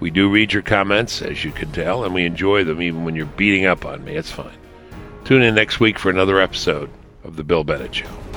We 0.00 0.10
do 0.10 0.30
read 0.30 0.52
your 0.52 0.62
comments, 0.62 1.22
as 1.22 1.44
you 1.44 1.50
can 1.50 1.72
tell, 1.72 2.04
and 2.04 2.14
we 2.14 2.24
enjoy 2.24 2.64
them 2.64 2.80
even 2.80 3.04
when 3.04 3.16
you're 3.16 3.26
beating 3.26 3.66
up 3.66 3.84
on 3.84 4.04
me. 4.04 4.14
It's 4.14 4.30
fine. 4.30 4.56
Tune 5.24 5.42
in 5.42 5.54
next 5.54 5.80
week 5.80 5.98
for 5.98 6.10
another 6.10 6.40
episode 6.40 6.90
of 7.24 7.36
The 7.36 7.44
Bill 7.44 7.64
Bennett 7.64 7.94
Show. 7.94 8.27